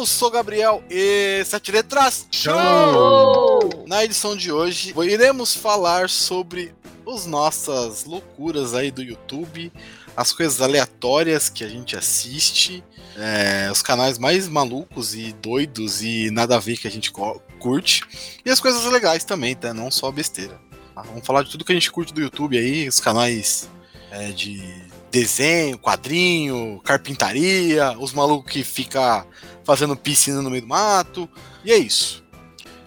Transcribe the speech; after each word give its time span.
Eu 0.00 0.06
sou 0.06 0.30
Gabriel 0.30 0.82
e 0.88 1.44
sete 1.44 1.70
letras. 1.70 2.26
Show! 2.30 3.84
Na 3.86 4.02
edição 4.02 4.34
de 4.34 4.50
hoje, 4.50 4.94
iremos 4.96 5.54
falar 5.54 6.08
sobre 6.08 6.74
as 7.06 7.26
nossas 7.26 8.06
loucuras 8.06 8.72
aí 8.72 8.90
do 8.90 9.02
YouTube, 9.02 9.70
as 10.16 10.32
coisas 10.32 10.62
aleatórias 10.62 11.50
que 11.50 11.62
a 11.62 11.68
gente 11.68 11.98
assiste, 11.98 12.82
é, 13.14 13.70
os 13.70 13.82
canais 13.82 14.16
mais 14.16 14.48
malucos 14.48 15.14
e 15.14 15.34
doidos 15.34 16.02
e 16.02 16.30
nada 16.30 16.56
a 16.56 16.58
ver 16.58 16.78
que 16.78 16.88
a 16.88 16.90
gente 16.90 17.12
curte, 17.12 18.02
e 18.42 18.48
as 18.48 18.58
coisas 18.58 18.82
legais 18.86 19.22
também, 19.22 19.54
tá? 19.54 19.74
Não 19.74 19.90
só 19.90 20.10
besteira. 20.10 20.58
Tá? 20.94 21.02
Vamos 21.02 21.26
falar 21.26 21.42
de 21.42 21.50
tudo 21.50 21.62
que 21.62 21.72
a 21.72 21.74
gente 21.74 21.92
curte 21.92 22.14
do 22.14 22.22
YouTube 22.22 22.56
aí, 22.56 22.88
os 22.88 23.00
canais 23.00 23.68
é, 24.10 24.28
de 24.28 24.62
desenho, 25.10 25.76
quadrinho, 25.78 26.80
carpintaria, 26.84 27.96
os 27.98 28.12
malucos 28.12 28.50
que 28.50 28.62
fica 28.62 29.26
fazendo 29.70 29.94
piscina 29.94 30.42
no 30.42 30.50
meio 30.50 30.62
do 30.62 30.68
mato. 30.68 31.28
E 31.64 31.70
é 31.70 31.78
isso. 31.78 32.24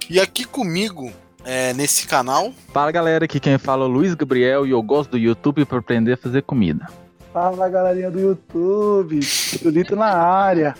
E 0.09 0.19
aqui 0.19 0.43
comigo, 0.43 1.13
é, 1.45 1.73
nesse 1.73 2.05
canal. 2.05 2.51
Fala 2.73 2.91
galera, 2.91 3.23
aqui 3.23 3.39
quem 3.39 3.57
fala 3.57 3.85
é 3.85 3.87
o 3.87 3.89
Luiz 3.89 4.13
Gabriel 4.13 4.67
e 4.67 4.71
eu 4.71 4.81
gosto 4.81 5.11
do 5.11 5.17
YouTube 5.17 5.63
para 5.63 5.79
aprender 5.79 6.13
a 6.13 6.17
fazer 6.17 6.41
comida. 6.41 6.89
Fala 7.31 7.69
galerinha 7.69 8.11
do 8.11 8.19
YouTube, 8.19 9.21
Julito 9.21 9.95
na 9.95 10.07
área. 10.07 10.75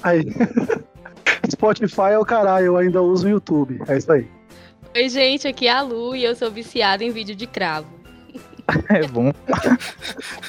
Aí. 0.00 0.24
Spotify 1.50 2.12
é 2.12 2.18
o 2.18 2.24
caralho, 2.24 2.66
eu 2.66 2.76
ainda 2.76 3.02
uso 3.02 3.26
o 3.26 3.30
YouTube. 3.30 3.82
É 3.88 3.98
isso 3.98 4.12
aí. 4.12 4.28
Oi, 4.94 5.08
gente, 5.08 5.48
aqui 5.48 5.66
é 5.66 5.72
a 5.72 5.82
Lu 5.82 6.14
e 6.14 6.22
eu 6.22 6.36
sou 6.36 6.52
viciada 6.52 7.02
em 7.02 7.10
vídeo 7.10 7.34
de 7.34 7.48
cravo. 7.48 7.88
É 8.88 9.04
bom. 9.08 9.32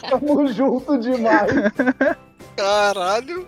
Tamo 0.07 0.47
junto 0.53 0.99
demais. 0.99 1.51
Caralho. 2.55 3.47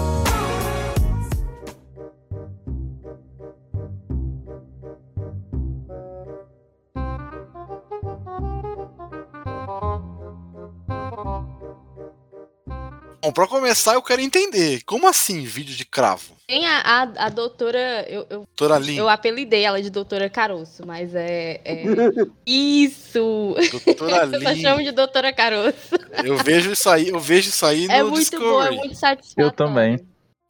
Bom, 13.23 13.31
pra 13.31 13.47
começar, 13.47 13.93
eu 13.93 14.01
quero 14.01 14.19
entender. 14.19 14.81
Como 14.83 15.07
assim 15.07 15.43
vídeo 15.43 15.75
de 15.75 15.85
cravo? 15.85 16.35
Tem 16.47 16.65
a, 16.65 16.79
a, 16.79 17.01
a 17.25 17.29
doutora. 17.29 18.03
Eu, 18.09 18.25
eu, 18.29 18.37
doutora 18.57 18.79
Lin. 18.79 18.95
Eu 18.95 19.07
apelidei 19.07 19.63
ela 19.63 19.79
de 19.79 19.91
doutora 19.91 20.27
Caroço, 20.27 20.85
mas 20.87 21.13
é. 21.13 21.61
é... 21.63 21.83
Isso! 22.47 23.55
Doutora 23.85 24.25
Lin. 24.25 24.33
eu 24.41 24.41
só 24.41 24.55
chamo 24.55 24.83
de 24.83 24.91
doutora 24.91 25.31
Caroço. 25.31 25.95
Eu 26.23 26.35
vejo 26.37 26.71
isso 26.71 26.89
aí, 26.89 27.09
eu 27.09 27.19
vejo 27.19 27.49
isso 27.49 27.63
aí 27.63 27.85
é 27.85 28.01
no 28.01 28.09
muito 28.09 28.21
Discovery. 28.21 28.49
Bom, 28.49 28.63
é 28.63 28.71
muito 28.71 28.95
satisfatório. 28.95 29.47
Eu 29.47 29.51
também. 29.51 29.99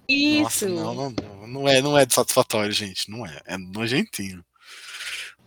Isso! 0.07 0.69
Nossa, 0.69 0.83
não, 0.83 0.93
não, 0.93 1.09
não, 1.11 1.47
não 1.47 1.67
é, 1.67 1.81
não 1.81 1.97
é 1.97 2.05
satisfatório, 2.09 2.71
gente. 2.71 3.11
Não 3.11 3.25
é. 3.25 3.37
É 3.45 3.57
nojentinho. 3.57 4.41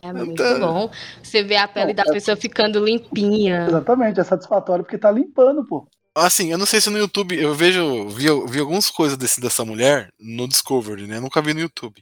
É 0.03 0.13
muito 0.13 0.43
bom. 0.59 0.91
Você 1.23 1.43
vê 1.43 1.55
a 1.55 1.67
pele 1.67 1.93
não, 1.93 2.03
da 2.03 2.11
é... 2.11 2.13
pessoa 2.13 2.37
ficando 2.37 2.83
limpinha. 2.85 3.65
Exatamente, 3.67 4.19
é 4.19 4.23
satisfatório 4.23 4.83
porque 4.83 4.99
tá 4.99 5.09
limpando, 5.09 5.65
pô. 5.65 5.87
Assim, 6.15 6.49
eu 6.49 6.57
não 6.57 6.65
sei 6.65 6.79
se 6.79 6.89
no 6.89 6.97
YouTube 6.97 7.37
eu 7.37 7.53
vejo, 7.53 8.07
vi, 8.07 8.27
vi 8.47 8.59
algumas 8.59 8.89
coisas 8.89 9.17
desse, 9.17 9.41
dessa 9.41 9.65
mulher 9.65 10.09
no 10.17 10.47
Discovery, 10.47 11.07
né? 11.07 11.19
nunca 11.19 11.41
vi 11.41 11.53
no 11.53 11.59
YouTube. 11.59 12.01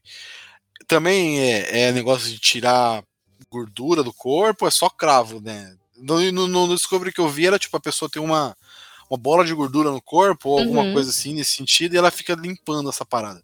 Também 0.87 1.39
é, 1.39 1.87
é, 1.87 1.91
negócio 1.91 2.29
de 2.29 2.37
tirar 2.37 3.03
gordura 3.49 4.03
do 4.03 4.13
corpo, 4.13 4.67
é 4.67 4.71
só 4.71 4.87
cravo, 4.87 5.41
né? 5.41 5.75
No, 5.97 6.31
no, 6.31 6.47
no, 6.47 6.75
Discovery 6.75 7.11
que 7.11 7.21
eu 7.21 7.27
vi 7.27 7.47
era 7.47 7.57
tipo 7.57 7.75
a 7.75 7.79
pessoa 7.79 8.09
tem 8.09 8.21
uma, 8.21 8.55
uma 9.09 9.17
bola 9.17 9.43
de 9.43 9.53
gordura 9.53 9.89
no 9.89 10.01
corpo 10.01 10.49
ou 10.49 10.59
alguma 10.59 10.83
Uhum. 10.83 10.93
coisa 10.93 11.09
assim 11.09 11.33
nesse 11.33 11.51
sentido 11.51 11.95
e 11.95 11.97
ela 11.97 12.11
fica 12.11 12.35
limpando 12.35 12.89
essa 12.89 13.05
parada. 13.05 13.43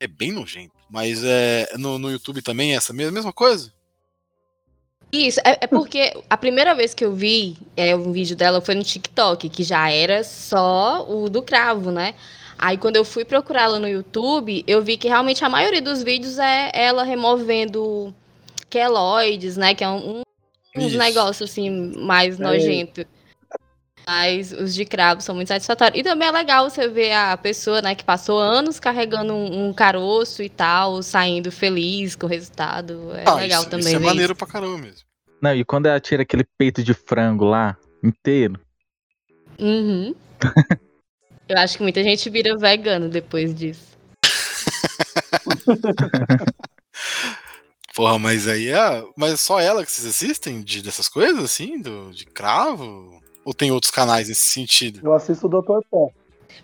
É 0.00 0.08
bem 0.08 0.32
nojento. 0.32 0.74
Mas 0.90 1.22
é, 1.22 1.68
no, 1.76 1.98
no 1.98 2.10
YouTube 2.10 2.42
também 2.42 2.72
é 2.72 2.76
essa 2.76 2.92
mesma, 2.92 3.12
mesma 3.12 3.32
coisa? 3.32 3.72
Isso, 5.10 5.40
é, 5.40 5.58
é 5.62 5.66
porque 5.66 6.12
a 6.28 6.36
primeira 6.36 6.74
vez 6.74 6.92
que 6.92 7.04
eu 7.04 7.12
vi 7.14 7.56
é, 7.76 7.96
um 7.96 8.12
vídeo 8.12 8.36
dela 8.36 8.60
foi 8.60 8.74
no 8.74 8.84
TikTok, 8.84 9.48
que 9.48 9.64
já 9.64 9.90
era 9.90 10.22
só 10.22 11.06
o 11.08 11.30
do 11.30 11.42
cravo, 11.42 11.90
né? 11.90 12.14
Aí 12.58 12.76
quando 12.76 12.96
eu 12.96 13.04
fui 13.04 13.24
procurá-la 13.24 13.78
no 13.78 13.88
YouTube, 13.88 14.64
eu 14.66 14.82
vi 14.82 14.96
que 14.96 15.08
realmente 15.08 15.44
a 15.44 15.48
maioria 15.48 15.80
dos 15.80 16.02
vídeos 16.02 16.38
é 16.38 16.70
ela 16.74 17.04
removendo 17.04 18.14
queloides, 18.68 19.56
né? 19.56 19.74
Que 19.74 19.84
é 19.84 19.88
um, 19.88 20.18
um 20.18 20.22
uns 20.76 20.94
negócios 20.94 21.50
assim 21.50 21.70
mais 21.96 22.38
nojento. 22.38 23.06
Mas 24.08 24.52
os 24.52 24.74
de 24.74 24.86
cravo 24.86 25.20
são 25.20 25.34
muito 25.34 25.48
satisfatórios. 25.48 26.00
E 26.00 26.02
também 26.02 26.28
é 26.28 26.30
legal 26.30 26.70
você 26.70 26.88
ver 26.88 27.12
a 27.12 27.36
pessoa, 27.36 27.82
né, 27.82 27.94
que 27.94 28.02
passou 28.02 28.38
anos 28.38 28.80
carregando 28.80 29.34
um, 29.34 29.68
um 29.68 29.72
caroço 29.74 30.42
e 30.42 30.48
tal, 30.48 31.02
saindo 31.02 31.52
feliz 31.52 32.16
com 32.16 32.24
o 32.24 32.28
resultado. 32.28 33.12
É 33.14 33.24
Ah, 33.26 33.34
legal 33.34 33.60
isso, 33.60 33.68
também 33.68 33.88
isso 33.88 33.96
é 33.96 33.98
ver 33.98 34.06
maneiro 34.06 34.34
pra 34.34 34.46
caramba 34.46 34.78
mesmo. 34.78 35.06
Não, 35.42 35.54
e 35.54 35.62
quando 35.62 35.84
ela 35.84 36.00
tira 36.00 36.22
aquele 36.22 36.42
peito 36.56 36.82
de 36.82 36.94
frango 36.94 37.44
lá, 37.44 37.76
inteiro. 38.02 38.58
Uhum. 39.60 40.14
Eu 41.46 41.58
acho 41.58 41.76
que 41.76 41.82
muita 41.82 42.02
gente 42.02 42.30
vira 42.30 42.56
vegano 42.56 43.10
depois 43.10 43.54
disso. 43.54 43.88
Porra, 47.94 48.18
mas 48.18 48.48
aí 48.48 48.68
é. 48.68 49.04
Mas 49.14 49.34
é 49.34 49.36
só 49.36 49.60
ela 49.60 49.84
que 49.84 49.92
vocês 49.92 50.06
assistem 50.06 50.62
de, 50.62 50.80
dessas 50.80 51.10
coisas, 51.10 51.44
assim? 51.44 51.78
Do, 51.78 52.10
de 52.10 52.24
cravo? 52.24 53.17
Ou 53.48 53.54
tem 53.54 53.70
outros 53.70 53.90
canais 53.90 54.28
nesse 54.28 54.50
sentido? 54.50 55.00
Eu 55.02 55.14
assisto 55.14 55.46
o 55.46 55.48
Dr. 55.48 55.80
Pé. 55.90 56.12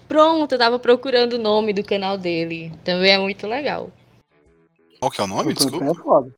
Pronto, 0.07 0.53
eu 0.53 0.59
tava 0.59 0.79
procurando 0.79 1.33
o 1.33 1.39
nome 1.39 1.73
do 1.73 1.83
canal 1.83 2.19
dele. 2.19 2.71
Também 2.85 3.11
é 3.11 3.19
muito 3.19 3.47
legal. 3.47 3.91
Qual 5.01 5.11
que 5.11 5.19
é 5.19 5.25
o 5.25 5.27
nome? 5.27 5.53
O 5.53 5.55
Desculpa. 5.55 5.83
é 5.83 5.95
foda. 5.95 6.35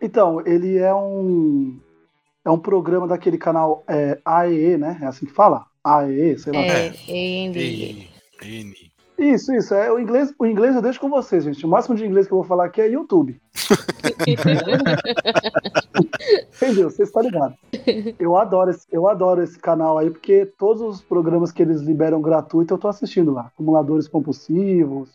Então, 0.00 0.40
ele 0.46 0.78
é 0.78 0.94
um. 0.94 1.78
É 2.46 2.50
um 2.50 2.58
programa 2.58 3.06
daquele 3.06 3.36
canal 3.36 3.84
é, 3.86 4.18
AEE, 4.24 4.78
né? 4.78 4.98
É 5.02 5.04
assim 5.04 5.26
que 5.26 5.32
fala? 5.32 5.66
AEE, 5.84 6.38
sei 6.38 6.54
lá. 6.54 6.60
É, 6.60 6.86
É. 6.86 6.94
N. 7.06 8.08
N. 8.40 8.92
Isso, 9.18 9.54
isso. 9.54 9.74
É, 9.74 9.90
o, 9.90 9.98
inglês, 9.98 10.34
o 10.38 10.44
inglês 10.44 10.76
eu 10.76 10.82
deixo 10.82 11.00
com 11.00 11.08
vocês, 11.08 11.44
gente. 11.44 11.64
O 11.64 11.68
máximo 11.68 11.96
de 11.96 12.04
inglês 12.04 12.26
que 12.26 12.32
eu 12.32 12.38
vou 12.38 12.46
falar 12.46 12.66
aqui 12.66 12.82
é 12.82 12.88
YouTube. 12.88 13.40
Entendeu? 16.54 16.90
Vocês 16.90 17.08
estão 17.08 17.22
ligados. 17.22 17.56
Eu 18.18 18.36
adoro, 18.36 18.70
esse, 18.70 18.86
eu 18.92 19.08
adoro 19.08 19.42
esse 19.42 19.58
canal 19.58 19.96
aí, 19.96 20.10
porque 20.10 20.44
todos 20.58 20.82
os 20.82 21.00
programas 21.02 21.50
que 21.50 21.62
eles 21.62 21.80
liberam 21.80 22.20
gratuito 22.20 22.74
eu 22.74 22.78
tô 22.78 22.88
assistindo 22.88 23.32
lá. 23.32 23.46
Acumuladores 23.46 24.06
compulsivos, 24.06 25.10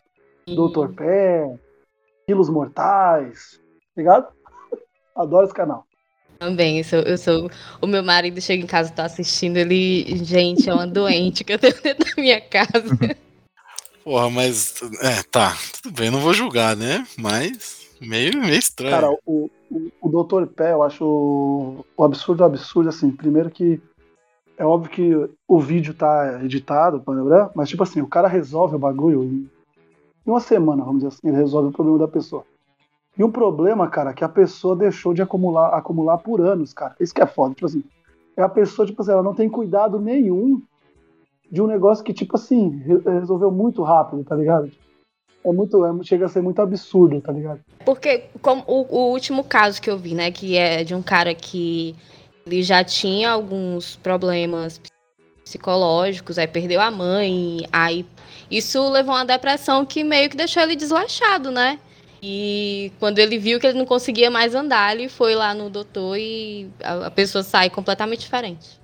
Doutor 0.46 0.92
Pé, 0.92 1.54
Quilos 2.26 2.50
Mortais. 2.50 3.60
Ligado? 3.96 4.26
Adoro 5.14 5.44
esse 5.44 5.54
canal. 5.54 5.86
Também, 6.40 6.78
eu 6.78 6.84
sou, 6.84 6.98
eu 7.00 7.16
sou. 7.16 7.50
O 7.80 7.86
meu 7.86 8.02
marido 8.02 8.40
chega 8.40 8.64
em 8.64 8.66
casa 8.66 8.90
e 8.90 8.94
tá 8.94 9.04
assistindo, 9.04 9.58
ele. 9.58 10.24
Gente, 10.24 10.68
é 10.68 10.74
uma 10.74 10.88
doente 10.88 11.44
que 11.44 11.52
eu 11.52 11.58
tenho 11.58 11.80
dentro 11.80 12.04
da 12.04 12.20
minha 12.20 12.40
casa. 12.40 12.72
Porra, 14.04 14.30
mas. 14.30 14.80
É, 15.00 15.22
tá. 15.30 15.54
Tudo 15.82 15.94
bem, 15.94 16.10
não 16.10 16.20
vou 16.20 16.34
julgar, 16.34 16.76
né? 16.76 17.06
Mas. 17.18 17.90
Meio, 18.00 18.40
meio 18.40 18.58
estranho. 18.58 18.90
Cara, 18.90 19.10
o, 19.24 19.48
o, 19.70 19.90
o 20.00 20.08
Doutor 20.08 20.46
Pé, 20.48 20.72
eu 20.72 20.82
acho 20.82 21.04
o, 21.04 21.84
o 21.96 22.04
absurdo 22.04 22.44
absurdo, 22.44 22.88
assim. 22.88 23.10
Primeiro 23.10 23.48
que 23.48 23.80
é 24.56 24.64
óbvio 24.64 24.90
que 24.90 25.30
o 25.46 25.60
vídeo 25.60 25.94
tá 25.94 26.40
editado, 26.42 27.02
mas 27.54 27.68
tipo 27.68 27.82
assim, 27.82 28.00
o 28.00 28.06
cara 28.06 28.28
resolve 28.28 28.76
o 28.76 28.78
bagulho 28.78 29.24
em, 29.24 29.50
em 30.26 30.30
uma 30.30 30.40
semana, 30.40 30.84
vamos 30.84 31.02
dizer 31.02 31.08
assim, 31.08 31.28
ele 31.28 31.36
resolve 31.36 31.68
o 31.68 31.72
problema 31.72 31.98
da 31.98 32.08
pessoa. 32.08 32.44
E 33.16 33.24
um 33.24 33.30
problema, 33.30 33.88
cara, 33.88 34.10
é 34.10 34.14
que 34.14 34.24
a 34.24 34.28
pessoa 34.28 34.76
deixou 34.76 35.12
de 35.12 35.20
acumular, 35.20 35.68
acumular 35.74 36.18
por 36.18 36.40
anos, 36.40 36.72
cara. 36.72 36.94
Isso 36.98 37.14
que 37.14 37.20
é 37.20 37.26
foda, 37.26 37.54
tipo 37.54 37.66
assim. 37.66 37.84
É 38.36 38.42
a 38.42 38.48
pessoa, 38.48 38.86
tipo 38.86 39.02
assim, 39.02 39.12
ela 39.12 39.22
não 39.22 39.34
tem 39.34 39.48
cuidado 39.48 39.98
nenhum 40.00 40.62
de 41.52 41.60
um 41.60 41.66
negócio 41.66 42.02
que, 42.02 42.14
tipo 42.14 42.34
assim, 42.34 42.78
re- 42.78 43.02
resolveu 43.20 43.50
muito 43.50 43.82
rápido, 43.82 44.24
tá 44.24 44.34
ligado? 44.34 44.72
É 45.44 45.52
muito, 45.52 45.84
é, 45.84 46.02
chega 46.02 46.24
a 46.24 46.28
ser 46.28 46.40
muito 46.40 46.62
absurdo, 46.62 47.20
tá 47.20 47.30
ligado? 47.30 47.60
Porque 47.84 48.24
como 48.40 48.64
o, 48.66 48.86
o 48.88 49.10
último 49.12 49.44
caso 49.44 49.82
que 49.82 49.90
eu 49.90 49.98
vi, 49.98 50.14
né, 50.14 50.30
que 50.30 50.56
é 50.56 50.82
de 50.82 50.94
um 50.94 51.02
cara 51.02 51.34
que 51.34 51.94
ele 52.46 52.62
já 52.62 52.82
tinha 52.82 53.30
alguns 53.30 53.96
problemas 53.96 54.80
psicológicos, 55.44 56.38
aí 56.38 56.46
perdeu 56.46 56.80
a 56.80 56.90
mãe, 56.90 57.66
aí 57.70 58.06
isso 58.50 58.88
levou 58.90 59.14
a 59.14 59.18
uma 59.18 59.26
depressão 59.26 59.84
que 59.84 60.02
meio 60.02 60.30
que 60.30 60.36
deixou 60.36 60.62
ele 60.62 60.74
desleixado, 60.74 61.50
né? 61.50 61.78
E 62.22 62.92
quando 63.00 63.18
ele 63.18 63.36
viu 63.36 63.58
que 63.58 63.66
ele 63.66 63.78
não 63.78 63.84
conseguia 63.84 64.30
mais 64.30 64.54
andar, 64.54 64.94
ele 64.94 65.08
foi 65.08 65.34
lá 65.34 65.52
no 65.52 65.68
doutor 65.68 66.16
e 66.16 66.70
a, 66.82 67.08
a 67.08 67.10
pessoa 67.10 67.42
sai 67.42 67.68
completamente 67.68 68.20
diferente. 68.20 68.80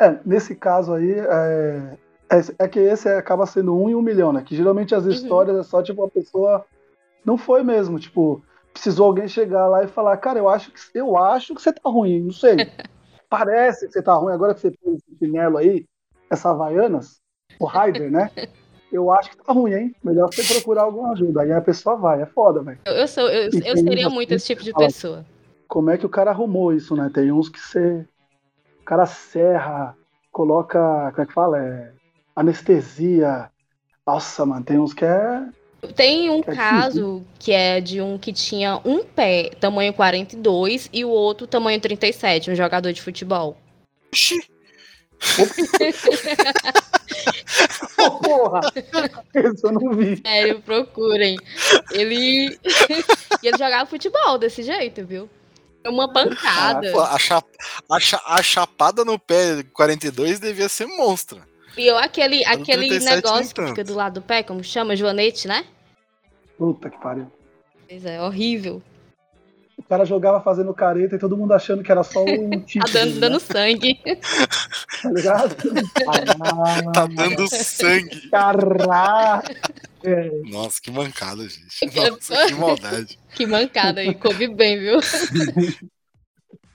É, 0.00 0.18
nesse 0.24 0.54
caso 0.54 0.92
aí, 0.94 1.12
é, 1.12 1.98
é, 2.30 2.64
é 2.64 2.68
que 2.68 2.78
esse 2.78 3.08
acaba 3.08 3.46
sendo 3.46 3.74
um 3.76 3.88
em 3.88 3.94
um 3.94 4.02
milhão, 4.02 4.32
né? 4.32 4.42
Que 4.44 4.54
geralmente 4.56 4.94
as 4.94 5.04
Uhum. 5.04 5.10
histórias 5.10 5.56
é 5.56 5.62
só, 5.62 5.82
tipo, 5.82 6.04
a 6.04 6.10
pessoa 6.10 6.64
não 7.24 7.36
foi 7.38 7.62
mesmo, 7.62 7.98
tipo, 7.98 8.42
precisou 8.72 9.06
alguém 9.06 9.26
chegar 9.26 9.66
lá 9.68 9.82
e 9.82 9.88
falar, 9.88 10.16
cara, 10.18 10.38
eu 10.38 10.48
acho 10.48 10.70
que, 10.70 10.78
eu 10.94 11.16
acho 11.16 11.54
que 11.54 11.62
você 11.62 11.72
tá 11.72 11.88
ruim, 11.88 12.22
não 12.24 12.32
sei. 12.32 12.56
Parece 13.28 13.86
que 13.86 13.92
você 13.92 14.02
tá 14.02 14.14
ruim, 14.14 14.32
agora 14.32 14.54
que 14.54 14.60
você 14.60 14.70
fez 14.70 14.96
esse 14.98 15.18
chinelo 15.18 15.56
aí, 15.58 15.86
essa 16.30 16.50
Havaianas, 16.50 17.20
o 17.58 17.64
Raider, 17.64 18.10
né? 18.10 18.30
Eu 18.92 19.10
acho 19.10 19.30
que 19.30 19.38
tá 19.38 19.52
ruim, 19.52 19.72
hein? 19.72 19.96
Melhor 20.04 20.32
você 20.32 20.44
procurar 20.44 20.82
alguma 20.82 21.12
ajuda. 21.12 21.42
Aí 21.42 21.52
a 21.52 21.60
pessoa 21.60 21.96
vai, 21.96 22.22
é 22.22 22.26
foda, 22.26 22.62
velho. 22.62 22.78
Eu, 22.86 22.92
eu, 22.92 23.08
sou, 23.08 23.28
eu, 23.28 23.50
eu 23.52 23.76
seria 23.76 24.08
muito 24.08 24.32
esse 24.32 24.46
tipo 24.46 24.62
de 24.62 24.70
fala- 24.70 24.86
pessoa. 24.86 25.24
Como 25.66 25.90
é 25.90 25.98
que 25.98 26.06
o 26.06 26.08
cara 26.08 26.30
arrumou 26.30 26.72
isso, 26.72 26.94
né? 26.94 27.10
Tem 27.12 27.32
uns 27.32 27.48
que 27.48 27.58
você. 27.58 28.06
O 28.86 28.86
cara 28.86 29.04
serra, 29.04 29.96
coloca. 30.30 30.78
Como 31.10 31.22
é 31.22 31.26
que 31.26 31.32
fala? 31.32 31.58
É, 31.58 31.90
anestesia. 32.36 33.50
Nossa, 34.06 34.46
mano, 34.46 34.64
tem 34.64 34.78
uns 34.78 34.94
que 34.94 35.04
é. 35.04 35.42
Tem 35.96 36.30
um 36.30 36.38
É 36.38 36.54
caso 36.54 37.24
que 37.36 37.50
é 37.50 37.80
de 37.80 38.00
um 38.00 38.16
que 38.16 38.32
tinha 38.32 38.80
um 38.84 39.02
pé 39.02 39.50
tamanho 39.58 39.92
42 39.92 40.88
e 40.92 41.04
o 41.04 41.08
outro 41.08 41.48
tamanho 41.48 41.80
37, 41.80 42.52
um 42.52 42.54
jogador 42.54 42.92
de 42.92 43.02
futebol. 43.02 43.56
Oxi, 44.12 44.38
Ô, 47.98 48.10
porra! 48.20 48.60
Isso 49.34 49.66
eu 49.66 49.72
não 49.72 49.94
vi. 49.94 50.18
Sério, 50.18 50.60
procurem. 50.60 51.36
Ele. 51.90 52.56
e 53.42 53.48
ele 53.48 53.58
jogava 53.58 53.90
futebol 53.90 54.38
desse 54.38 54.62
jeito, 54.62 55.04
viu? 55.04 55.28
É 55.86 55.90
uma 55.90 56.12
pancada. 56.12 56.90
pô, 56.92 57.00
a, 57.00 57.18
cha- 57.18 57.42
a 57.90 58.00
cha- 58.00 58.22
a 58.26 58.42
chapada 58.42 59.04
no 59.04 59.18
pé 59.18 59.62
42 59.72 60.40
devia 60.40 60.68
ser 60.68 60.86
monstra. 60.86 61.40
E 61.76 61.86
eu, 61.86 61.96
aquele, 61.98 62.44
aquele 62.44 62.88
37 62.88 63.04
nem 63.04 63.14
negócio 63.16 63.54
que 63.54 63.66
fica 63.68 63.84
do 63.84 63.94
lado 63.94 64.14
do 64.14 64.22
pé, 64.22 64.42
como 64.42 64.64
chama? 64.64 64.96
Joanete, 64.96 65.46
né? 65.46 65.64
Puta 66.58 66.88
que 66.90 66.98
pariu. 66.98 67.30
Pois 67.88 68.04
é, 68.04 68.20
horrível. 68.20 68.82
O 69.78 69.82
cara 69.82 70.06
jogava 70.06 70.40
fazendo 70.40 70.72
careta 70.72 71.16
e 71.16 71.18
todo 71.18 71.36
mundo 71.36 71.52
achando 71.52 71.82
que 71.82 71.92
era 71.92 72.02
só 72.02 72.24
um 72.24 72.48
título. 72.60 72.90
Tá 72.92 72.98
dando, 72.98 73.20
dando 73.20 73.38
sangue. 73.40 74.00
Tá 75.02 75.10
ligado? 75.10 75.56
Ah, 76.08 76.92
Tá 76.92 77.06
dando 77.06 77.46
sangue. 77.48 78.28
Caraca! 78.30 79.54
É, 80.06 80.30
Nossa, 80.44 80.80
que 80.80 80.88
mancada, 80.88 81.42
gente. 81.48 81.84
Nossa, 81.96 82.46
que 82.46 82.54
maldade. 82.54 83.18
Que 83.34 83.44
mancada 83.44 84.00
aí, 84.00 84.14
coube 84.14 84.48
bem, 84.48 84.78
viu? 84.78 84.98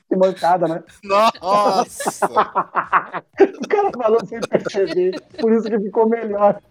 que 0.08 0.16
mancada, 0.16 0.68
né? 0.68 0.84
Nossa. 1.02 2.28
O 3.40 3.68
cara 3.68 3.90
falou 3.92 4.24
sem 4.28 4.40
perceber. 4.42 5.20
Por 5.40 5.54
isso 5.54 5.64
que 5.64 5.80
ficou 5.80 6.08
melhor. 6.08 6.62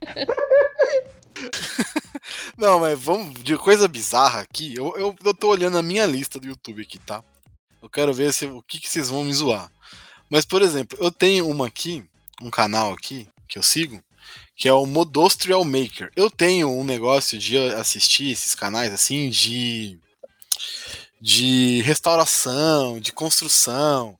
Não, 2.56 2.78
mas 2.78 3.00
vamos 3.00 3.42
de 3.42 3.56
coisa 3.56 3.88
bizarra 3.88 4.42
aqui. 4.42 4.74
Eu, 4.76 4.94
eu, 4.96 5.16
eu 5.24 5.34
tô 5.34 5.48
olhando 5.48 5.78
a 5.78 5.82
minha 5.82 6.06
lista 6.06 6.38
do 6.38 6.46
YouTube 6.46 6.82
aqui, 6.82 6.98
tá? 6.98 7.24
Eu 7.82 7.88
quero 7.88 8.12
ver 8.12 8.32
se, 8.32 8.46
o 8.46 8.62
que, 8.62 8.78
que 8.78 8.88
vocês 8.88 9.08
vão 9.08 9.24
me 9.24 9.32
zoar. 9.32 9.72
Mas, 10.28 10.44
por 10.44 10.62
exemplo, 10.62 10.96
eu 11.00 11.10
tenho 11.10 11.48
uma 11.48 11.66
aqui, 11.66 12.04
um 12.40 12.50
canal 12.50 12.92
aqui, 12.92 13.26
que 13.48 13.58
eu 13.58 13.62
sigo, 13.62 14.00
que 14.60 14.68
é 14.68 14.72
o 14.74 14.84
Modostrial 14.84 15.64
Maker. 15.64 16.12
Eu 16.14 16.30
tenho 16.30 16.68
um 16.68 16.84
negócio 16.84 17.38
de 17.38 17.56
assistir 17.56 18.30
esses 18.30 18.54
canais 18.54 18.92
assim, 18.92 19.30
de. 19.30 19.98
de 21.18 21.80
restauração, 21.80 23.00
de 23.00 23.10
construção, 23.10 24.18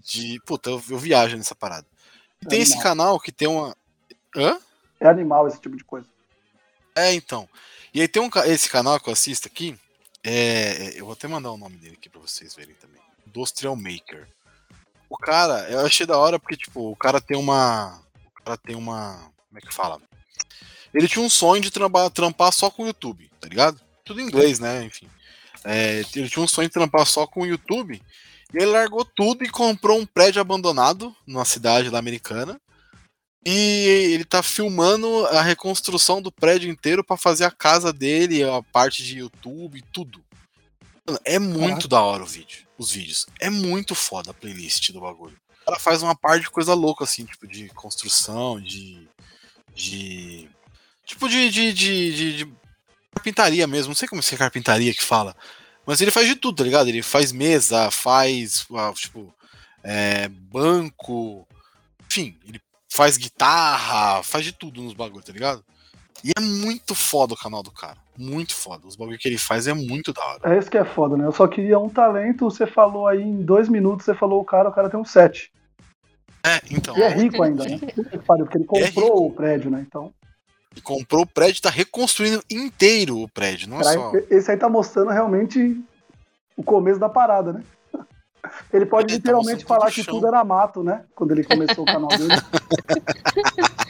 de. 0.00 0.40
Puta, 0.46 0.70
eu, 0.70 0.80
eu 0.88 0.98
viajo 0.98 1.36
nessa 1.36 1.56
parada. 1.56 1.84
E 2.40 2.46
tem 2.46 2.60
esse 2.60 2.74
Animal. 2.74 2.90
canal 2.90 3.20
que 3.20 3.32
tem 3.32 3.48
uma. 3.48 3.76
Hã? 4.36 4.56
É 5.00 5.08
animal 5.08 5.48
esse 5.48 5.60
tipo 5.60 5.76
de 5.76 5.82
coisa. 5.82 6.06
É, 6.94 7.12
então. 7.12 7.48
E 7.92 8.00
aí 8.00 8.06
tem 8.06 8.22
um, 8.22 8.30
esse 8.46 8.70
canal 8.70 9.00
que 9.00 9.08
eu 9.08 9.12
assisto 9.12 9.48
aqui. 9.48 9.76
É, 10.22 10.30
é, 10.30 11.00
eu 11.00 11.06
vou 11.06 11.14
até 11.14 11.26
mandar 11.26 11.50
o 11.50 11.58
nome 11.58 11.76
dele 11.76 11.96
aqui 11.98 12.08
pra 12.08 12.20
vocês 12.20 12.54
verem 12.54 12.76
também. 12.76 13.02
Industrial 13.26 13.74
Maker. 13.74 14.28
O 15.10 15.18
cara, 15.18 15.68
eu 15.68 15.80
achei 15.80 16.06
da 16.06 16.16
hora 16.16 16.38
porque, 16.38 16.56
tipo, 16.56 16.88
o 16.88 16.94
cara 16.94 17.20
tem 17.20 17.36
uma. 17.36 18.00
O 18.26 18.44
cara 18.44 18.56
tem 18.56 18.76
uma. 18.76 19.31
Como 19.52 19.58
é 19.58 19.60
que 19.60 19.74
fala? 19.74 20.00
Ele 20.94 21.06
tinha 21.06 21.22
um 21.22 21.28
sonho 21.28 21.60
de 21.60 21.70
trampar, 21.70 22.08
trampar 22.08 22.50
só 22.52 22.70
com 22.70 22.84
o 22.84 22.86
YouTube, 22.86 23.30
tá 23.38 23.46
ligado? 23.46 23.78
Tudo 24.02 24.18
em 24.22 24.24
inglês, 24.24 24.58
né? 24.58 24.82
Enfim. 24.84 25.06
É, 25.62 25.98
ele 26.16 26.30
tinha 26.30 26.42
um 26.42 26.48
sonho 26.48 26.68
de 26.68 26.72
trampar 26.72 27.04
só 27.04 27.26
com 27.26 27.42
o 27.42 27.46
YouTube. 27.46 28.00
E 28.54 28.56
ele 28.56 28.66
largou 28.66 29.04
tudo 29.04 29.44
e 29.44 29.50
comprou 29.50 30.00
um 30.00 30.06
prédio 30.06 30.40
abandonado 30.40 31.14
numa 31.26 31.44
cidade 31.44 31.90
lá 31.90 31.98
americana. 31.98 32.58
E 33.44 34.10
ele 34.14 34.24
tá 34.24 34.42
filmando 34.42 35.26
a 35.26 35.42
reconstrução 35.42 36.22
do 36.22 36.32
prédio 36.32 36.70
inteiro 36.70 37.04
pra 37.04 37.18
fazer 37.18 37.44
a 37.44 37.50
casa 37.50 37.92
dele, 37.92 38.42
a 38.42 38.62
parte 38.62 39.02
de 39.02 39.18
YouTube 39.18 39.78
e 39.78 39.82
tudo. 39.92 40.24
Mano, 41.06 41.20
é 41.26 41.38
muito 41.38 41.86
da 41.86 42.00
hora 42.00 42.22
o 42.22 42.26
vídeo, 42.26 42.66
os 42.78 42.92
vídeos. 42.92 43.26
É 43.38 43.50
muito 43.50 43.94
foda 43.94 44.30
a 44.30 44.34
playlist 44.34 44.92
do 44.92 45.00
bagulho. 45.00 45.36
O 45.60 45.64
cara 45.66 45.78
faz 45.78 46.02
uma 46.02 46.14
parte 46.14 46.44
de 46.44 46.50
coisa 46.50 46.72
louca, 46.72 47.04
assim, 47.04 47.26
tipo, 47.26 47.46
de 47.46 47.68
construção, 47.70 48.58
de. 48.60 49.06
De. 49.74 50.48
Tipo 51.04 51.28
de. 51.28 51.50
de, 51.50 51.72
de, 51.72 52.36
de- 52.36 52.52
carpintaria 53.14 53.66
mesmo. 53.66 53.90
Não 53.90 53.94
sei 53.94 54.08
como 54.08 54.20
é 54.20 54.36
carpintaria 54.36 54.92
que 54.94 55.02
fala. 55.02 55.36
Mas 55.86 56.00
ele 56.00 56.10
faz 56.10 56.26
de 56.26 56.36
tudo, 56.36 56.58
tá 56.58 56.64
ligado? 56.64 56.88
Ele 56.88 57.02
faz 57.02 57.32
mesa, 57.32 57.90
faz, 57.90 58.66
ah, 58.74 58.92
tipo, 58.94 59.32
é, 59.82 60.28
banco. 60.28 61.46
Enfim, 62.08 62.36
ele 62.46 62.60
faz 62.88 63.16
guitarra, 63.16 64.22
faz 64.22 64.44
de 64.44 64.52
tudo 64.52 64.82
nos 64.82 64.94
bagulhos, 64.94 65.24
tá 65.24 65.32
ligado? 65.32 65.64
E 66.24 66.30
é 66.36 66.40
muito 66.40 66.94
foda 66.94 67.34
o 67.34 67.36
canal 67.36 67.62
do 67.62 67.70
cara. 67.70 67.96
Muito 68.16 68.54
foda. 68.54 68.86
Os 68.86 68.94
bagulhos 68.94 69.20
que 69.20 69.28
ele 69.28 69.38
faz 69.38 69.66
é 69.66 69.74
muito 69.74 70.12
da 70.12 70.24
hora. 70.24 70.54
É 70.54 70.58
isso 70.58 70.70
que 70.70 70.78
é 70.78 70.84
foda, 70.84 71.16
né? 71.16 71.26
Eu 71.26 71.32
só 71.32 71.48
queria 71.48 71.78
um 71.78 71.88
talento, 71.88 72.48
você 72.48 72.66
falou 72.66 73.08
aí 73.08 73.20
em 73.20 73.42
dois 73.42 73.68
minutos, 73.68 74.04
você 74.04 74.14
falou 74.14 74.40
o 74.40 74.44
cara, 74.44 74.68
o 74.68 74.72
cara 74.72 74.88
tem 74.88 75.00
um 75.00 75.04
sete. 75.04 75.50
É, 76.44 76.60
então. 76.70 76.96
E 76.98 77.02
é 77.02 77.08
rico 77.08 77.42
ainda, 77.42 77.64
né? 77.64 77.78
Porque 78.26 78.58
ele 78.58 78.64
É 78.64 78.66
comprou 78.66 79.04
rico. 79.06 79.26
o 79.26 79.32
prédio, 79.32 79.70
né? 79.70 79.84
Então, 79.86 80.12
Ele 80.72 80.80
comprou 80.82 81.22
o 81.22 81.26
prédio 81.26 81.58
e 81.58 81.62
tá 81.62 81.70
reconstruindo 81.70 82.42
inteiro 82.50 83.18
o 83.20 83.28
prédio. 83.28 83.68
Não 83.68 83.80
é 83.80 83.84
só. 83.84 84.12
esse 84.30 84.50
aí 84.50 84.56
tá 84.56 84.68
mostrando 84.68 85.10
realmente 85.10 85.80
o 86.56 86.62
começo 86.62 86.98
da 86.98 87.08
parada, 87.08 87.52
né? 87.52 87.62
Ele 88.72 88.86
pode 88.86 89.12
Ele 89.12 89.20
tá 89.20 89.30
literalmente 89.30 89.64
mostrando 89.64 89.68
falar 89.68 89.86
tudo 89.86 89.94
que 89.94 90.02
chão. 90.02 90.14
tudo 90.14 90.26
era 90.26 90.44
mato, 90.44 90.82
né? 90.82 91.04
Quando 91.14 91.32
ele 91.32 91.44
começou 91.44 91.84
o 91.84 91.86
canal 91.86 92.08
dele. 92.08 92.28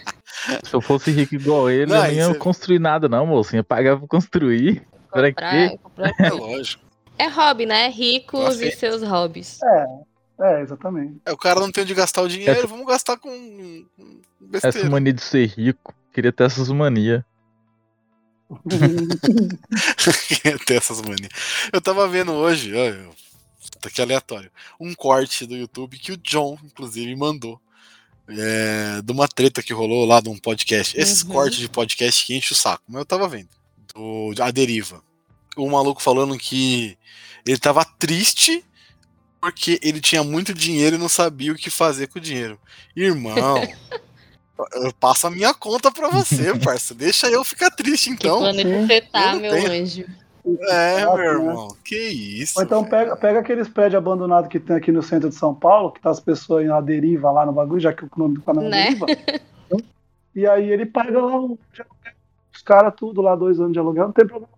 Se 0.64 0.74
eu 0.74 0.80
fosse 0.80 1.10
rico 1.10 1.34
igual 1.36 1.70
ele, 1.70 1.86
Não, 1.86 1.96
eu 1.96 2.02
não 2.02 2.12
ia 2.12 2.22
é- 2.30 2.34
construir 2.34 2.78
nada, 2.78 3.08
não, 3.08 3.26
moço. 3.26 3.54
Ia 3.54 3.62
pagar 3.62 3.96
pra 3.96 4.08
construir. 4.08 4.82
Pra 5.10 5.28
Comprar- 5.30 5.68
quê? 5.70 5.78
comprar- 5.82 6.12
É 6.18 6.30
lógico. 6.30 6.82
É 7.18 7.28
hobby, 7.28 7.66
né? 7.66 7.88
Ricos 7.88 8.40
Nossa, 8.40 8.64
e 8.64 8.68
é- 8.68 8.70
seus 8.72 9.02
hobbies. 9.02 9.62
É, 9.62 9.86
exatamente. 10.62 11.20
É, 11.24 11.32
o 11.32 11.36
cara 11.36 11.60
não 11.60 11.70
tem 11.70 11.84
onde 11.84 11.94
gastar 11.94 12.22
o 12.22 12.28
dinheiro, 12.28 12.58
Essa- 12.58 12.66
vamos 12.66 12.86
gastar 12.86 13.16
com 13.16 13.30
besteira. 14.40 14.78
Essa 14.78 14.90
mania 14.90 15.12
de 15.12 15.22
ser 15.22 15.46
rico. 15.46 15.94
Queria 16.12 16.32
ter 16.32 16.44
essas 16.44 16.68
manias. 16.68 17.22
ter 20.66 20.74
essas 20.74 21.00
manias. 21.00 21.30
Eu 21.72 21.80
tava 21.80 22.06
vendo 22.08 22.32
hoje, 22.32 22.74
olha, 22.74 23.08
tá 23.80 23.88
aqui 23.88 24.02
aleatório, 24.02 24.50
um 24.78 24.94
corte 24.94 25.46
do 25.46 25.56
YouTube 25.56 25.98
que 25.98 26.12
o 26.12 26.16
John, 26.18 26.58
inclusive, 26.64 27.14
mandou. 27.16 27.60
é, 28.28 29.02
de 29.02 29.12
uma 29.12 29.26
treta 29.26 29.62
que 29.62 29.72
rolou 29.72 30.06
lá 30.06 30.20
de 30.20 30.28
um 30.28 30.38
podcast. 30.38 30.98
Esses 30.98 31.22
Uhum. 31.22 31.30
cortes 31.30 31.58
de 31.58 31.68
podcast 31.68 32.24
que 32.24 32.34
enche 32.36 32.52
o 32.52 32.56
saco, 32.56 32.82
mas 32.88 33.00
eu 33.00 33.04
tava 33.04 33.28
vendo. 33.28 33.48
Do, 33.92 34.32
a 34.40 34.50
deriva. 34.50 35.02
O 35.56 35.68
maluco 35.68 36.00
falando 36.00 36.38
que 36.38 36.96
ele 37.44 37.58
tava 37.58 37.84
triste 37.84 38.64
porque 39.42 39.80
ele 39.82 40.00
tinha 40.00 40.22
muito 40.22 40.54
dinheiro 40.54 40.94
e 40.94 40.98
não 40.98 41.08
sabia 41.08 41.50
o 41.52 41.56
que 41.56 41.68
fazer 41.68 42.06
com 42.06 42.20
o 42.20 42.22
dinheiro. 42.22 42.56
Irmão, 42.94 43.56
eu 44.74 44.92
passo 45.00 45.26
a 45.26 45.30
minha 45.30 45.52
conta 45.52 45.90
pra 45.90 46.08
você, 46.08 46.56
parça. 46.62 46.94
Deixa 46.94 47.28
eu 47.28 47.42
ficar 47.42 47.70
triste 47.72 48.06
Que 48.10 48.14
então. 48.14 48.40
você 48.40 49.00
tá, 49.00 49.34
meu 49.34 49.50
tenho. 49.50 49.82
anjo? 49.82 50.04
É, 50.44 50.96
Exato, 51.00 51.16
meu 51.16 51.24
né? 51.42 51.48
irmão. 51.48 51.76
Que 51.84 51.96
isso. 51.96 52.58
Ou 52.58 52.64
então 52.64 52.84
pega, 52.84 53.16
pega 53.16 53.40
aqueles 53.40 53.68
prédios 53.68 53.98
abandonados 53.98 54.48
que 54.48 54.60
tem 54.60 54.76
aqui 54.76 54.92
no 54.92 55.02
centro 55.02 55.28
de 55.28 55.34
São 55.34 55.52
Paulo, 55.54 55.90
que 55.90 56.00
tá 56.00 56.10
as 56.10 56.20
pessoas 56.20 56.68
à 56.70 56.80
deriva 56.80 57.30
lá 57.32 57.44
no 57.44 57.52
bagulho, 57.52 57.80
já 57.80 57.92
que 57.92 58.04
o 58.04 58.10
nome 58.16 58.34
do 58.34 58.42
canal 58.42 58.64
é 58.64 58.68
Né? 58.68 58.84
deriva. 58.84 59.06
E 60.34 60.46
aí 60.46 60.70
ele 60.70 60.86
paga 60.86 61.20
lá 61.20 61.38
um, 61.38 61.58
os 62.54 62.62
caras 62.62 62.94
tudo 62.96 63.20
lá, 63.20 63.36
dois 63.36 63.60
anos 63.60 63.74
de 63.74 63.78
aluguel, 63.78 64.06
não 64.06 64.12
tem 64.12 64.26
problema. 64.26 64.48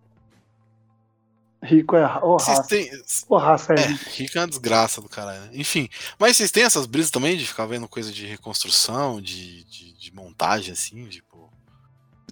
Rico 1.65 1.97
é 1.97 2.19
oh, 2.23 2.39
Vocês 2.39 2.59
raça. 2.59 2.69
têm. 2.69 2.91
Ô, 3.29 3.37
raça 3.39 3.73
é, 3.75 3.81
É, 3.81 3.87
rico 4.17 4.37
é 4.37 4.41
uma 4.43 4.47
desgraça 4.49 5.01
do 5.01 5.09
caralho. 5.09 5.41
né? 5.41 5.49
Enfim, 5.55 5.89
mas 6.19 6.37
vocês 6.37 6.51
têm 6.51 6.63
essas 6.65 6.85
brisas 6.87 7.11
também 7.11 7.37
de 7.37 7.47
ficar 7.47 7.65
vendo 7.67 7.89
coisa 7.89 8.13
de 8.13 8.27
reconstrução, 8.27 9.21
de, 9.21 9.65
de, 9.65 9.93
de 9.99 10.15
montagem, 10.15 10.73
assim, 10.73 11.05
tipo. 11.07 11.51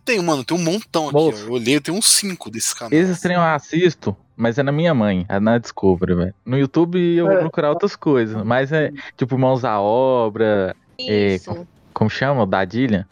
Tem, 0.05 0.21
mano, 0.21 0.45
tem 0.45 0.57
um 0.57 0.62
montão 0.62 1.05
aqui. 1.07 1.15
Moço. 1.15 1.45
Eu 1.45 1.53
olhei, 1.53 1.77
eu 1.77 1.81
tenho 1.81 1.97
uns 1.97 2.07
5 2.12 2.51
desses 2.51 2.75
canais. 2.75 2.93
Esses 3.09 3.21
trem 3.21 3.37
eu 3.37 3.43
assisto, 3.43 4.17
mas 4.37 4.59
é 4.59 4.62
na 4.62 4.73
minha 4.73 4.93
mãe, 4.93 5.25
é 5.29 5.39
na 5.39 5.59
Discovery, 5.59 6.15
velho. 6.15 6.35
No 6.45 6.59
YouTube 6.59 6.99
eu 6.99 7.27
vou 7.27 7.37
É. 7.37 7.41
procurar 7.41 7.71
outras 7.71 7.95
coisas, 7.97 8.45
mas 8.45 8.73
é 8.73 8.91
tipo 9.17 9.39
Mãos 9.39 9.65
à 9.65 9.81
Obra, 9.81 10.75
É, 10.99 11.37
Isso. 11.37 11.67
como 11.95 12.11
chama? 12.11 12.43
O 12.43 12.47
Dadilha? 12.47 13.09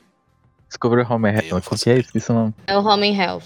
Discovery 0.69 1.03
Home 1.09 1.31
não 1.33 1.39
Health. 1.41 1.49
Qual 1.51 1.63
faço 1.63 1.85
que 1.85 1.91
é 1.91 1.95
isso? 1.95 2.07
Esqueci 2.09 2.31
o 2.31 2.35
nome. 2.35 2.55
É 2.67 2.77
o 2.77 2.83
Home 2.85 3.17
Health. 3.17 3.45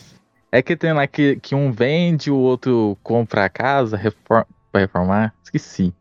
É 0.54 0.62
que 0.62 0.76
tem 0.76 0.92
lá 0.92 1.04
que, 1.04 1.34
que 1.40 1.52
um 1.52 1.72
vende, 1.72 2.30
o 2.30 2.36
outro 2.36 2.96
compra 3.02 3.44
a 3.44 3.48
casa 3.48 3.96
refor 3.96 4.46
pra 4.70 4.82
reformar. 4.82 5.34
Esqueci. 5.42 5.92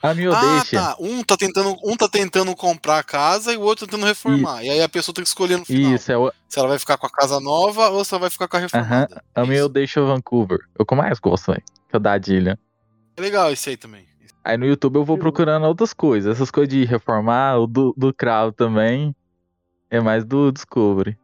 A 0.00 0.14
minha 0.14 0.30
Ah, 0.30 0.40
deixa. 0.58 0.76
tá. 0.80 0.96
Um 1.00 1.24
tá, 1.24 1.36
tentando, 1.36 1.76
um 1.84 1.96
tá 1.96 2.08
tentando 2.08 2.54
comprar 2.54 3.00
a 3.00 3.02
casa 3.02 3.52
e 3.52 3.56
o 3.56 3.62
outro 3.62 3.84
tentando 3.84 4.06
reformar. 4.06 4.62
E 4.62 4.70
aí 4.70 4.80
a 4.80 4.88
pessoa 4.88 5.12
tem 5.12 5.24
que 5.24 5.28
escolher 5.28 5.56
no 5.58 5.64
final. 5.64 5.94
Isso, 5.94 6.12
é 6.12 6.16
o, 6.16 6.32
Se 6.48 6.60
ela 6.60 6.68
vai 6.68 6.78
ficar 6.78 6.96
com 6.96 7.08
a 7.08 7.10
casa 7.10 7.40
nova 7.40 7.88
ou 7.88 8.04
se 8.04 8.14
ela 8.14 8.20
vai 8.20 8.30
ficar 8.30 8.46
com 8.46 8.56
a 8.56 8.60
reformada. 8.60 9.20
a 9.34 9.42
minha 9.42 9.58
eu 9.58 9.64
Isso. 9.66 9.72
deixo 9.72 10.06
Vancouver. 10.06 10.60
É 10.78 10.84
que 10.84 10.92
eu 10.94 10.96
mais 10.96 11.18
gosto, 11.18 11.50
velho. 11.50 11.64
Que 11.88 11.96
é 11.96 11.96
o 11.96 12.00
Dadilha. 12.00 12.56
É 13.16 13.20
legal 13.20 13.50
esse 13.50 13.70
aí 13.70 13.76
também. 13.76 14.06
Aí 14.44 14.56
no 14.56 14.64
YouTube 14.64 14.94
eu 14.94 15.04
vou 15.04 15.18
procurando 15.18 15.66
outras 15.66 15.92
coisas. 15.92 16.36
Essas 16.36 16.52
coisas 16.52 16.72
de 16.72 16.84
reformar, 16.84 17.58
o 17.58 17.66
do, 17.66 17.92
do 17.96 18.14
cravo 18.14 18.52
também. 18.52 19.12
É 19.90 20.00
mais 20.00 20.24
do 20.24 20.52
Discovery. 20.52 21.18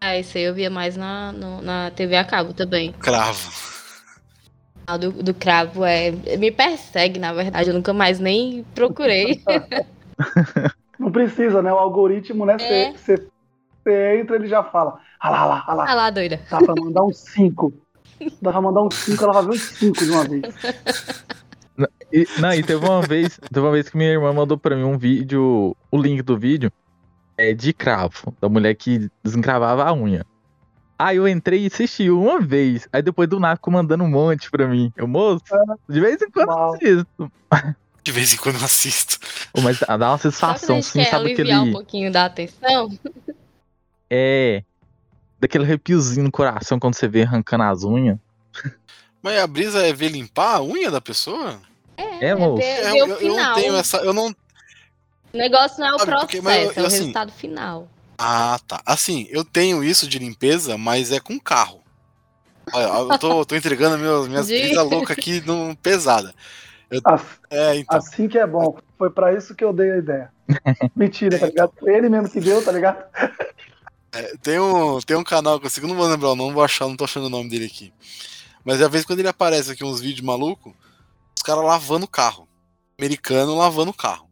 Ah, 0.00 0.16
esse 0.16 0.38
aí 0.38 0.44
eu 0.44 0.54
via 0.54 0.70
mais 0.70 0.96
na, 0.96 1.30
no- 1.32 1.60
na 1.60 1.90
TV 1.90 2.16
a 2.16 2.24
cabo 2.24 2.52
também. 2.54 2.92
Cravo. 2.92 3.50
Ah, 4.86 4.96
do, 4.96 5.12
do 5.12 5.34
cravo 5.34 5.84
é. 5.84 6.10
Me 6.38 6.50
persegue, 6.50 7.18
na 7.20 7.32
verdade. 7.32 7.68
Eu 7.70 7.74
nunca 7.74 7.92
mais 7.92 8.18
nem 8.18 8.64
procurei. 8.74 9.42
Não 10.98 11.10
precisa, 11.12 11.62
né? 11.62 11.72
O 11.72 11.78
algoritmo, 11.78 12.44
né? 12.44 12.56
É. 12.60 12.92
Você 12.92 13.28
entra, 14.20 14.36
ele 14.36 14.46
já 14.48 14.62
fala. 14.62 14.98
Ah 15.18 15.30
lá, 15.30 15.44
lá, 15.44 15.64
ah 15.66 15.74
lá. 15.74 15.90
Ah 15.90 15.94
lá, 15.94 16.10
doida. 16.10 16.40
Dá 16.50 16.58
pra 16.58 16.74
mandar 16.74 17.04
uns 17.04 17.18
5. 17.18 17.72
Dá 18.42 18.50
pra 18.52 18.60
mandar 18.60 18.82
uns 18.82 18.94
5, 18.96 19.22
ela 19.24 19.32
vai 19.32 19.42
ver 19.44 19.50
uns 19.50 19.62
5 19.62 20.04
de 20.04 20.10
uma 20.10 20.24
vez. 20.24 20.42
E, 22.12 22.26
não, 22.38 22.52
e 22.52 22.62
teve 22.62 22.84
uma 22.84 23.00
vez, 23.00 23.38
teve 23.50 23.64
uma 23.64 23.72
vez 23.72 23.88
que 23.88 23.96
minha 23.96 24.10
irmã 24.10 24.32
mandou 24.32 24.58
pra 24.58 24.76
mim 24.76 24.82
um 24.82 24.98
vídeo, 24.98 25.74
o 25.90 25.96
link 25.96 26.20
do 26.22 26.36
vídeo 26.36 26.70
é 27.40 27.54
de 27.54 27.72
cravo, 27.72 28.34
da 28.40 28.48
mulher 28.48 28.74
que 28.74 29.10
desencravava 29.24 29.84
a 29.84 29.92
unha. 29.92 30.26
Aí 30.98 31.16
eu 31.16 31.26
entrei 31.26 31.62
e 31.64 31.66
assisti 31.68 32.10
uma 32.10 32.40
vez. 32.40 32.86
Aí 32.92 33.00
depois 33.00 33.26
do 33.28 33.40
nada 33.40 33.56
ficou 33.56 33.72
mandando 33.72 34.04
um 34.04 34.08
monte 34.10 34.50
pra 34.50 34.68
mim. 34.68 34.92
Eu, 34.94 35.08
moço, 35.08 35.42
de 35.88 35.98
vez 36.00 36.20
em 36.20 36.30
quando 36.30 36.50
eu 36.50 36.54
Uau. 36.54 36.74
assisto. 36.74 37.32
De 38.02 38.12
vez 38.12 38.32
em 38.32 38.38
quando 38.38 38.56
eu 38.56 38.64
assisto. 38.64 39.18
Pô, 39.52 39.60
Mas 39.60 39.78
dá 39.78 39.94
uma 39.94 40.16
Só 40.16 40.30
sensação, 40.30 40.78
assim, 40.78 41.00
quer 41.00 41.10
sabe 41.10 41.26
aliviar 41.26 41.58
um 41.58 41.60
aquele. 41.60 41.72
pouquinho 41.72 42.10
da 42.12 42.24
atenção. 42.24 42.90
É. 44.12 44.64
Daquele 45.38 45.64
arrepiozinho 45.64 46.24
no 46.24 46.32
coração 46.32 46.80
quando 46.80 46.94
você 46.94 47.06
vê 47.06 47.22
arrancando 47.22 47.62
as 47.64 47.84
unhas. 47.84 48.18
Mas 49.22 49.38
a 49.38 49.46
brisa 49.46 49.86
é 49.86 49.92
ver 49.92 50.08
limpar 50.08 50.56
a 50.56 50.62
unha 50.62 50.90
da 50.90 51.00
pessoa? 51.00 51.60
É, 51.96 52.34
moço. 52.34 52.60
É, 52.62 52.90
ver 52.90 52.98
eu, 52.98 53.06
o 53.06 53.08
eu 53.10 53.16
final. 53.18 53.36
não 53.36 53.54
tenho 53.54 53.76
essa. 53.76 53.98
Eu 53.98 54.12
não. 54.12 54.34
O 55.32 55.36
negócio 55.36 55.78
não 55.80 55.86
é 55.88 55.94
o 55.94 55.98
Sabe, 55.98 56.10
processo, 56.10 56.26
porque- 56.26 56.40
mas 56.40 56.64
eu- 56.64 56.72
é 56.76 56.82
o 56.82 56.86
assim, 56.86 56.96
resultado 56.98 57.32
final. 57.32 57.88
Ah, 58.18 58.58
tá. 58.66 58.82
Assim, 58.84 59.26
eu 59.30 59.44
tenho 59.44 59.82
isso 59.82 60.06
de 60.08 60.18
limpeza, 60.18 60.76
mas 60.76 61.10
é 61.12 61.20
com 61.20 61.38
carro. 61.38 61.80
Olha, 62.72 63.12
eu 63.12 63.18
tô, 63.18 63.44
tô 63.44 63.56
entregando 63.56 63.96
meus, 63.98 64.28
minhas 64.28 64.46
De- 64.46 64.58
brisas 64.60 64.90
loucas 64.90 65.16
aqui 65.18 65.40
no, 65.40 65.74
pesada. 65.76 66.34
As- 67.04 67.22
É, 67.50 67.76
então. 67.76 67.96
Assim 67.98 68.28
que 68.28 68.38
é 68.38 68.46
bom. 68.46 68.76
Foi 68.98 69.10
pra 69.10 69.32
isso 69.32 69.54
que 69.54 69.64
eu 69.64 69.72
dei 69.72 69.92
a 69.92 69.96
ideia. 69.98 70.32
Mentira, 70.94 71.38
tá 71.38 71.46
ligado? 71.46 71.72
Foi 71.78 71.94
ele 71.94 72.08
mesmo 72.08 72.28
que 72.28 72.40
deu, 72.40 72.62
tá 72.62 72.72
ligado? 72.72 73.02
É, 74.12 74.36
tem, 74.42 74.58
um, 74.58 74.98
tem 75.00 75.16
um 75.16 75.22
canal 75.24 75.58
que 75.60 75.66
eu 75.66 75.70
eu 75.82 75.88
não 75.88 75.96
vou 75.96 76.06
lembrar 76.08 76.30
o 76.30 76.36
nome, 76.36 76.52
vou 76.52 76.64
achar, 76.64 76.86
não 76.86 76.96
tô 76.96 77.04
achando 77.04 77.26
o 77.26 77.30
nome 77.30 77.48
dele 77.48 77.66
aqui. 77.66 77.92
Mas 78.64 78.82
às 78.82 78.90
vezes 78.90 79.06
quando 79.06 79.20
ele 79.20 79.28
aparece 79.28 79.70
aqui 79.70 79.84
uns 79.84 80.00
vídeos 80.00 80.26
malucos, 80.26 80.72
os 81.36 81.42
caras 81.42 81.64
lavando 81.64 82.04
o 82.04 82.08
carro. 82.08 82.46
Americano 82.98 83.56
lavando 83.56 83.92
o 83.92 83.94
carro. 83.94 84.28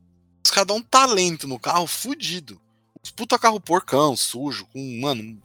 Caras 0.59 0.67
dão 0.67 0.77
um 0.79 0.83
talento 0.83 1.47
no 1.47 1.59
carro 1.59 1.87
fudido. 1.87 2.61
Os 3.03 3.11
puta 3.13 3.39
carro 3.39 3.61
porcão, 3.61 4.17
sujo, 4.17 4.67
com. 4.73 5.01
Mano. 5.01 5.39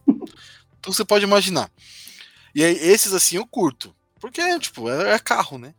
Tudo 0.82 0.94
você 0.96 1.06
pode 1.06 1.24
imaginar. 1.24 1.70
E 2.56 2.64
aí, 2.64 2.76
esses 2.78 3.14
assim 3.14 3.36
eu 3.38 3.46
curto. 3.46 3.94
Porque, 4.20 4.42
tipo, 4.60 4.90
é, 4.90 5.14
é 5.14 5.20
carro, 5.20 5.58
né? 5.60 5.74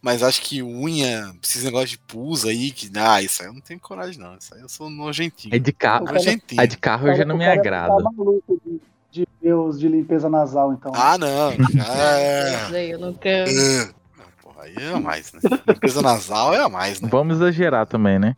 Mas 0.00 0.22
acho 0.22 0.40
que 0.42 0.62
unha, 0.62 1.32
esses 1.42 1.62
negócios 1.64 1.90
de 1.90 1.98
pus 1.98 2.44
aí, 2.46 2.70
que. 2.70 2.90
Ah, 2.96 3.20
isso 3.22 3.42
aí 3.42 3.48
eu 3.48 3.52
não 3.52 3.60
tenho 3.60 3.78
coragem, 3.78 4.18
não. 4.18 4.36
Isso 4.36 4.54
aí 4.54 4.62
eu 4.62 4.68
sou 4.68 4.88
nojentinho. 4.88 5.54
É 5.54 5.58
de 5.58 5.72
carro. 5.72 6.06
cara- 6.06 6.18
Nojentinho. 6.18 6.60
A 6.60 6.64
de 6.66 6.76
carro 6.78 7.14
já 7.14 7.24
não 7.26 7.36
me 7.36 7.44
agrada. 7.46 7.94
Tá 8.02 8.10
maluco 8.10 8.60
de, 8.64 8.80
de 9.10 9.28
ver 9.40 9.52
os 9.54 9.78
de 9.78 9.86
limpeza 9.86 10.28
nasal, 10.30 10.72
então. 10.72 10.92
Ah, 10.94 11.18
não. 11.18 11.52
É. 12.74 12.94
Eu 12.94 12.98
nunca. 12.98 13.28
Ah, 13.28 14.22
Porra, 14.42 14.62
aí 14.64 14.74
é 14.78 14.92
a 14.94 14.98
mais, 15.00 15.30
né? 15.34 15.40
Limpeza 15.68 16.00
nasal 16.00 16.54
é 16.54 16.58
a 16.62 16.68
mais, 16.70 17.00
né? 17.02 17.08
Vamos 17.12 17.36
exagerar 17.36 17.86
também, 17.86 18.18
né? 18.18 18.34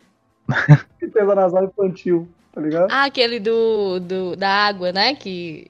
Limpeza 1.01 1.35
nasal 1.35 1.65
infantil, 1.65 2.29
tá 2.53 2.61
ligado? 2.61 2.91
Ah, 2.91 3.05
aquele 3.05 3.41
do, 3.41 3.99
do, 4.01 4.37
da 4.37 4.49
água, 4.49 4.93
né? 4.93 5.15
Que 5.15 5.67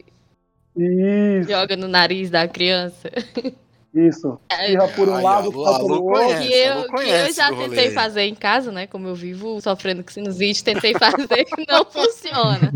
Isso, 0.76 1.48
joga 1.50 1.76
no 1.76 1.88
nariz 1.88 2.30
da 2.30 2.46
criança. 2.48 3.10
isso. 3.94 4.38
Espirra 4.50 4.88
por 4.88 5.08
um 5.08 5.14
Ai, 5.14 5.22
lado, 5.22 5.52
sai 5.52 5.78
pelo 5.78 6.04
outro. 6.04 6.12
conhece. 6.12 6.48
que 6.48 6.54
ela 6.54 6.82
eu, 6.82 6.88
que 6.92 7.10
eu 7.10 7.32
já 7.32 7.48
tentei 7.54 7.90
fazer 7.90 8.22
em 8.22 8.34
casa, 8.34 8.72
né? 8.72 8.86
Como 8.86 9.06
eu 9.08 9.14
vivo 9.14 9.60
sofrendo 9.60 10.02
com 10.02 10.10
sinusite, 10.10 10.64
tentei 10.64 10.92
fazer 10.94 11.46
e 11.58 11.64
não 11.70 11.84
funciona. 11.84 12.72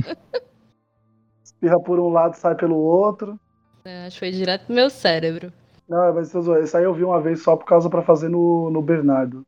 Espirra 1.45 1.81
por 1.81 1.99
um 1.99 2.09
lado, 2.09 2.37
sai 2.37 2.55
pelo 2.55 2.76
outro. 2.76 3.38
É, 3.85 4.07
Acho 4.07 4.14
que 4.17 4.21
foi 4.21 4.31
direto 4.31 4.69
no 4.69 4.75
meu 4.75 4.90
cérebro. 4.90 5.52
Não, 5.88 6.14
mas 6.14 6.28
isso 6.28 6.57
isso 6.59 6.76
aí 6.76 6.85
eu 6.85 6.95
vi 6.95 7.02
uma 7.02 7.21
vez 7.21 7.43
só 7.43 7.57
por 7.57 7.64
causa 7.64 7.88
pra 7.88 8.02
fazer 8.02 8.28
no, 8.28 8.71
no 8.71 8.83
Bernardo. 8.83 9.45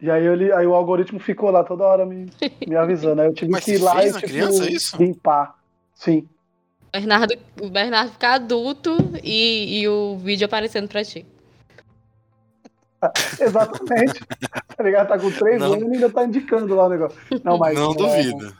E 0.00 0.10
aí, 0.10 0.26
ele, 0.26 0.50
aí 0.52 0.66
o 0.66 0.74
algoritmo 0.74 1.20
ficou 1.20 1.50
lá 1.50 1.62
toda 1.62 1.84
hora 1.84 2.06
me, 2.06 2.30
me 2.66 2.76
avisando. 2.76 3.20
Aí 3.20 3.28
eu 3.28 3.34
tive 3.34 3.50
Mas 3.50 3.64
que 3.64 3.72
ir 3.72 3.78
lá 3.78 4.04
e 4.04 4.12
tipo, 4.12 4.20
criança 4.20 4.70
isso? 4.70 4.96
limpar. 4.96 5.54
Sim. 5.94 6.26
O 6.88 6.92
Bernardo, 6.92 7.34
o 7.60 7.68
Bernardo 7.68 8.12
ficar 8.12 8.34
adulto 8.34 8.96
e, 9.22 9.80
e 9.80 9.88
o 9.88 10.16
vídeo 10.16 10.46
aparecendo 10.46 10.88
pra 10.88 11.04
ti. 11.04 11.26
Exatamente. 13.38 14.20
tá 14.76 14.82
ligado? 14.82 15.08
Tá 15.08 15.18
com 15.18 15.30
três 15.30 15.60
anos 15.62 15.80
e 15.80 15.84
ainda 15.84 16.10
tá 16.10 16.24
indicando 16.24 16.74
lá 16.74 16.86
o 16.86 16.88
negócio. 16.88 17.18
Não, 17.44 17.58
mas, 17.58 17.74
não 17.78 17.92
é, 17.92 17.94
duvido. 17.94 18.56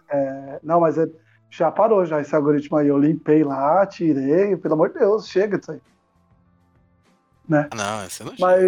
não, 0.62 0.80
mas 0.80 0.98
é- 0.98 1.08
já 1.50 1.70
parou 1.70 2.04
já 2.04 2.20
esse 2.20 2.34
algoritmo 2.34 2.76
aí. 2.76 2.88
Eu 2.88 2.98
limpei 2.98 3.42
lá, 3.42 3.84
tirei, 3.86 4.56
pelo 4.56 4.74
amor 4.74 4.90
de 4.90 4.98
Deus, 4.98 5.26
chega 5.26 5.58
disso 5.58 5.72
aí. 5.72 5.80
Ah, 7.52 7.68
Não, 7.74 8.04
esse 8.06 8.22
é 8.22 8.24
nojento. 8.24 8.40
Mas 8.42 8.62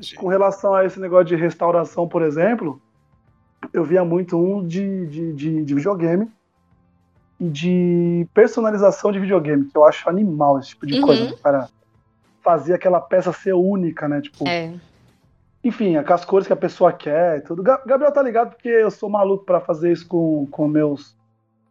esse 0.00 0.14
é 0.14 0.18
com 0.18 0.28
relação 0.28 0.74
a 0.74 0.84
esse 0.84 0.98
negócio 0.98 1.26
de 1.26 1.36
restauração, 1.36 2.08
por 2.08 2.22
exemplo, 2.22 2.80
eu 3.72 3.84
via 3.84 4.04
muito 4.04 4.36
um 4.36 4.66
de, 4.66 5.06
de, 5.06 5.32
de, 5.32 5.62
de 5.64 5.74
videogame 5.74 6.28
e 7.40 7.48
de 7.48 8.26
personalização 8.34 9.10
de 9.12 9.18
videogame, 9.18 9.66
que 9.66 9.76
eu 9.76 9.84
acho 9.84 10.08
animal 10.08 10.58
esse 10.58 10.70
tipo 10.70 10.86
de 10.86 10.94
Uhum. 10.94 11.02
coisa. 11.02 11.34
O 11.34 11.38
cara 11.38 11.68
fazer 12.42 12.74
aquela 12.74 13.00
peça 13.00 13.32
ser 13.32 13.54
única, 13.54 14.06
né? 14.08 14.20
Tipo, 14.20 14.46
É. 14.46 14.72
enfim, 15.62 16.00
com 16.02 16.12
as 16.12 16.24
cores 16.24 16.46
que 16.46 16.52
a 16.52 16.56
pessoa 16.56 16.92
quer 16.92 17.38
e 17.38 17.40
tudo. 17.40 17.62
Ga- 17.62 17.82
Gabriel 17.86 18.12
tá 18.12 18.20
ligado 18.22 18.50
porque 18.50 18.68
eu 18.68 18.90
sou 18.90 19.08
maluco 19.08 19.44
pra 19.44 19.60
fazer 19.60 19.90
isso 19.92 20.06
com, 20.06 20.46
com, 20.50 20.68
meus, 20.68 21.16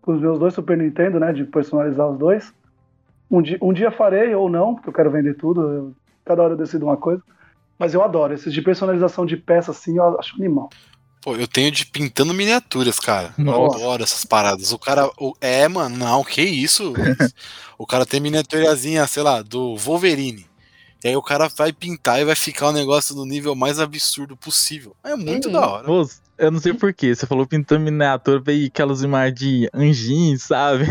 com 0.02 0.14
os 0.14 0.20
meus 0.22 0.40
dois 0.40 0.54
Super 0.54 0.78
Nintendo, 0.78 1.20
né? 1.20 1.32
De 1.32 1.44
personalizar 1.46 2.10
os 2.10 2.18
dois. 2.18 2.54
Um 3.30 3.42
dia, 3.42 3.58
um 3.62 3.72
dia 3.74 3.92
farei 3.92 4.34
ou 4.34 4.50
não, 4.50 4.74
porque 4.76 4.90
eu 4.90 4.94
quero 4.94 5.12
vender 5.12 5.36
tudo. 5.36 5.62
eu- 5.62 5.94
cada 6.26 6.42
hora 6.44 6.54
eu 6.54 6.58
decido 6.58 6.86
uma 6.86 6.98
coisa. 6.98 7.22
Mas 7.80 7.94
eu 7.94 8.04
adoro. 8.04 8.34
Esses 8.34 8.54
de 8.54 8.62
personalização 8.62 9.26
de 9.26 9.36
peça, 9.38 9.72
assim, 9.72 9.98
eu 9.98 10.20
acho 10.20 10.36
animal. 10.36 10.70
Pô, 11.22 11.36
eu 11.36 11.48
tenho 11.48 11.72
de 11.72 11.86
pintando 11.86 12.34
miniaturas, 12.34 13.00
cara. 13.00 13.34
Eu 13.38 13.46
Nossa. 13.46 13.78
adoro 13.78 14.04
essas 14.04 14.26
paradas. 14.26 14.72
O 14.74 14.78
cara. 14.80 15.10
o- 15.20 15.34
é, 15.40 15.68
mano, 15.68 15.98
não, 15.98 16.24
que 16.24 16.42
isso? 16.42 16.94
o 17.78 17.86
cara 17.88 18.06
tem 18.06 18.20
miniaturazinha, 18.20 19.08
sei 19.08 19.24
lá, 19.24 19.42
do 19.42 19.76
Wolverine. 19.78 20.46
E 21.04 21.08
aí 21.10 21.16
o 21.16 21.22
cara 21.22 21.50
vai 21.50 21.74
pintar 21.74 22.22
e 22.22 22.26
vai 22.26 22.36
ficar 22.36 22.70
um 22.70 22.74
negócio 22.74 23.14
do 23.16 23.26
nível 23.26 23.56
mais 23.56 23.80
absurdo 23.80 24.38
possível. 24.38 24.96
É 25.04 25.16
muito 25.16 25.48
Uhum. 25.48 25.54
da 25.54 25.68
hora. 25.68 25.88
Moço, 25.88 26.22
eu 26.38 26.52
não 26.52 26.60
sei 26.60 26.74
porquê. 26.74 27.14
Você 27.16 27.26
falou 27.26 27.46
pintando 27.48 27.82
miniatura, 27.84 28.40
veio 28.40 28.68
aquelas 28.68 29.02
imagens 29.02 29.38
de 29.40 29.70
anjinhos, 29.74 30.44
sabe? 30.44 30.86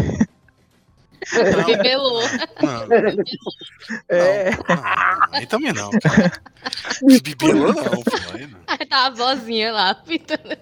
Revelou. 1.67 2.23
Não, 2.63 2.83
É. 4.09 4.51
não, 4.51 4.59
aí 5.33 5.47
também 5.47 5.73
não. 5.73 5.91
Bibelô 7.23 7.69
não, 7.73 7.85
pô. 7.85 8.03
Aí 8.35 8.47
não. 8.47 8.59
Aí 8.67 8.87
tá 8.87 9.07
a 9.07 9.11
vozinha 9.11 9.73
lá, 9.73 9.95
pintando. 9.95 10.57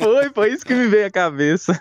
Foi, 0.00 0.30
foi 0.30 0.52
isso 0.52 0.64
que 0.64 0.74
me 0.74 0.86
veio 0.88 1.06
à 1.06 1.10
cabeça. 1.10 1.80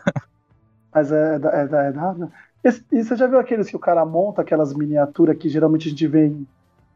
Mas 0.93 1.11
é, 1.11 1.35
é, 1.35 1.39
da- 1.39 1.49
é, 1.51 1.67
da- 1.67 1.83
é 1.83 1.91
da- 1.91 2.27
Esse- 2.63 2.83
e 2.91 3.03
você 3.03 3.15
já 3.15 3.25
viu 3.27 3.39
aqueles 3.39 3.67
que 3.69 3.75
o 3.75 3.79
cara 3.79 4.05
monta 4.05 4.41
aquelas 4.41 4.73
miniaturas 4.73 5.37
que 5.37 5.49
geralmente 5.49 5.87
a 5.87 5.89
gente 5.91 6.07
vê 6.07 6.27
em, 6.27 6.47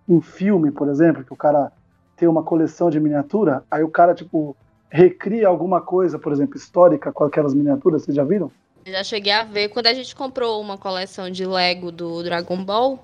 em 0.08 0.22
filme, 0.22 0.72
por 0.72 0.88
exemplo, 0.90 1.24
que 1.24 1.34
o 1.34 1.38
cara 1.38 1.72
tem 2.16 2.28
uma 2.28 2.44
coleção 2.44 2.90
de 2.90 3.00
miniatura, 3.00 3.64
aí 3.70 3.84
o 3.84 3.90
cara, 3.90 4.14
tipo, 4.14 4.56
recria 4.90 5.48
alguma 5.48 5.82
coisa, 5.82 6.20
por 6.20 6.32
exemplo, 6.32 6.56
histórica 6.56 7.12
com 7.12 7.24
aquelas 7.24 7.54
miniaturas, 7.54 8.04
vocês 8.04 8.16
já 8.16 8.24
viram? 8.24 8.52
Já 8.86 9.04
cheguei 9.04 9.34
a 9.34 9.44
ver 9.44 9.70
quando 9.70 9.88
a 9.88 9.94
gente 9.94 10.16
comprou 10.16 10.62
uma 10.62 10.78
coleção 10.78 11.30
de 11.30 11.44
Lego 11.44 11.92
do 11.92 12.22
Dragon 12.22 12.64
Ball. 12.64 13.04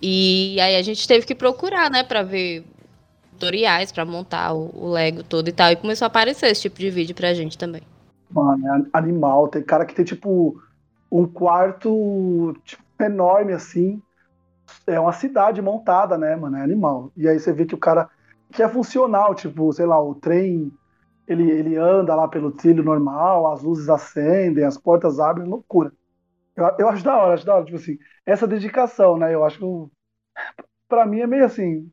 E 0.00 0.60
aí 0.60 0.74
a 0.74 0.82
gente 0.82 1.06
teve 1.06 1.24
que 1.24 1.34
procurar, 1.34 1.88
né, 1.88 2.02
pra 2.02 2.24
ver 2.24 2.64
tutoriais 3.30 3.92
pra 3.92 4.04
montar 4.04 4.52
o, 4.52 4.70
o 4.74 4.90
Lego 4.90 5.22
todo 5.22 5.46
e 5.48 5.52
tal. 5.52 5.70
E 5.70 5.76
começou 5.76 6.06
a 6.06 6.08
aparecer 6.08 6.46
esse 6.46 6.62
tipo 6.62 6.78
de 6.78 6.90
vídeo 6.90 7.14
pra 7.14 7.34
gente 7.34 7.56
também. 7.56 7.82
Mano, 8.28 8.66
é 8.66 8.82
animal. 8.92 9.46
Tem 9.46 9.62
cara 9.62 9.84
que 9.84 9.94
tem, 9.94 10.04
tipo, 10.04 10.60
um 11.10 11.24
quarto 11.26 12.56
tipo, 12.64 12.82
enorme, 13.00 13.52
assim. 13.52 14.02
É 14.86 14.98
uma 14.98 15.12
cidade 15.12 15.62
montada, 15.62 16.18
né, 16.18 16.34
mano? 16.34 16.56
É 16.56 16.62
animal. 16.62 17.12
E 17.16 17.28
aí 17.28 17.38
você 17.38 17.52
vê 17.52 17.64
que 17.64 17.74
o 17.74 17.78
cara. 17.78 18.08
Que 18.50 18.62
é 18.62 18.68
funcional, 18.68 19.34
tipo, 19.34 19.72
sei 19.72 19.86
lá, 19.86 20.02
o 20.02 20.14
trem. 20.14 20.72
Ele, 21.26 21.50
ele 21.50 21.76
anda 21.76 22.14
lá 22.14 22.26
pelo 22.28 22.50
trilho 22.52 22.82
normal, 22.82 23.52
as 23.52 23.62
luzes 23.62 23.88
acendem, 23.88 24.64
as 24.64 24.76
portas 24.76 25.20
abrem, 25.20 25.48
loucura. 25.48 25.92
Eu, 26.56 26.64
eu 26.78 26.88
acho 26.88 27.04
da 27.04 27.16
hora, 27.16 27.34
acho 27.34 27.46
da 27.46 27.54
hora, 27.54 27.64
tipo 27.64 27.76
assim, 27.76 27.98
essa 28.26 28.46
dedicação, 28.46 29.16
né? 29.16 29.34
Eu 29.34 29.44
acho 29.44 29.90
pra 30.88 31.06
mim 31.06 31.20
é 31.20 31.26
meio 31.26 31.44
assim, 31.44 31.90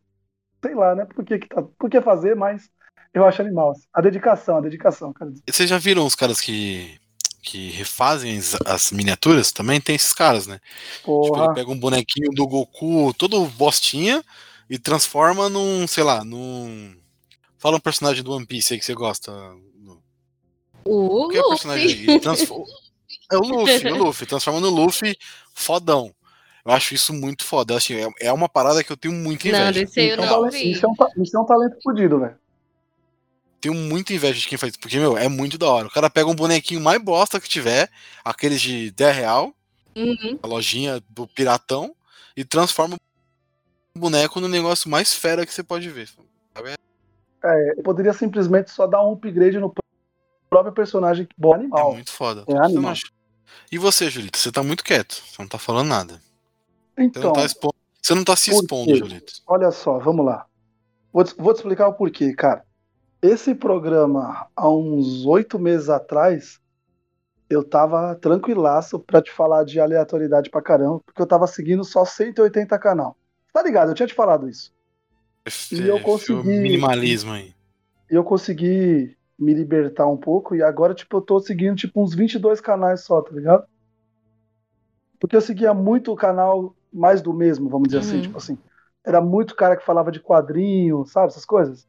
sei 0.61 0.75
lá, 0.75 0.95
né? 0.95 1.05
Por 1.05 1.23
que, 1.23 1.39
que 1.39 1.47
tá, 1.47 1.61
por 1.61 1.89
que 1.89 2.01
fazer, 2.01 2.35
mas 2.35 2.69
eu 3.13 3.25
acho 3.25 3.41
animal. 3.41 3.71
assim. 3.71 3.83
A 3.93 4.01
dedicação, 4.01 4.57
a 4.57 4.61
dedicação, 4.61 5.13
cara. 5.13 5.31
Vocês 5.49 5.69
já 5.69 5.77
viram 5.77 6.05
os 6.05 6.15
caras 6.15 6.41
que, 6.41 6.99
que 7.41 7.69
refazem 7.71 8.37
as, 8.37 8.57
as 8.65 8.91
miniaturas? 8.91 9.51
Também 9.51 9.79
tem 9.79 9.95
esses 9.95 10.13
caras, 10.13 10.47
né? 10.47 10.59
Tipo, 11.21 11.37
ele 11.37 11.47
Porra. 11.47 11.53
pega 11.53 11.71
um 11.71 11.79
bonequinho 11.79 12.31
do 12.31 12.47
Goku 12.47 13.13
todo 13.13 13.45
bostinha 13.47 14.23
e 14.69 14.77
transforma 14.77 15.49
num, 15.49 15.87
sei 15.87 16.03
lá, 16.03 16.23
num. 16.23 16.95
Fala 17.59 17.77
um 17.77 17.79
personagem 17.79 18.23
do 18.23 18.31
One 18.31 18.45
Piece 18.45 18.73
aí 18.73 18.79
que 18.79 18.85
você 18.85 18.93
gosta. 18.95 19.31
O 20.85 21.31
é 21.33 21.39
o 21.41 21.49
personagem 21.49 21.87
Luffy. 21.89 22.09
aí? 22.11 22.19
Transfo- 22.19 22.65
É 23.31 23.37
o 23.37 23.41
Luffy, 23.41 23.87
o 23.91 23.95
Luffy. 24.03 24.25
Transforma 24.27 24.59
no 24.59 24.69
Luffy 24.69 25.15
fodão. 25.53 26.13
Eu 26.65 26.71
acho 26.71 26.93
isso 26.95 27.13
muito 27.13 27.43
foda. 27.43 27.75
Assim, 27.75 27.93
é, 27.95 28.07
é 28.21 28.33
uma 28.33 28.47
parada 28.49 28.83
que 28.83 28.91
eu 28.91 28.97
tenho 28.97 29.13
muita 29.13 29.47
Não, 29.51 29.59
inveja. 29.59 29.71
desse 29.85 29.99
aí 29.99 30.09
eu 30.09 30.15
Isso 30.15 30.21
é 30.21 30.23
um 30.23 30.25
não 30.25 30.35
talento- 30.35 30.53
vi. 30.53 30.71
isso 30.71 30.85
é 30.85 30.89
um 30.89 31.23
isso 31.23 31.37
é 31.37 31.39
um 31.39 31.45
talento 31.45 31.77
fodido, 31.83 32.19
velho. 32.19 32.35
Tenho 33.61 33.75
muita 33.75 34.13
inveja 34.13 34.39
de 34.39 34.47
quem 34.47 34.57
faz 34.57 34.71
isso. 34.71 34.79
Porque, 34.79 34.97
meu, 34.97 35.17
é 35.17 35.27
muito 35.27 35.57
da 35.57 35.67
hora. 35.69 35.87
O 35.87 35.91
cara 35.91 36.09
pega 36.09 36.29
um 36.29 36.35
bonequinho 36.35 36.79
mais 36.79 37.01
bosta 37.01 37.39
que 37.41 37.49
tiver, 37.49 37.89
aqueles 38.23 38.61
de 38.61 38.89
10 38.91 39.15
real, 39.15 39.53
Uhum. 39.95 40.39
a 40.41 40.47
lojinha 40.47 41.01
do 41.09 41.27
Piratão, 41.27 41.93
e 42.37 42.45
transforma 42.45 42.95
o 43.95 43.99
boneco 43.99 44.39
no 44.39 44.47
negócio 44.47 44.89
mais 44.89 45.13
fera 45.13 45.45
que 45.45 45.53
você 45.53 45.61
pode 45.61 45.89
ver. 45.89 46.09
É, 47.43 47.73
eu 47.77 47.83
poderia 47.83 48.13
simplesmente 48.13 48.71
só 48.71 48.85
dar 48.87 49.05
um 49.05 49.13
upgrade 49.13 49.59
no 49.59 49.73
próprio 50.49 50.73
personagem 50.73 51.25
que 51.25 51.35
bom 51.37 51.53
É 51.53 51.59
animal. 51.59 51.93
muito 51.93 52.11
foda. 52.11 52.41
É 52.47 52.51
Você 52.53 52.57
animal. 52.57 52.93
E 53.71 53.77
você, 53.77 54.09
Julito? 54.09 54.37
Você 54.37 54.51
tá 54.51 54.63
muito 54.63 54.83
quieto. 54.83 55.13
Você 55.13 55.41
não 55.41 55.47
tá 55.47 55.57
falando 55.57 55.87
nada. 55.87 56.15
Você 56.95 57.03
Então, 57.03 57.23
não 57.23 57.33
tá, 57.33 57.43
expo... 57.43 57.73
você 58.01 58.15
não 58.15 58.23
tá 58.23 58.35
se 58.35 58.51
expondo? 58.51 58.95
Julito. 58.95 59.33
olha 59.47 59.71
só, 59.71 59.99
vamos 59.99 60.25
lá. 60.25 60.45
Vou 61.13 61.23
te, 61.23 61.33
vou 61.37 61.53
te 61.53 61.57
explicar 61.57 61.87
o 61.87 61.93
porquê, 61.93 62.33
cara. 62.33 62.65
Esse 63.21 63.53
programa, 63.53 64.47
há 64.55 64.69
uns 64.69 65.25
oito 65.25 65.59
meses 65.59 65.89
atrás, 65.89 66.59
eu 67.49 67.63
tava 67.63 68.15
tranquilaço 68.15 68.99
pra 68.99 69.21
te 69.21 69.31
falar 69.31 69.63
de 69.65 69.79
aleatoriedade 69.79 70.49
pra 70.49 70.61
caramba, 70.61 71.01
porque 71.05 71.21
eu 71.21 71.27
tava 71.27 71.47
seguindo 71.47 71.83
só 71.83 72.05
180 72.05 72.77
canal. 72.79 73.17
Tá 73.51 73.61
ligado? 73.63 73.89
Eu 73.89 73.95
tinha 73.95 74.07
te 74.07 74.13
falado 74.13 74.47
isso. 74.47 74.71
E 75.71 75.87
eu 75.87 75.99
Esse- 75.99 76.05
consegui- 76.05 76.49
esse 76.49 76.61
minimalismo 76.61 77.33
aí. 77.33 77.53
E 78.11 78.15
eu 78.15 78.23
consegui 78.23 79.17
me 79.37 79.53
libertar 79.53 80.07
um 80.07 80.17
pouco 80.17 80.53
e 80.55 80.61
agora, 80.61 80.93
tipo, 80.93 81.17
eu 81.17 81.21
tô 81.21 81.39
seguindo, 81.39 81.75
tipo, 81.77 82.01
uns 82.03 82.13
22 82.13 82.59
canais 82.61 83.03
só, 83.05 83.21
tá 83.21 83.31
ligado? 83.31 83.65
Porque 85.19 85.35
eu 85.35 85.41
seguia 85.41 85.73
muito 85.73 86.11
o 86.11 86.15
canal 86.15 86.75
mais 86.91 87.21
do 87.21 87.33
mesmo, 87.33 87.69
vamos 87.69 87.87
dizer 87.89 87.99
assim, 87.99 88.17
Uhum. 88.17 88.21
tipo 88.21 88.37
assim. 88.37 88.57
Era 89.05 89.21
muito 89.21 89.55
cara 89.55 89.75
que 89.77 89.85
falava 89.85 90.11
de 90.11 90.19
quadrinho, 90.21 91.05
sabe, 91.05 91.27
essas 91.27 91.45
coisas. 91.45 91.87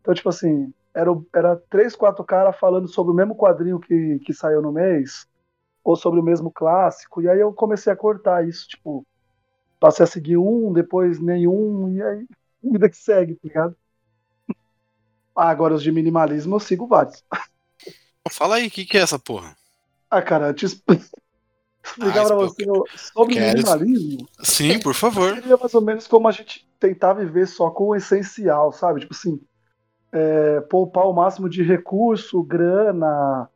Então, 0.00 0.14
tipo 0.14 0.28
assim, 0.30 0.72
era, 0.94 1.10
era 1.34 1.56
três, 1.70 1.96
quatro 1.96 2.24
caras 2.24 2.58
falando 2.58 2.88
sobre 2.88 3.12
o 3.12 3.16
mesmo 3.16 3.36
quadrinho 3.36 3.80
que, 3.80 4.20
que 4.20 4.34
saiu 4.34 4.62
no 4.62 4.72
mês, 4.72 5.26
ou 5.84 5.96
sobre 5.96 6.20
o 6.20 6.24
mesmo 6.24 6.50
clássico, 6.52 7.22
e 7.22 7.28
aí 7.28 7.40
eu 7.40 7.52
comecei 7.54 7.92
a 7.92 7.96
cortar 7.96 8.46
isso, 8.48 8.68
tipo, 8.68 9.06
passei 9.80 10.04
a 10.04 10.06
seguir 10.06 10.36
um, 10.38 10.72
depois 10.72 11.20
nenhum, 11.20 11.90
e 11.94 12.02
aí, 12.02 12.26
vida 12.62 12.88
que 12.88 12.96
segue, 12.96 13.34
tá 13.34 13.40
ligado? 13.44 13.76
Ah, 15.36 15.48
agora 15.48 15.74
os 15.74 15.82
de 15.82 15.90
minimalismo 15.92 16.56
eu 16.56 16.60
sigo 16.60 16.86
vários. 16.86 17.24
Fala 18.30 18.56
aí, 18.56 18.66
o 18.66 18.70
que, 18.70 18.84
que 18.84 18.98
é 18.98 19.00
essa 19.00 19.18
porra? 19.18 19.56
Ah, 20.10 20.20
cara, 20.22 20.48
eu 20.48 20.54
te 20.54 20.66
expl- 20.66 20.94
explicar 21.84 22.22
Ah, 22.22 22.26
pra 22.26 22.36
você 22.36 22.70
o- 22.70 22.84
sobre 23.14 23.34
quero- 23.34 23.56
minimalismo. 23.56 24.28
Sim, 24.42 24.80
por 24.80 24.94
favor. 24.94 25.34
Seria 25.34 25.56
mais 25.56 25.74
ou 25.74 25.80
menos 25.82 26.06
como 26.06 26.28
a 26.28 26.32
gente 26.32 26.68
tentar 26.78 27.14
viver 27.14 27.46
só 27.46 27.70
com 27.70 27.88
o 27.88 27.96
essencial, 27.96 28.72
sabe? 28.72 29.00
Tipo 29.00 29.14
assim, 29.14 29.40
é, 30.12 30.60
poupar 30.62 31.06
o 31.06 31.12
máximo 31.12 31.48
de 31.48 31.62
recurso, 31.62 32.42
grana, 32.42 33.48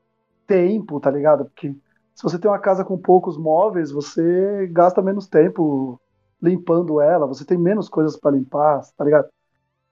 tempo, 0.46 1.00
tá 1.00 1.10
ligado? 1.10 1.44
Porque 1.46 1.70
se 2.14 2.22
você 2.22 2.38
tem 2.38 2.50
uma 2.50 2.58
casa 2.60 2.84
com 2.84 2.98
poucos 2.98 3.36
móveis, 3.38 3.90
você 3.92 4.66
gasta 4.72 5.02
menos 5.02 5.26
tempo 5.26 6.00
limpando 6.44 7.00
ela, 7.00 7.26
você 7.26 7.44
tem 7.44 7.58
menos 7.58 7.88
coisas 7.88 8.16
pra 8.16 8.30
limpar, 8.30 8.82
tá 8.96 9.04
ligado? 9.04 9.28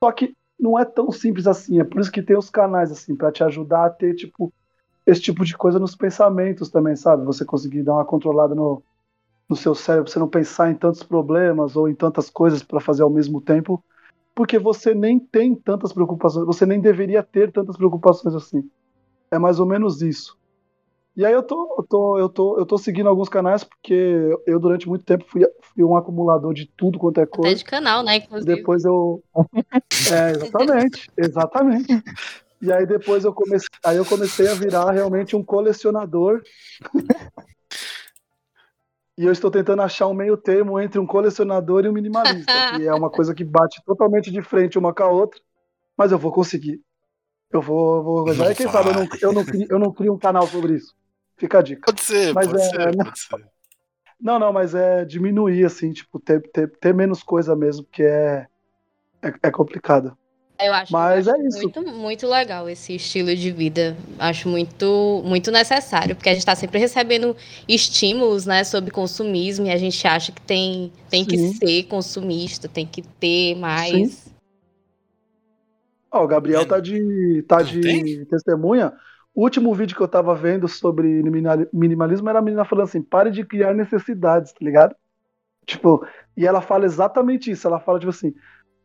Só 0.02 0.12
que 0.12 0.34
não 0.58 0.78
é 0.78 0.84
tão 0.84 1.10
simples 1.10 1.46
assim, 1.46 1.80
é 1.80 1.84
por 1.84 2.00
isso 2.00 2.12
que 2.12 2.22
tem 2.22 2.36
os 2.36 2.50
canais 2.50 2.92
assim 2.92 3.16
pra 3.16 3.32
te 3.32 3.42
ajudar 3.42 3.86
a 3.86 3.90
ter 3.90 4.14
tipo 4.14 4.52
esse 5.04 5.20
tipo 5.20 5.44
de 5.44 5.56
coisa 5.56 5.80
nos 5.80 5.96
pensamentos 5.96 6.70
também, 6.70 6.94
sabe? 6.94 7.24
Você 7.24 7.44
conseguir 7.44 7.82
dar 7.82 7.94
uma 7.94 8.04
controlada 8.04 8.54
no, 8.54 8.82
no 9.48 9.56
seu 9.56 9.74
cérebro, 9.74 10.08
você 10.10 10.18
não 10.18 10.28
pensar 10.28 10.70
em 10.70 10.74
tantos 10.74 11.02
problemas 11.02 11.74
ou 11.74 11.88
em 11.88 11.94
tantas 11.94 12.30
coisas 12.30 12.62
para 12.62 12.80
fazer 12.80 13.02
ao 13.02 13.10
mesmo 13.10 13.40
tempo, 13.40 13.82
porque 14.34 14.58
você 14.58 14.94
nem 14.94 15.18
tem 15.18 15.54
tantas 15.54 15.92
preocupações, 15.92 16.46
você 16.46 16.64
nem 16.64 16.80
deveria 16.80 17.22
ter 17.22 17.50
tantas 17.50 17.76
preocupações 17.76 18.34
assim. 18.34 18.68
É 19.30 19.38
mais 19.38 19.58
ou 19.58 19.66
menos 19.66 20.02
isso. 20.02 20.38
E 21.14 21.26
aí 21.26 21.32
eu 21.32 21.42
tô, 21.42 21.74
eu 21.78 21.84
tô, 21.84 22.18
eu 22.18 22.28
tô, 22.28 22.58
eu 22.58 22.66
tô 22.66 22.78
seguindo 22.78 23.08
alguns 23.08 23.28
canais 23.28 23.62
porque 23.62 23.94
eu 24.46 24.58
durante 24.58 24.88
muito 24.88 25.04
tempo 25.04 25.24
fui, 25.28 25.42
fui 25.60 25.84
um 25.84 25.94
acumulador 25.94 26.54
de 26.54 26.66
tudo 26.66 26.98
quanto 26.98 27.20
é 27.20 27.24
Até 27.24 27.36
coisa. 27.36 27.54
de 27.54 27.64
canal, 27.64 28.02
né? 28.02 28.16
Inclusive. 28.16 28.54
Depois 28.54 28.84
eu. 28.84 29.22
É, 30.10 30.30
exatamente, 30.32 31.10
exatamente. 31.16 32.02
E 32.60 32.72
aí 32.72 32.84
depois 32.86 33.24
eu 33.24 33.32
comecei, 33.32 33.68
aí 33.84 33.96
eu 33.96 34.04
comecei 34.04 34.48
a 34.48 34.54
virar 34.54 34.90
realmente 34.90 35.36
um 35.36 35.44
colecionador. 35.44 36.42
E 39.18 39.26
eu 39.26 39.30
estou 39.30 39.50
tentando 39.50 39.82
achar 39.82 40.08
um 40.08 40.14
meio 40.14 40.38
termo 40.38 40.80
entre 40.80 40.98
um 40.98 41.06
colecionador 41.06 41.84
e 41.84 41.88
um 41.88 41.92
minimalista, 41.92 42.52
que 42.74 42.88
é 42.88 42.94
uma 42.94 43.10
coisa 43.10 43.34
que 43.34 43.44
bate 43.44 43.82
totalmente 43.84 44.30
de 44.30 44.40
frente 44.40 44.78
uma 44.78 44.94
com 44.94 45.02
a 45.02 45.08
outra, 45.08 45.38
mas 45.96 46.12
eu 46.12 46.18
vou 46.18 46.32
conseguir. 46.32 46.80
Eu 47.50 47.60
vou, 47.60 48.02
vou 48.02 48.28
é 48.30 48.54
quem 48.54 48.66
sabe, 48.68 48.88
eu 48.88 48.94
não, 48.94 49.08
eu, 49.20 49.32
não 49.34 49.44
crio, 49.44 49.66
eu 49.68 49.78
não 49.78 49.92
crio 49.92 50.14
um 50.14 50.18
canal 50.18 50.46
sobre 50.46 50.76
isso. 50.76 50.94
Fica 51.42 51.58
a 51.58 51.62
dica. 51.62 51.86
Pode 51.86 52.02
ser, 52.02 52.32
Mas 52.32 52.46
pode 52.46 52.62
é, 52.62 52.70
ser, 52.70 52.94
não- 52.94 53.04
pode 53.04 53.18
ser. 53.18 53.44
Não, 54.20 54.38
não, 54.38 54.52
mas 54.52 54.76
é 54.76 55.04
diminuir, 55.04 55.64
assim, 55.64 55.92
tipo, 55.92 56.20
ter, 56.20 56.40
ter, 56.52 56.70
ter 56.78 56.94
menos 56.94 57.20
coisa 57.20 57.56
mesmo, 57.56 57.82
porque 57.82 58.04
é, 58.04 58.46
é, 59.20 59.34
é 59.42 59.50
complicado. 59.50 60.16
Eu 60.60 60.72
acho, 60.72 60.92
Mas 60.92 61.26
eu 61.26 61.32
acho 61.32 61.42
é 61.42 61.46
isso. 61.48 61.58
Muito, 61.58 61.82
muito 61.82 62.28
legal 62.28 62.70
esse 62.70 62.94
estilo 62.94 63.34
de 63.34 63.50
vida. 63.50 63.96
Acho 64.20 64.48
muito, 64.48 65.20
muito 65.24 65.50
necessário, 65.50 66.14
porque 66.14 66.28
a 66.28 66.32
gente 66.32 66.42
está 66.42 66.54
sempre 66.54 66.78
recebendo 66.78 67.36
estímulos, 67.66 68.46
né, 68.46 68.62
sobre 68.62 68.92
consumismo 68.92 69.66
e 69.66 69.70
a 69.72 69.76
gente 69.76 70.06
acha 70.06 70.30
que 70.30 70.42
tem, 70.42 70.92
tem 71.10 71.24
que 71.24 71.36
ser 71.36 71.82
consumista, 71.88 72.68
tem 72.68 72.86
que 72.86 73.02
ter 73.02 73.56
mais. 73.56 74.32
Ó, 76.08 76.22
o 76.22 76.28
Gabriel 76.28 76.64
tá 76.68 76.78
de, 76.78 77.42
tá 77.48 77.56
Não 77.56 77.64
de 77.64 77.80
tem? 77.82 78.24
testemunha. 78.26 78.92
O 79.34 79.42
último 79.42 79.74
vídeo 79.74 79.96
que 79.96 80.02
eu 80.02 80.08
tava 80.08 80.34
vendo 80.34 80.68
sobre 80.68 81.22
minimali- 81.22 81.68
minimalismo 81.72 82.28
era 82.28 82.38
a 82.38 82.42
menina 82.42 82.64
falando 82.64 82.84
assim: 82.84 83.02
pare 83.02 83.30
de 83.30 83.44
criar 83.44 83.74
necessidades, 83.74 84.52
tá 84.52 84.58
ligado? 84.60 84.94
Tipo, 85.66 86.06
e 86.36 86.46
ela 86.46 86.60
fala 86.62 86.86
exatamente 86.86 87.50
isso. 87.50 87.66
Ela 87.66 87.80
fala, 87.80 87.98
tipo 87.98 88.10
assim: 88.10 88.34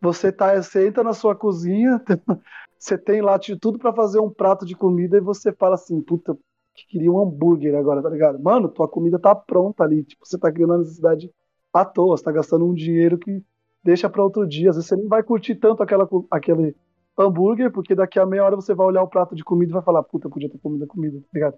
você, 0.01 0.31
tá, 0.31 0.55
você 0.62 0.88
entra 0.88 1.03
na 1.03 1.13
sua 1.13 1.36
cozinha, 1.36 2.01
você 2.77 2.97
tem 2.97 3.21
lá 3.21 3.38
de 3.38 3.57
tudo 3.57 3.79
pra 3.79 3.93
fazer 3.93 4.19
um 4.19 4.29
prato 4.29 4.65
de 4.65 4.75
comida 4.75 5.17
e 5.17 5.21
você 5.21 5.51
fala 5.53 5.75
assim: 5.75 6.01
puta, 6.01 6.38
que 6.75 6.88
queria 6.88 7.12
um 7.12 7.19
hambúrguer 7.21 7.75
agora, 7.75 8.01
tá 8.01 8.10
ligado? 8.10 8.39
Mano, 8.39 8.69
tua 8.69 8.88
comida 8.88 9.19
tá 9.19 9.36
pronta 9.36 9.83
ali. 9.83 10.03
Tipo, 10.03 10.25
você 10.25 10.38
tá 10.38 10.51
criando 10.51 10.71
uma 10.71 10.79
necessidade 10.79 11.31
à 11.73 11.86
toa, 11.86 12.17
você 12.17 12.23
tá 12.23 12.31
gastando 12.31 12.65
um 12.67 12.73
dinheiro 12.73 13.17
que 13.17 13.43
deixa 13.83 14.10
pra 14.10 14.23
outro 14.23 14.47
dia. 14.47 14.69
Às 14.69 14.77
vezes 14.77 14.89
você 14.89 14.95
nem 14.95 15.07
vai 15.07 15.23
curtir 15.23 15.55
tanto 15.55 15.83
aquela, 15.83 16.07
aquele 16.31 16.75
hambúrguer, 17.17 17.71
porque 17.71 17.95
daqui 17.95 18.19
a 18.19 18.25
meia 18.25 18.43
hora 18.45 18.56
você 18.56 18.73
vai 18.75 18.86
olhar 18.88 19.01
o 19.03 19.08
prato 19.08 19.36
de 19.36 19.43
comida 19.43 19.71
e 19.71 19.73
vai 19.73 19.82
falar, 19.82 20.03
puta, 20.03 20.30
podia 20.30 20.49
ter 20.49 20.60
comido 20.60 20.84
a 20.84 20.88
comida, 20.88 21.19
tá 21.19 21.27
ligado? 21.34 21.58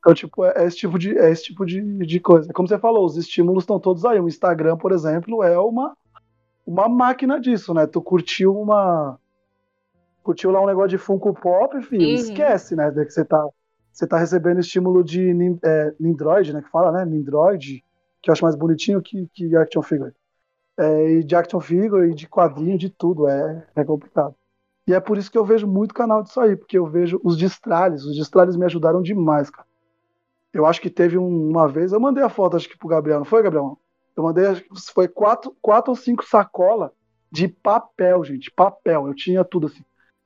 Então, 0.00 0.14
tipo, 0.14 0.44
é, 0.44 0.54
é 0.56 0.64
esse 0.64 0.78
tipo, 0.78 0.98
de, 0.98 1.16
é 1.18 1.30
esse 1.30 1.44
tipo 1.44 1.64
de, 1.66 1.80
de 2.06 2.20
coisa. 2.20 2.52
Como 2.52 2.66
você 2.66 2.78
falou, 2.78 3.04
os 3.04 3.16
estímulos 3.16 3.64
estão 3.64 3.78
todos 3.78 4.04
aí. 4.04 4.18
O 4.18 4.28
Instagram, 4.28 4.76
por 4.76 4.92
exemplo, 4.92 5.42
é 5.44 5.58
uma, 5.58 5.94
uma 6.66 6.88
máquina 6.88 7.38
disso, 7.38 7.74
né? 7.74 7.86
Tu 7.86 8.00
curtiu 8.00 8.58
uma. 8.58 9.18
Curtiu 10.22 10.50
lá 10.50 10.60
um 10.62 10.66
negócio 10.66 10.90
de 10.90 10.98
Funko 10.98 11.34
Pop, 11.34 11.80
filho, 11.82 12.06
Uhum. 12.08 12.14
esquece, 12.14 12.74
né? 12.76 12.90
Que 12.90 13.10
você 13.10 13.24
tá 13.24 13.46
você 13.92 14.06
tá 14.06 14.16
recebendo 14.18 14.60
estímulo 14.60 15.02
de 15.04 15.34
nin- 15.34 15.58
é, 15.62 15.92
Nindroid, 15.98 16.52
né? 16.54 16.62
Que 16.62 16.70
fala, 16.70 16.92
né? 16.92 17.04
Nindroid, 17.04 17.84
que 18.22 18.30
eu 18.30 18.32
acho 18.32 18.44
mais 18.44 18.54
bonitinho 18.54 19.02
que, 19.02 19.28
que 19.34 19.54
Action 19.56 19.82
Figure. 19.82 20.12
É, 20.78 21.10
e 21.14 21.24
de 21.24 21.34
Action 21.36 21.60
Figure 21.60 22.10
e 22.10 22.14
de 22.14 22.26
quadrinho, 22.28 22.78
de 22.78 22.88
tudo. 22.88 23.28
É, 23.28 23.66
é 23.76 23.84
complicado. 23.84 24.34
E 24.90 24.92
é 24.92 24.98
por 24.98 25.16
isso 25.16 25.30
que 25.30 25.38
eu 25.38 25.44
vejo 25.44 25.68
muito 25.68 25.94
canal 25.94 26.20
disso 26.20 26.40
aí, 26.40 26.56
porque 26.56 26.76
eu 26.76 26.84
vejo 26.84 27.20
os 27.22 27.36
destralhes. 27.36 28.02
Os 28.04 28.16
destralhes 28.16 28.56
me 28.56 28.64
ajudaram 28.64 29.00
demais, 29.00 29.48
cara. 29.48 29.68
Eu 30.52 30.66
acho 30.66 30.80
que 30.80 30.90
teve 30.90 31.16
um- 31.16 31.48
uma 31.48 31.68
vez, 31.68 31.92
eu 31.92 32.00
mandei 32.00 32.24
a 32.24 32.28
foto, 32.28 32.56
acho 32.56 32.68
que 32.68 32.76
pro 32.76 32.88
Gabriel, 32.88 33.20
não 33.20 33.24
foi, 33.24 33.40
Gabriel? 33.40 33.78
Eu 34.16 34.24
mandei, 34.24 34.46
acho 34.46 34.62
que 34.64 34.68
foi 34.92 35.06
quatro, 35.06 35.56
quatro 35.62 35.92
ou 35.92 35.96
cinco 35.96 36.24
sacolas 36.26 36.90
de 37.30 37.46
papel, 37.46 38.24
gente. 38.24 38.50
Papel. 38.50 39.06
Eu 39.06 39.14
tinha 39.14 39.44
tudo 39.44 39.68
assim. 39.68 39.84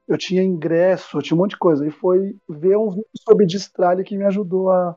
Eu 0.08 0.16
tinha 0.16 0.42
ingresso, 0.42 1.18
eu 1.18 1.22
tinha 1.22 1.36
um 1.36 1.40
monte 1.40 1.50
de 1.50 1.58
coisa. 1.58 1.86
E 1.86 1.90
foi 1.90 2.34
ver 2.48 2.78
um 2.78 2.88
vídeo 2.88 3.04
sobre 3.18 3.44
destralhe 3.44 4.02
que 4.02 4.16
me 4.16 4.24
ajudou 4.24 4.70
a. 4.70 4.96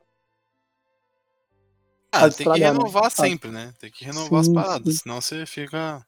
Ah, 2.10 2.24
a 2.24 2.30
tem 2.30 2.50
que 2.50 2.58
né? 2.58 2.66
renovar 2.68 3.04
Ah. 3.04 3.10
sempre, 3.10 3.50
né? 3.50 3.74
Tem 3.78 3.90
que 3.90 4.02
renovar 4.02 4.42
Sim, 4.42 4.50
as 4.50 4.64
paradas, 4.64 4.94
sim. 4.94 5.00
senão 5.02 5.20
você 5.20 5.44
fica 5.44 6.02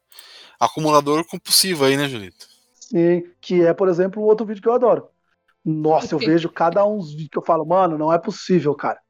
acumulador 0.58 1.26
compulsivo 1.26 1.84
aí, 1.84 1.98
né, 1.98 2.08
Julito? 2.08 2.48
Sim, 2.90 3.22
que 3.40 3.64
é, 3.64 3.72
por 3.72 3.88
exemplo, 3.88 4.22
um 4.22 4.26
outro 4.26 4.44
vídeo 4.44 4.62
que 4.62 4.68
eu 4.68 4.74
adoro. 4.74 5.08
Nossa, 5.64 6.14
eu 6.14 6.18
vejo 6.18 6.48
cada 6.48 6.84
um 6.84 6.98
dos 6.98 7.10
vídeos 7.10 7.28
que 7.30 7.38
eu 7.38 7.44
falo, 7.44 7.64
mano, 7.64 7.96
não 7.96 8.12
é 8.12 8.18
possível, 8.18 8.74
cara. 8.74 9.00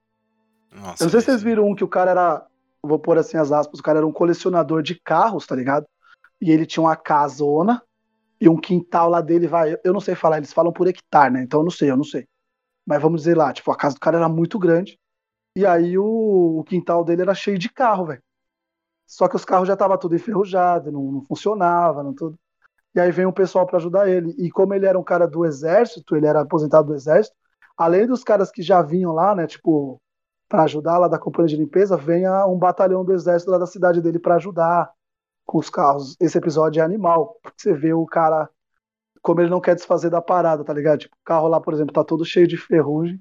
Nossa, 0.71 1.03
Eu 1.03 1.07
não 1.07 1.11
sei 1.11 1.21
se 1.21 1.27
vocês 1.27 1.43
viram 1.43 1.67
um 1.67 1.75
que 1.75 1.85
o 1.85 1.89
cara 1.89 2.11
era, 2.11 2.47
vou 2.83 2.99
pôr 2.99 3.19
assim 3.19 3.37
as 3.37 3.51
aspas, 3.53 3.81
o 3.81 3.83
cara 3.83 3.99
era 3.99 4.07
um 4.07 4.13
colecionador 4.13 4.83
de 4.83 5.01
carros, 5.01 5.47
tá 5.47 5.57
ligado? 5.57 5.87
E 6.41 6.51
ele 6.51 6.67
tinha 6.67 6.83
uma 6.83 6.97
casona 6.97 7.83
e 8.41 8.49
um 8.49 8.57
quintal 8.57 9.09
lá 9.09 9.21
dele, 9.21 9.47
vai, 9.47 9.77
eu 9.85 9.93
não 9.93 10.01
sei 10.01 10.15
falar, 10.15 10.39
eles 10.39 10.53
falam 10.53 10.73
por 10.73 10.87
hectare, 10.87 11.33
né? 11.33 11.43
Então 11.43 11.61
eu 11.61 11.65
não 11.65 11.71
sei, 11.71 11.91
eu 11.91 11.97
não 11.97 12.05
sei. 12.05 12.27
Mas 12.87 13.01
vamos 13.01 13.23
dizer 13.23 13.37
lá, 13.37 13.53
tipo, 13.53 13.71
a 13.71 13.77
casa 13.77 13.95
do 13.95 14.01
cara 14.01 14.19
era 14.19 14.29
muito 14.29 14.59
grande 14.59 14.99
e 15.57 15.67
aí 15.67 15.99
o, 15.99 16.59
o 16.61 16.65
quintal 16.65 17.05
dele 17.05 17.23
era 17.23 17.35
cheio 17.35 17.59
de 17.59 17.69
carro, 17.71 18.07
velho. 18.07 18.23
Só 19.07 19.29
que 19.29 19.37
os 19.37 19.45
carros 19.45 19.67
já 19.67 19.75
estavam 19.75 19.99
tudo 19.99 20.15
enferrujado, 20.17 20.93
não, 20.93 21.03
não 21.13 21.23
funcionava, 21.25 22.03
não 22.03 22.15
tudo. 22.15 22.39
E 22.95 23.01
aí 23.01 23.11
vem 23.11 23.27
um 23.27 23.33
pessoal 23.33 23.67
pra 23.67 23.79
ajudar 23.79 24.09
ele. 24.09 24.35
E 24.39 24.51
como 24.51 24.75
ele 24.75 24.87
era 24.87 24.99
um 24.99 25.05
cara 25.05 25.27
do 25.27 25.45
exército, 25.45 26.17
ele 26.17 26.27
era 26.27 26.41
aposentado 26.41 26.89
do 26.89 26.95
exército, 26.95 27.37
além 27.77 28.07
dos 28.07 28.25
caras 28.25 28.51
que 28.51 28.63
já 28.63 28.83
vinham 28.83 29.13
lá, 29.13 29.35
né, 29.35 29.47
tipo, 29.47 30.01
para 30.49 30.65
ajudar 30.65 30.99
lá 30.99 31.09
da 31.09 31.19
companhia 31.19 31.49
de 31.49 31.63
limpeza, 31.63 31.97
vem 31.97 32.29
um 32.29 32.59
batalhão 32.59 33.05
do 33.05 33.13
exército 33.13 33.51
lá 33.53 33.59
da 33.59 33.67
cidade 33.67 34.01
dele 34.01 34.19
para 34.19 34.35
ajudar 34.35 34.91
com 35.47 35.59
os 35.59 35.71
carros. 35.71 36.17
Esse 36.21 36.39
episódio 36.39 36.81
é 36.81 36.85
animal, 36.85 37.39
porque 37.43 37.63
você 37.63 37.73
vê 37.73 37.93
o 37.93 38.05
cara 38.07 38.49
como 39.23 39.41
ele 39.41 39.51
não 39.51 39.61
quer 39.61 39.75
desfazer 39.75 40.11
da 40.11 40.21
parada, 40.21 40.65
tá 40.65 40.73
ligado? 40.73 41.01
Tipo, 41.01 41.15
o 41.15 41.25
carro 41.25 41.49
lá, 41.49 41.61
por 41.61 41.75
exemplo, 41.75 41.93
tá 41.93 42.03
todo 42.03 42.25
cheio 42.25 42.47
de 42.49 42.57
ferrugem. 42.57 43.21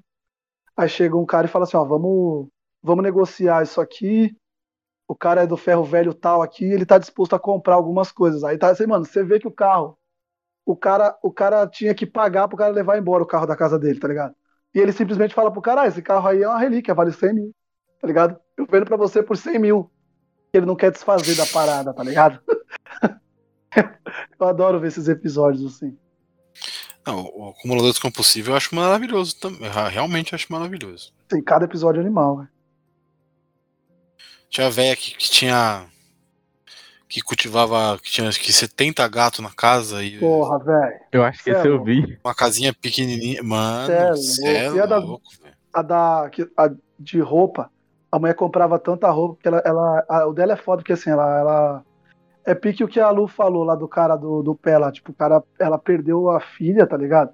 Aí 0.76 0.88
chega 0.88 1.16
um 1.16 1.26
cara 1.26 1.46
e 1.46 1.50
fala 1.50 1.64
assim, 1.64 1.76
ó, 1.76 1.84
vamos, 1.84 2.48
vamos 2.82 3.04
negociar 3.04 3.62
isso 3.62 3.80
aqui. 3.80 4.34
O 5.10 5.14
cara 5.16 5.42
é 5.42 5.46
do 5.46 5.56
ferro 5.56 5.82
velho 5.82 6.14
tal 6.14 6.40
aqui, 6.40 6.64
ele 6.64 6.86
tá 6.86 6.96
disposto 6.96 7.34
a 7.34 7.38
comprar 7.40 7.74
algumas 7.74 8.12
coisas. 8.12 8.44
Aí 8.44 8.56
tá 8.56 8.70
assim, 8.70 8.86
mano, 8.86 9.04
você 9.04 9.24
vê 9.24 9.40
que 9.40 9.48
o 9.48 9.50
carro, 9.50 9.98
o 10.64 10.76
cara, 10.76 11.18
o 11.20 11.32
cara 11.32 11.66
tinha 11.66 11.92
que 11.92 12.06
pagar 12.06 12.46
pro 12.46 12.56
cara 12.56 12.72
levar 12.72 12.96
embora 12.96 13.20
o 13.20 13.26
carro 13.26 13.44
da 13.44 13.56
casa 13.56 13.76
dele, 13.76 13.98
tá 13.98 14.06
ligado? 14.06 14.36
E 14.72 14.78
ele 14.78 14.92
simplesmente 14.92 15.34
fala 15.34 15.50
pro 15.50 15.60
cara, 15.60 15.80
ah, 15.80 15.88
esse 15.88 16.00
carro 16.00 16.28
aí 16.28 16.44
é 16.44 16.48
uma 16.48 16.60
relíquia, 16.60 16.94
vale 16.94 17.10
100 17.10 17.34
mil, 17.34 17.52
tá 18.00 18.06
ligado? 18.06 18.38
Eu 18.56 18.64
vendo 18.70 18.84
pra 18.84 18.96
você 18.96 19.20
por 19.20 19.36
100 19.36 19.58
mil. 19.58 19.90
Ele 20.52 20.64
não 20.64 20.76
quer 20.76 20.92
desfazer 20.92 21.34
da 21.34 21.46
parada, 21.46 21.92
tá 21.92 22.04
ligado? 22.04 22.38
eu 24.38 24.46
adoro 24.46 24.78
ver 24.78 24.86
esses 24.86 25.08
episódios 25.08 25.74
assim. 25.74 25.98
Não, 27.04 27.24
o 27.34 27.48
acumulador 27.48 27.90
descompulsível 27.90 28.52
eu 28.52 28.56
acho 28.56 28.72
maravilhoso 28.76 29.40
também. 29.40 29.68
Realmente 29.90 30.36
acho 30.36 30.52
maravilhoso. 30.52 31.12
Tem 31.26 31.42
cada 31.42 31.64
episódio 31.64 32.00
animal, 32.00 32.36
velho. 32.36 32.59
Tinha 34.50 34.66
a 34.66 34.70
véia 34.70 34.96
que, 34.96 35.14
que 35.16 35.30
tinha. 35.30 35.86
que 37.08 37.20
cultivava. 37.22 37.98
que 38.02 38.10
tinha 38.10 38.28
acho 38.28 38.40
que 38.40 38.52
70 38.52 39.06
gatos 39.08 39.40
na 39.40 39.50
casa 39.50 40.02
e 40.02 40.18
Porra, 40.18 40.58
velho. 40.58 41.00
Eu 41.12 41.22
acho 41.24 41.42
que 41.44 41.50
é 41.50 41.54
esse 41.54 41.68
eu 41.68 41.82
vi. 41.82 42.18
uma 42.24 42.34
casinha 42.34 42.74
pequenininha. 42.74 43.42
Mano, 43.42 44.16
Cê 44.16 44.46
é 44.46 44.68
louco. 44.68 44.82
A 44.82 44.86
da- 44.86 44.98
louco, 44.98 45.30
velho. 45.42 45.54
A 45.72 45.82
da 45.82 46.28
que- 46.30 46.50
a 46.56 46.70
de 46.98 47.20
roupa, 47.20 47.70
a 48.10 48.18
mulher 48.18 48.34
comprava 48.34 48.78
tanta 48.78 49.08
roupa 49.10 49.38
que 49.40 49.48
ela, 49.48 49.62
ela 49.64 50.04
a- 50.08 50.26
o 50.26 50.32
dela 50.34 50.52
é 50.54 50.56
foda 50.56 50.82
porque 50.82 50.92
assim, 50.92 51.10
ela, 51.10 51.38
ela 51.38 51.84
é 52.44 52.54
pique 52.54 52.82
o 52.82 52.88
que 52.88 52.98
a 52.98 53.08
Lu 53.10 53.28
falou 53.28 53.62
lá 53.64 53.74
do 53.76 53.86
cara 53.86 54.16
do, 54.16 54.42
do 54.42 54.54
pé 54.54 54.76
lá, 54.76 54.90
tipo, 54.90 55.12
o 55.12 55.14
cara, 55.14 55.42
ela 55.58 55.78
perdeu 55.78 56.28
a 56.28 56.40
filha, 56.40 56.86
tá 56.86 56.96
ligado? 56.96 57.32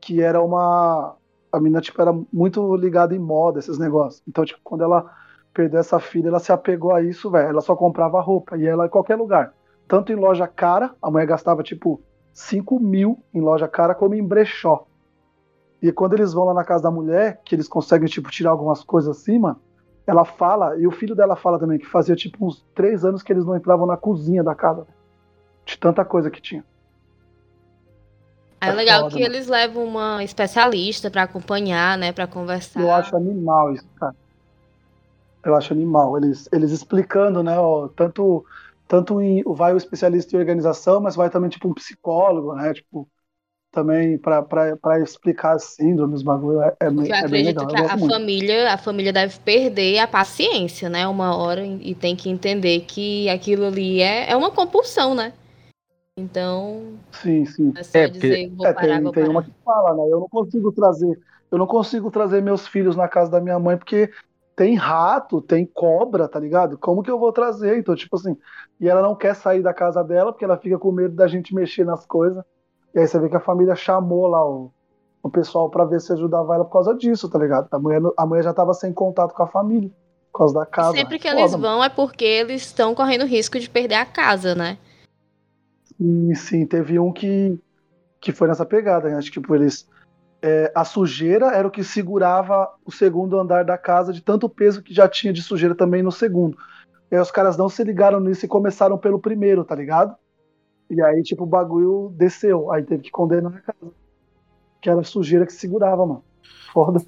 Que 0.00 0.20
era 0.20 0.40
uma 0.42 1.16
a 1.50 1.58
menina 1.60 1.80
tipo 1.80 2.00
era 2.00 2.12
muito 2.32 2.74
ligada 2.76 3.14
em 3.14 3.18
moda 3.18 3.58
esses 3.58 3.78
negócios. 3.78 4.22
Então, 4.28 4.44
tipo, 4.44 4.60
quando 4.62 4.84
ela 4.84 5.10
perdeu 5.52 5.80
essa 5.80 5.98
filha, 6.00 6.28
ela 6.28 6.38
se 6.38 6.52
apegou 6.52 6.94
a 6.94 7.02
isso, 7.02 7.30
velho. 7.30 7.48
Ela 7.48 7.60
só 7.60 7.74
comprava 7.76 8.20
roupa 8.20 8.56
e 8.56 8.66
ela 8.66 8.86
em 8.86 8.90
qualquer 8.90 9.16
lugar, 9.16 9.52
tanto 9.86 10.12
em 10.12 10.16
loja 10.16 10.46
cara, 10.46 10.94
a 11.00 11.10
mulher 11.10 11.26
gastava 11.26 11.62
tipo 11.62 12.00
5 12.32 12.80
mil 12.80 13.18
em 13.34 13.40
loja 13.40 13.68
cara, 13.68 13.94
como 13.94 14.14
em 14.14 14.26
brechó. 14.26 14.86
E 15.82 15.90
quando 15.92 16.14
eles 16.14 16.32
vão 16.32 16.44
lá 16.44 16.54
na 16.54 16.64
casa 16.64 16.84
da 16.84 16.90
mulher, 16.90 17.40
que 17.44 17.54
eles 17.54 17.68
conseguem, 17.68 18.08
tipo, 18.08 18.30
tirar 18.30 18.50
algumas 18.50 18.84
coisas 18.84 19.16
assim, 19.18 19.38
mano, 19.38 19.60
ela 20.06 20.24
fala, 20.24 20.76
e 20.78 20.86
o 20.86 20.90
filho 20.92 21.14
dela 21.14 21.36
fala 21.36 21.58
também, 21.58 21.78
que 21.78 21.86
fazia, 21.86 22.14
tipo, 22.14 22.46
uns 22.46 22.64
três 22.74 23.04
anos 23.04 23.22
que 23.22 23.32
eles 23.32 23.44
não 23.44 23.56
entravam 23.56 23.86
na 23.86 23.96
cozinha 23.96 24.42
da 24.42 24.54
casa. 24.54 24.86
De 25.64 25.76
tanta 25.78 26.04
coisa 26.04 26.30
que 26.30 26.40
tinha. 26.40 26.64
É 28.60 28.68
É 28.68 28.72
legal 28.72 29.02
foda, 29.02 29.14
que 29.14 29.22
mano. 29.22 29.34
eles 29.34 29.48
levam 29.48 29.84
uma 29.84 30.22
especialista 30.22 31.10
pra 31.10 31.24
acompanhar, 31.24 31.98
né, 31.98 32.12
Pra 32.12 32.26
conversar. 32.26 32.80
Eu 32.80 32.92
acho 32.92 33.16
animal 33.16 33.72
isso, 33.72 33.86
cara. 33.98 34.14
Eu 35.44 35.54
acho 35.56 35.72
animal. 35.72 36.16
Eles, 36.16 36.48
eles 36.52 36.70
explicando, 36.70 37.42
né, 37.42 37.58
ó, 37.58 37.88
tanto, 37.88 38.44
tanto 38.86 39.20
em, 39.20 39.42
vai 39.44 39.72
o 39.74 39.76
especialista 39.76 40.36
em 40.36 40.38
organização, 40.38 41.00
mas 41.00 41.16
vai 41.16 41.28
também, 41.30 41.50
tipo, 41.50 41.68
um 41.68 41.74
psicólogo, 41.74 42.54
né, 42.54 42.72
tipo, 42.74 43.08
também 43.72 44.18
pra 44.18 44.44
explicar 45.02 45.54
as 45.56 45.64
síndromes, 45.64 46.16
os 46.16 46.22
bagulho, 46.22 46.62
é, 46.62 46.76
é, 46.78 46.90
Porque 46.90 47.10
eu 47.10 47.16
é 47.16 47.28
bem 47.28 47.44
legal. 47.44 47.66
que 47.66 47.72
Eu 47.72 47.76
a, 47.78 47.80
gosto 47.80 47.94
a 47.94 47.98
muito. 47.98 48.12
família, 48.12 48.72
a 48.74 48.76
família 48.78 49.12
deve 49.12 49.38
perder 49.40 49.98
a 49.98 50.06
paciência, 50.06 50.90
né? 50.90 51.06
Uma 51.08 51.34
hora 51.36 51.64
e 51.64 51.94
tem 51.94 52.14
que 52.14 52.28
entender 52.28 52.80
que 52.80 53.28
aquilo 53.30 53.64
ali 53.64 54.02
é, 54.02 54.30
é 54.30 54.36
uma 54.36 54.50
compulsão, 54.50 55.14
né? 55.14 55.32
Então, 56.18 56.98
Sim, 57.12 57.46
sim. 57.46 57.72
é 57.74 57.82
só 57.82 57.98
É, 57.98 58.08
porque- 58.08 58.26
dizer, 58.28 58.50
vou 58.54 58.66
É, 58.66 58.72
parar, 58.74 58.86
tem, 58.88 59.02
vou 59.02 59.12
tem 59.12 59.28
uma 59.28 59.42
que 59.42 59.52
fala, 59.64 59.94
né? 59.96 60.02
Eu 60.12 60.20
não 60.20 60.28
consigo 60.28 60.70
trazer, 60.72 61.18
eu 61.50 61.56
não 61.58 61.66
consigo 61.66 62.10
trazer 62.10 62.42
meus 62.42 62.66
filhos 62.68 62.94
na 62.94 63.08
casa 63.08 63.30
da 63.30 63.40
minha 63.40 63.58
mãe 63.58 63.78
porque 63.78 64.10
tem 64.54 64.74
rato, 64.74 65.40
tem 65.40 65.66
cobra, 65.66 66.28
tá 66.28 66.38
ligado? 66.38 66.76
Como 66.78 67.02
que 67.02 67.10
eu 67.10 67.18
vou 67.18 67.32
trazer? 67.32 67.78
Então, 67.78 67.94
tipo 67.94 68.16
assim, 68.16 68.36
e 68.80 68.88
ela 68.88 69.02
não 69.02 69.14
quer 69.14 69.34
sair 69.34 69.62
da 69.62 69.72
casa 69.72 70.02
dela 70.02 70.32
porque 70.32 70.44
ela 70.44 70.58
fica 70.58 70.78
com 70.78 70.92
medo 70.92 71.14
da 71.14 71.26
gente 71.26 71.54
mexer 71.54 71.84
nas 71.84 72.04
coisas. 72.06 72.42
E 72.94 72.98
aí 72.98 73.06
você 73.06 73.18
vê 73.18 73.28
que 73.28 73.36
a 73.36 73.40
família 73.40 73.74
chamou 73.74 74.26
lá 74.26 74.46
o, 74.46 74.70
o 75.22 75.30
pessoal 75.30 75.70
pra 75.70 75.84
ver 75.84 76.00
se 76.00 76.12
ajudava 76.12 76.54
ela 76.54 76.64
por 76.64 76.72
causa 76.72 76.94
disso, 76.94 77.28
tá 77.28 77.38
ligado? 77.38 77.68
A 77.70 77.78
mulher, 77.78 78.02
a 78.16 78.26
mulher 78.26 78.42
já 78.42 78.52
tava 78.52 78.74
sem 78.74 78.92
contato 78.92 79.34
com 79.34 79.42
a 79.42 79.48
família 79.48 79.90
por 80.32 80.38
causa 80.38 80.54
da 80.54 80.66
casa. 80.66 80.92
sempre 80.92 81.18
que 81.18 81.28
eles 81.28 81.52
vão 81.54 81.84
é 81.84 81.88
porque 81.88 82.24
eles 82.24 82.62
estão 82.62 82.94
correndo 82.94 83.24
risco 83.26 83.58
de 83.58 83.68
perder 83.68 83.96
a 83.96 84.06
casa, 84.06 84.54
né? 84.54 84.78
Sim, 85.96 86.34
sim, 86.34 86.66
teve 86.66 86.98
um 86.98 87.12
que, 87.12 87.58
que 88.20 88.32
foi 88.32 88.48
nessa 88.48 88.64
pegada, 88.64 89.08
né? 89.08 89.16
Acho 89.16 89.30
que 89.30 89.40
tipo, 89.40 89.54
eles. 89.54 89.86
É, 90.42 90.72
a 90.74 90.84
sujeira 90.84 91.52
era 91.52 91.66
o 91.66 91.70
que 91.70 91.84
segurava 91.84 92.68
o 92.84 92.90
segundo 92.90 93.38
andar 93.38 93.64
da 93.64 93.78
casa, 93.78 94.12
de 94.12 94.20
tanto 94.20 94.48
peso 94.48 94.82
que 94.82 94.92
já 94.92 95.08
tinha 95.08 95.32
de 95.32 95.40
sujeira 95.40 95.74
também 95.74 96.02
no 96.02 96.10
segundo. 96.10 96.58
E 97.10 97.14
aí 97.14 97.20
os 97.20 97.30
caras 97.30 97.56
não 97.56 97.68
se 97.68 97.84
ligaram 97.84 98.18
nisso 98.18 98.44
e 98.44 98.48
começaram 98.48 98.98
pelo 98.98 99.20
primeiro, 99.20 99.64
tá 99.64 99.74
ligado? 99.74 100.16
E 100.90 101.00
aí, 101.00 101.22
tipo, 101.22 101.44
o 101.44 101.46
bagulho 101.46 102.12
desceu. 102.16 102.72
Aí 102.72 102.82
teve 102.82 103.04
que 103.04 103.10
condenar 103.10 103.54
a 103.54 103.60
casa. 103.60 103.92
Que 104.80 104.90
era 104.90 105.00
a 105.00 105.04
sujeira 105.04 105.46
que 105.46 105.52
segurava, 105.52 106.04
mano. 106.04 106.24
Foda. 106.72 107.00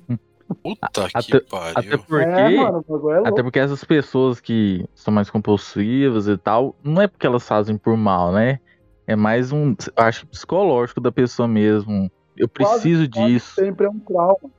Puta 0.62 1.08
que 1.08 1.16
Até- 1.18 1.40
pariu. 1.40 1.72
Até 1.74 1.96
porque. 1.96 2.24
É, 2.24 2.56
mano, 2.56 2.84
é. 3.10 3.28
Até 3.28 3.42
porque 3.42 3.58
essas 3.58 3.82
pessoas 3.82 4.40
que 4.40 4.86
são 4.94 5.12
mais 5.12 5.28
compulsivas 5.28 6.28
e 6.28 6.36
tal, 6.36 6.76
não 6.84 7.02
é 7.02 7.08
porque 7.08 7.26
elas 7.26 7.46
fazem 7.46 7.76
por 7.76 7.96
mal, 7.96 8.30
né? 8.30 8.60
É 9.06 9.16
mais 9.16 9.52
um, 9.52 9.74
acho, 9.96 10.26
psicológico 10.28 11.00
da 11.00 11.10
pessoa 11.10 11.48
mesmo. 11.48 12.10
Eu 12.36 12.48
Quase- 12.48 12.82
preciso 12.82 13.10
quase 13.10 13.32
disso. 13.32 13.54
Sempre 13.54 13.86
é 13.86 13.90
um 13.90 13.98
trauma. 13.98 14.50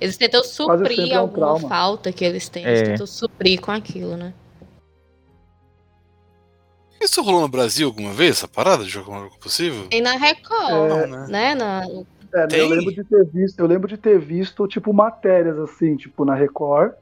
Eles 0.00 0.16
tentam 0.16 0.42
suprir 0.44 1.12
é 1.12 1.16
um 1.16 1.20
alguma 1.22 1.46
trauma. 1.58 1.68
falta 1.68 2.12
que 2.12 2.24
eles 2.24 2.48
têm. 2.48 2.64
Eles 2.64 2.80
É. 2.80 2.84
tentam 2.84 3.06
suprir 3.06 3.60
com 3.60 3.70
aquilo, 3.70 4.16
né? 4.16 4.34
Isso 7.00 7.22
rolou 7.22 7.42
no 7.42 7.48
Brasil 7.48 7.86
alguma 7.88 8.12
vez, 8.12 8.32
essa 8.38 8.48
parada 8.48 8.82
de 8.84 8.90
jogo 8.90 9.10
compulsivo? 9.30 9.88
Tem 9.88 10.00
na 10.00 10.12
Record, 10.16 10.90
É. 10.90 11.06
Né? 11.06 11.26
né? 11.28 11.54
Na, 11.54 11.82
É, 12.36 12.46
Tem? 12.48 12.58
eu 12.58 12.68
lembro 12.68 12.92
de 12.92 13.04
ter 13.04 13.24
visto, 13.26 13.60
eu 13.60 13.66
lembro 13.66 13.86
de 13.86 13.96
ter 13.96 14.18
visto, 14.18 14.66
tipo, 14.66 14.92
matérias 14.92 15.56
assim, 15.58 15.96
tipo, 15.96 16.24
na 16.24 16.34
Record. 16.34 16.92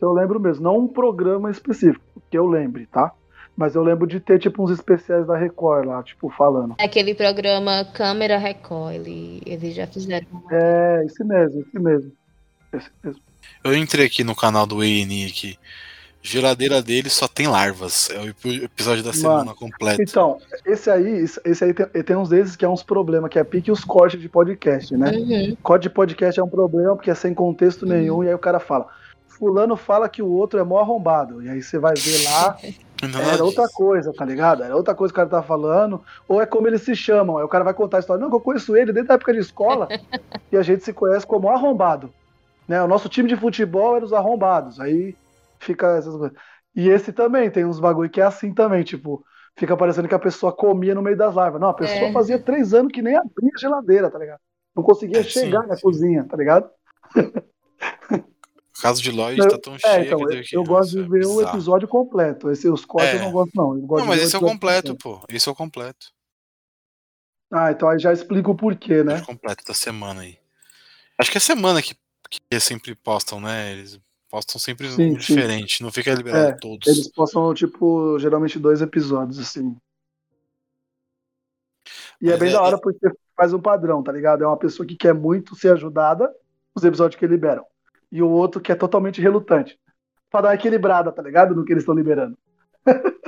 Eu 0.00 0.12
lembro 0.12 0.40
mesmo, 0.40 0.64
não 0.64 0.78
um 0.78 0.88
programa 0.88 1.50
específico, 1.50 2.04
que 2.30 2.36
eu 2.36 2.46
lembre, 2.46 2.86
tá? 2.86 3.12
Mas 3.56 3.74
eu 3.74 3.82
lembro 3.82 4.06
de 4.06 4.20
ter, 4.20 4.38
tipo, 4.38 4.62
uns 4.62 4.70
especiais 4.70 5.26
da 5.26 5.36
Record 5.36 5.86
lá, 5.86 6.02
tipo, 6.02 6.28
falando. 6.28 6.74
Aquele 6.78 7.14
programa 7.14 7.84
Câmera 7.94 8.36
Record, 8.36 8.94
ele, 8.96 9.42
eles 9.46 9.74
já 9.74 9.86
fizeram. 9.86 10.26
É, 10.50 11.02
esse 11.06 11.24
mesmo, 11.24 11.62
esse 11.62 11.78
mesmo. 11.78 12.12
Esse 12.72 12.90
mesmo. 13.02 13.20
Eu 13.64 13.74
entrei 13.74 14.06
aqui 14.06 14.22
no 14.22 14.36
canal 14.36 14.66
do 14.66 14.84
ENI 14.84 15.26
aqui. 15.26 15.58
Geladeira 16.22 16.82
dele 16.82 17.08
só 17.08 17.28
tem 17.28 17.46
larvas. 17.46 18.10
É 18.10 18.18
o 18.18 18.28
ep- 18.28 18.64
episódio 18.64 19.02
da 19.02 19.12
semana 19.12 19.54
completo. 19.54 20.02
Então, 20.02 20.38
esse 20.66 20.90
aí, 20.90 21.24
esse 21.44 21.64
aí 21.64 21.72
tem, 21.72 21.86
tem 22.02 22.16
uns 22.16 22.28
desses 22.28 22.56
que 22.56 22.64
é 22.64 22.68
uns 22.68 22.82
problemas, 22.82 23.30
que 23.30 23.38
é 23.38 23.44
pique 23.44 23.70
os 23.70 23.84
cortes 23.84 24.20
de 24.20 24.28
podcast, 24.28 24.96
né? 24.96 25.12
Uhum. 25.12 25.56
Corte 25.62 25.84
de 25.84 25.90
podcast 25.90 26.38
é 26.38 26.42
um 26.42 26.48
problema 26.48 26.96
porque 26.96 27.10
é 27.10 27.14
sem 27.14 27.32
contexto 27.32 27.86
nenhum, 27.86 28.24
e 28.24 28.28
aí 28.28 28.34
o 28.34 28.38
cara 28.40 28.58
fala. 28.58 28.88
Fulano 29.28 29.76
fala 29.76 30.08
que 30.08 30.20
o 30.22 30.30
outro 30.32 30.58
é 30.58 30.64
mó 30.64 30.80
arrombado. 30.80 31.42
E 31.42 31.48
aí 31.48 31.62
você 31.62 31.78
vai 31.78 31.94
ver 31.94 32.24
lá, 32.24 32.56
Não, 33.02 33.20
era 33.20 33.44
outra 33.44 33.68
coisa, 33.68 34.12
tá 34.12 34.24
ligado? 34.24 34.62
Era 34.62 34.74
outra 34.76 34.94
coisa 34.94 35.12
que 35.12 35.20
o 35.20 35.22
cara 35.22 35.42
tá 35.42 35.42
falando. 35.46 36.02
Ou 36.26 36.40
é 36.40 36.46
como 36.46 36.66
eles 36.66 36.82
se 36.82 36.96
chamam. 36.96 37.38
Aí 37.38 37.44
o 37.44 37.48
cara 37.48 37.64
vai 37.64 37.74
contar 37.74 37.98
a 37.98 38.00
história. 38.00 38.20
Não, 38.20 38.30
que 38.30 38.36
eu 38.36 38.40
conheço 38.40 38.76
ele 38.76 38.92
desde 38.92 39.10
a 39.12 39.14
época 39.16 39.32
de 39.32 39.40
escola. 39.40 39.86
e 40.50 40.56
a 40.56 40.62
gente 40.62 40.82
se 40.84 40.92
conhece 40.92 41.26
como 41.26 41.48
arrombado. 41.50 42.10
Né? 42.66 42.82
O 42.82 42.88
nosso 42.88 43.08
time 43.08 43.28
de 43.28 43.36
futebol 43.36 43.96
era 43.96 44.04
os 44.04 44.12
arrombados. 44.12 44.80
Aí 44.80 45.14
fica 45.58 45.96
essas 45.96 46.16
coisas. 46.16 46.36
E 46.74 46.88
esse 46.88 47.12
também 47.12 47.50
tem 47.50 47.64
uns 47.64 47.80
bagulho 47.80 48.10
que 48.10 48.20
é 48.20 48.24
assim 48.24 48.52
também, 48.52 48.82
tipo, 48.82 49.24
fica 49.56 49.76
parecendo 49.76 50.08
que 50.08 50.14
a 50.14 50.18
pessoa 50.18 50.52
comia 50.52 50.94
no 50.94 51.02
meio 51.02 51.16
das 51.16 51.34
larvas. 51.34 51.60
Não, 51.60 51.68
a 51.68 51.74
pessoa 51.74 52.08
É. 52.08 52.12
fazia 52.12 52.38
três 52.38 52.74
anos 52.74 52.92
que 52.92 53.00
nem 53.02 53.16
abria 53.16 53.50
a 53.54 53.58
geladeira, 53.58 54.10
tá 54.10 54.18
ligado? 54.18 54.40
Não 54.74 54.82
conseguia 54.82 55.20
É, 55.20 55.22
chegar 55.22 55.62
sim, 55.62 55.68
na 55.68 55.76
sim. 55.76 55.82
cozinha, 55.82 56.24
tá 56.24 56.36
ligado? 56.36 56.68
O 58.78 58.82
caso 58.82 59.02
de 59.02 59.10
Lloyd 59.10 59.40
Eu- 59.40 59.48
tá 59.48 59.58
tão 59.58 59.78
cheio 59.78 59.92
É, 59.92 60.04
então, 60.06 60.18
que 60.18 60.54
eu, 60.54 60.60
eu 60.60 60.64
gosto 60.64 60.90
de 60.90 61.02
ver 61.08 61.24
o 61.26 61.36
bizarro. 61.36 61.56
episódio 61.56 61.88
completo. 61.88 62.50
Esse, 62.50 62.68
os 62.68 62.84
cortes 62.84 63.14
É. 63.14 63.16
eu 63.16 63.20
não 63.22 63.32
gosto, 63.32 63.52
não. 63.54 63.74
Não, 63.74 64.06
mas 64.06 64.20
o 64.20 64.24
esse 64.24 64.36
é 64.36 64.38
o 64.38 64.40
episódio 64.40 64.48
completo, 64.48 64.96
pô. 64.96 65.20
Esse 65.28 65.48
é 65.48 65.52
o 65.52 65.54
completo. 65.54 66.12
Ah, 67.50 67.70
então 67.70 67.88
aí 67.88 67.98
já 67.98 68.12
explica 68.12 68.50
o 68.50 68.56
porquê, 68.56 69.02
né? 69.04 69.18
É 69.18 69.22
o 69.22 69.26
completo 69.26 69.64
da 69.64 69.72
semana 69.74 70.22
aí. 70.22 70.38
Acho 71.18 71.30
que 71.30 71.38
é 71.38 71.40
semana 71.40 71.80
que, 71.80 71.94
que 72.28 72.60
sempre 72.60 72.94
postam, 72.94 73.40
né? 73.40 73.72
Eles 73.72 73.98
postam 74.28 74.60
sempre 74.60 74.90
Sim, 74.90 75.12
um 75.16 75.20
sim. 75.20 75.34
diferente, 75.34 75.82
não 75.82 75.90
fica 75.92 76.12
liberado 76.12 76.48
É, 76.48 76.56
todos. 76.58 76.86
Eles 76.88 77.08
postam, 77.10 77.54
tipo, 77.54 78.18
geralmente 78.18 78.58
dois 78.58 78.82
episódios, 78.82 79.38
assim. 79.38 79.74
E 82.20 82.26
é 82.28 82.30
Mas 82.32 82.40
bem 82.40 82.48
é- 82.50 82.52
da 82.52 82.62
hora 82.62 82.78
porque 82.80 83.08
faz 83.36 83.52
um 83.52 83.60
padrão, 83.60 84.02
tá 84.02 84.10
ligado? 84.12 84.42
É 84.42 84.46
uma 84.46 84.56
pessoa 84.58 84.86
que 84.86 84.96
quer 84.96 85.14
muito 85.14 85.54
ser 85.54 85.72
ajudada, 85.72 86.34
os 86.74 86.82
episódios 86.84 87.18
que 87.18 87.26
liberam. 87.26 87.64
E 88.10 88.22
o 88.22 88.28
outro 88.28 88.60
que 88.60 88.72
é 88.72 88.74
totalmente 88.74 89.20
relutante. 89.20 89.78
Pra 90.30 90.40
dar 90.40 90.48
uma 90.48 90.54
equilibrada, 90.54 91.12
tá 91.12 91.22
ligado? 91.22 91.54
No 91.54 91.64
que 91.64 91.72
eles 91.72 91.82
estão 91.82 91.94
liberando. 91.94 92.36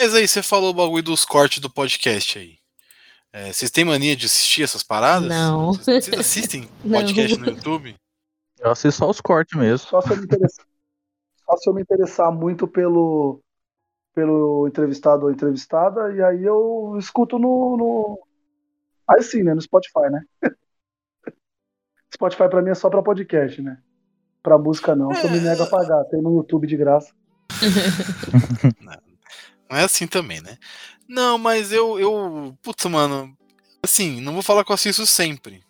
Mas 0.00 0.14
aí, 0.14 0.28
você 0.28 0.42
falou 0.42 0.70
o 0.70 0.74
bagulho 0.74 1.02
dos 1.02 1.24
cortes 1.24 1.58
do 1.58 1.70
podcast 1.70 2.38
aí. 2.38 2.58
É, 3.32 3.52
vocês 3.52 3.70
têm 3.70 3.84
mania 3.84 4.16
de 4.16 4.26
assistir 4.26 4.62
essas 4.62 4.82
paradas? 4.82 5.28
Não. 5.28 5.72
Vocês 5.72 6.04
vocês 6.04 6.18
assistem 6.18 6.68
Não. 6.84 7.00
podcast 7.00 7.38
no 7.38 7.46
YouTube? 7.46 7.96
Eu 8.58 8.70
assisto 8.70 8.98
só 8.98 9.10
os 9.10 9.20
cortes 9.20 9.58
mesmo. 9.58 9.88
Só 9.88 10.00
se 10.00 10.10
eu 10.10 10.16
me 10.16 10.24
interessar, 10.24 10.66
só 11.44 11.56
se 11.56 11.68
eu 11.68 11.74
me 11.74 11.82
interessar 11.82 12.32
muito 12.32 12.66
pelo, 12.66 13.40
pelo 14.14 14.66
entrevistado 14.66 15.26
ou 15.26 15.30
entrevistada, 15.30 16.14
e 16.14 16.22
aí 16.22 16.44
eu 16.44 16.96
escuto 16.98 17.38
no, 17.38 17.76
no. 17.76 18.26
Aí 19.08 19.22
sim, 19.22 19.42
né? 19.42 19.54
No 19.54 19.60
Spotify, 19.60 20.10
né? 20.10 20.22
Spotify 22.14 22.48
pra 22.48 22.62
mim 22.62 22.70
é 22.70 22.74
só 22.74 22.88
pra 22.88 23.02
podcast, 23.02 23.60
né? 23.60 23.78
Pra 24.42 24.56
música 24.58 24.94
não, 24.94 25.12
eu 25.12 25.30
me 25.30 25.40
nego 25.40 25.62
a 25.64 25.66
pagar. 25.66 26.04
Tem 26.04 26.22
no 26.22 26.36
YouTube 26.36 26.66
de 26.66 26.76
graça. 26.76 27.12
Não 29.68 29.76
é 29.76 29.82
assim 29.82 30.06
também, 30.06 30.40
né? 30.40 30.56
Não, 31.08 31.38
mas 31.38 31.72
eu, 31.72 31.98
eu. 31.98 32.56
Putz, 32.62 32.84
mano. 32.86 33.36
Assim, 33.82 34.20
não 34.20 34.32
vou 34.32 34.42
falar 34.42 34.64
que 34.64 34.70
eu 34.70 34.74
assisto 34.74 35.04
sempre. 35.06 35.62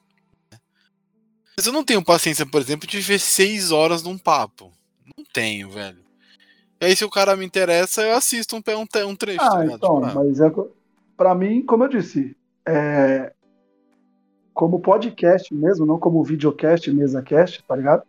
né? 0.51 0.59
Mas 1.57 1.67
eu 1.67 1.73
não 1.73 1.85
tenho 1.85 2.05
paciência, 2.05 2.45
por 2.47 2.61
exemplo, 2.61 2.87
de 2.87 3.01
ver 3.01 3.19
seis 3.19 3.71
horas 3.71 4.03
num 4.03 4.17
papo. 4.19 4.71
Não 5.17 5.25
tenho, 5.33 5.71
velho. 5.71 6.05
E 6.81 6.85
aí, 6.87 6.97
se 6.97 7.05
o 7.05 7.11
cara 7.11 7.37
me 7.37 7.45
interessa, 7.47 8.03
eu 8.03 8.15
assisto 8.15 8.55
um, 8.57 8.61
um, 8.61 9.09
um 9.09 9.17
trecho, 9.17 9.39
tá 9.39 9.59
Ah, 9.59 9.63
ligado? 9.63 9.77
então, 9.77 10.03
Tipo, 10.03 10.19
ah, 10.19 10.25
mas 10.25 10.41
é, 10.41 10.53
pra 11.17 11.35
mim, 11.35 11.63
como 11.65 11.85
eu 11.85 11.89
disse, 11.89 12.37
é, 12.67 13.33
como 14.57 14.81
podcast 14.81 15.55
mesmo, 15.55 15.85
não 15.85 15.99
como 15.99 16.25
videocast, 16.25 16.91
mesacast, 16.91 17.63
tá 17.63 17.77
ligado? 17.77 18.05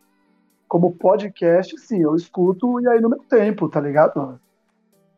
Como 0.66 0.94
podcast, 0.94 1.78
sim, 1.78 2.02
eu 2.02 2.16
escuto 2.16 2.80
e 2.80 2.88
aí 2.88 3.02
no 3.02 3.10
meu 3.10 3.20
tempo, 3.20 3.68
tá 3.68 3.82
ligado? 3.82 4.40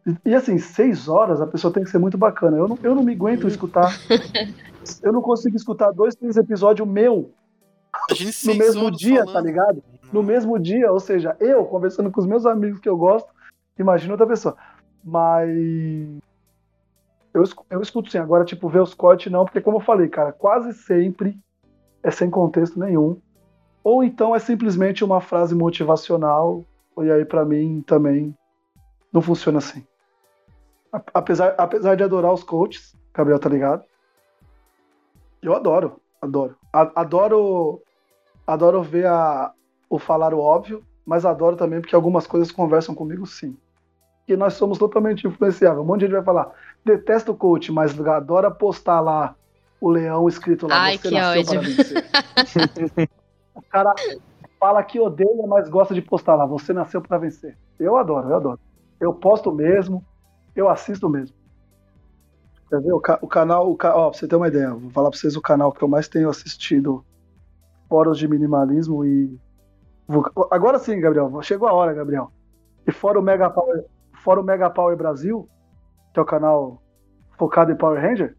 E, 0.08 0.32
e, 0.32 0.36
assim, 0.36 0.58
seis 0.58 1.08
horas 1.08 1.40
a 1.40 1.46
pessoa 1.46 1.72
tem 1.72 1.84
que 1.84 1.90
ser 1.92 2.00
muito 2.00 2.18
bacana. 2.18 2.58
Eu 2.58 2.68
não, 2.68 2.80
eu 2.82 2.96
não 2.96 3.04
me 3.04 3.14
aguento 3.14 3.48
escutar. 3.48 3.96
Eu 5.04 5.14
não 5.14 5.22
consigo 5.22 5.56
escutar 5.56 5.92
dois, 5.92 6.16
três 6.16 6.36
episódios 6.36 6.88
meu 6.88 7.32
no 8.46 8.56
mesmo 8.56 8.90
dia, 8.90 9.20
tá 9.20 9.34
falando. 9.34 9.46
ligado? 9.46 9.84
No 10.12 10.24
mesmo 10.24 10.58
dia, 10.58 10.92
ou 10.92 11.00
seja, 11.00 11.36
eu 11.40 11.64
conversando 11.66 12.10
com 12.10 12.20
os 12.20 12.26
meus 12.26 12.46
amigos 12.46 12.80
que 12.80 12.90
eu 12.90 12.98
gosto, 12.98 13.30
imagina 13.78 14.14
outra 14.14 14.26
pessoa. 14.26 14.58
Mas 15.04 15.50
eu, 17.34 17.44
eu 17.70 17.82
escuto 17.82 18.10
sim, 18.10 18.18
agora, 18.18 18.46
tipo, 18.46 18.68
ver 18.70 18.82
os 18.82 18.94
cortes 18.94 19.32
não, 19.32 19.46
porque 19.46 19.62
como 19.62 19.78
eu 19.78 19.82
falei, 19.82 20.08
cara, 20.08 20.32
quase 20.32 20.74
sempre 20.74 21.38
é 22.04 22.12
sem 22.12 22.30
contexto 22.30 22.80
nenhum. 22.80 23.20
Ou 23.84 24.04
então 24.04 24.36
é 24.36 24.40
simplesmente 24.40 25.04
uma 25.04 25.22
frase 25.22 25.56
motivacional, 25.56 26.64
e 26.98 27.12
aí 27.12 27.24
pra 27.24 27.46
mim 27.46 27.84
também 27.86 28.36
não 29.12 29.22
funciona 29.22 29.60
assim. 29.60 29.86
Apesar, 31.14 31.56
apesar 31.58 31.96
de 31.96 32.04
adorar 32.04 32.34
os 32.34 32.44
coaches, 32.44 32.96
Gabriel, 33.14 33.40
tá 33.40 33.50
ligado? 33.50 33.84
Eu 35.42 35.56
adoro, 35.56 36.02
adoro. 36.22 36.56
Adoro 36.74 37.82
adoro 38.46 38.82
ver 38.82 39.06
a, 39.06 39.54
o 39.90 40.00
falar 40.00 40.34
o 40.34 40.40
óbvio, 40.40 40.84
mas 41.06 41.26
adoro 41.26 41.56
também 41.56 41.80
porque 41.80 41.96
algumas 41.96 42.26
coisas 42.26 42.52
conversam 42.52 42.96
comigo 42.96 43.26
sim. 43.26 43.56
E 44.30 44.38
nós 44.38 44.54
somos 44.54 44.78
totalmente 44.78 45.26
influenciáveis. 45.28 45.82
Um 45.84 45.88
monte 45.88 46.02
de 46.02 46.06
gente 46.06 46.16
vai 46.16 46.24
falar, 46.24 46.52
detesto 46.86 47.32
o 47.32 47.36
coach, 47.36 47.72
mas 47.72 48.00
adora 48.00 48.52
postar 48.52 49.00
lá 49.02 49.36
o 49.82 49.90
leão 49.90 50.28
escrito 50.28 50.68
lá, 50.68 50.76
Ai, 50.84 50.98
você 50.98 51.10
que 51.10 51.16
nasceu 51.16 51.42
ódio. 51.42 51.60
para 51.62 52.66
vencer. 52.76 53.10
o 53.56 53.62
cara 53.64 53.96
fala 54.60 54.84
que 54.84 55.00
odeia, 55.00 55.48
mas 55.48 55.68
gosta 55.68 55.96
de 55.96 56.02
postar 56.02 56.36
lá, 56.36 56.46
você 56.46 56.72
nasceu 56.74 57.02
para 57.02 57.18
vencer. 57.18 57.58
Eu 57.80 57.98
adoro, 57.98 58.30
eu 58.30 58.36
adoro. 58.36 58.60
Eu 59.00 59.14
posto 59.16 59.52
mesmo, 59.52 60.06
eu 60.56 60.70
assisto 60.70 61.10
mesmo. 61.10 61.36
Quer 62.70 62.82
ver? 62.82 62.94
O, 62.94 63.00
ca- 63.00 63.18
o 63.22 63.28
canal, 63.28 63.72
o 63.72 63.76
ca- 63.76 63.96
ó, 63.96 64.12
pra 64.12 64.20
você 64.20 64.28
ter 64.28 64.36
uma 64.36 64.48
ideia, 64.48 64.70
vou 64.76 64.92
falar 64.92 65.10
pra 65.10 65.18
vocês 65.18 65.36
o 65.36 65.42
canal 65.42 65.72
que 65.72 65.82
eu 65.84 65.88
mais 65.88 66.08
tenho 66.08 66.30
assistido 66.30 67.04
fóruns 67.88 68.20
de 68.20 68.28
minimalismo 68.28 69.04
e. 69.04 69.40
Agora 70.52 70.78
sim, 70.78 71.00
Gabriel, 71.00 71.42
chegou 71.42 71.68
a 71.68 71.74
hora, 71.74 71.94
Gabriel. 71.94 72.32
E 72.86 72.92
fora 72.92 73.20
o 73.20 73.24
Mega 73.24 73.50
Power, 73.50 73.86
fora 74.20 74.40
o 74.40 74.44
Mega 74.44 74.70
Power 74.70 74.96
Brasil, 74.96 75.50
que 76.14 76.20
é 76.20 76.24
o 76.24 76.26
canal 76.26 76.82
focado 77.38 77.72
em 77.72 77.76
Power 77.76 78.02
Ranger. 78.02 78.36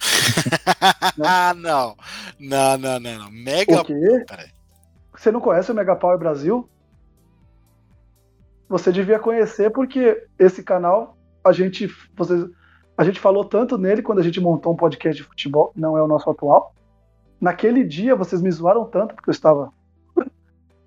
ah, 1.24 1.54
não. 1.54 1.96
Não, 2.38 2.78
não, 2.78 3.00
não, 3.00 3.18
não. 3.18 3.30
Mega. 3.30 3.84
Peraí. 3.84 4.50
Você 5.14 5.30
não 5.30 5.40
conhece 5.40 5.72
o 5.72 5.74
Mega 5.74 5.96
Power 5.96 6.18
Brasil? 6.18 6.68
Você 8.68 8.90
devia 8.90 9.18
conhecer 9.18 9.70
porque 9.70 10.26
esse 10.38 10.62
canal 10.62 11.16
a 11.44 11.52
gente 11.52 11.88
vocês, 12.16 12.44
a 12.98 13.04
gente 13.04 13.20
falou 13.20 13.44
tanto 13.44 13.78
nele 13.78 14.02
quando 14.02 14.18
a 14.18 14.22
gente 14.22 14.40
montou 14.40 14.72
um 14.72 14.76
podcast 14.76 15.22
de 15.22 15.28
futebol, 15.28 15.72
não 15.76 15.96
é 15.96 16.02
o 16.02 16.08
nosso 16.08 16.28
atual. 16.28 16.74
Naquele 17.40 17.84
dia 17.84 18.16
vocês 18.16 18.42
me 18.42 18.50
zoaram 18.50 18.84
tanto 18.86 19.14
porque 19.14 19.30
eu 19.30 19.32
estava 19.32 19.72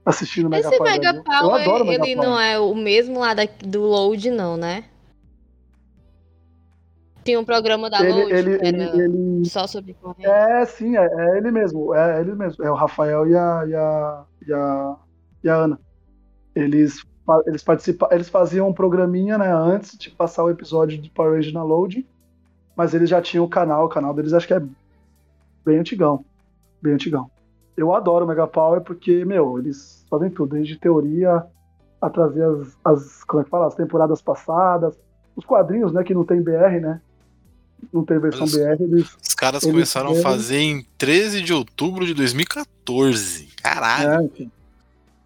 assistindo 0.05 0.49
Mega 0.49 0.67
Esse 0.67 0.77
Power 0.77 0.91
Mega 0.91 1.13
Brasil. 1.13 1.19
eu 1.19 1.23
Power, 1.49 1.61
adoro 1.61 1.83
o 1.83 1.87
Mega 1.87 2.05
ele 2.05 2.15
Power. 2.15 2.29
não 2.29 2.39
é 2.39 2.59
o 2.59 2.75
mesmo 2.75 3.19
lá 3.19 3.33
da- 3.33 3.47
do 3.65 3.81
Load, 3.81 4.31
não, 4.31 4.57
né? 4.57 4.85
Tinha 7.23 7.39
um 7.39 7.45
programa 7.45 7.89
da 7.89 7.99
ele, 7.99 8.11
Load 8.13 8.33
ele, 8.33 8.57
que 8.59 8.65
ele, 8.65 8.83
era 8.83 8.95
ele- 9.03 9.45
só 9.45 9.67
sobre 9.67 9.93
corrente. 9.93 10.25
É, 10.25 10.65
sim, 10.65 10.97
é, 10.97 11.05
é 11.05 11.37
ele 11.37 11.51
mesmo. 11.51 11.93
É 11.93 12.21
ele 12.21 12.33
mesmo. 12.33 12.63
É 12.63 12.71
o 12.71 12.75
Rafael 12.75 13.27
e 13.27 13.35
a, 13.35 13.65
e 13.67 13.75
a, 13.75 14.23
e 14.47 14.53
a, 14.53 14.95
e 15.43 15.49
a 15.49 15.55
Ana. 15.55 15.79
Eles, 16.55 17.03
eles, 17.45 17.63
participa, 17.63 18.07
eles 18.11 18.29
faziam 18.29 18.67
um 18.69 18.73
programinha 18.73 19.37
né, 19.37 19.51
antes 19.53 19.97
de 19.97 20.09
passar 20.09 20.43
o 20.43 20.49
episódio 20.49 20.99
de 20.99 21.09
Power 21.09 21.33
Rangers 21.33 21.53
na 21.53 21.61
Load, 21.63 22.07
mas 22.75 22.93
eles 22.93 23.09
já 23.09 23.21
tinham 23.21 23.45
o 23.45 23.49
canal. 23.49 23.85
O 23.85 23.89
canal 23.89 24.13
deles 24.13 24.33
acho 24.33 24.47
que 24.47 24.53
é 24.53 24.61
bem 25.65 25.77
antigão. 25.77 26.25
Bem 26.81 26.93
antigão. 26.93 27.29
Eu 27.79 27.93
adoro 27.95 28.25
o 28.25 28.27
Mega 28.27 28.45
Power 28.47 28.81
porque, 28.81 29.23
meu, 29.23 29.57
eles 29.57 30.05
fazem 30.09 30.29
tudo, 30.29 30.55
desde 30.55 30.75
teoria 30.77 31.43
a 32.01 32.09
trazer 32.09 32.43
as, 32.43 32.77
as 32.83 33.23
como 33.23 33.41
é 33.41 33.43
que 33.43 33.49
fala, 33.49 33.67
as 33.67 33.75
temporadas 33.75 34.21
passadas, 34.21 34.97
os 35.35 35.45
quadrinhos, 35.45 35.93
né, 35.93 36.03
que 36.03 36.13
não 36.13 36.25
tem 36.25 36.41
BR, 36.41 36.79
né? 36.81 37.01
Não 37.93 38.03
tem 38.03 38.19
versão 38.19 38.43
Os- 38.43 38.51
BR, 38.55 38.81
eles 38.83 39.15
Os 39.21 39.33
caras 39.33 39.63
Eles 39.63 39.73
começaram 39.73 40.09
a 40.09 40.13
veem- 40.13 40.23
fazer 40.23 40.57
em 40.59 40.85
13 40.97 41.41
de 41.41 41.53
outubro 41.53 42.05
de 42.05 42.13
2014. 42.13 43.47
Caralho. 43.63 44.09
É, 44.21 44.23
enfim. 44.25 44.51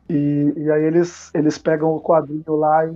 E, 0.10 0.54
e 0.58 0.70
aí 0.72 0.84
eles, 0.84 1.32
eles 1.34 1.58
pegam 1.58 1.90
o 1.90 2.00
quadrinho 2.02 2.56
lá 2.56 2.86
e, 2.86 2.96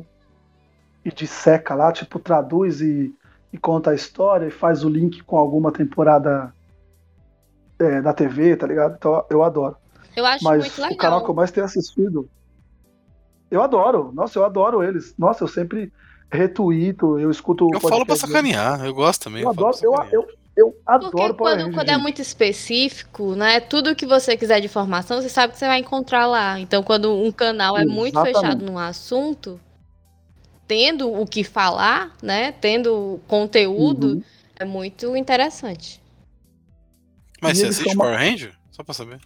e 1.06 1.12
disseca 1.12 1.74
lá, 1.74 1.92
tipo, 1.92 2.20
traduz 2.20 2.82
e, 2.82 3.12
e 3.52 3.58
conta 3.58 3.92
a 3.92 3.96
história 3.96 4.46
e 4.46 4.52
faz 4.52 4.84
o 4.84 4.90
link 4.90 5.24
com 5.24 5.38
alguma 5.38 5.72
temporada 5.72 6.54
é, 7.80 8.02
da 8.02 8.14
TV, 8.14 8.56
tá 8.56 8.68
ligado? 8.68 8.96
Então 8.98 9.26
eu 9.30 9.44
adoro. 9.44 9.76
Eu 10.16 10.26
acho 10.26 10.44
Mas 10.44 10.64
muito 10.64 10.78
legal. 10.82 10.94
o 10.94 10.98
canal 10.98 11.24
que 11.24 11.30
eu 11.30 11.36
mais 11.36 11.52
tenho 11.52 11.66
assistido. 11.66 12.30
Eu 13.50 13.62
adoro. 13.62 14.12
Nossa, 14.14 14.38
eu 14.40 14.46
adoro 14.46 14.84
eles. 14.84 15.14
Nossa, 15.18 15.44
eu 15.44 15.48
sempre 15.48 15.92
retuito, 16.32 17.18
eu 17.20 17.32
escuto. 17.32 17.68
Eu 17.74 17.80
falo 17.80 18.06
pra 18.06 18.16
sacanear, 18.16 18.84
eu 18.86 18.94
gosto 18.94 19.24
também. 19.26 19.44
Eu 19.44 19.54
falo 19.54 19.68
adoro, 19.68 19.78
eu, 19.84 19.94
eu, 20.12 20.28
eu 20.58 20.72
Porque 20.72 20.82
adoro 20.86 21.34
Power 21.36 21.58
quando, 21.58 21.74
quando 21.74 21.90
é 21.90 21.98
muito 21.98 22.22
específico, 22.22 23.36
né? 23.36 23.60
Tudo 23.60 23.96
que 23.96 24.06
você 24.06 24.36
quiser 24.36 24.60
de 24.60 24.66
informação, 24.66 25.22
você 25.22 25.30
sabe 25.30 25.54
que 25.54 25.60
você 25.60 25.68
vai 25.68 25.80
encontrar 25.80 26.26
lá. 26.26 26.60
Então, 26.60 26.84
quando 26.84 27.14
um 27.14 27.32
canal 27.32 27.78
é 27.78 27.86
muito 27.86 28.16
Exatamente. 28.16 28.42
fechado 28.42 28.66
num 28.66 28.78
assunto, 28.78 29.60
tendo 30.68 31.14
o 31.14 31.26
que 31.26 31.44
falar, 31.44 32.12
né? 32.22 32.52
Tendo 32.54 33.20
conteúdo, 33.28 34.08
Uhum. 34.08 34.24
é 34.60 34.66
muito 34.66 35.16
interessante. 35.16 36.02
Mas 37.42 37.58
E 37.58 37.62
você 37.62 37.68
assiste 37.68 37.84
são 37.86 37.94
uma- 37.94 38.06
Power 38.06 38.20
Ranger? 38.20 38.54
Só 38.72 38.84
pra 38.84 38.94
saber. 38.94 39.20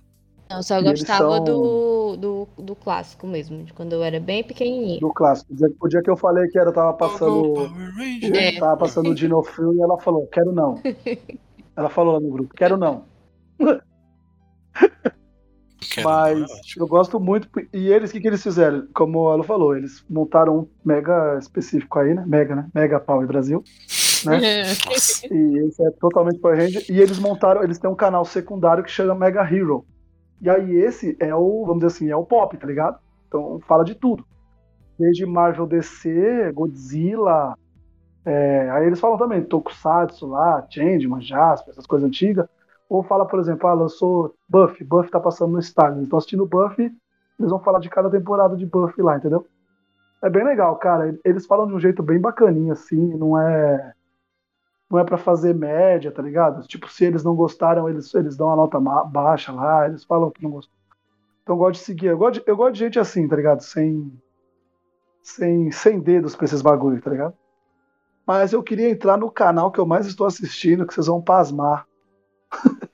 Não, 0.49 0.61
só 0.61 0.75
E 0.75 0.85
eles 0.85 0.99
gostava 0.99 1.35
são- 1.37 1.43
do, 1.45 2.17
do, 2.17 2.47
do 2.61 2.75
clássico 2.75 3.25
mesmo, 3.25 3.63
de 3.63 3.71
quando 3.73 3.93
eu 3.93 4.03
era 4.03 4.19
bem 4.19 4.43
pequenininha. 4.43 4.99
Do 4.99 5.13
clássico. 5.13 5.53
O 5.79 5.87
dia- 5.87 6.01
que 6.01 6.09
eu 6.09 6.17
falei 6.17 6.47
que 6.49 6.59
era, 6.59 6.71
tava 6.73 6.93
passando. 6.93 7.53
Power 7.53 7.95
Ranger. 7.95 8.35
É. 8.35 8.59
Tava 8.59 8.75
passando 8.77 9.09
o 9.11 9.15
Dinofil 9.15 9.73
e 9.73 9.81
ela 9.81 9.97
falou, 9.99 10.27
quero 10.27 10.51
não. 10.51 10.81
Ela 11.75 11.89
falou 11.89 12.13
lá 12.15 12.19
no 12.19 12.29
grupo, 12.29 12.53
quero 12.53 12.75
não. 12.77 13.05
Quero, 15.93 16.07
Mas 16.07 16.39
não, 16.39 16.45
é 16.45 16.59
eu 16.77 16.87
gosto 16.87 17.19
muito. 17.19 17.49
E 17.73 17.87
eles, 17.87 18.11
o 18.11 18.13
que, 18.13 18.21
que 18.21 18.27
eles 18.27 18.41
fizeram? 18.41 18.87
Como 18.93 19.29
ela 19.33 19.43
falou, 19.43 19.75
eles 19.75 20.05
montaram 20.09 20.59
um 20.59 20.67
mega 20.85 21.37
específico 21.39 21.99
aí, 21.99 22.13
né? 22.13 22.23
Mega, 22.25 22.55
né? 22.55 22.69
Mega 22.73 22.99
Power 22.99 23.27
Brasil. 23.27 23.63
Né? 24.25 24.63
Nossa. 24.85 25.27
E 25.33 25.67
esse 25.67 25.83
é 25.83 25.91
totalmente 25.91 26.39
Power 26.39 26.57
Ranger. 26.57 26.85
E 26.89 26.99
eles 26.99 27.19
montaram, 27.19 27.63
eles 27.63 27.79
têm 27.79 27.89
um 27.89 27.95
canal 27.95 28.25
secundário 28.25 28.83
que 28.83 28.91
chama 28.91 29.15
Mega 29.15 29.41
Hero. 29.41 29.85
E 30.41 30.49
aí 30.49 30.75
esse 30.75 31.15
é 31.19 31.35
o, 31.35 31.65
vamos 31.65 31.83
dizer 31.83 31.87
assim, 31.87 32.09
é 32.09 32.15
o 32.15 32.25
pop, 32.25 32.57
tá 32.57 32.65
ligado? 32.65 32.97
Então 33.27 33.59
fala 33.67 33.83
de 33.83 33.95
tudo. 33.95 34.25
Desde 34.97 35.25
Marvel 35.25 35.67
DC, 35.67 36.51
Godzilla. 36.53 37.55
é, 38.25 38.69
aí 38.71 38.85
eles 38.85 38.99
falam 38.99 39.17
também 39.17 39.43
Tokusatsu 39.43 40.27
lá, 40.27 40.65
Changeman, 40.69 41.21
Jasper, 41.21 41.71
essas 41.71 41.85
coisas 41.85 42.07
antigas. 42.07 42.47
Ou 42.89 43.03
fala, 43.03 43.25
por 43.25 43.39
exemplo, 43.39 43.67
ah, 43.67 43.73
lançou 43.73 44.35
Buffy, 44.49 44.83
Buffy 44.83 45.11
tá 45.11 45.19
passando 45.19 45.53
no 45.53 45.61
Star. 45.61 45.91
Eles 45.91 46.03
estão 46.03 46.17
assistindo 46.17 46.45
Buffy, 46.45 46.91
eles 47.39 47.49
vão 47.49 47.59
falar 47.59 47.79
de 47.79 47.89
cada 47.89 48.09
temporada 48.09 48.55
de 48.57 48.65
Buffy 48.65 49.01
lá, 49.01 49.17
entendeu? 49.17 49.47
É 50.23 50.29
bem 50.29 50.43
legal, 50.43 50.75
cara. 50.75 51.17
Eles 51.23 51.45
falam 51.45 51.67
de 51.67 51.73
um 51.73 51.79
jeito 51.79 52.03
bem 52.03 52.19
bacaninha, 52.19 52.73
assim, 52.73 53.15
não 53.15 53.39
é 53.39 53.93
não 54.91 54.99
é 54.99 55.03
pra 55.03 55.17
fazer 55.17 55.55
média, 55.55 56.11
tá 56.11 56.21
ligado? 56.21 56.67
Tipo, 56.67 56.91
se 56.91 57.05
eles 57.05 57.23
não 57.23 57.33
gostaram, 57.35 57.87
eles, 57.87 58.13
eles 58.13 58.35
dão 58.35 58.47
uma 58.47 58.55
nota 58.57 58.79
baixa 58.79 59.51
lá, 59.51 59.87
eles 59.87 60.03
falam 60.03 60.29
que 60.29 60.43
não 60.43 60.51
gostam. 60.51 60.73
Então 61.41 61.55
eu 61.55 61.59
gosto 61.59 61.79
de 61.79 61.85
seguir, 61.85 62.07
eu 62.07 62.17
gosto 62.17 62.33
de, 62.35 62.43
eu 62.45 62.57
gosto 62.57 62.73
de 62.73 62.79
gente 62.79 62.99
assim, 62.99 63.27
tá 63.27 63.35
ligado? 63.35 63.61
Sem, 63.61 64.11
sem, 65.23 65.71
sem 65.71 65.99
dedos 65.99 66.35
pra 66.35 66.45
esses 66.45 66.61
bagulho, 66.61 67.01
tá 67.01 67.09
ligado? 67.09 67.33
Mas 68.25 68.53
eu 68.53 68.61
queria 68.61 68.89
entrar 68.89 69.17
no 69.17 69.31
canal 69.31 69.71
que 69.71 69.79
eu 69.79 69.85
mais 69.85 70.05
estou 70.05 70.27
assistindo, 70.27 70.85
que 70.85 70.93
vocês 70.93 71.07
vão 71.07 71.21
pasmar. 71.21 71.87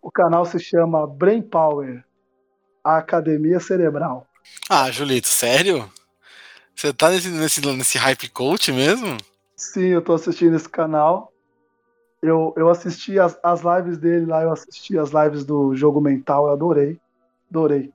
o 0.00 0.10
canal 0.10 0.44
se 0.44 0.58
chama 0.58 1.06
Brain 1.06 1.42
Power, 1.42 2.04
a 2.82 2.96
Academia 2.96 3.60
Cerebral. 3.60 4.26
Ah, 4.68 4.90
Julito, 4.90 5.28
sério? 5.28 5.90
Você 6.74 6.92
tá 6.92 7.10
nesse, 7.10 7.28
nesse, 7.28 7.60
nesse 7.60 7.98
hype 7.98 8.28
coach 8.30 8.72
mesmo? 8.72 9.18
Sim, 9.60 9.88
eu 9.88 10.00
tô 10.02 10.14
assistindo 10.14 10.56
esse 10.56 10.68
canal. 10.68 11.30
Eu, 12.22 12.54
eu 12.56 12.70
assisti 12.70 13.18
as, 13.18 13.38
as 13.42 13.60
lives 13.60 13.98
dele 13.98 14.24
lá, 14.24 14.42
eu 14.42 14.50
assisti 14.50 14.98
as 14.98 15.10
lives 15.10 15.44
do 15.44 15.74
jogo 15.74 16.00
mental, 16.00 16.46
eu 16.46 16.52
adorei. 16.52 16.98
Adorei. 17.50 17.92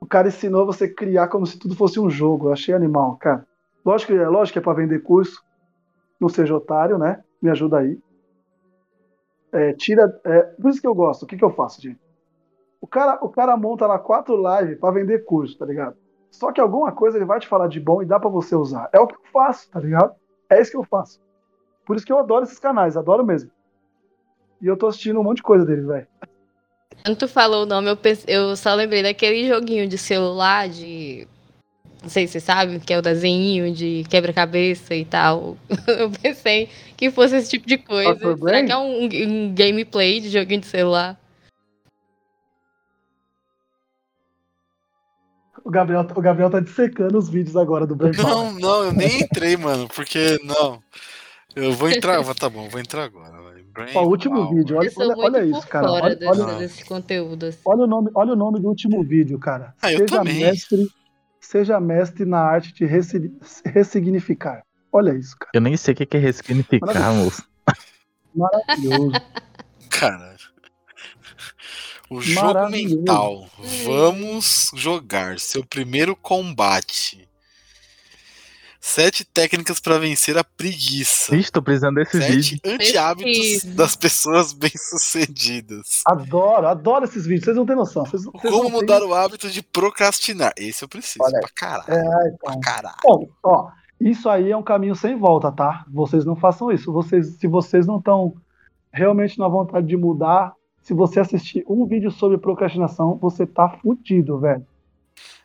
O 0.00 0.06
cara 0.06 0.26
ensinou 0.26 0.66
você 0.66 0.88
criar 0.88 1.28
como 1.28 1.46
se 1.46 1.60
tudo 1.60 1.76
fosse 1.76 2.00
um 2.00 2.10
jogo. 2.10 2.48
Eu 2.48 2.52
achei 2.52 2.74
animal, 2.74 3.16
cara. 3.18 3.46
Lógico 3.84 4.12
que, 4.12 4.18
lógico 4.18 4.54
que 4.54 4.58
é 4.58 4.62
pra 4.62 4.72
vender 4.72 4.98
curso. 4.98 5.44
Não 6.20 6.28
seja 6.28 6.56
otário, 6.56 6.98
né? 6.98 7.22
Me 7.40 7.50
ajuda 7.50 7.78
aí. 7.78 7.96
É, 9.52 9.72
tira. 9.74 10.20
é, 10.24 10.42
por 10.42 10.70
isso 10.72 10.80
que 10.80 10.88
eu 10.88 10.94
gosto. 10.94 11.22
O 11.22 11.26
que, 11.26 11.36
que 11.36 11.44
eu 11.44 11.54
faço, 11.54 11.80
gente? 11.80 12.00
O 12.80 12.86
cara, 12.88 13.24
o 13.24 13.28
cara 13.28 13.56
monta 13.56 13.86
lá 13.86 13.96
quatro 13.96 14.36
lives 14.36 14.80
pra 14.80 14.90
vender 14.90 15.24
curso, 15.24 15.56
tá 15.56 15.64
ligado? 15.64 15.96
Só 16.32 16.50
que 16.50 16.60
alguma 16.60 16.90
coisa 16.90 17.16
ele 17.16 17.24
vai 17.24 17.38
te 17.38 17.46
falar 17.46 17.68
de 17.68 17.78
bom 17.78 18.02
e 18.02 18.06
dá 18.06 18.18
pra 18.18 18.28
você 18.28 18.56
usar. 18.56 18.90
É 18.92 18.98
o 18.98 19.06
que 19.06 19.14
eu 19.14 19.20
faço, 19.32 19.70
tá 19.70 19.78
ligado? 19.78 20.16
É 20.50 20.60
isso 20.60 20.70
que 20.70 20.76
eu 20.76 20.84
faço. 20.84 21.20
Por 21.84 21.96
isso 21.96 22.04
que 22.04 22.12
eu 22.12 22.18
adoro 22.18 22.44
esses 22.44 22.58
canais, 22.58 22.96
adoro 22.96 23.24
mesmo. 23.24 23.50
E 24.60 24.66
eu 24.66 24.76
tô 24.76 24.86
assistindo 24.86 25.20
um 25.20 25.22
monte 25.22 25.38
de 25.38 25.42
coisa 25.42 25.64
dele, 25.64 25.82
velho. 25.82 26.06
Quando 27.04 27.16
tu 27.16 27.28
falou 27.28 27.62
o 27.62 27.66
nome, 27.66 27.88
eu, 27.90 27.98
eu 28.26 28.56
só 28.56 28.74
lembrei 28.74 29.02
daquele 29.02 29.46
joguinho 29.46 29.86
de 29.86 29.98
celular 29.98 30.68
de. 30.68 31.28
Não 32.02 32.08
sei 32.08 32.26
se 32.26 32.34
você 32.34 32.40
sabe, 32.40 32.78
que 32.80 32.92
é 32.92 32.98
o 32.98 33.02
desenho 33.02 33.72
de 33.72 34.04
quebra-cabeça 34.08 34.94
e 34.94 35.04
tal. 35.04 35.56
Eu 35.88 36.10
pensei 36.10 36.68
que 36.96 37.10
fosse 37.10 37.36
esse 37.36 37.50
tipo 37.50 37.66
de 37.66 37.78
coisa. 37.78 38.36
Será 38.36 38.62
que 38.62 38.70
é 38.70 38.76
um, 38.76 39.04
um 39.04 39.54
gameplay 39.54 40.20
de 40.20 40.28
joguinho 40.28 40.60
de 40.60 40.66
celular? 40.66 41.18
O 45.66 45.70
Gabriel, 45.70 46.06
o 46.14 46.20
Gabriel 46.20 46.48
tá 46.48 46.60
dissecando 46.60 47.18
os 47.18 47.28
vídeos 47.28 47.56
agora 47.56 47.84
do 47.84 47.96
Brain. 47.96 48.12
Não, 48.16 48.52
não, 48.52 48.84
eu 48.84 48.92
nem 48.92 49.22
entrei, 49.22 49.56
mano, 49.56 49.88
porque 49.88 50.38
não. 50.44 50.80
Eu 51.56 51.72
vou 51.72 51.90
entrar, 51.90 52.22
tá 52.36 52.48
bom, 52.48 52.68
vou 52.68 52.78
entrar 52.78 53.02
agora. 53.02 53.34
Brain 53.72 53.92
Ó, 53.96 54.04
o 54.04 54.08
último 54.08 54.36
Power. 54.36 54.54
vídeo, 54.54 54.76
olha, 54.78 54.90
olha, 54.96 55.16
olha 55.18 55.44
isso, 55.44 55.66
cara. 55.66 55.90
Olha, 55.90 56.14
desse, 56.14 56.40
olha, 56.40 56.54
desse 56.54 56.84
conteúdo. 56.84 57.46
assim. 57.46 57.58
olha 57.64 57.82
o 57.82 57.86
nome, 57.88 58.10
olha 58.14 58.32
o 58.32 58.36
nome 58.36 58.60
do 58.60 58.68
último 58.68 59.02
vídeo, 59.02 59.38
cara. 59.40 59.74
Ah, 59.82 59.92
eu 59.92 59.98
seja 59.98 60.18
também. 60.18 60.38
mestre, 60.38 60.88
seja 61.40 61.80
mestre 61.80 62.24
na 62.24 62.38
arte 62.38 62.72
de 62.72 62.86
ressi- 62.86 63.36
ressignificar. 63.64 64.62
Olha 64.92 65.12
isso, 65.14 65.36
cara. 65.36 65.50
Eu 65.52 65.60
nem 65.60 65.76
sei 65.76 65.94
o 65.94 65.96
que 65.96 66.06
que 66.06 66.16
é 66.16 66.20
ressignificar, 66.20 67.12
moço. 67.12 67.42
Maravilhoso. 68.34 69.12
Cara. 69.90 70.36
O 72.08 72.20
jogo 72.20 72.68
mental. 72.70 73.46
Vamos 73.84 74.70
jogar 74.74 75.38
seu 75.40 75.64
primeiro 75.64 76.14
combate. 76.14 77.28
Sete 78.80 79.24
técnicas 79.24 79.80
pra 79.80 79.98
vencer 79.98 80.38
a 80.38 80.44
preguiça. 80.44 81.34
Vixe, 81.34 81.50
tô 81.50 81.60
precisando 81.60 81.96
desse 81.96 82.20
vídeo. 82.20 82.60
Sete 82.64 82.74
anti-hábitos 82.74 83.32
Pesquisa. 83.36 83.74
das 83.74 83.96
pessoas 83.96 84.52
bem-sucedidas. 84.52 86.02
Adoro, 86.06 86.68
adoro 86.68 87.04
esses 87.04 87.24
vídeos. 87.26 87.44
Vocês 87.46 87.56
não 87.56 87.66
têm 87.66 87.74
noção. 87.74 88.04
Vocês, 88.06 88.22
vocês 88.22 88.42
Como 88.42 88.64
não 88.64 88.70
têm- 88.70 88.80
mudar 88.80 89.02
o 89.02 89.12
hábito 89.12 89.50
de 89.50 89.60
procrastinar? 89.60 90.52
Esse 90.56 90.84
eu 90.84 90.88
preciso. 90.88 91.24
Olha. 91.24 91.40
Pra 91.40 91.48
caralho. 91.52 91.90
É, 91.92 92.04
Pra 92.04 92.30
então. 92.52 92.60
caralho. 92.60 92.96
Bom, 93.02 93.28
ó, 93.42 93.70
isso 94.00 94.28
aí 94.28 94.52
é 94.52 94.56
um 94.56 94.62
caminho 94.62 94.94
sem 94.94 95.18
volta, 95.18 95.50
tá? 95.50 95.84
Vocês 95.92 96.24
não 96.24 96.36
façam 96.36 96.70
isso. 96.70 96.92
Vocês, 96.92 97.38
se 97.40 97.48
vocês 97.48 97.88
não 97.88 97.98
estão 97.98 98.34
realmente 98.92 99.36
na 99.36 99.48
vontade 99.48 99.88
de 99.88 99.96
mudar, 99.96 100.52
se 100.86 100.94
você 100.94 101.18
assistir 101.18 101.64
um 101.68 101.84
vídeo 101.84 102.12
sobre 102.12 102.38
procrastinação, 102.38 103.16
você 103.16 103.44
tá 103.44 103.68
fudido, 103.82 104.38
velho. 104.38 104.64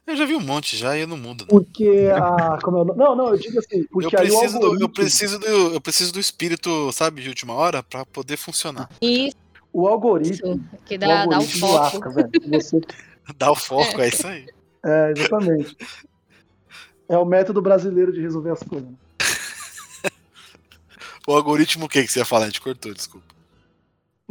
Eu 0.05 0.15
já 0.15 0.23
vi 0.23 0.35
um 0.35 0.39
monte 0.39 0.77
já 0.77 0.95
e 0.95 1.01
eu 1.01 1.07
não 1.07 1.17
mudo. 1.17 1.47
não. 1.49 1.59
Porque 1.59 2.09
a. 2.13 2.59
Como 2.61 2.77
é 2.77 2.81
o 2.81 2.85
nome? 2.85 2.99
Não, 2.99 3.15
não, 3.15 3.29
eu 3.29 3.37
digo 3.39 3.57
assim, 3.57 3.79
Eu 3.79 3.87
porque 3.91 4.15
aí 4.15 4.29
o 4.29 4.37
preciso, 4.37 4.59
do, 4.59 4.79
eu, 4.79 4.87
preciso 4.87 5.39
do, 5.39 5.47
eu 5.47 5.81
preciso 5.81 6.13
do 6.13 6.19
espírito, 6.19 6.91
sabe, 6.91 7.23
de 7.23 7.29
última 7.29 7.55
hora 7.55 7.81
pra 7.81 8.05
poder 8.05 8.37
funcionar. 8.37 8.87
Isso, 9.01 9.35
o 9.73 9.87
algoritmo, 9.87 10.63
que 10.85 10.93
o 10.93 10.99
dá, 10.99 11.25
dá 11.25 11.39
o 11.39 11.41
foco. 11.41 11.73
lasca, 11.73 12.09
velho. 12.11 12.29
Você, 12.51 12.79
Dá 13.35 13.51
o 13.51 13.55
foco, 13.55 13.99
é 13.99 14.09
isso 14.09 14.27
aí. 14.27 14.45
é, 14.85 15.13
exatamente. 15.17 15.75
É 17.09 17.17
o 17.17 17.25
método 17.25 17.63
brasileiro 17.63 18.13
de 18.13 18.21
resolver 18.21 18.51
as 18.51 18.61
coisas. 18.61 18.87
né? 18.87 18.95
O 21.27 21.33
algoritmo 21.33 21.85
o 21.85 21.89
que 21.89 22.03
que 22.03 22.11
você 22.11 22.19
ia 22.19 22.25
falar? 22.25 22.43
A 22.45 22.47
gente 22.47 22.61
cortou, 22.61 22.93
desculpa. 22.93 23.40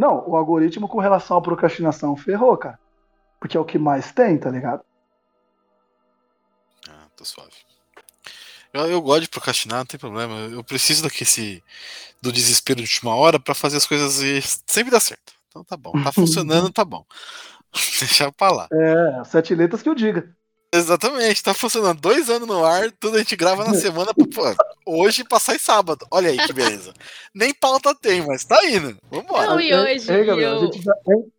Não, 0.00 0.26
o 0.26 0.34
algoritmo 0.34 0.88
com 0.88 0.98
relação 0.98 1.36
à 1.36 1.42
procrastinação 1.42 2.16
ferrou, 2.16 2.56
cara. 2.56 2.78
Porque 3.38 3.54
é 3.54 3.60
o 3.60 3.66
que 3.66 3.78
mais 3.78 4.10
tem, 4.12 4.38
tá 4.38 4.48
ligado? 4.48 4.82
Ah, 6.88 7.06
tô 7.14 7.22
suave. 7.22 7.52
Eu, 8.72 8.86
eu 8.86 9.02
gosto 9.02 9.20
de 9.20 9.28
procrastinar, 9.28 9.80
não 9.80 9.84
tem 9.84 10.00
problema. 10.00 10.34
Eu 10.50 10.64
preciso 10.64 11.02
daquele 11.02 11.62
do 12.22 12.32
desespero 12.32 12.78
de 12.78 12.84
última 12.84 13.14
hora 13.14 13.38
pra 13.38 13.54
fazer 13.54 13.76
as 13.76 13.86
coisas 13.86 14.22
e 14.22 14.40
sempre 14.66 14.90
dá 14.90 14.98
certo. 14.98 15.34
Então 15.48 15.62
tá 15.62 15.76
bom. 15.76 15.92
Tá 16.02 16.10
funcionando, 16.16 16.72
tá 16.72 16.82
bom. 16.82 17.04
Deixa 18.00 18.32
pra 18.32 18.50
lá. 18.50 18.68
É, 18.72 19.22
sete 19.24 19.54
letras 19.54 19.82
que 19.82 19.88
eu 19.90 19.94
diga. 19.94 20.34
Exatamente, 20.72 21.42
tá 21.42 21.52
funcionando. 21.52 22.00
Dois 22.00 22.30
anos 22.30 22.46
no 22.46 22.64
ar, 22.64 22.92
tudo 22.92 23.16
a 23.16 23.18
gente 23.18 23.34
grava 23.34 23.64
na 23.64 23.74
semana. 23.74 24.12
Pô, 24.14 24.54
hoje 24.86 25.24
passar 25.24 25.58
sábado. 25.58 26.06
Olha 26.10 26.30
aí 26.30 26.38
que 26.38 26.52
beleza. 26.52 26.92
Nem 27.34 27.52
pauta 27.52 27.92
tem, 27.92 28.24
mas 28.24 28.44
tá 28.44 28.56
indo. 28.66 28.96
Vambora. 29.10 29.46
Não, 29.48 29.60
e 29.60 29.74
hoje 29.74 30.12
ei, 30.12 30.24
Gabriel, 30.24 30.52
eu- 30.52 30.58
a 30.58 30.64
gente 30.66 30.80
já, 30.80 30.92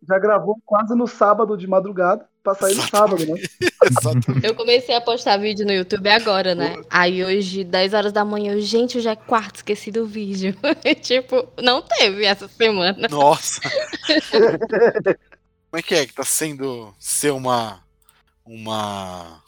já 0.06 0.18
gravou 0.18 0.58
quase 0.66 0.94
no 0.94 1.06
sábado 1.06 1.56
de 1.56 1.66
madrugada. 1.66 2.26
pra 2.42 2.54
sair 2.56 2.74
no 2.74 2.82
sábado, 2.88 3.24
né? 3.24 3.40
Exatamente. 3.88 4.42
Eu 4.44 4.54
comecei 4.56 4.94
a 4.96 5.00
postar 5.00 5.36
vídeo 5.38 5.64
no 5.64 5.72
YouTube 5.72 6.08
agora, 6.10 6.54
né? 6.56 6.82
Aí 6.90 7.24
hoje, 7.24 7.62
10 7.64 7.94
horas 7.94 8.12
da 8.12 8.24
manhã, 8.24 8.52
eu, 8.54 8.60
gente, 8.60 8.96
eu 8.96 9.00
já 9.02 9.12
é 9.12 9.16
quarto, 9.16 9.56
esqueci 9.56 9.92
do 9.92 10.04
vídeo. 10.04 10.54
tipo, 11.00 11.46
não 11.62 11.80
teve 11.80 12.24
essa 12.24 12.48
semana. 12.48 13.06
Nossa. 13.08 13.60
Como 15.70 15.78
é 15.78 15.82
que 15.82 15.94
é 15.94 16.04
que 16.06 16.12
tá 16.12 16.24
sendo 16.24 16.92
ser 16.98 17.30
uma. 17.30 17.80
Uma. 18.44 19.42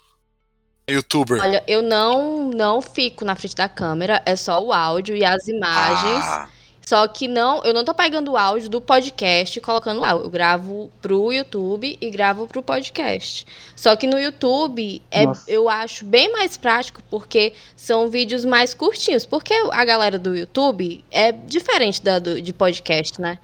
Youtuber? 0.89 1.41
Olha, 1.41 1.63
eu 1.67 1.81
não 1.81 2.49
não 2.49 2.81
fico 2.81 3.25
na 3.25 3.35
frente 3.35 3.55
da 3.55 3.67
câmera, 3.67 4.21
é 4.25 4.35
só 4.35 4.63
o 4.63 4.71
áudio 4.71 5.15
e 5.15 5.25
as 5.25 5.47
imagens. 5.47 6.23
Ah, 6.23 6.49
Só 6.85 7.07
que 7.07 7.27
não, 7.27 7.63
eu 7.63 7.73
não 7.73 7.83
tô 7.83 7.95
pegando 7.95 8.31
o 8.33 8.37
áudio 8.37 8.69
do 8.69 8.79
podcast 8.79 9.57
e 9.57 9.61
colocando 9.61 9.99
lá. 10.01 10.11
Eu 10.11 10.29
gravo 10.29 10.91
pro 11.01 11.33
YouTube 11.33 11.97
e 11.99 12.09
gravo 12.11 12.47
pro 12.47 12.61
podcast. 12.61 13.47
Só 13.75 13.95
que 13.95 14.05
no 14.05 14.19
YouTube 14.19 15.01
é, 15.09 15.25
Nossa. 15.25 15.49
eu 15.49 15.67
acho 15.67 16.05
bem 16.05 16.31
mais 16.31 16.55
prático 16.57 17.01
porque 17.09 17.53
são 17.75 18.07
vídeos 18.11 18.45
mais 18.45 18.75
curtinhos. 18.75 19.25
Porque 19.25 19.51
a 19.71 19.83
galera 19.83 20.19
do 20.19 20.35
YouTube 20.37 21.03
é 21.09 21.31
diferente 21.31 22.03
da 22.03 22.19
do, 22.19 22.39
de 22.39 22.53
podcast, 22.53 23.19
né? 23.19 23.39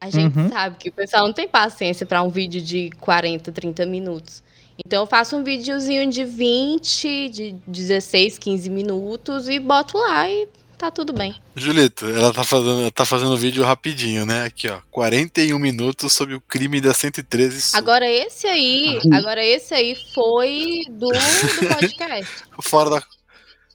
A 0.00 0.08
gente 0.08 0.36
Uhum. 0.38 0.48
sabe 0.48 0.76
que 0.78 0.88
o 0.88 0.92
pessoal 0.92 1.26
não 1.26 1.34
tem 1.34 1.46
paciência 1.46 2.06
para 2.06 2.22
um 2.22 2.30
vídeo 2.30 2.62
de 2.62 2.90
40, 2.98 3.52
30 3.52 3.84
minutos. 3.84 4.42
Então 4.84 5.02
eu 5.02 5.06
faço 5.06 5.36
um 5.36 5.44
videozinho 5.44 6.10
de 6.10 6.24
20, 6.24 7.28
de 7.28 7.52
16, 7.66 8.38
15 8.38 8.70
minutos 8.70 9.48
e 9.48 9.58
boto 9.58 9.98
lá 9.98 10.28
e 10.28 10.48
tá 10.78 10.90
tudo 10.90 11.12
bem. 11.12 11.34
Julito, 11.54 12.06
ela 12.06 12.32
tá 12.32 12.42
fazendo, 12.42 12.80
ela 12.80 12.90
tá 12.90 13.04
fazendo 13.04 13.36
vídeo 13.36 13.62
rapidinho, 13.62 14.26
né? 14.26 14.44
Aqui, 14.44 14.68
ó. 14.68 14.80
41 14.90 15.58
minutos 15.58 16.12
sobre 16.12 16.34
o 16.34 16.40
crime 16.40 16.80
da 16.80 16.92
113 16.92 17.62
Sul. 17.62 17.78
Agora 17.78 18.08
esse 18.10 18.46
aí, 18.46 18.98
agora 19.12 19.44
esse 19.44 19.74
aí 19.74 19.96
foi 20.14 20.82
do, 20.88 21.08
do 21.08 21.68
podcast. 21.78 22.32
Fora 22.60 22.90
da. 22.90 23.02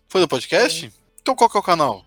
Foi 0.09 0.21
do 0.21 0.27
podcast? 0.27 0.91
Então 1.21 1.35
qual 1.35 1.49
que 1.49 1.57
é 1.57 1.59
o 1.59 1.63
canal? 1.63 2.06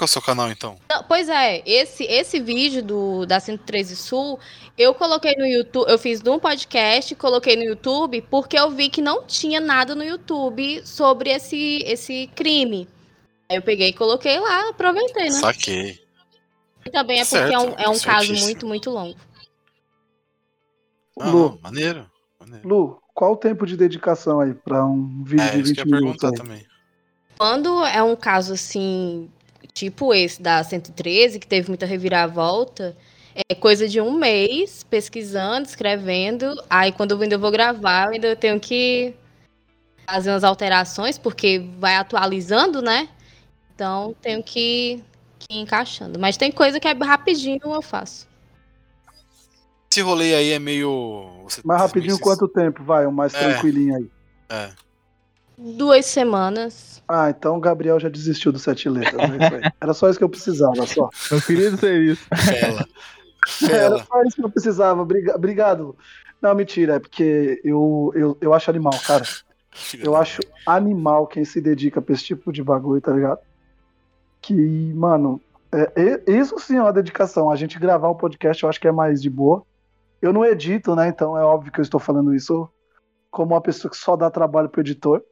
Qual 0.00 0.06
é 0.06 0.08
o 0.08 0.12
seu 0.12 0.22
canal 0.22 0.50
então? 0.50 0.78
Não, 0.88 1.04
pois 1.04 1.28
é, 1.28 1.62
esse 1.66 2.04
esse 2.04 2.40
vídeo 2.40 2.82
do 2.82 3.26
da 3.26 3.38
113 3.38 3.94
Sul, 3.96 4.40
eu 4.78 4.94
coloquei 4.94 5.34
no 5.36 5.46
YouTube, 5.46 5.90
eu 5.90 5.98
fiz 5.98 6.22
de 6.22 6.30
um 6.30 6.38
podcast, 6.38 7.14
coloquei 7.16 7.54
no 7.54 7.62
YouTube 7.62 8.22
porque 8.30 8.58
eu 8.58 8.70
vi 8.70 8.88
que 8.88 9.02
não 9.02 9.24
tinha 9.26 9.60
nada 9.60 9.94
no 9.94 10.02
YouTube 10.02 10.80
sobre 10.86 11.28
esse 11.30 11.82
esse 11.84 12.30
crime. 12.34 12.88
Aí 13.50 13.56
eu 13.58 13.62
peguei 13.62 13.88
e 13.88 13.92
coloquei 13.92 14.40
lá, 14.40 14.70
aproveitei, 14.70 15.24
né? 15.24 15.30
Saquei. 15.32 16.00
E 16.86 16.90
também 16.90 17.20
é 17.20 17.24
porque 17.26 17.52
é 17.52 17.58
um, 17.58 17.74
é 17.76 17.88
um 17.90 17.98
caso 17.98 18.32
muito, 18.32 18.66
muito 18.66 18.88
longo. 18.90 19.18
Ah, 21.20 21.28
Lu, 21.28 21.58
maneiro. 21.62 22.10
maneiro. 22.40 22.66
Lu, 22.66 23.02
qual 23.12 23.32
o 23.32 23.36
tempo 23.36 23.66
de 23.66 23.76
dedicação 23.76 24.40
aí 24.40 24.54
pra 24.54 24.82
um 24.82 25.22
vídeo 25.24 25.44
É, 25.44 25.50
de 25.50 25.60
isso 25.60 25.74
que 25.74 25.80
20 25.82 25.92
eu 25.92 26.00
minutos 26.00 26.20
perguntar 26.22 26.28
aí? 26.28 26.48
também. 26.48 26.66
Quando 27.36 27.84
é 27.84 28.02
um 28.02 28.16
caso 28.16 28.52
assim, 28.54 29.30
tipo 29.72 30.12
esse 30.14 30.40
da 30.40 30.62
113, 30.62 31.38
que 31.38 31.46
teve 31.46 31.68
muita 31.68 31.86
reviravolta, 31.86 32.96
é 33.48 33.54
coisa 33.54 33.88
de 33.88 34.00
um 34.00 34.12
mês 34.12 34.82
pesquisando, 34.84 35.66
escrevendo. 35.68 36.60
Aí 36.68 36.92
quando 36.92 37.12
eu 37.12 37.20
ainda 37.20 37.38
vou 37.38 37.50
gravar, 37.50 38.06
eu 38.06 38.12
ainda 38.14 38.36
tenho 38.36 38.58
que 38.60 39.14
fazer 40.06 40.30
umas 40.30 40.44
alterações, 40.44 41.16
porque 41.18 41.64
vai 41.78 41.94
atualizando, 41.96 42.82
né? 42.82 43.08
Então 43.74 44.14
tenho 44.20 44.42
que, 44.42 45.02
que 45.38 45.54
ir 45.54 45.60
encaixando. 45.60 46.18
Mas 46.18 46.36
tem 46.36 46.50
coisa 46.50 46.80
que 46.80 46.88
é 46.88 46.92
rapidinho 46.92 47.60
eu 47.64 47.80
faço. 47.82 48.28
Esse 49.90 50.02
rolê 50.02 50.34
aí 50.34 50.50
é 50.50 50.58
meio. 50.58 51.42
você- 51.44 51.62
Mais 51.64 51.80
rapidinho, 51.80 52.18
quanto 52.18 52.46
tempo? 52.46 52.82
Vai, 52.84 53.06
o 53.06 53.12
mais 53.12 53.34
É. 53.34 53.38
tranquilinho 53.38 53.96
aí. 53.96 54.10
É. 54.48 54.70
Duas 55.76 56.06
semanas. 56.06 57.02
Ah, 57.06 57.28
então 57.30 57.56
o 57.56 57.60
Gabriel 57.60 57.98
já 58.00 58.08
desistiu 58.08 58.50
do 58.52 58.58
sete 58.58 58.88
letras. 58.88 59.20
é 59.20 59.54
aí. 59.66 59.72
Era 59.80 59.92
só 59.92 60.08
isso 60.08 60.18
que 60.18 60.24
eu 60.24 60.28
precisava, 60.28 60.86
só. 60.86 61.08
Eu 61.30 61.40
queria 61.42 61.70
dizer 61.70 62.00
isso. 62.00 62.24
Fela. 62.34 62.86
Era 63.62 63.68
Fela. 63.68 64.04
só 64.04 64.22
isso 64.22 64.36
que 64.36 64.44
eu 64.44 64.50
precisava. 64.50 65.04
Briga- 65.04 65.34
Obrigado. 65.36 65.96
Não, 66.40 66.54
mentira, 66.54 66.94
é 66.94 66.98
porque 66.98 67.60
eu, 67.64 68.12
eu, 68.14 68.38
eu 68.40 68.54
acho 68.54 68.70
animal, 68.70 68.94
cara. 69.06 69.24
Eu 69.98 70.16
acho 70.16 70.40
animal 70.66 71.26
quem 71.26 71.44
se 71.44 71.60
dedica 71.60 72.00
pra 72.00 72.14
esse 72.14 72.24
tipo 72.24 72.50
de 72.52 72.62
bagulho, 72.62 73.00
tá 73.00 73.12
ligado? 73.12 73.40
Que, 74.40 74.54
mano, 74.94 75.40
é- 75.72 75.92
é- 76.26 76.30
isso 76.32 76.58
sim 76.58 76.76
é 76.76 76.82
uma 76.82 76.92
dedicação. 76.92 77.50
A 77.50 77.56
gente 77.56 77.78
gravar 77.78 78.08
um 78.10 78.14
podcast 78.14 78.62
eu 78.62 78.68
acho 78.68 78.80
que 78.80 78.88
é 78.88 78.92
mais 78.92 79.20
de 79.20 79.28
boa. 79.28 79.62
Eu 80.22 80.32
não 80.32 80.44
edito, 80.44 80.94
né? 80.96 81.08
Então 81.08 81.36
é 81.36 81.42
óbvio 81.44 81.72
que 81.72 81.80
eu 81.80 81.82
estou 81.82 82.00
falando 82.00 82.34
isso 82.34 82.68
como 83.30 83.54
uma 83.54 83.60
pessoa 83.60 83.90
que 83.90 83.96
só 83.96 84.16
dá 84.16 84.30
trabalho 84.30 84.68
pro 84.68 84.80
editor. 84.80 85.22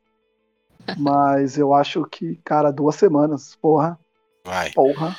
Mas 0.97 1.59
eu 1.59 1.75
acho 1.75 2.05
que, 2.05 2.37
cara, 2.45 2.71
duas 2.71 2.97
semanas, 2.97 3.57
porra, 3.61 3.99
Vai, 4.45 4.71
porra. 4.73 5.17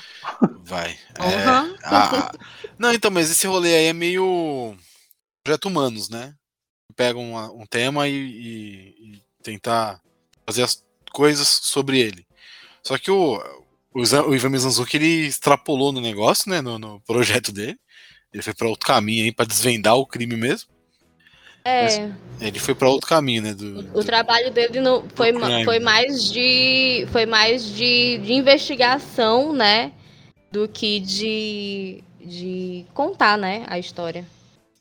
vai. 0.64 0.98
É, 1.20 1.50
Uhum. 1.50 1.76
ah, 1.84 2.32
não, 2.78 2.94
então, 2.94 3.12
mas 3.12 3.30
esse 3.30 3.46
rolê 3.48 3.76
aí 3.76 3.86
é 3.86 3.94
meio. 3.94 4.76
Projeto 5.44 5.66
humanos, 5.66 6.10
né? 6.10 6.34
Pega 6.96 7.18
um, 7.20 7.36
um 7.62 7.66
tema 7.66 8.08
e, 8.08 8.14
e- 8.14 9.14
e 9.16 9.22
tentar 9.44 10.02
fazer 10.46 10.64
as 10.64 10.84
coisas 11.12 11.48
sobre 11.48 12.00
ele. 12.00 12.26
Só 12.84 12.98
que 12.98 13.10
o, 13.12 13.36
o, 13.94 14.02
o 14.02 14.36
Ivan 14.36 14.50
Mizanzuki 14.50 14.98
ele 14.98 15.26
extrapolou 15.28 15.92
no 15.92 16.02
negócio, 16.02 16.50
né? 16.50 16.62
No, 16.62 16.78
no 16.80 17.00
projeto 17.02 17.52
dele. 17.52 17.78
Ele 18.34 18.44
foi 18.44 18.54
pra 18.54 18.68
outro 18.68 18.86
caminho 18.88 19.24
aí 19.26 19.32
pra 19.32 19.46
desvendar 19.46 19.96
o 19.96 20.06
crime 20.06 20.36
mesmo. 20.36 20.70
É. 21.66 22.10
Ele 22.42 22.58
foi 22.60 22.74
pra 22.74 22.88
outro 22.90 23.08
caminho, 23.08 23.42
né? 23.44 23.54
Do, 23.54 23.80
O 23.80 23.84
do- 23.84 24.04
trabalho 24.04 24.50
dele 24.52 24.80
não, 24.80 25.04
foi, 25.14 25.34
foi 25.66 25.80
mais 25.80 26.32
de 26.32 27.06
foi 27.12 27.26
mais 27.26 27.66
de, 27.76 28.18
de 28.20 28.34
investigação, 28.34 29.52
né, 29.54 29.92
do 30.52 30.68
que 30.68 31.00
de, 31.02 32.04
de 32.24 32.86
contar, 32.94 33.38
né, 33.38 33.66
a 33.68 33.78
história. 33.78 34.26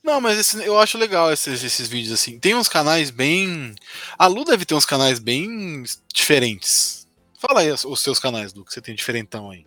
Não, 0.05 0.21
mas 0.21 0.39
esse- 0.39 0.65
eu 0.65 0.79
acho 0.79 0.97
legal 0.97 1.33
esses, 1.33 1.63
esses 1.65 1.89
vídeos 1.89 2.13
assim. 2.15 2.39
Tem 2.39 2.55
uns 2.55 2.69
canais 2.69 3.11
bem. 3.11 3.75
A 4.17 4.27
Lu 4.29 4.45
deve 4.45 4.65
ter 4.65 4.75
uns 4.75 4.87
canais 4.87 5.19
bem 5.19 5.83
diferentes. 6.15 7.07
Fala 7.39 7.61
aí 7.61 7.71
os, 7.73 7.85
os 7.85 8.01
seus 8.01 8.19
canais, 8.19 8.55
Lu, 8.55 8.65
que 8.65 8.73
você 8.73 8.81
tem 8.81 8.95
diferentão 8.95 9.51
aí. 9.51 9.67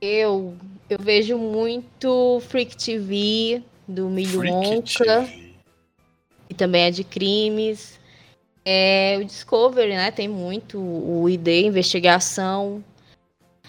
Eu 0.00 0.56
eu 0.90 0.98
vejo 0.98 1.38
muito 1.38 2.42
Freak 2.48 2.76
TV 2.76 3.62
do 3.86 4.08
Milho 4.10 4.40
Freak 4.40 4.54
Onca, 4.56 5.26
TV. 5.26 5.51
Que 6.52 6.58
também 6.58 6.82
é 6.82 6.90
de 6.90 7.02
crimes. 7.02 7.98
É, 8.64 9.16
o 9.20 9.24
Discovery, 9.24 9.94
né, 9.96 10.10
tem 10.10 10.28
muito 10.28 10.78
o 10.78 11.28
ID 11.28 11.48
investigação. 11.64 12.84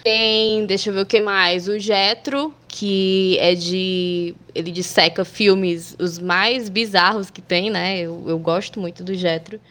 Tem, 0.04 0.66
deixa 0.66 0.90
eu 0.90 0.94
ver 0.94 1.02
o 1.02 1.06
que 1.06 1.22
mais, 1.22 1.70
o 1.70 1.80
Jetro, 1.80 2.54
que 2.68 3.38
é 3.40 3.56
de 3.56 4.36
ele 4.54 4.70
disseca 4.70 5.24
filmes 5.24 5.96
os 5.98 6.20
mais 6.20 6.68
bizarros 6.68 7.32
que 7.32 7.42
tem, 7.42 7.70
né? 7.72 8.00
Eu, 8.00 8.22
eu 8.28 8.38
gosto 8.38 8.82
muito 8.82 9.02
do 9.02 9.16
Jetro. 9.16 9.62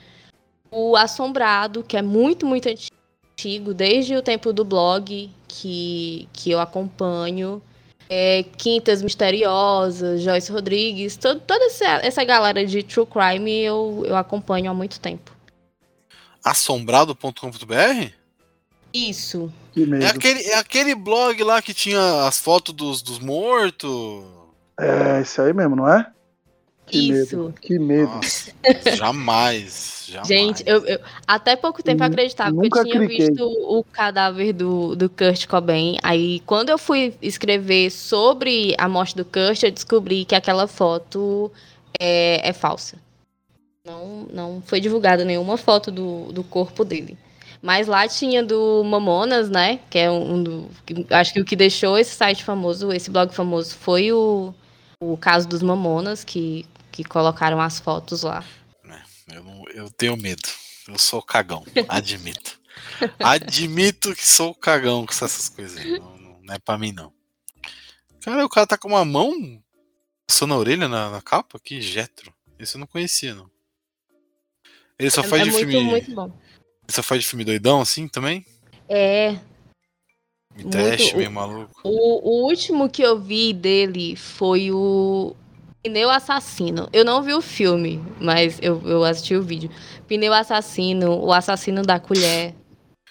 O 0.70 0.96
Assombrado, 0.96 1.84
que 1.84 1.98
é 1.98 2.02
muito, 2.02 2.46
muito 2.46 2.66
antigo, 2.66 3.74
desde 3.74 4.16
o 4.16 4.22
tempo 4.22 4.54
do 4.54 4.64
blog 4.64 5.30
que, 5.46 6.26
que 6.32 6.50
eu 6.50 6.58
acompanho. 6.58 7.62
É, 8.14 8.44
Quintas 8.58 9.00
Misteriosas, 9.00 10.20
Joyce 10.20 10.52
Rodrigues, 10.52 11.16
to- 11.16 11.40
toda 11.40 11.64
essa, 11.64 11.86
essa 12.06 12.22
galera 12.22 12.66
de 12.66 12.82
true 12.82 13.06
crime 13.06 13.50
eu, 13.50 14.02
eu 14.06 14.14
acompanho 14.16 14.70
há 14.70 14.74
muito 14.74 15.00
tempo. 15.00 15.32
Assombrado.com.br? 16.44 18.10
Isso. 18.92 19.50
É 20.02 20.06
aquele, 20.08 20.42
é 20.42 20.58
aquele 20.58 20.94
blog 20.94 21.42
lá 21.42 21.62
que 21.62 21.72
tinha 21.72 22.26
as 22.26 22.38
fotos 22.38 22.74
dos, 22.74 23.00
dos 23.00 23.18
mortos. 23.18 23.90
É, 24.78 25.22
isso 25.22 25.40
aí 25.40 25.54
mesmo, 25.54 25.74
não 25.76 25.88
é? 25.88 26.06
Que 26.92 26.98
Isso. 27.10 27.36
medo. 27.36 27.54
Que 27.60 27.78
medo. 27.78 28.12
Nossa, 28.12 28.52
jamais, 28.96 30.04
jamais. 30.08 30.28
Gente, 30.28 30.62
eu, 30.66 30.84
eu- 30.86 31.00
até 31.26 31.56
pouco 31.56 31.82
tempo 31.82 32.02
eu 32.02 32.06
Nun- 32.08 32.12
acreditava 32.12 32.50
que 32.60 32.66
eu 32.78 32.84
tinha 32.84 32.98
cliquei. 32.98 33.26
visto 33.28 33.44
o 33.44 33.82
cadáver 33.82 34.52
do, 34.52 34.94
do 34.94 35.08
Kurt 35.08 35.46
Cobain. 35.46 35.96
Aí, 36.02 36.40
quando 36.40 36.68
eu 36.68 36.76
fui 36.76 37.14
escrever 37.22 37.90
sobre 37.90 38.74
a 38.78 38.88
morte 38.88 39.16
do 39.16 39.24
Kurt, 39.24 39.62
eu 39.62 39.70
descobri 39.70 40.24
que 40.26 40.34
aquela 40.34 40.66
foto 40.68 41.50
é, 41.98 42.46
é 42.46 42.52
falsa. 42.52 42.98
Não, 43.86 44.26
não 44.32 44.62
foi 44.64 44.78
divulgada 44.80 45.24
nenhuma 45.24 45.56
foto 45.56 45.90
do, 45.90 46.30
do 46.32 46.44
corpo 46.44 46.84
dele. 46.84 47.16
Mas 47.60 47.86
lá 47.86 48.06
tinha 48.06 48.42
do 48.42 48.82
Mamonas, 48.84 49.48
né? 49.48 49.80
Que 49.88 49.98
é 50.00 50.10
um 50.10 50.42
do. 50.42 50.66
que- 50.84 51.06
acho 51.10 51.32
que 51.32 51.40
o 51.40 51.44
que 51.44 51.56
deixou 51.56 51.96
esse 51.96 52.14
site 52.14 52.44
famoso, 52.44 52.92
esse 52.92 53.10
blog 53.10 53.32
famoso, 53.32 53.74
foi 53.76 54.12
o, 54.12 54.52
o 55.00 55.16
caso 55.16 55.48
dos 55.48 55.62
Mamonas, 55.62 56.22
que, 56.24 56.66
que 56.92 57.02
colocaram 57.02 57.60
as 57.60 57.80
fotos 57.80 58.22
lá. 58.22 58.44
Eu, 59.32 59.42
não- 59.42 59.64
eu 59.74 59.90
tenho 59.90 60.16
medo. 60.16 60.42
Eu 60.86 60.98
sou 60.98 61.22
cagão, 61.22 61.64
admito. 61.88 62.60
Admito 63.18 64.14
que 64.14 64.26
sou 64.26 64.54
cagão 64.54 65.06
com 65.06 65.12
essas 65.12 65.48
coisas. 65.48 65.82
Não, 65.84 66.18
não- 66.18 66.54
é 66.54 66.58
pra 66.58 66.76
mim, 66.78 66.92
não. 66.92 67.12
Cara, 68.20 68.44
o 68.44 68.48
cara 68.48 68.66
tá 68.66 68.78
com 68.78 68.88
uma 68.88 69.04
mão 69.04 69.60
Passou 70.26 70.46
na 70.48 70.56
orelha 70.56 70.88
na, 70.88 71.10
na 71.10 71.20
capa? 71.20 71.58
Que 71.60 71.80
Jetro. 71.82 72.32
Esse 72.58 72.76
eu 72.76 72.78
não 72.80 72.86
conhecia, 72.86 73.34
não. 73.34 73.50
Ele 74.98 75.10
só 75.10 75.20
É, 75.20 75.24
faz 75.24 75.42
é 75.42 75.44
de 75.46 75.50
muito, 75.50 75.68
filme. 75.68 75.90
muito 75.90 76.14
bom. 76.14 76.24
Ele 76.26 76.92
só 76.92 77.02
faz 77.02 77.20
de 77.22 77.26
filme 77.28 77.44
doidão 77.44 77.80
assim 77.82 78.08
também? 78.08 78.46
É, 78.88 79.32
Me 80.56 80.64
teste, 80.70 81.16
meio 81.16 81.30
maluco. 81.30 81.80
o, 81.84 81.90
o 82.44 82.46
último 82.48 82.88
que 82.88 83.02
eu 83.02 83.20
vi 83.20 83.52
dele 83.52 84.16
foi 84.16 84.70
o 84.70 85.34
Pneu 85.82 86.10
Assassino. 86.10 86.88
Eu 86.92 87.04
não 87.04 87.22
vi 87.22 87.34
o 87.34 87.40
filme, 87.42 88.02
mas 88.20 88.58
eu, 88.62 88.80
eu 88.88 89.04
assisti 89.04 89.34
o 89.34 89.42
vídeo. 89.42 89.70
Pneu 90.06 90.32
Assassino, 90.32 91.18
o 91.18 91.32
assassino 91.32 91.82
da 91.82 91.98
colher. 91.98 92.54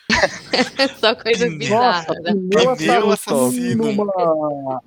Só 1.00 1.16
coisa 1.16 1.50
bizarra. 1.50 2.06
Nossa, 2.08 2.22
né? 2.22 2.34
pneu 2.34 2.76
Pneu 2.78 3.12
assassino, 3.12 3.94
mano. 3.94 4.82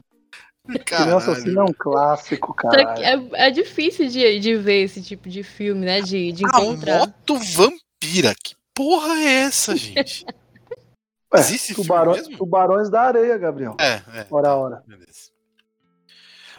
Pneu 0.67 1.17
assassino 1.19 1.61
é 1.61 1.65
um 1.65 1.73
clássico, 1.73 2.55
cara. 2.55 2.95
É, 2.99 3.47
é 3.47 3.51
difícil 3.51 4.09
de, 4.09 4.39
de 4.39 4.57
ver 4.57 4.83
esse 4.85 5.03
tipo 5.03 5.29
de 5.29 5.43
filme, 5.43 5.85
né? 5.85 6.01
De, 6.01 6.33
de 6.33 6.45
A 6.45 6.49
encontrar. 6.49 6.99
moto 7.01 7.37
vampira. 7.39 8.35
Que 8.43 8.55
porra 8.75 9.15
é 9.15 9.33
essa, 9.45 9.77
gente? 9.77 10.25
Ué, 11.33 11.41
existe 11.41 11.75
filme 11.75 11.83
tubarões, 11.89 12.19
mesmo? 12.23 12.39
tubarões 12.39 12.91
da 12.91 13.03
areia, 13.03 13.37
Gabriel. 13.37 13.77
É, 13.81 14.03
é. 14.21 14.27
Ora, 14.31 14.55
ora. 14.55 14.83
Beleza. 14.87 15.14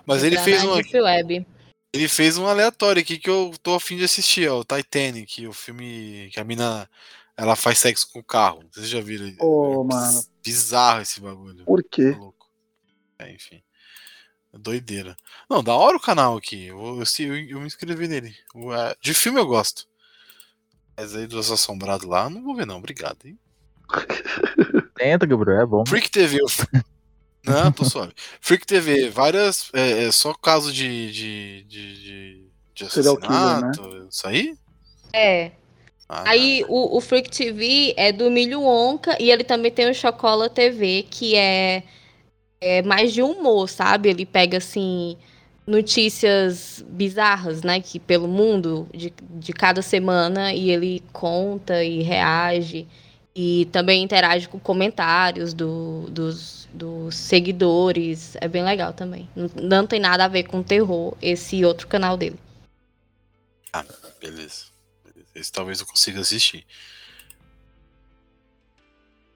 Mas 0.05 0.23
ele 0.23 0.37
fez, 0.39 0.63
um, 0.63 0.75
Deep 0.75 0.99
Web. 1.01 1.47
ele 1.93 2.07
fez 2.07 2.37
um 2.37 2.45
aleatório 2.47 3.01
aqui 3.01 3.17
que 3.17 3.29
eu 3.29 3.53
tô 3.63 3.75
afim 3.75 3.97
de 3.97 4.03
assistir, 4.03 4.49
ó, 4.49 4.59
o 4.59 4.65
Titanic, 4.65 5.47
o 5.47 5.53
filme 5.53 6.29
que 6.31 6.39
a 6.39 6.43
mina 6.43 6.89
ela 7.37 7.55
faz 7.55 7.79
sexo 7.79 8.09
com 8.11 8.19
o 8.19 8.23
carro. 8.23 8.63
Vocês 8.71 8.87
já 8.89 9.01
viram? 9.01 9.33
Ô, 9.39 9.81
É 9.83 9.87
biz- 9.87 9.95
mano. 9.95 10.23
Bizarro 10.43 11.01
esse 11.01 11.19
bagulho. 11.19 11.65
Por 11.65 11.83
quê? 11.83 12.11
Tá 12.11 12.17
louco. 12.17 12.49
É, 13.19 13.31
enfim. 13.33 13.61
É 14.53 14.57
Doideira. 14.57 15.17
Não, 15.49 15.61
da 15.63 15.73
hora 15.73 15.97
o 15.97 16.01
canal 16.01 16.37
aqui. 16.37 16.67
Eu, 16.67 16.77
eu, 16.99 17.03
eu, 17.25 17.35
eu 17.49 17.59
me 17.59 17.65
inscrevi 17.67 18.07
nele. 18.07 18.33
O, 18.53 18.71
é, 18.73 18.95
de 19.01 19.13
filme 19.13 19.39
eu 19.39 19.45
gosto. 19.45 19.87
Mas 20.97 21.13
aí 21.13 21.27
dos 21.27 21.51
assombrados 21.51 22.07
lá, 22.07 22.29
não 22.29 22.41
vou 22.41 22.55
ver 22.55 22.65
não. 22.65 22.77
Obrigado, 22.77 23.17
hein? 23.25 23.37
Tenta, 24.95 25.25
Gabriel, 25.25 25.61
é 25.61 25.65
bom. 25.65 25.83
Freak 25.85 26.09
TV. 26.09 26.39
eu- 27.45 27.53
Não, 27.53 27.71
tô 27.71 27.85
suave. 27.85 28.13
Freak 28.41 28.65
TV, 28.65 29.09
várias. 29.09 29.69
É, 29.73 30.03
é 30.05 30.11
só 30.11 30.33
caso 30.33 30.71
de. 30.73 31.11
de, 31.11 31.63
de, 31.63 32.01
de, 32.03 32.49
de 32.73 32.89
Serial 32.91 33.17
killer, 33.17 33.57
né? 33.61 33.69
assassinato. 33.71 34.07
Isso 34.09 34.27
aí? 34.27 34.55
É. 35.13 35.51
Ah, 36.07 36.23
Aí 36.29 36.63
o, 36.67 36.97
o 36.97 37.01
Freak 37.01 37.29
TV 37.31 37.93
é 37.97 38.11
do 38.11 38.29
Milho 38.29 38.61
Onca 38.63 39.17
e 39.19 39.31
ele 39.31 39.43
também 39.43 39.71
tem 39.71 39.89
o 39.89 39.93
Chocola 39.93 40.49
TV, 40.49 41.03
que 41.09 41.35
é, 41.35 41.83
é 42.61 42.81
mais 42.83 43.13
de 43.13 43.21
humor, 43.21 43.67
sabe? 43.69 44.09
Ele 44.09 44.25
pega 44.25 44.57
assim 44.57 45.17
notícias 45.67 46.85
bizarras, 46.87 47.63
né, 47.63 47.81
que 47.81 47.99
pelo 47.99 48.27
mundo 48.27 48.87
de, 48.93 49.11
de 49.31 49.51
cada 49.51 49.81
semana 49.81 50.53
e 50.53 50.69
ele 50.69 51.01
conta 51.11 51.83
e 51.83 52.03
reage 52.03 52.87
e 53.35 53.65
também 53.65 54.01
interage 54.01 54.47
com 54.47 54.57
comentários 54.57 55.53
do, 55.53 56.05
dos, 56.09 56.69
dos 56.73 57.15
seguidores. 57.17 58.37
É 58.39 58.47
bem 58.47 58.63
legal 58.63 58.93
também. 58.93 59.29
Não, 59.35 59.49
não 59.61 59.87
tem 59.87 59.99
nada 59.99 60.23
a 60.23 60.29
ver 60.29 60.43
com 60.43 60.63
terror 60.63 61.15
esse 61.21 61.65
outro 61.65 61.87
canal 61.87 62.15
dele. 62.15 62.39
Beleza. 64.21 64.67
Beleza. 65.03 65.27
Esse 65.35 65.51
talvez 65.51 65.81
eu 65.81 65.85
consiga 65.85 66.21
assistir. 66.21 66.65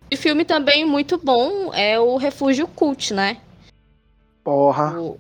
De 0.09 0.15
filme 0.15 0.45
também 0.45 0.85
muito 0.85 1.17
bom 1.17 1.73
é 1.73 1.99
o 1.99 2.15
Refúgio 2.15 2.67
Cult, 2.69 3.13
né? 3.13 3.41
Porra. 4.43 4.97
O 4.99 5.19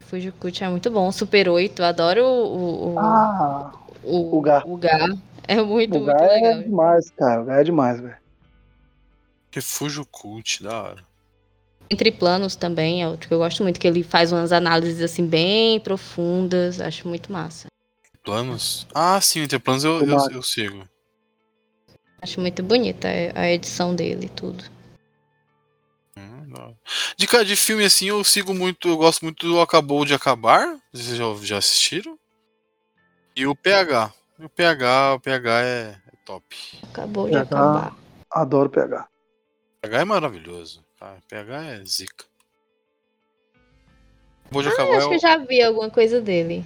Refúgio 0.00 0.32
Cult 0.32 0.64
é 0.64 0.68
muito 0.68 0.90
bom. 0.90 1.12
Super 1.12 1.50
8, 1.50 1.80
eu 1.80 1.86
adoro 1.86 2.24
o, 2.24 2.94
o, 2.94 2.98
Ah, 2.98 3.72
o, 4.02 4.38
o 4.38 4.40
Gá. 4.40 4.62
o 4.64 4.76
Gá. 4.76 5.08
É 5.48 5.60
muito, 5.62 5.96
o 5.98 6.00
muito 6.02 6.16
é 6.22 6.28
legal. 6.28 6.62
demais, 6.62 7.10
cara. 7.10 7.42
O 7.42 7.44
Gá 7.44 7.60
é 7.60 7.64
demais, 7.64 8.00
velho. 8.00 8.16
Refúgio 9.52 10.06
Cult, 10.06 10.62
da 10.62 10.82
hora. 10.82 11.10
Entre 11.90 12.12
Planos 12.12 12.54
também 12.54 13.02
é 13.02 13.08
outro 13.08 13.26
que 13.26 13.34
eu 13.34 13.38
gosto 13.38 13.64
muito, 13.64 13.80
que 13.80 13.86
ele 13.88 14.04
faz 14.04 14.30
umas 14.30 14.52
análises 14.52 15.02
assim 15.02 15.26
bem 15.26 15.80
profundas. 15.80 16.80
Acho 16.80 17.08
muito 17.08 17.32
massa. 17.32 17.66
Planos? 18.22 18.86
Ah, 18.94 19.20
sim, 19.20 19.40
Entre 19.40 19.58
Planos 19.58 19.82
eu, 19.82 20.00
eu, 20.06 20.18
eu 20.30 20.42
sigo. 20.42 20.88
Acho 22.22 22.40
muito 22.40 22.62
bonita 22.62 23.08
a 23.34 23.50
edição 23.50 23.94
dele 23.96 24.26
e 24.26 24.28
tudo. 24.28 24.62
Hum, 26.16 26.74
de, 27.16 27.26
ca- 27.26 27.42
de 27.42 27.56
filme 27.56 27.84
assim, 27.84 28.06
eu 28.06 28.22
sigo 28.22 28.52
muito, 28.54 28.88
eu 28.88 28.96
gosto 28.96 29.22
muito 29.24 29.48
do 29.48 29.60
Acabou 29.60 30.04
de 30.04 30.12
Acabar. 30.14 30.76
Vocês 30.92 31.16
já, 31.16 31.24
já 31.42 31.58
assistiram? 31.58 32.16
E 33.34 33.46
o 33.46 33.56
PH. 33.56 34.12
O 34.42 34.48
PH, 34.48 35.14
o 35.14 35.20
PH 35.20 35.62
é, 35.62 35.66
é 35.90 36.16
top. 36.24 36.56
Acabou 36.90 37.26
de 37.26 37.32
tá. 37.32 37.42
acabar. 37.42 37.96
Adoro. 38.30 38.68
O 38.68 38.70
PH 38.70 39.08
é 39.82 40.04
maravilhoso. 40.04 40.82
Tá? 40.98 41.14
O 41.18 41.28
PH 41.28 41.64
é 41.66 41.84
zica. 41.84 42.24
Acabou 44.44 44.62
de 44.62 44.68
Eu 44.68 44.72
acabar 44.72 44.92
é 44.92 44.96
acho 44.96 45.06
o 45.06 45.08
que 45.10 45.16
eu 45.16 45.20
já 45.20 45.36
vi 45.36 45.62
alguma 45.62 45.90
coisa 45.90 46.22
dele. 46.22 46.64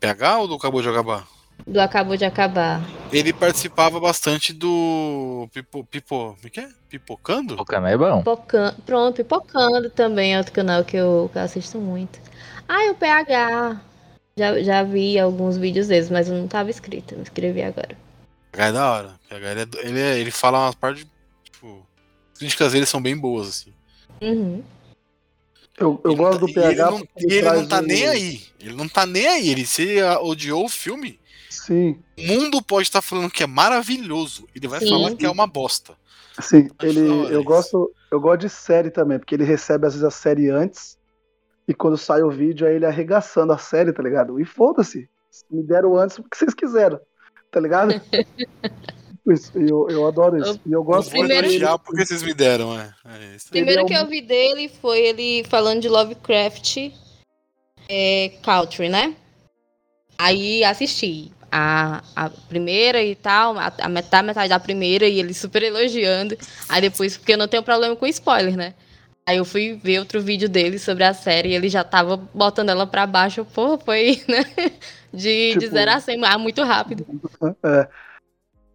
PH 0.00 0.38
ou 0.38 0.48
do 0.48 0.54
Acabou 0.54 0.82
de 0.82 0.88
Acabar? 0.88 1.28
Do 1.64 1.80
Acabou 1.80 2.16
de 2.16 2.24
Acabar. 2.24 2.80
Ele 3.12 3.32
participava 3.32 4.00
bastante 4.00 4.52
do 4.52 5.48
Pipo, 5.52 5.84
Pipo, 5.84 6.34
como 6.34 6.38
é 6.46 6.50
que 6.50 6.60
é? 6.60 6.68
Pipocando? 6.88 7.54
O 7.54 7.64
canal 7.64 7.90
é 7.90 7.96
bom. 7.96 8.18
Pipocan... 8.18 8.74
Pronto, 8.84 9.16
Pipocando 9.16 9.90
também 9.90 10.34
é 10.34 10.38
outro 10.38 10.52
canal 10.52 10.84
que 10.84 10.96
eu, 10.96 11.30
que 11.32 11.38
eu 11.38 11.42
assisto 11.42 11.78
muito. 11.78 12.20
Ah, 12.68 12.84
e 12.84 12.90
o 12.90 12.94
PH. 12.96 13.87
Já, 14.38 14.62
já 14.62 14.82
vi 14.82 15.18
alguns 15.18 15.56
vídeos 15.56 15.88
deles, 15.88 16.08
mas 16.10 16.28
eu 16.28 16.36
não 16.36 16.46
tava 16.48 16.70
inscrito. 16.70 17.14
Me 17.16 17.22
inscrevi 17.22 17.62
agora. 17.62 17.96
PH 18.52 18.66
é 18.68 18.72
da 18.72 18.90
hora. 18.92 19.14
PH 19.28 19.50
ele, 19.50 19.60
é 19.60 19.86
ele, 19.88 20.00
é- 20.00 20.18
ele 20.20 20.30
fala 20.30 20.58
umas 20.66 20.74
partes, 20.74 21.06
tipo, 21.44 21.84
as 22.32 22.38
críticas 22.38 22.72
dele 22.72 22.86
são 22.86 23.02
bem 23.02 23.16
boas, 23.16 23.48
assim. 23.48 23.72
Uhum. 24.22 24.62
Eu, 25.76 26.00
eu 26.04 26.12
E 26.12 26.16
gosto 26.16 26.40
do 26.46 26.52
tá- 26.52 26.60
e 26.60 26.64
ele 26.64 26.74
PH 26.76 26.90
não, 26.90 26.98
porque 27.00 27.24
ele 27.26 27.40
traz 27.42 27.60
não 27.60 27.68
tá 27.68 27.78
o- 27.78 27.82
nem 27.82 28.06
aí. 28.08 28.42
Ele 28.58 28.74
não 28.74 28.88
tá 28.88 29.06
nem 29.06 29.26
aí. 29.28 29.48
Ele 29.48 29.64
se 29.66 30.00
ah, 30.00 30.20
odiou 30.20 30.64
o 30.64 30.68
filme. 30.68 31.18
Sim, 31.50 31.98
O 32.18 32.22
mundo 32.26 32.62
pode 32.62 32.88
estar 32.88 33.00
falando 33.02 33.30
que 33.30 33.42
é 33.42 33.46
maravilhoso. 33.46 34.48
Ele 34.54 34.66
vai 34.66 34.80
Sim. 34.80 34.88
falar 34.88 35.14
que 35.14 35.24
é 35.26 35.30
uma 35.30 35.46
bosta. 35.46 35.94
sim. 36.40 36.68
Ele, 36.82 37.00
eu 37.34 37.42
gosto, 37.44 37.92
eu 38.10 38.20
gosto 38.20 38.40
de 38.42 38.48
série 38.48 38.90
também, 38.90 39.18
porque 39.18 39.34
ele 39.34 39.44
recebe 39.44 39.86
às 39.86 39.92
vezes 39.94 40.04
a 40.06 40.10
série 40.10 40.50
antes 40.50 40.96
e 41.68 41.74
quando 41.74 41.96
sai 41.98 42.22
o 42.22 42.30
vídeo 42.30 42.66
aí 42.66 42.76
ele 42.76 42.86
arregaçando 42.86 43.52
a 43.52 43.58
série, 43.58 43.92
tá 43.92 44.02
ligado? 44.02 44.40
E 44.40 44.44
foda-se. 44.44 45.08
Me 45.50 45.62
deram 45.62 45.96
antes 45.96 46.18
o 46.18 46.22
que 46.24 46.36
vocês 46.36 46.54
quiseram, 46.54 46.98
tá 47.52 47.60
ligado? 47.60 47.92
isso, 49.30 49.52
eu, 49.56 49.86
eu 49.90 50.06
adoro 50.06 50.38
isso. 50.38 50.58
E 50.66 50.72
eu 50.72 50.80
Eu 50.80 50.84
gosto 50.84 51.10
Primeiro- 51.10 51.46
elogiar 51.46 51.78
porque 51.78 52.04
vocês 52.06 52.22
me 52.22 52.32
deram, 52.32 52.78
é. 52.78 52.92
é. 53.04 53.36
Primeiro 53.50 53.82
é 53.82 53.84
que 53.84 53.94
um- 53.94 53.98
eu 53.98 54.06
vi 54.06 54.22
dele 54.22 54.68
foi 54.80 55.00
ele 55.00 55.44
falando 55.44 55.82
de 55.82 55.88
Lovecraft 55.88 56.90
é, 57.88 58.32
Country, 58.42 58.88
né? 58.88 59.14
Aí 60.16 60.64
assisti 60.64 61.30
a, 61.52 62.02
a 62.16 62.28
primeira 62.30 63.02
e 63.02 63.14
tal, 63.14 63.56
a, 63.58 63.72
a 63.80 63.88
metade, 63.88 64.26
metade 64.26 64.48
da 64.48 64.58
primeira, 64.58 65.06
e 65.06 65.20
ele 65.20 65.32
super 65.34 65.62
elogiando. 65.62 66.36
Aí 66.68 66.80
depois, 66.80 67.16
porque 67.16 67.34
eu 67.34 67.38
não 67.38 67.46
tenho 67.48 67.62
problema 67.62 67.94
com 67.94 68.06
spoiler, 68.06 68.56
né? 68.56 68.74
Aí 69.28 69.36
eu 69.36 69.44
fui 69.44 69.74
ver 69.74 69.98
outro 69.98 70.22
vídeo 70.22 70.48
dele 70.48 70.78
sobre 70.78 71.04
a 71.04 71.12
série 71.12 71.50
e 71.50 71.54
ele 71.54 71.68
já 71.68 71.84
tava 71.84 72.16
botando 72.16 72.70
ela 72.70 72.86
pra 72.86 73.06
baixo. 73.06 73.44
Pô, 73.44 73.76
foi, 73.76 74.22
né? 74.26 74.42
De, 75.12 75.52
de 75.52 75.58
Tipo- 75.60 75.72
0 75.74 75.90
a 75.90 76.00
100, 76.00 76.24
ah, 76.24 76.38
muito 76.38 76.62
rápido. 76.62 77.04
É. 77.62 77.88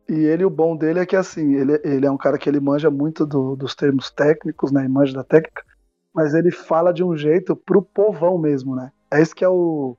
E 0.07 0.13
ele, 0.13 0.45
o 0.45 0.51
bom 0.51 0.75
dele 0.77 0.99
é 0.99 1.05
que 1.07 1.15
assim, 1.15 1.55
ele, 1.55 1.81
ele 1.83 2.05
é 2.05 2.11
um 2.11 2.17
cara 2.17 2.37
que 2.37 2.47
ele 2.47 2.59
manja 2.59 2.91
muito 2.91 3.25
do- 3.25 3.55
dos 3.55 3.73
termos 3.73 4.11
técnicos, 4.11 4.71
né? 4.71 4.85
E 4.85 4.87
manja 4.87 5.11
da 5.13 5.23
técnica, 5.23 5.63
mas 6.13 6.35
ele 6.35 6.51
fala 6.51 6.93
de 6.93 7.03
um 7.03 7.17
jeito 7.17 7.55
pro 7.55 7.81
povão 7.81 8.37
mesmo, 8.37 8.75
né? 8.75 8.91
É 9.09 9.19
esse 9.21 9.33
que 9.33 9.43
é 9.43 9.49
o, 9.49 9.97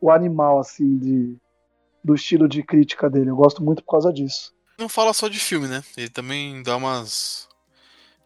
o 0.00 0.10
animal, 0.10 0.58
assim, 0.58 0.96
de, 0.96 1.36
do 2.02 2.14
estilo 2.14 2.48
de 2.48 2.62
crítica 2.62 3.10
dele. 3.10 3.28
Eu 3.28 3.36
gosto 3.36 3.62
muito 3.62 3.82
por 3.84 3.90
causa 3.90 4.10
disso. 4.10 4.54
Não 4.78 4.88
fala 4.88 5.12
só 5.12 5.28
de 5.28 5.38
filme, 5.38 5.68
né? 5.68 5.82
Ele 5.98 6.08
também 6.08 6.62
dá 6.62 6.76
umas. 6.76 7.46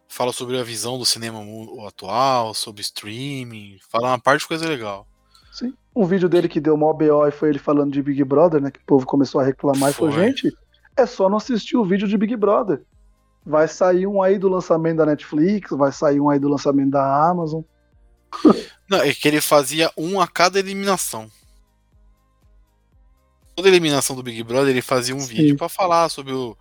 Fala 0.07 0.31
sobre 0.31 0.57
a 0.57 0.63
visão 0.63 0.97
do 0.97 1.05
cinema 1.05 1.39
atual, 1.87 2.53
sobre 2.53 2.81
streaming, 2.81 3.77
fala 3.89 4.09
uma 4.09 4.19
parte 4.19 4.41
de 4.41 4.47
coisa 4.47 4.67
legal. 4.67 5.05
Sim. 5.51 5.73
Um 5.95 6.05
vídeo 6.05 6.29
dele 6.29 6.47
que 6.47 6.59
deu 6.59 6.77
mó 6.77 6.93
BO 6.93 7.27
e 7.27 7.31
foi 7.31 7.49
ele 7.49 7.59
falando 7.59 7.91
de 7.91 8.01
Big 8.01 8.23
Brother, 8.23 8.61
né? 8.61 8.71
Que 8.71 8.79
o 8.79 8.85
povo 8.85 9.05
começou 9.05 9.41
a 9.41 9.43
reclamar 9.43 9.89
e 9.89 9.93
falou, 9.93 10.13
Foi. 10.13 10.25
gente, 10.25 10.55
é 10.95 11.05
só 11.05 11.27
não 11.27 11.37
assistir 11.37 11.75
o 11.77 11.83
vídeo 11.83 12.07
de 12.07 12.17
Big 12.17 12.35
Brother. 12.35 12.81
Vai 13.45 13.67
sair 13.67 14.05
um 14.05 14.21
aí 14.21 14.37
do 14.37 14.49
lançamento 14.49 14.97
da 14.97 15.05
Netflix, 15.05 15.71
vai 15.71 15.91
sair 15.91 16.19
um 16.19 16.29
aí 16.29 16.37
do 16.37 16.49
lançamento 16.49 16.91
da 16.91 17.29
Amazon. 17.29 17.61
Não, 18.89 18.99
é 18.99 19.13
que 19.13 19.27
ele 19.27 19.41
fazia 19.41 19.91
um 19.97 20.21
a 20.21 20.27
cada 20.27 20.59
eliminação. 20.59 21.29
Toda 23.55 23.67
eliminação 23.67 24.15
do 24.15 24.23
Big 24.23 24.43
Brother 24.43 24.69
ele 24.69 24.81
fazia 24.81 25.15
um 25.15 25.19
Sim. 25.19 25.33
vídeo 25.33 25.57
pra 25.57 25.67
falar 25.67 26.09
sobre 26.09 26.33
o 26.33 26.55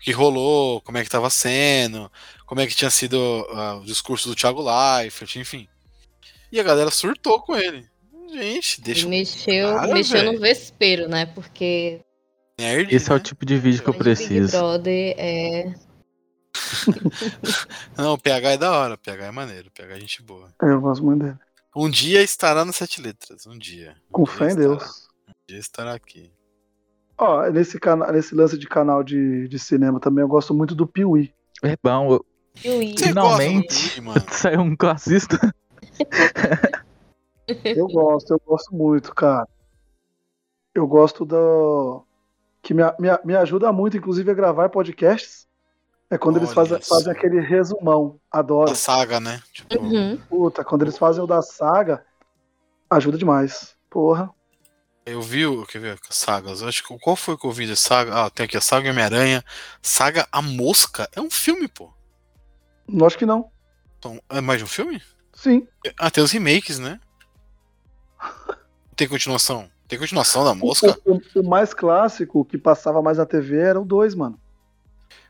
que 0.00 0.12
rolou, 0.12 0.80
como 0.80 0.98
é 0.98 1.04
que 1.04 1.10
tava 1.10 1.30
sendo, 1.30 2.10
como 2.46 2.60
é 2.60 2.66
que 2.66 2.74
tinha 2.74 2.90
sido 2.90 3.18
ah, 3.52 3.76
o 3.76 3.84
discurso 3.84 4.28
do 4.28 4.34
Thiago 4.34 4.62
Leifert, 4.62 5.36
enfim. 5.36 5.68
E 6.50 6.58
a 6.58 6.62
galera 6.62 6.90
surtou 6.90 7.40
com 7.40 7.56
ele. 7.56 7.88
Gente, 8.32 8.80
deixa 8.80 9.08
mexeu, 9.08 9.74
cara, 9.74 9.92
mexeu 9.92 10.20
velho. 10.20 10.32
no 10.32 10.40
vespeiro, 10.40 11.08
né? 11.08 11.26
Porque 11.26 12.00
nerd. 12.60 12.94
Esse 12.94 13.10
é 13.10 13.14
o 13.14 13.16
né? 13.16 13.22
tipo 13.22 13.44
de 13.44 13.56
vídeo 13.58 13.82
que 13.82 13.88
eu 13.88 13.94
o 13.94 13.96
Big 13.96 14.04
preciso. 14.04 14.56
Brother 14.56 15.14
é. 15.18 15.74
Não, 17.96 18.14
o 18.14 18.18
PH 18.18 18.50
é 18.50 18.56
da 18.56 18.72
hora, 18.72 18.94
o 18.94 18.98
PH 18.98 19.26
é 19.26 19.30
maneiro, 19.30 19.68
o 19.68 19.70
PH 19.70 19.96
é 19.96 20.00
gente 20.00 20.22
boa. 20.22 20.52
Eu 20.62 20.80
gosto 20.80 21.04
muito 21.04 21.24
dele. 21.24 21.38
Um 21.74 21.88
dia 21.88 22.22
estará 22.22 22.64
nas 22.64 22.76
sete 22.76 23.00
letras, 23.00 23.46
um 23.46 23.56
dia. 23.56 23.96
Um 24.08 24.12
Com 24.12 24.24
dia 24.24 24.32
fé 24.34 24.44
em 24.44 24.48
estará, 24.48 24.68
Deus. 24.68 25.08
Um 25.28 25.32
dia 25.48 25.58
estará 25.58 25.94
aqui. 25.94 26.32
Ó, 27.22 27.42
nesse, 27.50 27.78
cana 27.78 28.10
nesse 28.10 28.34
lance 28.34 28.56
de 28.56 28.66
canal 28.66 29.04
de, 29.04 29.46
de 29.46 29.58
cinema 29.58 30.00
também, 30.00 30.22
eu 30.22 30.28
gosto 30.28 30.54
muito 30.54 30.74
do 30.74 30.86
Piuí. 30.86 31.34
É 31.62 31.76
bom, 31.82 32.12
eu- 32.14 32.24
Piuí. 32.54 32.94
Finalmente. 32.98 34.00
Piuí, 34.00 34.14
saiu 34.32 34.60
um 34.62 34.74
que 34.74 34.86
eu 37.78 37.86
gosto, 37.88 38.32
eu 38.32 38.40
gosto 38.46 38.74
muito, 38.74 39.14
cara. 39.14 39.46
Eu 40.74 40.86
gosto 40.86 41.26
do. 41.26 42.02
Que 42.62 42.72
me, 42.72 42.82
me, 42.98 43.08
me 43.22 43.36
ajuda 43.36 43.70
muito, 43.70 43.98
inclusive, 43.98 44.30
a 44.30 44.34
gravar 44.34 44.70
podcasts. 44.70 45.46
É 46.08 46.16
quando 46.16 46.38
eles 46.38 46.48
Olha 46.48 46.54
fazem, 46.56 46.80
só. 46.82 46.94
fazem 46.94 47.12
aquele 47.12 47.38
resumão. 47.40 48.18
Adoro. 48.32 48.70
A 48.70 48.74
saga, 48.74 49.20
né? 49.20 49.40
Tipo, 49.52 49.78
Uhum. 49.78 50.18
Puta, 50.28 50.64
quando 50.64 50.82
eles 50.82 50.96
fazem 50.96 51.22
o 51.22 51.26
da 51.26 51.42
saga, 51.42 52.02
ajuda 52.88 53.18
demais. 53.18 53.76
Porra. 53.90 54.30
Eu 55.12 55.22
vi 55.22 55.46
o. 55.46 55.64
Quer 55.66 55.78
ver? 55.80 55.98
Sagas. 56.10 56.62
Acho 56.62 56.82
que 56.86 56.98
qual 56.98 57.16
foi 57.16 57.36
que 57.36 57.46
eu 57.46 57.52
vi 57.52 57.66
de 57.66 57.76
saga? 57.76 58.24
Ah, 58.26 58.30
tem 58.30 58.44
aqui 58.44 58.56
a 58.56 58.60
Saga 58.60 58.90
Homem-Aranha. 58.90 59.44
Saga 59.82 60.26
A 60.32 60.40
Mosca. 60.42 61.08
É 61.14 61.20
um 61.20 61.30
filme, 61.30 61.68
pô. 61.68 61.92
Não 62.88 63.06
acho 63.06 63.16
que 63.18 63.26
não. 63.26 63.50
Então, 63.98 64.20
é 64.28 64.40
mais 64.40 64.58
de 64.58 64.64
um 64.64 64.68
filme? 64.68 65.00
Sim. 65.32 65.66
Ah, 65.98 66.10
tem 66.10 66.22
os 66.24 66.30
remakes, 66.32 66.78
né? 66.78 66.98
Tem 68.96 69.08
continuação. 69.08 69.70
Tem 69.88 69.98
continuação 69.98 70.44
da 70.44 70.54
mosca? 70.54 70.96
O, 71.04 71.14
o- 71.14 71.22
o 71.36 71.48
mais 71.48 71.72
clássico 71.74 72.44
que 72.44 72.56
passava 72.58 73.02
mais 73.02 73.18
na 73.18 73.26
TV 73.26 73.58
era 73.58 73.80
o 73.80 73.84
2, 73.84 74.14
mano. 74.14 74.38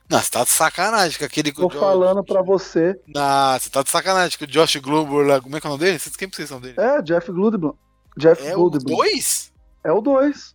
Não, 0.08 0.18
você 0.20 0.30
tá 0.30 0.42
de 0.42 0.50
sacanagem 0.50 1.18
com 1.18 1.24
aquele. 1.24 1.52
Tô 1.52 1.70
falando 1.70 2.24
pra 2.24 2.42
você. 2.42 3.00
Não, 3.06 3.58
você 3.58 3.70
tá 3.70 3.82
de 3.82 3.90
sacanagem 3.90 4.36
com 4.36 4.44
o 4.44 4.48
Josh 4.48 4.76
Glover 4.76 5.24
lá. 5.26 5.40
Como 5.40 5.56
é 5.56 5.60
que 5.60 5.66
é 5.66 5.70
o 5.70 5.72
nome 5.72 5.84
dele? 5.84 5.98
Vocês- 6.00 6.16
Quem 6.16 6.28
que 6.28 6.34
vocês 6.34 6.48
são 6.48 6.60
dele? 6.60 6.74
É, 6.78 7.00
Jeff 7.00 7.30
Goldblum. 7.30 7.72
Jeff 8.16 8.44
É 8.44 8.54
o 8.56 8.58
Goldblum. 8.58 8.96
2? 8.96 9.49
É 9.84 9.92
o 9.92 10.00
2. 10.00 10.54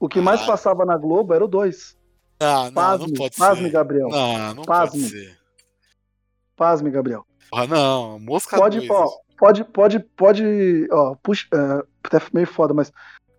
O 0.00 0.08
que 0.08 0.20
mais 0.20 0.42
Ah. 0.42 0.46
passava 0.46 0.84
na 0.84 0.96
Globo 0.96 1.32
era 1.34 1.44
o 1.44 1.48
2. 1.48 1.96
Ah, 2.40 2.64
não, 2.64 2.72
Pasme, 2.72 3.06
não 3.06 3.14
pode 3.14 3.36
pasme, 3.36 3.62
ser. 3.64 3.70
Gabriel. 3.70 4.08
Não, 4.08 4.54
não 4.54 4.62
Pasme. 4.64 5.00
pode 5.00 5.10
ser. 5.10 5.38
Pasme, 6.56 6.90
Gabriel. 6.90 7.24
Porra, 7.50 7.66
não. 7.66 8.18
Mosca 8.18 8.56
Pode, 8.56 8.78
2. 8.78 8.90
ó, 8.90 9.08
pode, 9.38 9.64
pode, 9.64 10.00
pode, 10.00 10.88
ó, 10.90 11.14
puxa, 11.22 11.46
é, 11.52 11.84
até 12.04 12.20
meio 12.32 12.46
foda, 12.46 12.74
mas 12.74 12.92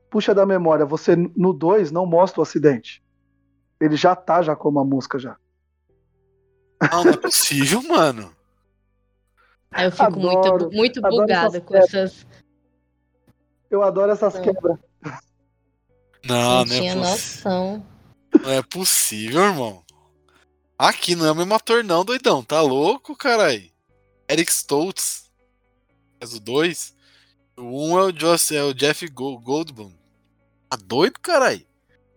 puxa 0.09 0.33
da 0.33 0.45
memória, 0.45 0.85
você 0.85 1.15
no 1.15 1.51
2 1.53 1.91
não 1.91 2.05
mostra 2.05 2.39
o 2.39 2.43
acidente. 2.43 3.03
Ele 3.79 3.95
já 3.97 4.15
tá 4.15 4.41
já 4.41 4.55
como 4.55 4.79
a 4.79 4.85
música 4.85 5.19
já. 5.19 5.35
Não, 6.91 7.03
não 7.03 7.11
é 7.11 7.17
possível, 7.17 7.81
mano. 7.83 8.31
Aí 9.71 9.85
eu 9.85 9.91
fico 9.91 10.03
Adoro, 10.03 10.69
muito, 10.71 11.01
muito 11.01 11.01
bugada 11.01 11.59
com 11.59 11.75
essas. 11.75 12.25
Eu 13.75 13.83
adoro 13.83 14.11
essas 14.11 14.33
É. 14.35 14.41
quebras. 14.41 14.77
Não, 16.25 16.63
Não, 16.63 16.65
não 16.65 16.75
é 16.75 16.95
noção. 16.95 17.85
Não 18.41 18.49
é 18.49 18.61
possível, 18.63 19.41
irmão. 19.41 19.83
Aqui 20.79 21.13
não 21.15 21.25
é 21.25 21.31
o 21.31 21.35
mesmo 21.35 21.53
ator, 21.53 21.83
não, 21.83 22.05
doidão. 22.05 22.41
Tá 22.43 22.61
louco, 22.61 23.15
carai? 23.15 23.71
Eric 24.29 24.49
Stoltz. 24.51 25.29
É 26.21 26.25
o 26.25 26.39
2. 26.39 26.95
O 27.57 27.61
1 27.63 27.91
um 27.91 27.99
é 27.99 28.03
o, 28.03 28.17
Joss, 28.17 28.55
é 28.55 28.63
o 28.63 28.73
Jeff 28.73 29.05
Go- 29.09 29.37
Goldblum. 29.39 29.91
Tá 30.69 30.77
doido, 30.81 31.19
carai? 31.21 31.65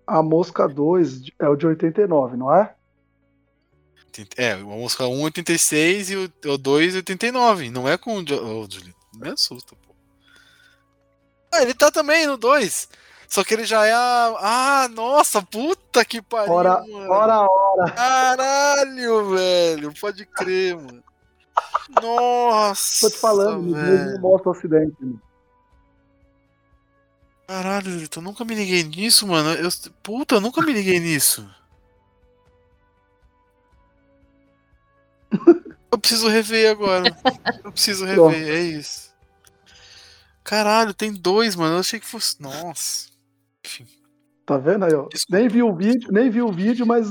A 0.07 0.23
Mosca 0.23 0.67
2 0.69 1.23
é 1.41 1.49
o 1.49 1.57
de 1.57 1.67
89, 1.67 2.37
não 2.37 2.55
é? 2.55 2.73
É, 4.37 4.53
a 4.53 4.59
música 4.59 5.07
1 5.07 5.23
86 5.23 6.11
e 6.11 6.17
o, 6.17 6.33
o 6.47 6.59
2 6.59 6.95
89. 6.97 7.71
Não 7.71 7.89
é 7.89 7.97
com 7.99 8.17
o. 8.17 8.25
Jo- 8.25 8.41
não 9.13 9.21
me 9.21 9.29
assusta, 9.29 9.77
pô. 9.77 9.88
Ah, 11.53 11.63
ele 11.63 11.75
tá 11.75 11.91
também 11.91 12.27
no 12.27 12.37
2. 12.37 12.89
Só 13.29 13.45
que 13.45 13.53
ele 13.55 13.65
já 13.65 13.85
é 13.85 13.93
a. 13.93 14.37
Ah, 14.41 14.89
nossa, 14.89 15.43
puta 15.43 16.05
que 16.05 16.23
pariu. 16.23 16.53
Ora, 16.53 16.81
mano. 16.81 17.11
ora, 17.11 17.41
ora. 17.43 17.91
Caralho, 17.93 19.31
velho. 19.31 19.93
Pode 20.01 20.25
crer, 20.25 20.77
mano. 20.77 21.03
Nossa. 22.03 23.09
Tô 23.09 23.11
te 23.11 23.19
falando, 23.19 23.63
no 23.63 23.73
2 23.75 23.85
velho. 23.85 24.13
não 24.13 24.21
mostra 24.21 24.49
o 24.49 24.53
acidente. 24.53 24.97
mano. 25.01 25.21
Caralho, 27.47 27.91
Julito, 27.91 28.19
eu 28.19 28.23
nunca 28.23 28.45
me 28.45 28.55
liguei 28.55 28.83
nisso, 28.83 29.27
mano. 29.27 29.53
Eu, 29.53 29.71
puta, 30.03 30.35
eu 30.35 30.41
nunca 30.41 30.61
me 30.63 30.73
liguei 30.73 31.01
nisso. 31.01 31.49
Eu 35.91 35.99
preciso 35.99 36.29
rever 36.29 36.71
agora. 36.71 37.17
Eu 37.65 37.73
preciso 37.73 38.05
rever, 38.05 38.49
é 38.49 38.61
isso. 38.61 39.08
Caralho, 40.49 40.95
tem 40.95 41.13
dois, 41.13 41.55
mano. 41.55 41.75
Eu 41.75 41.81
achei 41.81 42.01
que 42.01 42.07
fosse. 42.07 42.41
Nossa. 42.41 43.11
Enfim. 43.65 43.87
Tá 44.47 44.57
vendo 44.57 44.87
aí, 44.87 44.95
ó? 44.95 45.07
Desculpa. 45.09 45.39
Nem 45.39 45.47
vi 45.49 45.63
o 45.63 45.75
vídeo, 45.77 46.11
nem 46.11 46.31
vi 46.31 46.41
o 46.41 46.51
vídeo, 46.51 46.87
mas 46.87 47.07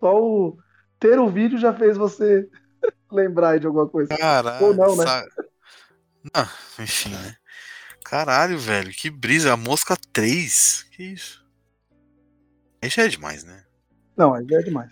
só 0.00 0.14
o 0.20 0.58
ter 0.98 1.16
o 1.20 1.28
vídeo 1.30 1.58
já 1.58 1.72
fez 1.72 1.96
você 1.96 2.48
lembrar 3.12 3.60
de 3.60 3.66
alguma 3.68 3.88
coisa. 3.88 4.16
Caralho. 4.16 4.66
Ou 4.66 4.74
não, 4.74 4.96
né? 4.96 5.04
Ah, 6.34 6.50
enfim, 6.80 7.10
né? 7.10 7.36
Caralho, 8.04 8.58
velho. 8.58 8.90
Que 8.92 9.10
brisa. 9.10 9.52
A 9.52 9.56
mosca 9.56 9.96
3. 10.12 10.86
Que 10.90 11.04
isso? 11.04 11.46
Aí 12.82 12.90
já 12.90 13.04
é 13.04 13.08
demais, 13.08 13.44
né? 13.44 13.64
Não, 14.16 14.34
aí 14.34 14.44
já 14.50 14.58
é 14.58 14.62
demais. 14.62 14.90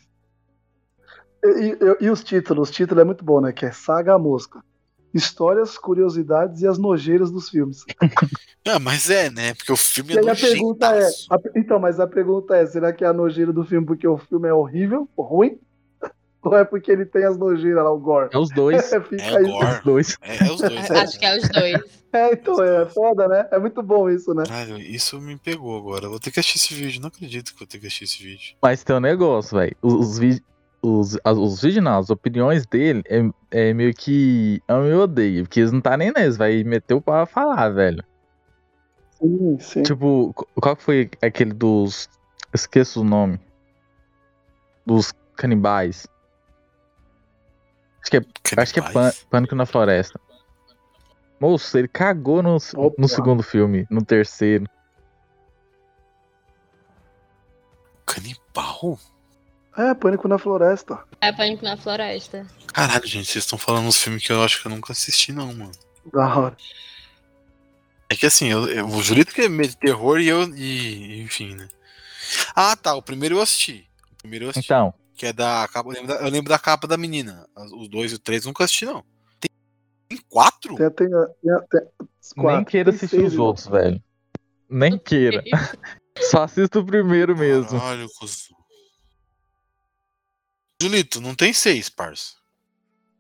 E, 1.45 1.49
e- 1.49 2.05
e 2.07 2.11
os 2.11 2.23
títulos? 2.23 2.69
O 2.69 2.73
título 2.73 3.01
é 3.01 3.05
muito 3.05 3.25
bom, 3.25 3.41
né? 3.41 3.53
Que 3.53 3.67
é 3.67 3.73
Saga 3.73 4.15
a 4.15 4.19
Mosca. 4.19 4.63
Histórias, 5.15 5.79
curiosidades 5.79 6.61
e 6.63 6.67
as 6.67 6.77
nojeiras 6.77 7.31
dos 7.31 7.49
filmes. 7.49 7.85
Ah, 8.67 8.79
mas 8.79 9.11
é, 9.11 9.29
né? 9.29 9.53
Porque 9.53 9.71
o 9.71 9.77
filme 9.77 10.15
E 10.15 10.17
é 10.17 10.21
aí 10.21 10.29
a 10.31 10.35
pergunta 10.35 10.87
é, 10.97 11.07
a- 11.07 11.39
então, 11.55 11.79
mas 11.79 12.01
a 12.01 12.07
pergunta 12.07 12.57
é, 12.57 12.65
será 12.65 12.95
que 12.95 13.05
é 13.05 13.07
a 13.07 13.13
nojeira 13.13 13.53
do 13.53 13.63
filme 13.63 13.87
porque 13.87 14.09
o 14.09 14.17
filme 14.17 14.49
é 14.49 14.55
horrível, 14.55 15.07
ruim? 15.19 15.59
Ou 16.43 16.57
é 16.57 16.65
porque 16.65 16.91
ele 16.91 17.05
tem 17.05 17.27
as 17.27 17.37
nojeiras 17.37 17.85
lá, 17.85 17.93
o 17.93 17.99
gore? 17.99 18.31
É 18.33 18.39
os 18.39 18.49
dois. 18.49 18.89
Fica 19.07 19.23
É 19.23 19.37
aí. 19.37 19.45
gore. 19.45 19.67
Os 19.77 19.85
dois. 19.85 20.17
É, 20.23 20.47
é 20.47 20.51
os 20.51 20.61
dois. 20.63 20.91
Acho 20.91 21.19
que 21.19 21.27
é 21.27 21.37
os 21.39 21.49
dois. 21.51 21.77
É, 22.15 22.33
então, 22.33 22.63
é 22.63 22.87
foda, 22.87 23.27
né? 23.27 23.49
É 23.51 23.59
muito 23.59 23.83
bom 23.83 24.09
isso, 24.09 24.33
né? 24.33 24.45
Caralho, 24.47 24.79
isso 24.79 25.21
me 25.21 25.37
pegou 25.37 25.77
agora. 25.77 26.09
Vou 26.09 26.21
ter 26.21 26.31
que 26.31 26.39
assistir 26.39 26.59
esse 26.73 26.73
vídeo. 26.83 27.01
Não 27.03 27.09
acredito 27.09 27.49
que 27.49 27.55
eu 27.57 27.59
vou 27.59 27.67
ter 27.67 27.79
que 27.81 27.89
assistir 27.89 28.05
esse 28.05 28.23
vídeo. 28.23 28.55
Mas 28.63 28.85
tem 28.85 28.95
um 28.95 29.01
negócio, 29.01 29.59
velho. 29.59 29.77
Os, 29.83 29.93
os, 29.95 30.19
vi- 30.21 30.41
os, 30.85 31.19
as- 31.25 31.39
os 31.39 31.63
vídeos, 31.63 31.83
não, 31.85 31.99
as 31.99 32.11
opiniões 32.11 32.67
dele 32.67 33.03
é, 33.07 33.21
é 33.51 33.73
meio 33.73 33.95
que 33.95 34.63
amo 34.69 34.87
e 34.87 34.93
odeio. 34.95 35.45
Porque 35.45 35.61
eles 35.61 35.73
não 35.73 35.81
tá 35.81 35.97
nem 35.97 36.13
neles, 36.13 36.37
vai 36.37 36.63
meter 36.63 36.95
o 36.95 37.01
pau 37.01 37.15
a 37.23 37.27
falar, 37.27 37.71
velho. 37.71 38.05
Sim, 39.19 39.59
sim. 39.61 39.83
Tipo, 39.83 40.33
qu- 40.35 40.47
qual 40.61 40.77
que 40.77 40.83
foi 40.83 41.11
aquele 41.23 41.53
dos. 41.53 42.09
Esqueço 42.53 43.01
o 43.01 43.05
nome. 43.05 43.41
Dos 44.87 45.13
canibais. 45.37 46.07
Acho 48.03 48.11
que 48.11 48.17
é, 48.19 48.61
acho 48.61 48.75
que 48.75 48.81
é 48.81 48.83
Canibais? 48.83 49.25
Pânico 49.31 49.55
na 49.55 49.65
Floresta. 49.65 50.21
Moço, 51.41 51.77
ele 51.79 51.89
cagou 51.89 52.43
no, 52.43 52.57
Opa. 52.77 52.95
no 52.99 53.09
segundo 53.09 53.43
filme, 53.43 53.87
no 53.91 54.05
terceiro. 54.05 54.67
Canibal? 58.07 58.99
É, 59.77 59.93
Pânico 59.95 60.29
na 60.29 60.39
Floresta. 60.39 60.99
É 61.21 61.33
Pânico 61.33 61.65
na 61.65 61.77
Floresta. 61.77 62.47
Caralho, 62.73 63.07
gente, 63.07 63.27
vocês 63.31 63.45
estão 63.45 63.59
falando 63.59 63.87
uns 63.87 64.01
filmes 64.01 64.25
que 64.25 64.33
eu 64.33 64.43
acho 64.43 64.61
que 64.61 64.67
eu 64.67 64.71
nunca 64.71 64.93
assisti, 64.93 65.33
não, 65.33 65.53
mano. 65.53 65.73
Da 66.13 66.37
hora. 66.39 66.57
É 68.09 68.15
que 68.15 68.27
assim, 68.27 68.49
eu, 68.49 68.69
eu, 68.69 68.87
o 68.87 69.03
Julito 69.03 69.35
que 69.35 69.43
é 69.43 69.49
meio 69.49 69.69
de 69.69 69.77
terror 69.77 70.21
e 70.21 70.29
eu. 70.29 70.43
E, 70.55 71.23
enfim, 71.23 71.55
né? 71.55 71.69
Ah, 72.55 72.77
tá. 72.77 72.95
O 72.95 73.03
primeiro 73.03 73.37
eu 73.37 73.41
assisti. 73.43 73.89
O 74.13 74.17
primeiro 74.19 74.45
eu 74.47 74.51
assisti. 74.51 74.67
Então, 74.67 74.95
Que 75.17 75.27
é 75.27 75.33
da 75.33 75.69
capa. 75.73 75.89
Eu 75.89 75.95
lembro 75.95 76.09
da, 76.09 76.15
eu 76.23 76.31
lembro 76.31 76.49
da 76.51 76.59
capa 76.59 76.87
da 76.87 76.97
menina. 76.97 77.47
Os 77.57 77.89
dois 77.89 78.13
e 78.13 78.15
o 78.17 78.19
três 78.19 78.45
eu 78.45 78.49
nunca 78.49 78.65
assisti, 78.65 78.85
não. 78.85 79.05
Tem, 79.41 79.51
tem 80.09 80.19
quatro? 80.29 80.77
Tem, 80.77 80.91
tem, 80.91 81.09
tem, 81.09 81.19
tem 81.71 81.81
os 82.21 82.33
nem 82.37 82.45
quatro. 82.45 82.65
queira 82.67 82.91
assistir 82.91 83.17
seis, 83.17 83.33
os 83.33 83.39
outros, 83.39 83.67
velho. 83.67 84.03
Nem 84.69 84.99
queira. 84.99 85.43
Só 86.31 86.45
assista 86.45 86.79
o 86.79 86.87
primeiro 86.87 87.37
mesmo. 87.37 87.79
Caralho, 87.79 88.09
cuzão. 88.19 88.57
Julito, 90.85 91.19
não 91.19 91.35
tem 91.35 91.51
seis, 91.55 91.89
parça. 91.89 92.35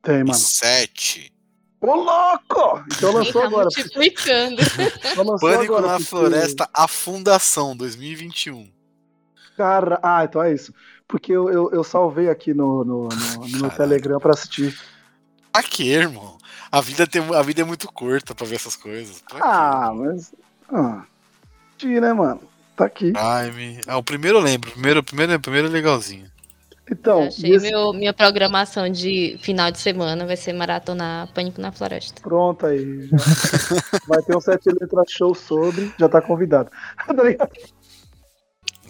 Tem, 0.02 0.18
mano. 0.18 0.34
sete. 0.34 1.32
Ô, 1.80 1.94
louco! 1.94 2.84
Então 2.94 3.10
lançou 3.10 3.40
tá 3.40 3.46
agora. 3.46 3.64
multiplicando. 3.64 4.60
Então 5.10 5.24
lançou 5.24 5.38
Pânico 5.50 5.74
agora, 5.74 5.86
na 5.86 5.92
porque- 5.94 6.04
Floresta, 6.10 6.68
a 6.74 6.86
Fundação, 6.86 7.74
2021. 7.74 8.70
Cara, 9.56 9.98
ah, 10.02 10.24
então 10.24 10.42
é 10.42 10.52
isso. 10.52 10.74
Porque 11.08 11.32
eu, 11.32 11.48
eu, 11.48 11.70
eu 11.72 11.82
salvei 11.82 12.28
aqui 12.28 12.52
no, 12.52 12.84
no, 12.84 13.08
no, 13.08 13.48
no. 13.60 13.70
Telegram 13.70 14.20
pra 14.20 14.34
assistir. 14.34 14.78
Pra 15.50 15.62
quê, 15.62 15.84
irmão? 15.84 16.36
A 16.70 16.82
vida, 16.82 17.06
tem, 17.06 17.22
a 17.34 17.40
vida 17.40 17.62
é 17.62 17.64
muito 17.64 17.90
curta 17.90 18.34
pra 18.34 18.46
ver 18.46 18.56
essas 18.56 18.76
coisas. 18.76 19.24
Ah, 19.40 19.90
mas. 19.94 20.34
Ah, 20.70 21.04
né, 21.82 22.12
mano? 22.12 22.42
Tá 22.76 22.84
aqui. 22.84 23.12
Prime. 23.12 23.80
Ah, 23.86 23.96
o 23.96 24.02
primeiro 24.02 24.36
eu 24.36 24.42
lembro. 24.42 24.68
O 24.68 24.72
primeiro, 24.72 25.00
o 25.00 25.02
primeiro, 25.02 25.34
o 25.34 25.40
primeiro 25.40 25.68
é 25.68 25.70
legalzinho. 25.70 26.33
Então, 26.90 27.22
Eu 27.22 27.28
achei 27.28 27.50
e 27.50 27.54
esse- 27.54 27.70
meu- 27.70 27.92
minha 27.94 28.12
programação 28.12 28.88
de 28.90 29.38
final 29.40 29.70
de 29.70 29.78
semana 29.78 30.26
vai 30.26 30.36
ser 30.36 30.52
maratonar 30.52 31.32
Pânico 31.32 31.58
na 31.60 31.72
Floresta. 31.72 32.20
pronto 32.20 32.66
aí. 32.66 33.06
já. 33.06 33.16
Vai 34.06 34.22
ter 34.22 34.36
um 34.36 34.40
sete 34.40 34.68
letras 34.68 35.06
show 35.10 35.34
sobre, 35.34 35.90
já 35.98 36.08
tá 36.08 36.20
convidado. 36.20 36.70
Tá? 37.38 37.48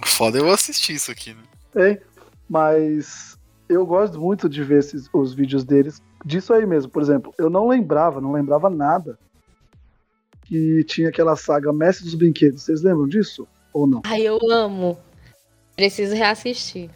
Foda 0.06 0.38
eu 0.38 0.50
assistir 0.50 0.94
isso 0.94 1.10
aqui, 1.12 1.32
né? 1.34 1.42
Tem, 1.72 2.00
mas 2.48 3.38
eu 3.68 3.86
gosto 3.86 4.20
muito 4.20 4.48
de 4.48 4.62
ver 4.64 4.80
esses, 4.80 5.08
os 5.12 5.32
vídeos 5.32 5.64
deles 5.64 6.02
disso 6.24 6.52
aí 6.52 6.66
mesmo. 6.66 6.90
Por 6.90 7.00
exemplo, 7.00 7.32
eu 7.38 7.48
não 7.48 7.68
lembrava, 7.68 8.20
não 8.20 8.32
lembrava 8.32 8.68
nada 8.68 9.16
que 10.44 10.82
tinha 10.84 11.08
aquela 11.10 11.36
saga 11.36 11.72
Mestre 11.72 12.04
dos 12.04 12.14
Brinquedos. 12.16 12.62
Vocês 12.62 12.82
lembram 12.82 13.06
disso? 13.08 13.46
Ou 13.72 13.86
não? 13.86 14.02
Ai, 14.04 14.22
eu 14.22 14.38
amo. 14.50 14.98
Preciso 15.76 16.14
reassistir. 16.14 16.90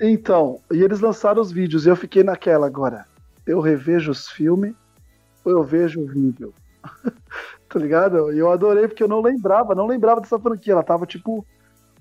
Então, 0.00 0.60
e 0.72 0.82
eles 0.82 1.00
lançaram 1.00 1.40
os 1.40 1.50
vídeos 1.50 1.86
e 1.86 1.88
eu 1.88 1.96
fiquei 1.96 2.22
naquela 2.22 2.66
agora. 2.66 3.04
Eu 3.46 3.60
revejo 3.60 4.10
os 4.10 4.28
filmes 4.28 4.74
ou 5.44 5.52
eu 5.52 5.64
vejo 5.64 6.00
o 6.00 6.06
vídeo? 6.06 6.54
tá 7.68 7.78
ligado? 7.78 8.32
E 8.32 8.38
eu 8.38 8.50
adorei 8.50 8.86
porque 8.86 9.02
eu 9.02 9.08
não 9.08 9.20
lembrava, 9.20 9.74
não 9.74 9.86
lembrava 9.86 10.20
dessa 10.20 10.38
franquia. 10.38 10.72
Ela 10.74 10.82
tava, 10.82 11.06
tipo, 11.06 11.44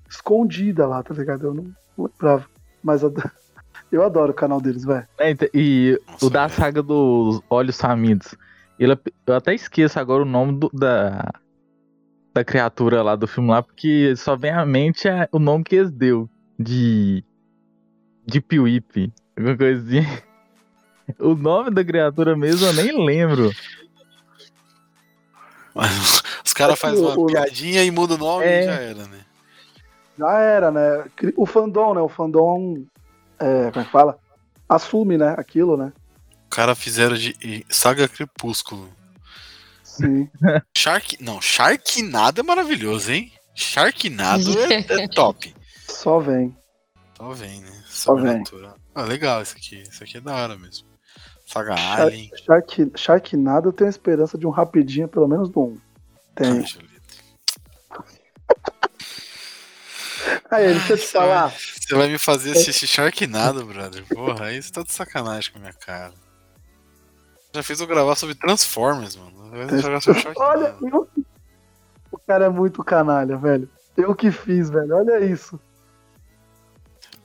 escondida 0.10 0.86
lá, 0.86 1.02
tá 1.02 1.14
ligado? 1.14 1.48
Eu 1.48 1.54
não 1.54 1.74
lembrava. 1.98 2.46
Mas 2.84 3.02
eu, 3.02 3.14
eu 3.92 4.04
adoro 4.04 4.32
o 4.32 4.36
canal 4.36 4.62
deles, 4.62 4.84
velho. 4.84 5.08
É, 5.20 5.36
E 5.54 6.00
Nossa, 6.08 6.26
o 6.26 6.30
da 6.30 6.50
saga 6.50 6.84
dos 6.84 7.42
Olhos 7.50 7.80
Famintos. 7.80 8.36
Ele, 8.80 8.96
eu 9.26 9.34
até 9.36 9.56
esqueço 9.56 10.00
agora 10.00 10.22
o 10.22 10.26
nome 10.26 10.60
do- 10.60 10.70
da, 10.72 11.32
da 12.34 12.44
criatura 12.46 13.02
lá 13.02 13.16
do 13.16 13.28
filme 13.28 13.50
lá, 13.50 13.64
porque 13.64 14.16
só 14.16 14.36
vem 14.36 14.52
à 14.52 14.64
mente 14.66 15.08
é 15.08 15.28
o 15.32 15.40
nome 15.40 15.64
que 15.64 15.76
eles 15.76 15.92
deu. 15.92 16.30
De. 16.60 17.24
De 18.28 18.42
Piuípe. 18.42 19.12
Alguma 19.38 19.58
coisinha. 19.58 20.24
O 21.20 21.34
nome 21.36 21.72
da 21.72 21.86
criatura 21.86 22.36
mesmo 22.36 22.66
eu 22.68 22.74
nem 22.74 23.06
lembro. 23.06 23.52
Mas 25.74 26.22
os 26.46 26.54
caras 26.54 26.74
É 26.74 26.78
fazem 26.78 27.00
uma 27.06 27.26
piadinha 27.28 27.84
e 27.84 27.92
mudam 27.92 28.18
o 28.18 28.20
nome 28.20 28.46
É. 28.46 28.62
e 28.62 28.66
já 28.66 28.74
era, 28.74 29.08
né? 29.08 29.26
Já 30.18 30.40
era, 30.40 30.72
né? 30.72 31.06
O 31.36 31.46
fandom, 31.46 31.94
né? 31.94 32.02
O 32.02 32.10
fandom, 32.10 32.84
é, 33.40 33.72
como 33.72 33.82
é 33.82 33.86
que 33.86 33.92
fala? 33.92 34.20
Assume, 34.68 35.18
né? 35.18 35.36
Aquilo, 35.38 35.78
né? 35.78 35.94
O 36.48 36.50
cara 36.50 36.76
fizeram 36.76 37.16
de 37.16 37.66
Saga 37.70 38.08
Crepúsculo. 38.08 38.90
Sim. 39.84 40.30
Shark. 40.76 41.18
Não, 41.24 41.40
Sharknado 41.40 42.42
é 42.42 42.44
maravilhoso, 42.44 43.12
hein? 43.12 43.32
Sharknado 43.56 44.60
é, 44.64 45.04
é 45.04 45.08
top. 45.08 45.56
Só 45.88 46.20
vem. 46.20 46.56
Só 47.16 47.32
vem, 47.32 47.62
né? 47.62 47.77
Vem. 48.06 48.16
Sobrenatural. 48.44 48.76
Ah, 48.96 49.04
legal 49.04 49.42
isso 49.42 49.56
aqui. 49.58 49.82
Isso 49.82 50.04
aqui 50.04 50.18
é 50.18 50.22
da 50.22 50.36
hora 50.36 50.58
mesmo. 50.58 50.88
Saga 51.46 51.76
Alien. 51.76 52.30
Shark, 52.46 52.92
Sharknado 52.96 53.70
eu 53.70 53.74
tenho 53.74 53.90
esperança 53.90 54.38
de 54.38 54.46
um 54.46 54.50
rapidinho, 54.50 55.08
pelo 55.08 55.28
menos 55.28 55.50
do 55.50 55.62
um. 55.62 55.78
Tem. 56.36 56.64
Aí, 60.50 60.74
deixa 60.74 60.94
eu 60.94 60.98
te 60.98 61.04
Você 61.04 61.12
falar. 61.12 61.48
vai- 61.48 61.58
Você 61.58 61.96
vai 61.96 62.08
me 62.10 62.18
fazer 62.18 62.52
assistir 62.52 62.88
Sharknado, 62.88 63.66
brother. 63.66 64.06
Porra, 64.08 64.46
aí 64.46 64.62
você 64.62 64.72
tá 64.72 64.82
de 64.84 64.92
sacanagem 64.92 65.52
com 65.52 65.58
a 65.58 65.62
minha 65.62 65.74
cara. 65.74 66.14
Já 67.54 67.64
fez 67.64 67.80
eu 67.80 67.88
gravar 67.88 68.16
sobre 68.16 68.36
Transformers, 68.36 69.16
mano. 69.16 69.50
Vai 69.50 69.80
jogar 69.82 70.02
sobre 70.02 70.20
Sharknado. 70.22 70.50
Olha, 70.50 70.76
eu... 70.82 71.10
o 72.12 72.18
cara 72.20 72.46
é 72.46 72.50
muito 72.50 72.84
canalha, 72.84 73.38
velho. 73.38 73.70
Eu 73.96 74.14
que 74.16 74.32
fiz, 74.32 74.70
velho. 74.70 74.96
Olha 74.96 75.20
isso. 75.26 75.60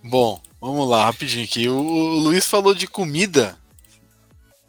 Bom, 0.02 0.40
vamos 0.62 0.88
lá, 0.88 1.04
rapidinho 1.06 1.44
aqui. 1.44 1.68
O, 1.68 1.74
o 1.76 2.18
Luiz 2.20 2.46
falou 2.46 2.74
de 2.74 2.86
comida. 2.86 3.58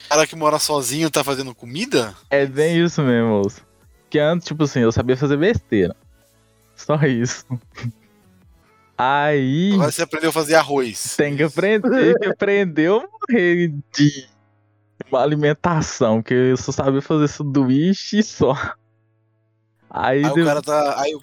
O 0.06 0.10
cara 0.10 0.28
que 0.28 0.36
mora 0.36 0.60
sozinho 0.60 1.10
tá 1.10 1.24
fazendo 1.24 1.56
comida? 1.56 2.14
É 2.30 2.46
bem 2.46 2.84
isso 2.84 3.02
mesmo, 3.02 3.30
moço. 3.42 3.62
Que 4.10 4.20
antes, 4.20 4.46
tipo 4.48 4.64
assim, 4.64 4.82
eu 4.82 4.92
sabia 4.92 5.16
fazer 5.16 5.38
besteira. 5.38 5.96
Só 6.76 6.96
isso. 7.04 7.46
Aí 8.98 9.74
Agora 9.74 9.92
você 9.92 10.04
aprendeu 10.04 10.30
a 10.30 10.34
fazer 10.34 10.56
arroz. 10.56 11.16
tem 11.18 11.36
que 11.36 11.44
aprender, 11.44 12.16
que 12.20 12.28
aprender 12.28 12.90
a 12.92 13.02
morrer 13.08 13.74
de 13.96 14.28
uma 15.10 15.22
alimentação, 15.22 16.22
porque 16.22 16.34
eu 16.34 16.58
só 16.58 16.72
sabia 16.72 17.02
fazer 17.02 17.28
sanduíche 17.28 18.22
só. 18.22 18.54
Aí, 19.90 20.24
Aí 20.24 20.32
o 20.32 20.34
de- 20.36 20.44
cara 20.46 20.62
tá. 20.62 21.02
Aí 21.02 21.12
eu, 21.12 21.22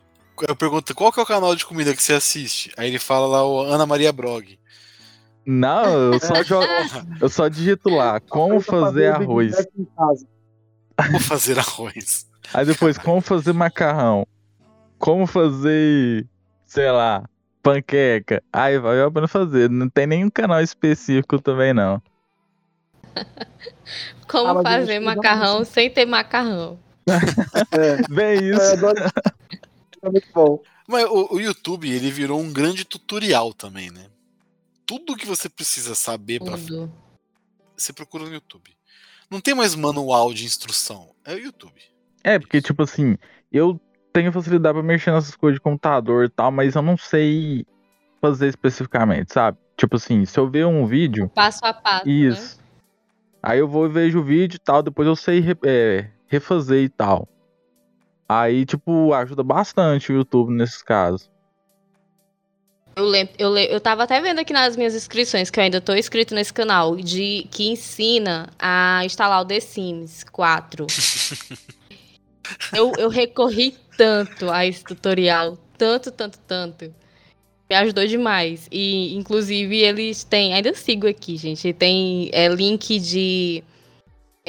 eu 0.48 0.56
pergunto, 0.56 0.94
qual 0.94 1.12
que 1.12 1.20
é 1.20 1.22
o 1.22 1.26
canal 1.26 1.54
de 1.54 1.64
comida 1.64 1.94
que 1.94 2.02
você 2.02 2.12
assiste? 2.14 2.72
Aí 2.76 2.88
ele 2.88 2.98
fala 2.98 3.26
lá 3.26 3.46
o 3.46 3.60
Ana 3.62 3.86
Maria 3.86 4.12
Brog. 4.12 4.58
Não, 5.46 6.12
eu 6.12 6.20
só 6.20 6.42
jogo, 6.42 6.66
eu 7.20 7.28
só 7.28 7.48
digito 7.48 7.88
lá 7.88 8.20
como 8.20 8.60
fazer 8.60 9.12
arroz. 9.12 9.54
Vou 11.10 11.20
fazer 11.20 11.58
arroz. 11.58 12.26
Aí 12.52 12.64
depois, 12.64 12.98
como 12.98 13.20
fazer 13.20 13.52
macarrão? 13.52 14.26
Como 14.98 15.26
fazer, 15.26 16.26
sei 16.66 16.90
lá, 16.90 17.24
panqueca? 17.62 18.42
Aí 18.52 18.78
vai 18.78 18.98
eu 18.98 19.06
aprendo 19.06 19.24
a 19.24 19.28
fazer. 19.28 19.70
Não 19.70 19.88
tem 19.88 20.06
nenhum 20.06 20.28
canal 20.28 20.60
específico 20.60 21.40
também, 21.40 21.72
não. 21.72 22.02
Como 24.28 24.60
Ah, 24.60 24.62
fazer 24.62 25.00
macarrão 25.00 25.64
sem 25.64 25.90
ter 25.90 26.06
macarrão. 26.06 26.78
É, 27.72 28.08
Bem 28.08 28.38
é, 28.38 28.50
isso. 28.50 28.60
eu 28.60 28.72
adoro... 28.72 29.12
é 30.02 30.10
muito 30.10 30.28
bom. 30.32 30.62
Mas 30.86 31.04
o, 31.06 31.34
o 31.34 31.40
YouTube, 31.40 31.90
ele 31.90 32.10
virou 32.10 32.40
um 32.40 32.52
grande 32.52 32.84
tutorial 32.84 33.52
também, 33.52 33.90
né? 33.90 34.06
Tudo 34.90 35.16
que 35.16 35.24
você 35.24 35.48
precisa 35.48 35.94
saber 35.94 36.40
para 36.40 36.56
você 37.76 37.92
procura 37.92 38.24
no 38.24 38.32
YouTube. 38.34 38.76
Não 39.30 39.40
tem 39.40 39.54
mais 39.54 39.76
manual 39.76 40.34
de 40.34 40.44
instrução, 40.44 41.14
é 41.24 41.32
o 41.32 41.38
YouTube. 41.38 41.80
É, 42.24 42.40
porque, 42.40 42.60
tipo 42.60 42.82
assim, 42.82 43.16
eu 43.52 43.80
tenho 44.12 44.32
facilidade 44.32 44.74
pra 44.74 44.82
mexer 44.82 45.12
nessas 45.12 45.36
coisas 45.36 45.58
de 45.58 45.60
computador 45.62 46.24
e 46.24 46.28
tal, 46.28 46.50
mas 46.50 46.74
eu 46.74 46.82
não 46.82 46.96
sei 46.96 47.64
fazer 48.20 48.48
especificamente, 48.48 49.32
sabe? 49.32 49.56
Tipo 49.76 49.94
assim, 49.94 50.24
se 50.24 50.36
eu 50.40 50.50
ver 50.50 50.66
um 50.66 50.84
vídeo, 50.84 51.28
Passo 51.28 51.64
a 51.64 51.72
passo. 51.72 52.06
Né? 52.06 52.12
isso. 52.12 52.58
Aí 53.40 53.60
eu 53.60 53.68
vou 53.68 53.86
e 53.86 53.88
vejo 53.88 54.18
o 54.18 54.24
vídeo 54.24 54.56
e 54.56 54.58
tal, 54.58 54.82
depois 54.82 55.06
eu 55.06 55.14
sei 55.14 55.38
re- 55.38 55.56
é, 55.64 56.10
refazer 56.26 56.82
e 56.82 56.88
tal. 56.88 57.28
Aí, 58.28 58.66
tipo, 58.66 59.14
ajuda 59.14 59.44
bastante 59.44 60.10
o 60.10 60.16
YouTube 60.16 60.52
nesses 60.52 60.82
casos. 60.82 61.30
Eu 63.00 63.06
lembro, 63.06 63.32
eu, 63.38 63.50
le- 63.50 63.72
eu 63.72 63.80
tava 63.80 64.02
até 64.02 64.20
vendo 64.20 64.40
aqui 64.40 64.52
nas 64.52 64.76
minhas 64.76 64.94
inscrições, 64.94 65.48
que 65.48 65.58
eu 65.58 65.64
ainda 65.64 65.80
tô 65.80 65.94
inscrito 65.94 66.34
nesse 66.34 66.52
canal, 66.52 66.96
de 66.96 67.46
que 67.50 67.68
ensina 67.70 68.50
a 68.58 69.00
instalar 69.06 69.40
o 69.40 69.44
The 69.46 69.58
Sims 69.58 70.22
4. 70.24 70.86
eu, 72.76 72.92
eu 72.98 73.08
recorri 73.08 73.74
tanto 73.96 74.50
a 74.50 74.66
esse 74.66 74.84
tutorial, 74.84 75.56
tanto, 75.78 76.10
tanto, 76.10 76.38
tanto. 76.46 76.94
Me 77.70 77.76
ajudou 77.76 78.06
demais. 78.06 78.68
E, 78.70 79.14
inclusive, 79.16 79.78
eles 79.78 80.22
têm. 80.22 80.52
Ainda 80.52 80.74
sigo 80.74 81.06
aqui, 81.06 81.38
gente. 81.38 81.72
Tem 81.72 82.28
é, 82.34 82.48
link 82.48 82.98
de 82.98 83.64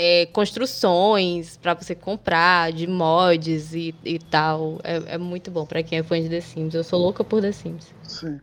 é, 0.03 0.25
construções 0.25 1.57
pra 1.57 1.75
você 1.75 1.93
comprar, 1.93 2.71
de 2.71 2.87
mods 2.87 3.71
e, 3.75 3.93
e 4.03 4.17
tal. 4.17 4.79
É, 4.83 5.13
é 5.13 5.17
muito 5.19 5.51
bom 5.51 5.63
pra 5.63 5.83
quem 5.83 5.99
é 5.99 6.03
fã 6.03 6.19
de 6.19 6.27
The 6.27 6.41
Sims. 6.41 6.73
Eu 6.73 6.83
sou 6.83 6.99
louca 6.99 7.23
por 7.23 7.39
The 7.39 7.51
Sims. 7.51 7.93
Sim. 8.01 8.39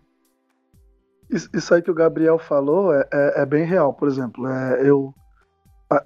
Isso, 1.29 1.75
aí 1.75 1.83
que 1.83 1.91
o 1.91 1.95
Gabriel 1.95 2.39
falou 2.39 2.95
é, 2.95 3.05
é, 3.13 3.43
é 3.43 3.47
bem 3.47 3.65
real. 3.65 3.93
Por 3.93 4.07
exemplo, 4.07 4.47
é, 4.47 4.89
eu. 4.89 5.13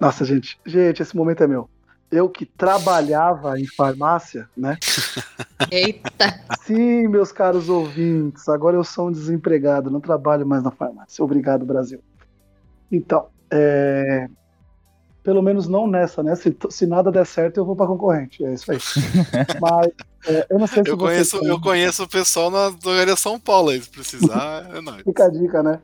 Nossa, 0.01 0.25
gente, 0.25 0.59
gente, 0.65 1.03
esse 1.03 1.15
momento 1.15 1.43
é 1.43 1.47
meu. 1.47 1.69
Eu 2.11 2.29
que 2.29 2.47
trabalhava 2.47 3.59
em 3.59 3.67
farmácia, 3.67 4.49
né? 4.57 4.77
Eita! 5.69 6.41
Sim, 6.63 7.07
meus 7.07 7.31
caros 7.31 7.69
ouvintes, 7.69 8.49
agora 8.49 8.75
eu 8.75 8.83
sou 8.83 9.09
um 9.09 9.11
desempregado, 9.11 9.91
não 9.91 10.01
trabalho 10.01 10.47
mais 10.47 10.63
na 10.63 10.71
farmácia. 10.71 11.23
Obrigado, 11.23 11.63
Brasil. 11.63 12.03
Então, 12.91 13.27
é, 13.51 14.27
pelo 15.23 15.41
menos 15.41 15.67
não 15.67 15.87
nessa, 15.87 16.21
né? 16.21 16.35
Se, 16.35 16.55
se 16.69 16.85
nada 16.85 17.09
der 17.09 17.25
certo, 17.25 17.57
eu 17.57 17.65
vou 17.65 17.75
para 17.75 17.87
concorrente. 17.87 18.43
É 18.43 18.53
isso 18.53 18.69
aí. 18.71 18.77
Mas 19.61 19.91
é, 20.27 20.45
eu 20.49 20.59
não 20.59 20.67
sei 20.67 20.83
se 20.83 20.89
Eu 20.89 20.97
vocês 20.97 21.31
conheço, 21.31 21.47
eu 21.47 21.61
conheço 21.61 22.03
o 22.03 22.09
pessoal 22.09 22.51
na 22.51 22.69
drogaria 22.69 23.15
São 23.15 23.39
Paulo 23.39 23.69
aí, 23.69 23.81
se 23.81 23.89
precisar, 23.89 24.69
é 24.75 24.81
nóis. 24.81 25.01
Fica 25.03 25.25
a 25.25 25.29
dica, 25.29 25.63
né? 25.63 25.79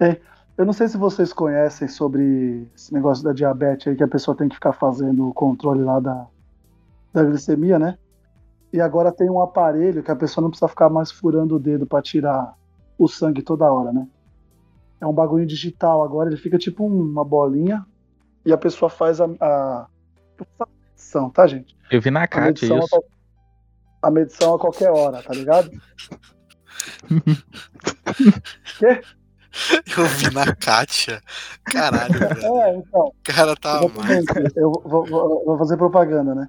É, 0.00 0.16
eu 0.58 0.66
não 0.66 0.72
sei 0.72 0.88
se 0.88 0.96
vocês 0.96 1.32
conhecem 1.32 1.86
sobre 1.86 2.66
esse 2.74 2.92
negócio 2.92 3.22
da 3.22 3.32
diabetes 3.32 3.86
aí, 3.86 3.96
que 3.96 4.02
a 4.02 4.08
pessoa 4.08 4.36
tem 4.36 4.48
que 4.48 4.56
ficar 4.56 4.72
fazendo 4.72 5.28
o 5.28 5.32
controle 5.32 5.84
lá 5.84 6.00
da, 6.00 6.26
da 7.12 7.22
glicemia, 7.22 7.78
né? 7.78 7.96
E 8.72 8.80
agora 8.80 9.12
tem 9.12 9.30
um 9.30 9.40
aparelho 9.40 10.02
que 10.02 10.10
a 10.10 10.16
pessoa 10.16 10.42
não 10.42 10.50
precisa 10.50 10.68
ficar 10.68 10.90
mais 10.90 11.12
furando 11.12 11.54
o 11.54 11.58
dedo 11.58 11.86
para 11.86 12.02
tirar 12.02 12.54
o 12.98 13.06
sangue 13.06 13.42
toda 13.42 13.72
hora, 13.72 13.92
né? 13.92 14.08
É 15.00 15.06
um 15.06 15.12
bagulho 15.12 15.46
digital 15.46 16.02
agora, 16.02 16.28
ele 16.28 16.36
fica 16.36 16.58
tipo 16.58 16.84
uma 16.84 17.24
bolinha 17.24 17.86
e 18.44 18.52
a 18.52 18.58
pessoa 18.58 18.90
faz 18.90 19.20
a, 19.20 19.26
a, 19.40 19.86
a 20.60 20.66
medição, 20.90 21.30
tá, 21.30 21.46
gente? 21.46 21.76
Eu 21.90 22.00
vi 22.00 22.10
na 22.10 22.22
A 22.22 22.24
a, 22.24 22.26
isso. 22.82 22.88
qual- 22.88 23.04
a 24.02 24.10
medição 24.10 24.54
a 24.54 24.58
qualquer 24.58 24.90
hora, 24.90 25.22
tá 25.22 25.32
ligado? 25.34 25.70
Eu 29.96 30.06
vi 30.06 30.34
na 30.34 30.54
Kátia. 30.56 31.20
Caralho, 31.64 32.14
velho. 32.18 32.56
É, 32.62 32.76
então. 32.76 33.00
O 33.08 33.14
cara 33.22 33.54
tá. 33.54 33.80
Exatamente. 33.84 34.56
Eu 34.56 34.72
vou, 34.72 35.04
vou- 35.06 35.44
vou 35.44 35.58
fazer 35.58 35.76
propaganda, 35.76 36.34
né? 36.34 36.48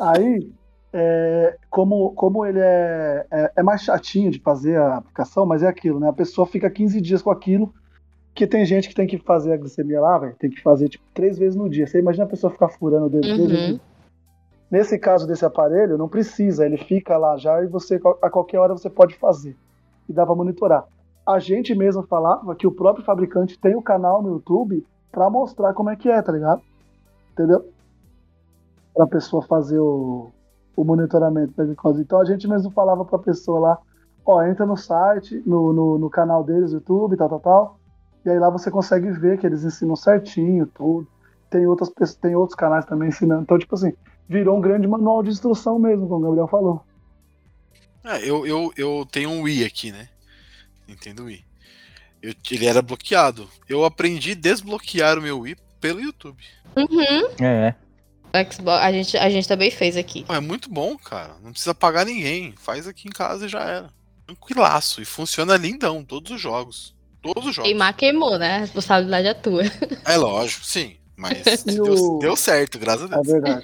Aí, 0.00 0.52
é, 0.92 1.56
como, 1.68 2.12
como 2.14 2.46
ele 2.46 2.60
é, 2.60 3.26
é, 3.30 3.52
é 3.56 3.62
mais 3.62 3.82
chatinho 3.82 4.30
de 4.30 4.38
fazer 4.40 4.76
a 4.78 4.98
aplicação, 4.98 5.44
mas 5.44 5.62
é 5.62 5.68
aquilo, 5.68 5.98
né? 5.98 6.08
A 6.08 6.12
pessoa 6.12 6.46
fica 6.46 6.70
15 6.70 7.00
dias 7.00 7.22
com 7.22 7.30
aquilo, 7.30 7.74
que 8.34 8.46
tem 8.46 8.64
gente 8.64 8.88
que 8.88 8.94
tem 8.94 9.06
que 9.06 9.18
fazer 9.18 9.52
a 9.52 9.56
glicemia 9.56 10.00
lá, 10.00 10.18
velho, 10.18 10.34
tem 10.38 10.48
que 10.50 10.62
fazer 10.62 10.88
tipo 10.88 11.04
três 11.12 11.36
vezes 11.38 11.56
no 11.56 11.68
dia. 11.68 11.86
Você 11.86 11.98
imagina 11.98 12.24
a 12.24 12.28
pessoa 12.28 12.52
ficar 12.52 12.68
furando 12.68 13.06
o 13.06 13.10
dedo 13.10 13.22
três 13.22 13.36
vezes 13.38 13.52
no 13.52 13.58
Uhum. 13.66 13.72
dia. 13.72 13.80
Nesse 14.70 14.98
caso 14.98 15.26
desse 15.26 15.44
aparelho, 15.44 15.98
não 15.98 16.08
precisa, 16.08 16.64
ele 16.64 16.76
fica 16.76 17.16
lá 17.18 17.36
já 17.36 17.62
e 17.62 17.66
você 17.66 18.00
a 18.22 18.30
qualquer 18.30 18.58
hora 18.58 18.72
você 18.72 18.88
pode 18.88 19.16
fazer. 19.16 19.56
E 20.08 20.12
dá 20.12 20.24
pra 20.24 20.34
monitorar. 20.34 20.84
A 21.26 21.38
gente 21.40 21.74
mesmo 21.74 22.02
falava 22.04 22.54
que 22.54 22.66
o 22.66 22.72
próprio 22.72 23.04
fabricante 23.04 23.58
tem 23.58 23.74
o 23.74 23.82
canal 23.82 24.22
no 24.22 24.30
YouTube 24.30 24.86
pra 25.10 25.28
mostrar 25.28 25.74
como 25.74 25.90
é 25.90 25.96
que 25.96 26.08
é, 26.08 26.22
tá 26.22 26.30
ligado? 26.32 26.62
Entendeu? 27.32 27.68
Pra 28.94 29.06
pessoa 29.06 29.42
fazer 29.42 29.78
o, 29.78 30.30
o 30.76 30.84
monitoramento 30.84 31.52
da 31.56 31.64
glicose. 31.64 32.02
Então 32.02 32.20
a 32.20 32.24
gente 32.24 32.46
mesmo 32.48 32.70
falava 32.70 33.04
pra 33.04 33.18
pessoa 33.18 33.58
lá, 33.60 33.78
ó, 34.24 34.42
entra 34.44 34.64
no 34.64 34.76
site, 34.76 35.42
no, 35.46 35.72
no, 35.72 35.98
no 35.98 36.10
canal 36.10 36.44
deles, 36.44 36.72
YouTube, 36.72 37.16
tal, 37.16 37.28
tal, 37.28 37.40
tal. 37.40 37.79
E 38.24 38.30
aí 38.30 38.38
lá 38.38 38.50
você 38.50 38.70
consegue 38.70 39.10
ver 39.12 39.38
que 39.38 39.46
eles 39.46 39.64
ensinam 39.64 39.96
certinho, 39.96 40.66
tudo. 40.66 41.06
Tem, 41.48 41.66
outras, 41.66 42.14
tem 42.14 42.34
outros 42.36 42.56
canais 42.56 42.84
também 42.84 43.08
ensinando. 43.08 43.42
Então, 43.42 43.58
tipo 43.58 43.74
assim, 43.74 43.92
virou 44.28 44.56
um 44.56 44.60
grande 44.60 44.86
manual 44.86 45.22
de 45.22 45.30
instrução 45.30 45.78
mesmo, 45.78 46.06
como 46.08 46.20
o 46.20 46.28
Gabriel 46.28 46.48
falou. 46.48 46.84
É, 48.04 48.18
eu, 48.28 48.46
eu, 48.46 48.72
eu 48.76 49.06
tenho 49.10 49.30
um 49.30 49.42
Wii 49.42 49.64
aqui, 49.64 49.90
né? 49.92 50.08
Nintendo 50.86 51.24
Wii. 51.24 51.44
Eu- 52.22 52.34
ele 52.50 52.66
era 52.66 52.82
bloqueado. 52.82 53.48
Eu 53.68 53.84
aprendi 53.84 54.32
a 54.32 54.34
desbloquear 54.34 55.18
o 55.18 55.22
meu 55.22 55.40
Wii 55.40 55.56
pelo 55.80 56.00
YouTube. 56.00 56.42
Uhum. 56.76 57.44
É. 57.44 57.74
Xbox, 58.44 58.82
a 58.82 58.92
gente, 58.92 59.16
a 59.16 59.28
gente 59.28 59.48
também 59.48 59.70
fez 59.70 59.96
aqui. 59.96 60.24
É 60.28 60.38
muito 60.38 60.70
bom, 60.70 60.96
cara. 60.96 61.34
Não 61.42 61.50
precisa 61.50 61.74
pagar 61.74 62.04
ninguém. 62.06 62.54
Faz 62.56 62.86
aqui 62.86 63.08
em 63.08 63.12
casa 63.12 63.46
e 63.46 63.48
já 63.48 63.60
era. 63.64 63.90
Tranquilaço. 64.26 65.02
E 65.02 65.04
funciona 65.04 65.56
lindão, 65.56 66.04
todos 66.04 66.30
os 66.30 66.40
jogos. 66.40 66.94
Todos 67.22 67.46
os 67.46 67.54
jogos. 67.54 67.68
Queimar 67.70 67.94
queimou, 67.94 68.38
né? 68.38 68.56
A 68.56 68.58
responsabilidade 68.58 69.28
é 69.28 69.34
tua. 69.34 69.62
É 70.06 70.16
lógico, 70.16 70.64
sim. 70.64 70.96
Mas 71.16 71.42
deu, 71.64 71.84
o- 71.84 72.18
deu 72.18 72.34
certo, 72.36 72.78
graças 72.78 73.10
a 73.12 73.16
É 73.16 73.20
Deus. 73.22 73.26
verdade. 73.26 73.60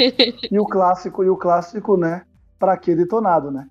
e 0.50 0.58
o 0.58 0.66
clássico, 0.66 1.24
e 1.24 1.28
o 1.30 1.36
clássico, 1.36 1.96
né? 1.96 2.24
Pra 2.58 2.76
que 2.76 2.94
detonado, 2.94 3.50
né? 3.50 3.66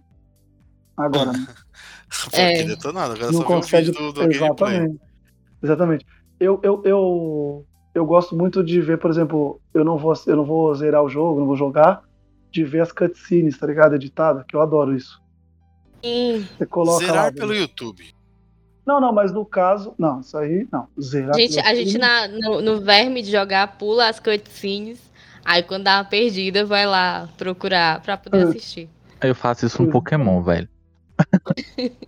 Agora, 0.97 1.31
né? 1.33 1.47
Porque 2.23 2.35
É. 2.39 2.63
detonado. 2.63 3.13
Agora 3.13 3.31
não 3.31 3.41
só 3.41 3.45
consegue. 3.47 3.87
vídeo 3.91 4.01
do, 4.01 4.13
do 4.13 4.21
gameplay. 4.21 4.75
Exatamente. 4.75 5.01
Exatamente. 5.61 6.05
Eu, 6.39 6.59
eu, 6.63 6.81
eu, 6.85 7.65
eu 7.93 8.05
gosto 8.05 8.35
muito 8.35 8.63
de 8.63 8.81
ver, 8.81 8.97
por 8.97 9.09
exemplo, 9.11 9.61
eu 9.73 9.83
não, 9.85 9.97
vou, 9.97 10.13
eu 10.25 10.35
não 10.35 10.45
vou 10.45 10.73
zerar 10.75 11.03
o 11.03 11.09
jogo, 11.09 11.39
não 11.39 11.47
vou 11.47 11.55
jogar, 11.55 12.01
de 12.51 12.63
ver 12.63 12.81
as 12.81 12.91
cutscenes, 12.91 13.57
tá 13.57 13.67
ligado? 13.67 13.95
Editada, 13.95 14.43
que 14.47 14.55
eu 14.55 14.61
adoro 14.61 14.95
isso. 14.95 15.21
Sim. 16.03 16.47
Você 16.57 16.65
coloca 16.65 17.05
Zerar 17.05 17.25
lá. 17.25 17.31
pelo 17.31 17.53
YouTube. 17.53 18.14
Não, 18.85 19.01
não, 19.01 19.11
mas 19.11 19.31
no 19.33 19.43
caso. 19.45 19.93
Não, 19.97 20.19
isso 20.19 20.37
aí 20.37 20.67
não. 20.71 20.87
Zerar. 21.01 21.33
Gente, 21.35 21.59
a 21.59 21.73
gente 21.73 21.97
na, 21.97 22.27
no, 22.27 22.61
no 22.61 22.79
verme 22.81 23.21
de 23.23 23.31
jogar 23.31 23.77
pula 23.77 24.07
as 24.09 24.19
cutscenes. 24.19 24.99
Aí 25.43 25.63
quando 25.63 25.83
dá 25.83 25.97
uma 25.97 26.05
perdida, 26.05 26.65
vai 26.65 26.85
lá 26.85 27.27
procurar 27.37 28.01
pra 28.01 28.15
poder 28.17 28.39
É. 28.39 28.43
assistir. 28.43 28.89
Eu 29.21 29.33
faço 29.35 29.65
isso 29.65 29.81
no 29.81 29.89
é. 29.89 29.91
Pokémon, 29.91 30.41
velho. 30.43 30.67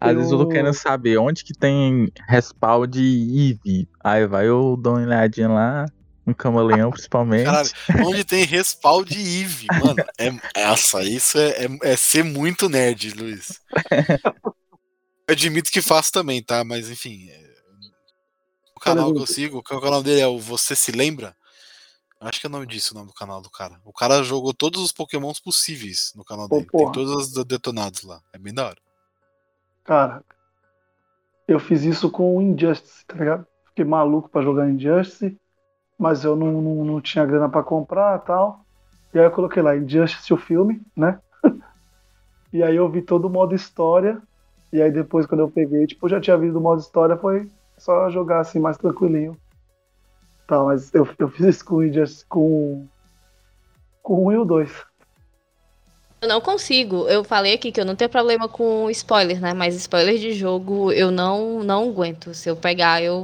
Às 0.00 0.16
vezes 0.16 0.32
eu 0.32 0.38
tô 0.38 0.44
Eu- 0.44 0.48
querendo 0.48 0.74
saber 0.74 1.16
onde 1.18 1.44
que 1.44 1.52
tem 1.52 2.10
respawn 2.28 2.86
de 2.86 3.00
Eevee. 3.02 3.88
Aí 4.02 4.26
vai 4.26 4.48
eu 4.48 4.76
dou 4.76 4.94
uma 4.94 5.02
olhadinha 5.06 5.48
lá, 5.48 5.86
no 6.24 6.34
Camaleão 6.34 6.90
principalmente. 6.90 7.44
Caralho, 7.44 7.70
onde 8.06 8.24
tem 8.24 8.44
respaldo 8.44 9.10
de 9.10 9.18
Eve, 9.42 9.66
mano. 9.66 9.96
É, 10.18 10.60
essa, 10.60 11.02
isso 11.02 11.38
é, 11.38 11.64
é, 11.64 11.68
é 11.82 11.96
ser 11.96 12.22
muito 12.22 12.68
nerd, 12.68 13.12
Luiz. 13.14 13.60
Eu 15.26 15.34
admito 15.34 15.70
que 15.70 15.80
faço 15.80 16.12
também, 16.12 16.42
tá? 16.42 16.64
Mas 16.64 16.90
enfim. 16.90 17.28
é- 17.30 17.52
O 18.76 18.80
canal 18.80 19.12
que 19.12 19.20
eu 19.20 19.26
sigo, 19.26 19.58
o 19.58 19.62
canal 19.62 20.02
dele 20.02 20.20
é 20.20 20.26
o 20.26 20.38
Você 20.38 20.74
Se 20.74 20.90
Lembra? 20.90 21.34
Acho 22.20 22.40
que 22.40 22.46
é 22.46 22.48
o 22.48 22.52
nome 22.52 22.66
disso, 22.66 22.92
o 22.92 22.98
nome 22.98 23.08
do 23.08 23.14
canal 23.14 23.40
do 23.40 23.50
cara. 23.50 23.80
O 23.84 23.92
cara 23.92 24.22
jogou 24.22 24.52
todos 24.52 24.80
os 24.82 24.92
pokémons 24.92 25.40
possíveis 25.40 26.12
no 26.14 26.24
canal 26.24 26.48
Pô, 26.48 26.56
dele. 26.56 26.68
Tem 26.70 26.92
todos 26.92 27.36
os 27.36 27.44
detonados 27.44 28.02
lá. 28.02 28.20
É 28.32 28.38
bem 28.38 28.52
da 28.52 28.66
hora. 28.66 28.78
Cara, 29.84 30.24
eu 31.48 31.58
fiz 31.58 31.82
isso 31.82 32.10
com 32.10 32.36
o 32.36 32.42
Injustice, 32.42 33.04
tá 33.06 33.16
ligado? 33.16 33.46
Fiquei 33.68 33.84
maluco 33.84 34.28
pra 34.28 34.42
jogar 34.42 34.70
Injustice, 34.70 35.36
mas 36.02 36.24
eu 36.24 36.34
não, 36.34 36.60
não, 36.60 36.84
não 36.84 37.00
tinha 37.00 37.24
grana 37.24 37.48
pra 37.48 37.62
comprar 37.62 38.18
tal. 38.18 38.64
E 39.14 39.18
aí 39.20 39.24
eu 39.24 39.30
coloquei 39.30 39.62
lá 39.62 39.76
Injustice 39.76 40.34
o 40.34 40.36
filme, 40.36 40.82
né? 40.96 41.20
e 42.52 42.60
aí 42.60 42.74
eu 42.74 42.88
vi 42.88 43.02
todo 43.02 43.26
o 43.26 43.30
modo 43.30 43.54
história. 43.54 44.20
E 44.72 44.82
aí 44.82 44.90
depois, 44.90 45.26
quando 45.26 45.42
eu 45.42 45.48
peguei, 45.48 45.86
tipo, 45.86 46.08
já 46.08 46.20
tinha 46.20 46.36
visto 46.36 46.58
o 46.58 46.60
modo 46.60 46.80
história, 46.80 47.16
foi 47.16 47.48
só 47.78 48.10
jogar 48.10 48.40
assim 48.40 48.58
mais 48.58 48.76
tranquilinho. 48.76 49.36
Tá, 50.44 50.60
mas 50.64 50.92
eu, 50.92 51.08
eu 51.16 51.28
fiz 51.28 51.46
isso 51.46 51.64
com 51.64 51.76
o 51.76 51.84
Injustice 51.84 52.26
com, 52.26 52.84
com 54.02 54.26
1 54.26 54.32
e 54.32 54.38
o 54.38 54.44
2. 54.44 54.84
Eu 56.20 56.28
não 56.28 56.40
consigo. 56.40 57.08
Eu 57.08 57.22
falei 57.22 57.54
aqui 57.54 57.70
que 57.70 57.80
eu 57.80 57.84
não 57.84 57.94
tenho 57.94 58.10
problema 58.10 58.48
com 58.48 58.90
spoiler, 58.90 59.40
né? 59.40 59.54
Mas 59.54 59.76
spoiler 59.76 60.18
de 60.18 60.32
jogo 60.32 60.90
eu 60.90 61.12
não, 61.12 61.62
não 61.62 61.90
aguento. 61.90 62.34
Se 62.34 62.48
eu 62.48 62.56
pegar, 62.56 63.00
eu. 63.02 63.22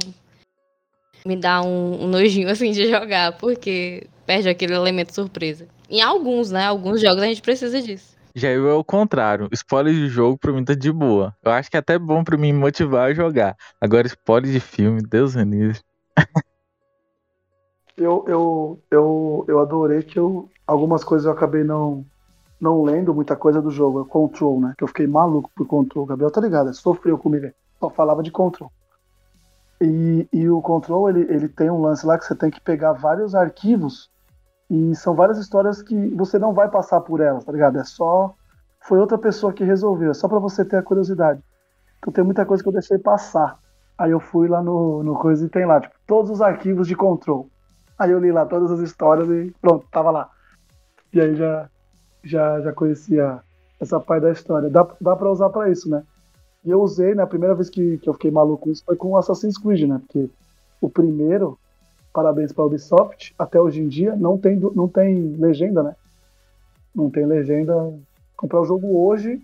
Me 1.25 1.35
dá 1.35 1.61
um, 1.61 2.03
um 2.03 2.07
nojinho 2.07 2.49
assim 2.49 2.71
de 2.71 2.89
jogar, 2.89 3.37
porque 3.37 4.07
perde 4.25 4.49
aquele 4.49 4.73
elemento 4.73 5.13
surpresa. 5.13 5.67
Em 5.89 6.01
alguns, 6.01 6.51
né? 6.51 6.65
Alguns 6.65 7.01
jogos 7.01 7.23
a 7.23 7.25
gente 7.25 7.41
precisa 7.41 7.81
disso. 7.81 8.17
Já 8.35 8.49
eu 8.49 8.69
é 8.69 8.73
o 8.73 8.83
contrário. 8.83 9.49
Spoiler 9.51 9.93
de 9.93 10.07
jogo 10.07 10.37
pra 10.37 10.51
mim 10.51 10.63
tá 10.63 10.73
de 10.73 10.91
boa. 10.91 11.35
Eu 11.43 11.51
acho 11.51 11.69
que 11.69 11.75
é 11.75 11.79
até 11.79 11.97
bom 11.97 12.23
pra 12.23 12.37
me 12.37 12.53
motivar 12.53 13.09
a 13.09 13.13
jogar. 13.13 13.55
Agora, 13.81 14.07
spoiler 14.07 14.51
de 14.51 14.59
filme, 14.59 15.01
Deus 15.01 15.35
me 15.35 15.43
livre. 15.43 15.79
eu, 17.97 18.23
eu, 18.27 18.79
eu, 18.91 19.45
eu 19.47 19.59
adorei 19.59 20.03
que 20.03 20.17
eu, 20.17 20.47
algumas 20.65 21.03
coisas 21.03 21.25
eu 21.25 21.31
acabei 21.31 21.63
não, 21.63 22.05
não 22.61 22.83
lendo 22.83 23.13
muita 23.13 23.35
coisa 23.35 23.61
do 23.61 23.71
jogo. 23.71 24.01
É 24.01 24.05
Control, 24.07 24.61
né? 24.61 24.73
Que 24.77 24.83
eu 24.83 24.87
fiquei 24.87 25.07
maluco 25.07 25.49
por 25.55 25.67
Control. 25.67 26.03
O 26.03 26.07
Gabriel 26.07 26.31
tá 26.31 26.39
ligado, 26.39 26.73
sofreu 26.73 27.17
comigo. 27.17 27.51
Só 27.79 27.89
falava 27.89 28.21
de 28.21 28.31
Control. 28.31 28.71
E, 29.81 30.27
e 30.31 30.49
o 30.49 30.61
Control, 30.61 31.09
ele, 31.09 31.21
ele 31.33 31.47
tem 31.47 31.69
um 31.69 31.81
lance 31.81 32.05
lá 32.05 32.17
que 32.17 32.25
você 32.25 32.35
tem 32.35 32.51
que 32.51 32.59
pegar 32.59 32.93
vários 32.93 33.33
arquivos 33.33 34.09
e 34.69 34.93
são 34.95 35.15
várias 35.15 35.37
histórias 35.37 35.81
que 35.81 36.09
você 36.15 36.37
não 36.37 36.53
vai 36.53 36.69
passar 36.69 37.01
por 37.01 37.21
elas, 37.21 37.43
tá 37.43 37.51
ligado? 37.51 37.79
É 37.79 37.83
só. 37.83 38.35
Foi 38.81 38.99
outra 38.99 39.17
pessoa 39.17 39.51
que 39.51 39.63
resolveu, 39.63 40.11
é 40.11 40.13
só 40.13 40.27
pra 40.27 40.39
você 40.39 40.63
ter 40.63 40.77
a 40.77 40.83
curiosidade. 40.83 41.41
Então 41.97 42.13
tem 42.13 42.23
muita 42.23 42.45
coisa 42.45 42.61
que 42.61 42.69
eu 42.69 42.73
deixei 42.73 42.97
passar. 42.97 43.57
Aí 43.97 44.11
eu 44.11 44.19
fui 44.19 44.47
lá 44.47 44.61
no, 44.61 45.03
no 45.03 45.15
coisa 45.15 45.45
e 45.45 45.49
tem 45.49 45.65
lá, 45.65 45.81
tipo, 45.81 45.93
todos 46.07 46.31
os 46.31 46.41
arquivos 46.41 46.87
de 46.87 46.95
Control. 46.95 47.49
Aí 47.97 48.11
eu 48.11 48.19
li 48.19 48.31
lá 48.31 48.45
todas 48.45 48.71
as 48.71 48.79
histórias 48.79 49.27
e 49.29 49.53
pronto, 49.59 49.85
tava 49.91 50.11
lá. 50.11 50.29
E 51.11 51.19
aí 51.19 51.35
já, 51.35 51.69
já, 52.23 52.61
já 52.61 52.71
conhecia 52.71 53.41
essa 53.79 53.99
parte 53.99 54.23
da 54.23 54.31
história. 54.31 54.69
Dá, 54.69 54.87
dá 55.01 55.15
pra 55.15 55.31
usar 55.31 55.49
pra 55.49 55.69
isso, 55.69 55.89
né? 55.89 56.03
E 56.63 56.69
eu 56.69 56.81
usei, 56.81 57.15
né? 57.15 57.23
A 57.23 57.27
primeira 57.27 57.55
vez 57.55 57.69
que, 57.69 57.97
que 57.99 58.09
eu 58.09 58.13
fiquei 58.13 58.31
maluco 58.31 58.65
com 58.65 58.71
isso 58.71 58.83
foi 58.85 58.95
com 58.95 59.15
Assassin's 59.15 59.57
Creed, 59.57 59.87
né? 59.87 59.99
Porque 59.99 60.29
o 60.81 60.89
primeiro, 60.89 61.57
parabéns 62.13 62.51
pra 62.51 62.65
Ubisoft, 62.65 63.33
até 63.37 63.59
hoje 63.59 63.81
em 63.81 63.87
dia 63.87 64.15
não 64.15 64.37
tem, 64.37 64.57
não 64.57 64.87
tem 64.87 65.35
legenda, 65.37 65.83
né? 65.83 65.95
Não 66.93 67.09
tem 67.09 67.25
legenda. 67.25 67.73
Comprar 68.35 68.61
o 68.61 68.65
jogo 68.65 69.05
hoje, 69.05 69.41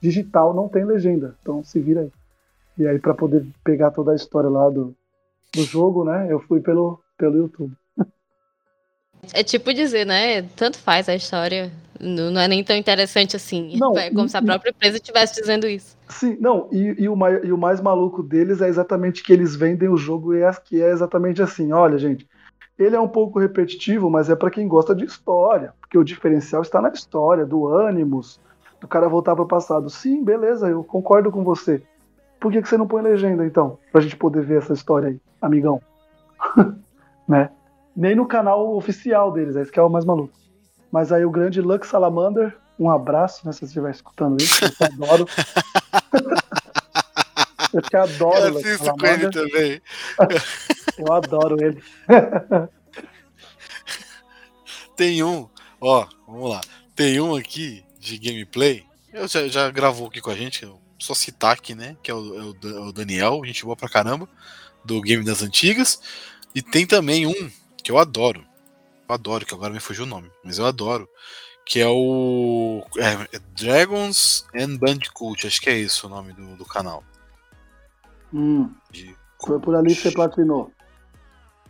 digital, 0.00 0.54
não 0.54 0.68
tem 0.68 0.84
legenda. 0.84 1.36
Então 1.42 1.62
se 1.62 1.78
vira 1.80 2.02
aí. 2.02 2.12
E 2.78 2.86
aí, 2.86 2.98
pra 2.98 3.14
poder 3.14 3.46
pegar 3.62 3.90
toda 3.90 4.12
a 4.12 4.16
história 4.16 4.48
lá 4.48 4.70
do, 4.70 4.94
do 5.54 5.62
jogo, 5.62 6.04
né? 6.04 6.26
Eu 6.30 6.40
fui 6.40 6.60
pelo, 6.60 6.98
pelo 7.18 7.36
YouTube. 7.36 7.74
É 9.32 9.42
tipo 9.44 9.72
dizer, 9.72 10.04
né? 10.04 10.42
Tanto 10.56 10.78
faz 10.78 11.08
a 11.08 11.14
história. 11.14 11.70
Não, 12.00 12.30
não 12.32 12.40
é 12.40 12.48
nem 12.48 12.64
tão 12.64 12.74
interessante 12.74 13.36
assim. 13.36 13.76
Não, 13.78 13.96
é 13.96 14.10
como 14.10 14.28
se 14.28 14.36
a 14.36 14.40
e- 14.40 14.44
própria 14.44 14.70
empresa 14.70 14.96
estivesse 14.96 15.40
dizendo 15.40 15.68
isso. 15.68 15.96
Sim, 16.08 16.36
não, 16.40 16.68
e, 16.72 16.96
e 17.04 17.08
o 17.08 17.16
mai- 17.16 17.40
e 17.44 17.52
o 17.52 17.56
mais 17.56 17.80
maluco 17.80 18.22
deles 18.22 18.60
é 18.60 18.68
exatamente 18.68 19.22
que 19.22 19.32
eles 19.32 19.54
vendem 19.54 19.88
o 19.88 19.96
jogo 19.96 20.34
e 20.34 20.42
é, 20.42 20.50
que 20.52 20.82
é 20.82 20.90
exatamente 20.90 21.40
assim, 21.40 21.72
olha, 21.72 21.96
gente, 21.96 22.28
ele 22.78 22.96
é 22.96 23.00
um 23.00 23.08
pouco 23.08 23.38
repetitivo, 23.38 24.10
mas 24.10 24.28
é 24.28 24.34
pra 24.36 24.50
quem 24.50 24.66
gosta 24.68 24.94
de 24.94 25.04
história, 25.04 25.72
porque 25.80 25.96
o 25.96 26.04
diferencial 26.04 26.60
está 26.60 26.82
na 26.82 26.90
história, 26.90 27.46
do 27.46 27.66
ânimos, 27.68 28.38
do 28.80 28.88
cara 28.88 29.08
voltar 29.08 29.34
pro 29.36 29.46
passado. 29.46 29.88
Sim, 29.88 30.22
beleza, 30.22 30.68
eu 30.68 30.82
concordo 30.84 31.30
com 31.30 31.44
você. 31.44 31.80
por 32.40 32.50
que, 32.52 32.60
que 32.60 32.68
você 32.68 32.76
não 32.76 32.88
põe 32.88 33.02
legenda, 33.02 33.46
então? 33.46 33.78
Pra 33.92 34.00
gente 34.00 34.16
poder 34.16 34.42
ver 34.44 34.58
essa 34.58 34.72
história 34.72 35.08
aí, 35.10 35.20
amigão. 35.40 35.80
né? 37.28 37.50
Nem 37.94 38.14
no 38.14 38.26
canal 38.26 38.74
oficial 38.76 39.32
deles, 39.32 39.56
esse 39.56 39.70
que 39.70 39.78
é 39.78 39.82
o 39.82 39.90
mais 39.90 40.04
maluco. 40.04 40.32
Mas 40.90 41.12
aí 41.12 41.24
o 41.24 41.30
grande 41.30 41.60
Lux 41.60 41.88
Salamander, 41.88 42.56
um 42.78 42.90
abraço, 42.90 43.46
né? 43.46 43.52
Se 43.52 43.60
você 43.60 43.64
estiver 43.66 43.90
escutando 43.90 44.42
isso, 44.42 44.64
eu 44.64 44.70
adoro. 44.86 45.26
eu 47.72 47.82
te 47.82 47.96
adoro, 47.96 48.36
Eu 48.38 48.52
Lux 48.54 48.66
assisto 48.66 48.92
com 48.94 49.06
ele 49.06 49.30
Salamander. 49.30 49.30
também. 49.30 49.82
Eu 50.98 51.12
adoro 51.12 51.56
ele. 51.64 51.82
Tem 54.96 55.22
um, 55.22 55.48
ó, 55.80 56.06
vamos 56.26 56.50
lá. 56.50 56.60
Tem 56.94 57.20
um 57.20 57.34
aqui 57.34 57.84
de 57.98 58.18
gameplay. 58.18 58.84
Eu 59.12 59.26
já, 59.26 59.46
já 59.48 59.70
gravou 59.70 60.08
aqui 60.08 60.20
com 60.20 60.30
a 60.30 60.34
gente, 60.34 60.68
só 60.98 61.14
citar 61.14 61.52
aqui, 61.54 61.74
né? 61.74 61.96
Que 62.02 62.10
é 62.10 62.14
o, 62.14 62.50
é 62.50 62.54
Da- 62.54 62.80
o 62.82 62.92
Daniel, 62.92 63.40
gente 63.44 63.64
boa 63.64 63.76
pra 63.76 63.88
caramba, 63.88 64.28
do 64.84 65.00
Game 65.00 65.24
das 65.24 65.42
Antigas. 65.42 66.00
E 66.54 66.60
tem 66.62 66.86
também 66.86 67.26
um 67.26 67.50
que 67.82 67.90
eu 67.90 67.98
adoro. 67.98 68.44
Eu 69.08 69.14
adoro, 69.14 69.44
que 69.44 69.54
agora 69.54 69.72
me 69.72 69.80
fugiu 69.80 70.04
o 70.04 70.08
nome, 70.08 70.30
mas 70.44 70.58
eu 70.58 70.66
adoro. 70.66 71.08
Que 71.64 71.80
é 71.80 71.86
o 71.88 72.84
é, 72.96 73.36
é 73.36 73.40
Dragons 73.56 74.46
and 74.54 74.76
Bandicoot, 74.78 75.46
acho 75.46 75.60
que 75.60 75.70
é 75.70 75.78
esse 75.78 76.04
o 76.04 76.08
nome 76.08 76.32
do, 76.32 76.56
do 76.56 76.64
canal. 76.64 77.04
Hum, 78.32 78.72
De- 78.90 79.14
foi 79.44 79.60
por 79.60 79.74
ali 79.74 79.94
que 79.94 80.02
você 80.02 80.10
platinou. 80.10 80.72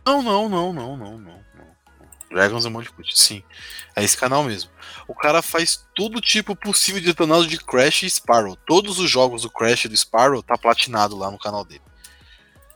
Não, 0.05 0.21
não, 0.21 0.49
não, 0.49 0.73
não, 0.73 0.97
não, 0.97 1.17
não. 1.17 1.43
não. 1.55 1.73
Dragons 2.29 2.65
and 2.65 2.71
Bandicoot, 2.71 3.17
sim. 3.17 3.43
É 3.95 4.03
esse 4.03 4.17
canal 4.17 4.43
mesmo. 4.43 4.71
O 5.07 5.13
cara 5.13 5.41
faz 5.43 5.85
todo 5.93 6.19
tipo 6.19 6.55
possível 6.55 6.99
de 6.99 7.07
detonado 7.07 7.45
de 7.45 7.57
Crash 7.57 8.03
e 8.03 8.09
Sparrow. 8.09 8.55
Todos 8.65 8.97
os 8.97 9.09
jogos 9.09 9.43
do 9.43 9.51
Crash 9.51 9.85
e 9.85 9.89
do 9.89 9.95
Sparrow 9.95 10.41
tá 10.41 10.57
platinado 10.57 11.15
lá 11.15 11.29
no 11.29 11.37
canal 11.37 11.63
dele. 11.63 11.83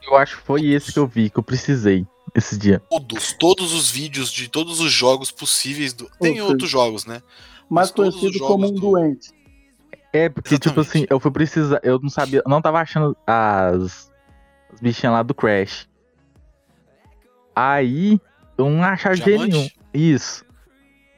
Eu 0.02 0.16
acho 0.16 0.36
que 0.36 0.42
foi 0.44 0.66
esse 0.66 0.92
que 0.92 0.98
eu 0.98 1.06
vi, 1.08 1.28
que 1.28 1.38
eu 1.38 1.42
precisei 1.42 2.06
esse 2.38 2.58
dia. 2.58 2.80
Todos, 2.90 3.32
todos 3.34 3.72
os 3.72 3.90
vídeos 3.90 4.30
de 4.32 4.48
todos 4.48 4.80
os 4.80 4.90
jogos 4.92 5.30
possíveis. 5.30 5.92
Do... 5.92 6.10
Tem 6.20 6.40
outros 6.40 6.70
jogos, 6.70 7.04
né? 7.06 7.22
Mais 7.68 7.90
Mas 7.92 8.08
os 8.08 8.16
conhecido 8.20 8.38
como 8.46 8.66
um 8.66 8.72
do- 8.72 8.80
doente. 8.80 9.30
É, 10.12 10.28
porque, 10.28 10.58
tipo 10.58 10.80
Exatamente. 10.80 10.88
assim, 10.88 11.06
eu 11.10 11.20
fui 11.20 11.30
precisar. 11.30 11.80
Eu 11.82 11.98
não 12.00 12.08
sabia, 12.08 12.42
eu 12.44 12.50
não 12.50 12.62
tava 12.62 12.80
achando 12.80 13.14
as, 13.26 14.10
as 14.72 14.80
bichinhas 14.80 15.12
lá 15.12 15.22
do 15.22 15.34
Crash. 15.34 15.86
Aí, 17.54 18.20
eu 18.56 18.70
não 18.70 18.82
achava 18.82 19.16
de 19.16 19.24
jeito 19.24 19.46
nenhum. 19.46 19.68
Isso. 19.92 20.44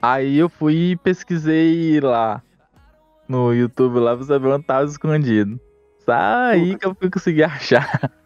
Aí 0.03 0.39
eu 0.39 0.49
fui 0.49 0.93
e 0.93 0.97
pesquisei 0.97 2.01
lá 2.01 2.43
no 3.29 3.53
YouTube 3.53 3.99
lá 4.01 4.17
pra 4.17 4.25
saber 4.25 4.49
onde 4.49 4.65
tava 4.65 4.87
escondido. 4.87 5.61
Só 6.05 6.13
aí 6.13 6.77
que 6.77 6.87
eu 6.87 6.95
fui 6.95 7.11
conseguir 7.11 7.45
achar. 7.45 8.11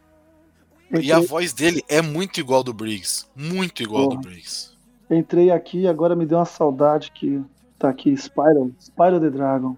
E 1.00 1.12
a 1.12 1.16
Entrei, 1.16 1.26
voz 1.28 1.52
dele 1.52 1.84
é 1.88 2.00
muito 2.02 2.38
igual 2.40 2.62
do 2.62 2.72
Briggs. 2.72 3.26
Muito 3.34 3.82
igual 3.82 4.08
Porra. 4.08 4.16
do 4.20 4.28
Briggs. 4.28 4.70
entrei 5.10 5.50
aqui 5.50 5.80
e 5.82 5.88
agora 5.88 6.14
me 6.16 6.24
deu 6.26 6.38
uma 6.38 6.44
saudade 6.44 7.10
que 7.12 7.42
tá 7.78 7.88
aqui, 7.88 8.12
Spyro. 8.16 8.74
Spyro 8.80 9.20
the 9.20 9.30
Dragon. 9.30 9.76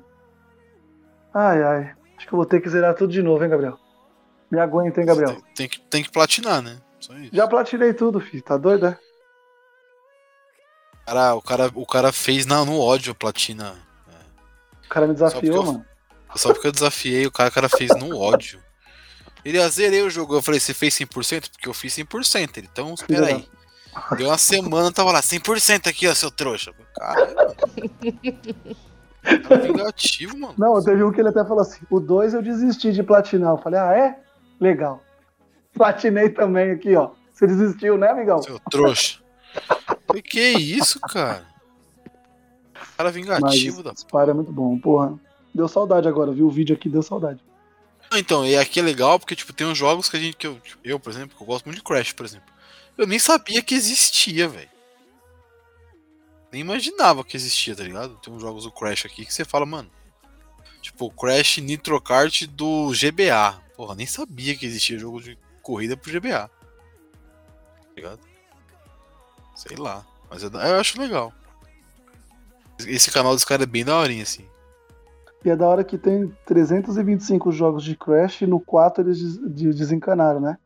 Ai, 1.34 1.62
ai. 1.62 1.94
Acho 2.16 2.26
que 2.26 2.32
eu 2.32 2.36
vou 2.36 2.46
ter 2.46 2.60
que 2.60 2.68
zerar 2.68 2.94
tudo 2.94 3.12
de 3.12 3.22
novo, 3.22 3.42
hein, 3.44 3.50
Gabriel? 3.50 3.78
Me 4.50 4.58
aguenta, 4.58 5.00
hein, 5.00 5.06
Gabriel? 5.06 5.34
Tem, 5.34 5.44
tem 5.54 5.68
que, 5.68 5.80
tem 5.80 6.02
que 6.02 6.10
platinar, 6.10 6.62
né? 6.62 6.78
Já 7.32 7.46
platinei 7.46 7.92
tudo, 7.92 8.20
filho. 8.20 8.42
Tá 8.42 8.56
doido, 8.56 8.86
é? 8.86 8.98
Cara, 11.04 11.34
o, 11.34 11.42
cara, 11.42 11.70
o 11.74 11.86
cara 11.86 12.12
fez 12.12 12.46
na, 12.46 12.64
no 12.64 12.80
ódio 12.80 13.12
a 13.12 13.14
platina. 13.14 13.74
O 14.84 14.88
cara 14.88 15.06
me 15.06 15.12
desafiou, 15.14 15.54
Só 15.54 15.60
eu- 15.60 15.66
mano. 15.72 15.86
Só 16.34 16.52
porque 16.52 16.66
eu 16.66 16.72
desafiei, 16.72 17.26
o 17.26 17.30
cara, 17.32 17.48
o 17.48 17.52
cara 17.52 17.68
fez 17.68 17.90
no 17.96 18.18
ódio. 18.18 18.60
Ele, 19.46 19.68
zerei 19.68 20.02
o 20.02 20.10
jogo. 20.10 20.34
Eu 20.34 20.42
falei, 20.42 20.58
você 20.58 20.74
fez 20.74 20.92
100%? 20.94 21.50
Porque 21.52 21.68
eu 21.68 21.72
fiz 21.72 21.94
100%. 21.94 22.56
Ele, 22.56 22.68
então, 22.70 22.92
espera 22.94 23.26
aí. 23.26 23.48
Deu 24.16 24.26
uma 24.26 24.36
semana, 24.36 24.90
tava 24.90 25.12
lá, 25.12 25.20
100% 25.20 25.86
aqui, 25.86 26.08
ó, 26.08 26.14
seu 26.14 26.32
trouxa. 26.32 26.72
Cara, 26.96 27.56
Cara 29.48 29.62
vingativo, 29.62 30.36
mano. 30.36 30.54
Não, 30.58 30.82
teve 30.82 31.02
um 31.04 31.12
que 31.12 31.20
ele 31.20 31.28
até 31.28 31.44
falou 31.44 31.60
assim: 31.60 31.78
o 31.88 32.00
2 32.00 32.34
eu 32.34 32.42
desisti 32.42 32.92
de 32.92 33.04
platinar. 33.04 33.52
Eu 33.52 33.58
falei, 33.58 33.78
ah, 33.78 33.92
é? 33.92 34.18
Legal. 34.60 35.00
Platinei 35.72 36.28
também 36.30 36.72
aqui, 36.72 36.96
ó. 36.96 37.12
Você 37.32 37.46
desistiu, 37.46 37.96
né, 37.96 38.10
amigão? 38.10 38.42
Seu 38.42 38.58
trouxa. 38.68 39.20
Falei, 40.08 40.22
que 40.22 40.40
isso, 40.40 40.98
cara? 41.00 41.44
Cara 42.96 43.12
vingativo 43.12 43.82
da 43.82 43.90
Mas 43.90 44.00
Spyro 44.00 44.30
é 44.30 44.34
muito 44.34 44.52
bom, 44.52 44.76
porra. 44.78 45.14
Deu 45.54 45.68
saudade 45.68 46.08
agora, 46.08 46.32
viu 46.32 46.46
o 46.46 46.50
vídeo 46.50 46.74
aqui, 46.74 46.88
deu 46.88 47.02
saudade. 47.02 47.45
Então, 48.12 48.46
e 48.46 48.56
aqui 48.56 48.80
é 48.80 48.82
legal 48.82 49.18
porque, 49.18 49.36
tipo, 49.36 49.52
tem 49.52 49.66
uns 49.66 49.76
jogos 49.78 50.08
que 50.08 50.16
a 50.16 50.20
gente. 50.20 50.36
Que 50.36 50.46
eu, 50.46 50.60
tipo, 50.60 50.80
eu, 50.84 50.98
por 50.98 51.10
exemplo, 51.10 51.36
que 51.36 51.42
eu 51.42 51.46
gosto 51.46 51.66
muito 51.66 51.78
de 51.78 51.84
Crash, 51.84 52.12
por 52.12 52.24
exemplo. 52.24 52.52
Eu 52.96 53.06
nem 53.06 53.18
sabia 53.18 53.62
que 53.62 53.74
existia, 53.74 54.48
velho. 54.48 54.70
Nem 56.50 56.60
imaginava 56.60 57.24
que 57.24 57.36
existia, 57.36 57.74
tá 57.74 57.82
ligado? 57.82 58.16
Tem 58.18 58.32
uns 58.32 58.40
jogos 58.40 58.64
do 58.64 58.70
Crash 58.70 59.06
aqui 59.06 59.26
que 59.26 59.34
você 59.34 59.44
fala, 59.44 59.66
mano. 59.66 59.90
Tipo, 60.80 61.10
Crash 61.10 61.58
Nitro 61.58 62.00
Kart 62.00 62.44
do 62.44 62.92
GBA. 62.92 63.60
Porra, 63.76 63.94
nem 63.94 64.06
sabia 64.06 64.56
que 64.56 64.64
existia 64.64 64.98
jogo 64.98 65.20
de 65.20 65.36
corrida 65.60 65.96
pro 65.96 66.12
GBA. 66.12 66.48
Tá 66.48 67.92
ligado? 67.96 68.20
Sei 69.54 69.76
lá. 69.76 70.06
Mas 70.30 70.42
eu, 70.42 70.50
eu 70.50 70.80
acho 70.80 71.00
legal. 71.00 71.32
Esse 72.80 73.10
canal 73.10 73.34
dos 73.34 73.44
caras 73.44 73.64
é 73.64 73.66
bem 73.66 73.84
daorinha, 73.84 74.22
assim. 74.22 74.48
E 75.46 75.50
é 75.50 75.54
da 75.56 75.68
hora 75.68 75.84
que 75.84 75.96
tem 75.96 76.28
325 76.44 77.52
jogos 77.52 77.84
de 77.84 77.96
Crash 77.96 78.42
e 78.42 78.46
no 78.48 78.58
4 78.58 79.04
eles 79.04 79.18
des- 79.20 79.54
de- 79.54 79.72
desencanaram, 79.72 80.40
né? 80.40 80.58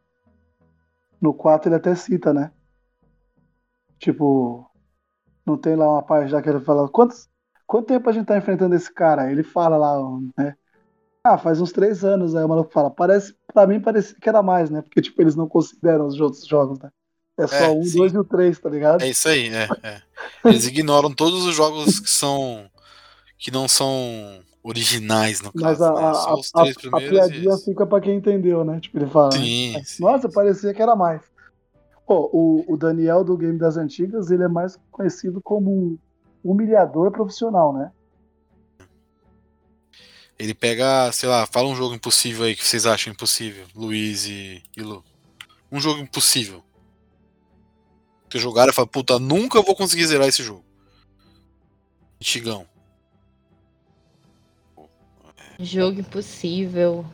No 1.21 1.35
4 1.35 1.69
ele 1.69 1.77
até 1.77 1.95
cita, 1.95 2.33
né? 2.33 2.51
Tipo, 3.99 4.71
não 5.47 5.59
tem 5.59 5.77
lá 5.77 5.89
uma 5.91 6.03
parte 6.03 6.31
já 6.31 6.43
que 6.43 6.49
ele 6.49 6.61
fala, 6.61 6.89
quantos, 6.91 7.29
quanto 7.67 7.89
tempo 7.89 8.09
a 8.09 8.13
gente 8.13 8.27
tá 8.27 8.39
enfrentando 8.39 8.75
esse 8.75 8.93
cara? 8.93 9.31
Ele 9.33 9.43
fala 9.43 9.77
lá, 9.77 9.99
né? 10.39 10.57
Ah, 11.25 11.39
faz 11.39 11.61
uns 11.61 11.73
três 11.73 12.05
anos. 12.05 12.35
Aí 12.37 12.45
o 12.45 12.49
maluco 12.49 12.73
fala, 12.73 12.91
parece, 12.91 13.35
pra 13.53 13.67
mim 13.67 13.81
parecia 13.81 14.17
que 14.21 14.29
era 14.29 14.43
mais, 14.43 14.71
né? 14.71 14.83
Porque, 14.83 15.03
tipo, 15.03 15.21
eles 15.23 15.37
não 15.37 15.49
consideram 15.49 16.07
os 16.07 16.21
outros 16.21 16.47
jogos, 16.47 16.79
né? 16.81 16.91
É 17.39 17.47
só 17.47 17.73
É, 17.73 17.75
um, 17.75 17.83
sim. 17.85 17.99
dois 17.99 18.13
e 18.15 18.19
o 18.19 18.25
três, 18.25 18.59
tá 18.59 18.71
ligado? 18.71 19.05
É 19.05 19.09
isso 19.09 19.29
aí, 19.29 19.49
é, 19.49 19.69
é. 19.83 20.03
Eles 20.45 20.67
ignoram 20.67 21.13
todos 21.15 21.45
os 21.47 21.55
jogos 21.55 22.01
que 22.01 22.11
são. 22.11 22.71
que 23.39 23.51
não 23.51 23.69
são 23.69 24.43
originais, 24.63 25.41
no 25.41 25.51
Mas 25.55 25.79
caso. 25.79 25.85
a, 25.85 26.01
né? 26.01 26.07
a, 26.09 26.15
Só 26.15 26.35
os 26.35 26.51
a- 26.55 26.61
três 26.63 26.77
a 26.77 26.81
primeiros. 26.81 27.11
piadinha 27.11 27.57
fica 27.59 27.87
pra 27.87 28.01
quem 28.01 28.17
entendeu, 28.17 28.65
né? 28.65 28.81
Tipo, 28.81 28.99
ele 28.99 29.07
fala. 29.11 29.33
Sim, 29.33 29.73
né? 29.73 29.83
sim. 29.85 30.03
Nossa, 30.03 30.29
parecia 30.29 30.75
que 30.75 30.83
era 30.83 30.95
mais. 30.95 31.23
Pô, 32.07 32.29
o, 32.33 32.65
o 32.73 32.77
Daniel 32.77 33.23
do 33.25 33.37
Game 33.37 33.59
das 33.59 33.77
Antigas, 33.77 34.31
ele 34.31 34.43
é 34.43 34.49
mais 34.49 34.79
conhecido 34.91 35.41
como 35.41 35.71
um 35.71 35.99
humilhador 36.43 37.11
profissional, 37.13 37.73
né? 37.73 37.91
Ele 40.39 40.55
pega, 40.55 41.13
sei 41.13 41.29
lá, 41.29 41.47
fala 41.47 41.69
um 41.69 41.77
jogo 41.77 41.95
impossível 41.95 42.45
aí 42.47 42.57
que 42.57 42.67
vocês 42.67 42.87
acham 42.87 43.13
impossível, 43.13 43.67
Luiz 43.75 44.27
e, 44.27 44.63
e 44.77 44.83
Lu. 44.83 45.05
Um 45.71 45.79
jogo 45.79 46.01
impossível. 46.01 46.65
Que 48.29 48.39
jogaram 48.39 48.71
e 48.73 48.75
fala, 48.75 48.89
puta, 48.89 49.19
nunca 49.19 49.61
vou 49.61 49.77
conseguir 49.77 50.07
zerar 50.07 50.29
esse 50.29 50.43
jogo. 50.43 50.65
Antigão. 52.21 52.67
Jogo 55.61 56.01
impossível. 56.01 57.05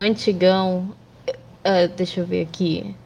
Antigão. 0.00 0.96
Ah, 1.62 1.86
deixa 1.86 2.20
eu 2.20 2.26
ver 2.26 2.46
aqui. 2.46 2.96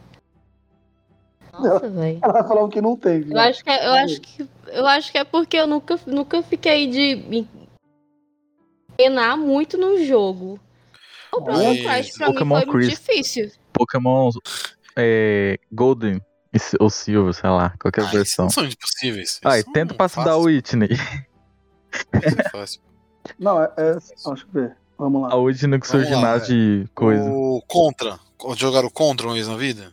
Nossa, 1.53 1.89
velho. 1.89 2.21
Ela 2.23 2.33
vai 2.33 2.49
falar 2.49 2.63
o 2.63 2.69
que 2.69 2.81
não 2.81 2.97
tem. 2.97 3.19
Eu 3.19 3.25
viu? 3.25 3.39
acho 3.39 3.65
que 3.65 3.71
é, 3.71 3.87
eu 3.87 3.93
acho 3.93 4.21
que 4.21 4.49
eu 4.69 4.87
acho 4.87 5.13
que 5.13 5.19
é 5.19 5.25
porque 5.25 5.57
eu 5.57 5.67
nunca, 5.67 5.99
nunca 6.07 6.43
fiquei 6.43 6.89
de 6.89 7.17
me 7.17 7.49
penar 8.97 9.37
muito 9.37 9.77
no 9.77 10.05
jogo. 10.05 10.59
O 11.33 11.43
Crash 11.43 12.13
pra 12.17 12.27
Pokémon 12.29 12.55
mim 12.59 12.63
foi 12.63 12.73
muito 12.73 12.87
Crystal. 12.87 13.15
difícil. 13.15 13.51
Pokémon 13.73 14.31
é, 14.97 15.59
Golden 15.73 16.21
ou 16.79 16.89
Silver, 16.89 17.35
sei 17.35 17.51
lá, 17.51 17.75
qualquer 17.81 18.05
Ah, 18.05 18.11
versão. 18.11 18.45
não 18.45 18.51
são 18.51 18.65
impossíveis. 18.65 19.41
Ai, 19.45 19.61
esses 19.61 19.73
tenta 19.73 19.95
passar 19.95 20.25
da 20.25 20.37
Whitney. 20.37 20.91
isso 20.93 22.41
é 22.41 22.49
fácil. 22.51 22.81
Não, 23.39 23.61
é. 23.61 23.73
é 23.77 23.93
deixa 23.95 24.29
eu 24.29 24.37
ver. 24.53 24.77
Vamos 24.99 25.23
lá. 25.23 25.29
A 25.29 25.37
seu 25.87 26.01
Vamos 26.01 26.11
lá, 26.11 26.17
ginásio 26.39 26.47
de 26.85 26.89
coisa. 26.95 27.31
O 27.31 27.63
Contra. 27.67 28.19
Jogaram 28.57 28.91
Contra 28.91 29.27
uma 29.27 29.35
vez 29.35 29.49
na 29.49 29.57
vida? 29.57 29.93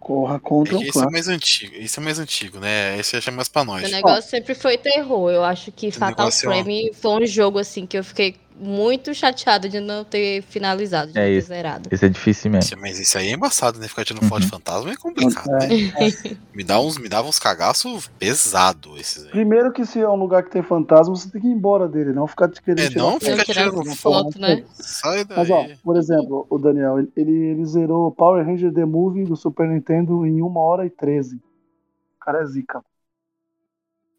Corra 0.00 0.36
É 0.36 0.38
contra 0.38 0.78
que 0.78 0.84
o 0.84 0.88
esse 0.88 0.98
é 0.98 1.10
mais 1.10 1.28
antigo. 1.28 1.74
Esse 1.76 1.98
é 1.98 2.02
mais 2.02 2.18
antigo, 2.18 2.58
né? 2.58 2.98
Esse 2.98 3.16
é 3.16 3.30
mais 3.30 3.48
pra 3.48 3.62
nós. 3.64 3.86
O 3.86 3.90
negócio 3.90 4.30
sempre 4.30 4.54
foi 4.54 4.78
terror. 4.78 5.30
Eu 5.30 5.44
acho 5.44 5.70
que 5.70 5.88
Esse 5.88 5.98
Fatal 5.98 6.26
é 6.26 6.28
uma- 6.28 6.32
Frame 6.32 6.90
foi 6.94 7.22
um 7.22 7.26
jogo 7.26 7.58
assim 7.58 7.84
que 7.86 7.98
eu 7.98 8.02
fiquei 8.04 8.36
muito 8.60 9.14
chateada 9.14 9.68
de 9.68 9.80
não 9.80 10.04
ter 10.04 10.42
finalizado, 10.42 11.12
de 11.12 11.18
É 11.18 11.22
não 11.22 11.28
ter 11.28 11.38
isso. 11.38 11.48
zerado. 11.48 11.88
Esse 11.90 12.06
é 12.06 12.08
difícil 12.08 12.50
mesmo. 12.50 12.66
Isso- 12.66 12.78
Mas 12.80 12.98
isso 12.98 13.16
aí 13.18 13.28
é 13.28 13.32
embaçado, 13.32 13.78
né? 13.78 13.88
Ficar 13.88 14.04
tirando 14.04 14.26
foto 14.28 14.40
de 14.40 14.46
Uhum. 14.46 14.50
fantasma 14.50 14.90
é 14.92 14.96
complicado, 14.96 15.48
né? 15.48 15.68
Me, 16.54 16.64
dá 16.64 16.80
uns, 16.80 16.98
me 16.98 17.08
dava 17.08 17.28
uns 17.28 17.38
cagaços 17.38 18.08
pesado 18.18 18.96
esses 18.98 19.24
aí. 19.24 19.30
Primeiro 19.30 19.72
que 19.72 19.86
se 19.86 20.00
é 20.00 20.08
um 20.08 20.16
lugar 20.16 20.42
que 20.42 20.50
tem 20.50 20.62
fantasma, 20.62 21.14
você 21.14 21.30
tem 21.30 21.40
que 21.40 21.46
ir 21.46 21.52
embora 21.52 21.86
dele, 21.86 22.12
não 22.12 22.26
ficar 22.26 22.48
te 22.48 22.60
querendo 22.60 22.86
É, 22.86 22.88
tirar 22.90 23.04
não 23.04 23.12
foto. 23.12 23.24
fica 23.24 23.44
tirar 23.44 23.70
tirando 23.70 23.84
foto, 23.94 24.40
né? 24.40 24.64
Sai 24.80 25.24
daí. 25.24 25.38
Mas 25.38 25.50
ó, 25.50 25.66
por 25.84 25.96
exemplo, 25.96 26.46
o 26.50 26.58
Daniel, 26.58 26.98
ele, 26.98 27.10
ele 27.32 27.64
zerou 27.64 28.10
Power 28.10 28.44
Ranger 28.44 28.72
The 28.72 28.84
Movie 28.84 29.24
do 29.24 29.36
Super 29.36 29.68
Nintendo 29.68 30.26
em 30.26 30.42
1 30.42 30.60
hora 30.60 30.84
e 30.84 30.90
13. 30.90 31.36
O 31.36 32.24
cara 32.24 32.42
é 32.42 32.46
zica. 32.46 32.82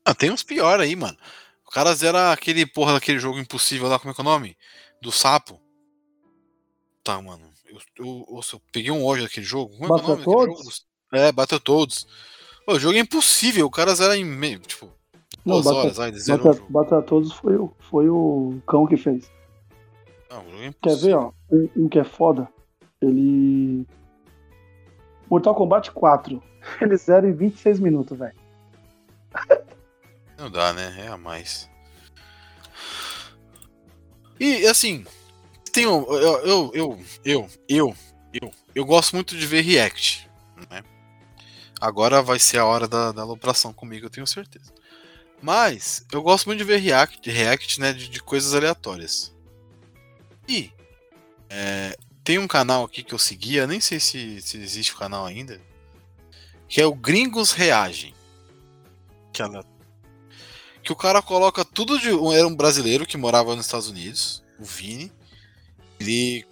Ah, 0.06 0.16
tem 0.16 0.32
uns 0.32 0.44
pior 0.44 0.80
aí, 0.80 0.96
mano. 0.96 1.18
O 1.70 1.72
cara 1.72 1.94
zera 1.94 2.32
aquele 2.34 2.66
porra 2.66 2.94
daquele 2.94 3.20
jogo 3.20 3.38
impossível 3.38 3.88
lá, 3.88 4.00
como 4.00 4.10
é 4.12 4.16
que 4.16 4.20
é 4.20 4.24
o 4.24 4.26
nome? 4.26 4.58
Do 5.00 5.12
sapo. 5.12 5.62
Tá, 7.04 7.22
mano. 7.22 7.44
Eu, 7.68 7.78
eu, 8.04 8.26
nossa, 8.32 8.56
eu 8.56 8.62
peguei 8.72 8.90
um 8.90 9.06
ódio 9.06 9.24
daquele 9.24 9.46
jogo. 9.46 9.78
Como 9.78 9.86
é 9.86 9.88
que 9.88 9.94
é 9.94 10.04
o 10.06 10.18
nome 10.18 10.26
daquele 10.26 11.32
Battletoads? 11.32 12.00
jogo? 12.00 12.10
É. 12.12 12.66
Pô, 12.66 12.74
o 12.74 12.80
jogo 12.80 12.96
é 12.98 13.00
impossível, 13.02 13.68
o 13.68 13.72
cara 13.72 13.94
zera 13.94 14.18
em 14.18 14.26
meio, 14.26 14.60
tipo, 14.60 14.88
Não, 15.46 15.62
duas 15.62 15.66
Bata- 15.66 15.78
horas, 16.02 16.26
jogo. 16.26 16.66
Bata 16.72 17.02
Todos 17.04 17.32
foi, 17.34 17.56
o- 17.56 17.72
foi 17.80 18.10
o 18.10 18.60
cão 18.68 18.88
que 18.88 18.98
fez. 18.98 19.32
Não, 20.28 20.42
é 20.64 20.74
Quer 20.82 20.96
ver, 20.98 21.14
ó? 21.14 21.32
Um, 21.52 21.70
um 21.78 21.88
que 21.90 22.00
é 22.00 22.04
foda. 22.04 22.48
Ele. 23.00 23.86
Mortal 25.30 25.54
Kombat 25.54 25.92
4. 25.92 26.42
Ele 26.82 26.98
zera 26.98 27.28
em 27.30 27.34
26 27.34 27.80
minutos, 27.80 28.18
velho. 28.18 28.36
Não 30.40 30.50
dá, 30.50 30.72
né? 30.72 31.06
É 31.06 31.08
a 31.08 31.18
mais. 31.18 31.70
E 34.40 34.66
assim, 34.66 35.06
tem 35.74 35.84
eu, 35.84 36.08
eu, 36.10 36.72
eu, 36.74 37.00
eu, 37.26 37.50
eu, 37.68 37.96
eu, 38.34 38.54
eu 38.74 38.86
gosto 38.86 39.14
muito 39.16 39.38
de 39.38 39.46
ver 39.46 39.62
react, 39.62 40.30
né? 40.70 40.82
Agora 41.82 42.22
vai 42.22 42.40
ser 42.40 42.58
a 42.58 42.66
hora 42.66 42.88
da, 42.88 43.12
da 43.12 43.22
alopração 43.22 43.74
comigo, 43.74 44.06
eu 44.06 44.10
tenho 44.10 44.26
certeza. 44.26 44.74
Mas 45.42 46.06
eu 46.12 46.22
gosto 46.22 46.48
muito 46.48 46.60
de 46.60 46.66
ver 46.66 46.78
react, 46.78 47.30
react 47.30 47.80
né, 47.80 47.94
de, 47.94 48.10
de 48.10 48.22
coisas 48.22 48.54
aleatórias. 48.54 49.34
E 50.48 50.72
é, 51.50 51.98
tem 52.24 52.38
um 52.38 52.48
canal 52.48 52.84
aqui 52.84 53.04
que 53.04 53.14
eu 53.14 53.20
seguia, 53.20 53.68
nem 53.68 53.80
sei 53.80 54.00
se, 54.00 54.42
se 54.42 54.58
existe 54.58 54.94
o 54.94 54.98
canal 54.98 55.26
ainda, 55.26 55.62
que 56.68 56.82
é 56.82 56.86
o 56.86 56.94
Gringos 56.94 57.52
Reagem. 57.52 58.14
Que 59.32 59.42
ela 59.42 59.64
que 60.84 60.92
o 60.92 60.96
cara 60.96 61.22
coloca 61.22 61.64
tudo 61.66 62.00
de. 62.00 62.10
Era 62.34 62.48
um 62.48 62.56
brasileiro 62.56 63.06
que 63.06 63.18
morava 63.18 63.56
nos 63.56 63.66
Estados 63.66 63.88
Unidos, 63.88 64.44
o 64.60 64.64
Vini. 64.64 65.12
Ele 66.00 66.46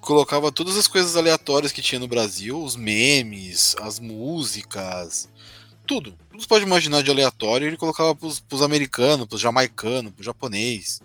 colocava 0.00 0.52
todas 0.52 0.76
as 0.76 0.86
coisas 0.86 1.16
aleatórias 1.16 1.72
que 1.72 1.82
tinha 1.82 1.98
no 1.98 2.08
Brasil, 2.08 2.62
os 2.62 2.76
memes, 2.76 3.74
as 3.80 3.98
músicas, 3.98 5.28
tudo. 5.86 6.12
Tudo 6.12 6.38
que 6.38 6.42
você 6.42 6.48
pode 6.48 6.64
imaginar 6.64 7.02
de 7.02 7.10
aleatório, 7.10 7.66
ele 7.66 7.76
colocava 7.76 8.14
pros, 8.14 8.40
pros 8.40 8.62
americanos, 8.62 9.26
pros 9.26 9.40
jamaicanos, 9.40 10.12
pro 10.12 10.24
japonês. 10.24 11.00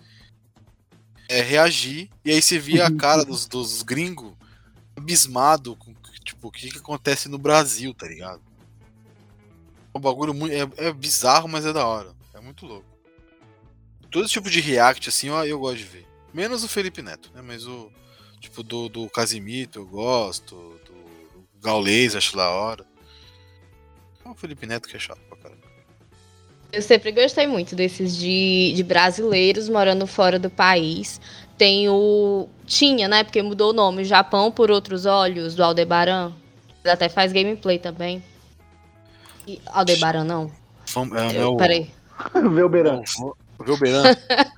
É, 1.28 1.40
reagir, 1.40 2.10
e 2.24 2.30
aí 2.30 2.42
você 2.42 2.58
via 2.58 2.86
a 2.86 2.94
cara 2.94 3.24
dos, 3.24 3.46
dos 3.46 3.82
gringos 3.82 4.34
abismado 4.94 5.74
com 5.76 5.94
tipo, 6.22 6.48
o 6.48 6.50
que, 6.50 6.70
que 6.70 6.78
acontece 6.78 7.28
no 7.28 7.38
Brasil, 7.38 7.92
tá 7.94 8.06
ligado? 8.06 8.40
É 9.94 9.98
um 9.98 10.00
bagulho 10.00 10.32
muito. 10.32 10.54
É, 10.54 10.88
é 10.88 10.92
bizarro, 10.92 11.48
mas 11.48 11.66
é 11.66 11.72
da 11.72 11.86
hora. 11.86 12.14
É 12.42 12.44
muito 12.44 12.66
louco. 12.66 12.84
Todo 14.10 14.26
tipo 14.28 14.50
de 14.50 14.60
react, 14.60 15.08
assim, 15.08 15.30
ó, 15.30 15.44
eu 15.44 15.58
gosto 15.60 15.78
de 15.78 15.84
ver. 15.84 16.06
Menos 16.34 16.64
o 16.64 16.68
Felipe 16.68 17.00
Neto, 17.00 17.30
né? 17.34 17.40
Mas 17.42 17.66
o. 17.66 17.90
Tipo, 18.40 18.62
do, 18.64 18.88
do 18.88 19.08
Casimito 19.08 19.78
eu 19.78 19.86
gosto. 19.86 20.56
Do, 20.84 20.92
do 20.92 21.48
Gaulês, 21.62 22.16
acho 22.16 22.36
da 22.36 22.50
hora. 22.50 22.84
É 24.24 24.28
o 24.28 24.34
Felipe 24.34 24.66
Neto 24.66 24.88
que 24.88 24.96
é 24.96 25.00
chato 25.00 25.20
pra 25.28 25.38
caramba. 25.38 25.62
Eu 26.72 26.82
sempre 26.82 27.12
gostei 27.12 27.46
muito 27.46 27.76
desses 27.76 28.16
de, 28.16 28.72
de 28.74 28.82
brasileiros 28.82 29.68
morando 29.68 30.06
fora 30.06 30.38
do 30.38 30.50
país. 30.50 31.20
Tem 31.56 31.88
o. 31.88 32.48
Tinha, 32.66 33.06
né? 33.06 33.22
Porque 33.22 33.40
mudou 33.42 33.70
o 33.70 33.74
nome. 33.74 34.04
Japão 34.04 34.50
por 34.50 34.70
Outros 34.70 35.06
Olhos, 35.06 35.54
do 35.54 35.62
Aldebaran. 35.62 36.32
Ele 36.82 36.92
até 36.92 37.08
faz 37.08 37.32
gameplay 37.32 37.78
também. 37.78 38.22
E, 39.46 39.60
Aldebaran, 39.66 40.24
não. 40.24 40.50
Vamos- 40.92 41.16
É, 41.16 41.36
Eu, 41.36 41.42
é 41.42 41.46
o. 41.46 41.56
Peraí. 41.56 41.90
O 42.34 42.50
Velberan. 42.50 43.02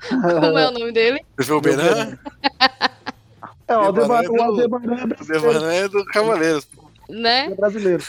Como 0.08 0.58
é 0.58 0.68
o 0.68 0.70
nome 0.70 0.92
dele? 0.92 1.24
O 1.38 1.42
Velberan. 1.42 2.18
É, 3.66 3.76
o 3.76 3.80
Aldebaran, 3.80 4.30
o 4.30 4.42
Aldebaran 4.42 4.44
Aldebaran 4.44 5.02
é 5.02 5.06
brasileiro. 5.06 5.42
Velberan 5.42 5.72
é 5.72 5.88
do 5.88 6.04
Cavaleiros. 6.06 6.68
Né? 7.08 7.46
É 7.46 7.54
brasileiro. 7.54 8.04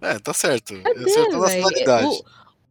É, 0.00 0.18
tá 0.18 0.32
certo. 0.32 0.74
Acertou 0.74 1.40
Véi, 1.42 1.60
nacionalidade. 1.60 2.06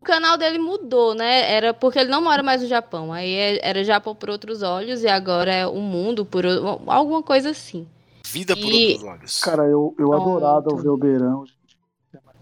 O, 0.02 0.06
canal 0.06 0.38
dele 0.38 0.58
mudou, 0.58 1.14
né? 1.14 1.52
Era 1.52 1.74
porque 1.74 2.00
ele 2.00 2.10
não 2.10 2.24
mora 2.24 2.42
mais 2.42 2.62
no 2.62 2.68
Japão. 2.68 3.12
Aí 3.14 3.32
é- 3.32 3.60
era 3.68 3.84
Japão 3.84 4.16
por 4.16 4.30
outros 4.30 4.64
olhos 4.64 5.04
e 5.04 5.08
agora 5.08 5.54
é 5.54 5.68
o 5.68 5.80
mundo 5.80 6.26
por 6.26 6.46
alguma 6.88 7.22
coisa 7.22 7.52
assim. 7.52 7.88
Vida 8.26 8.56
por 8.56 8.66
E- 8.66 8.94
outros 8.94 9.10
olhos. 9.10 9.40
Cara, 9.42 9.64
eu, 9.64 9.96
eu 10.00 10.14
adorava 10.14 10.70
o 10.70 10.98
Beirão. 10.98 11.44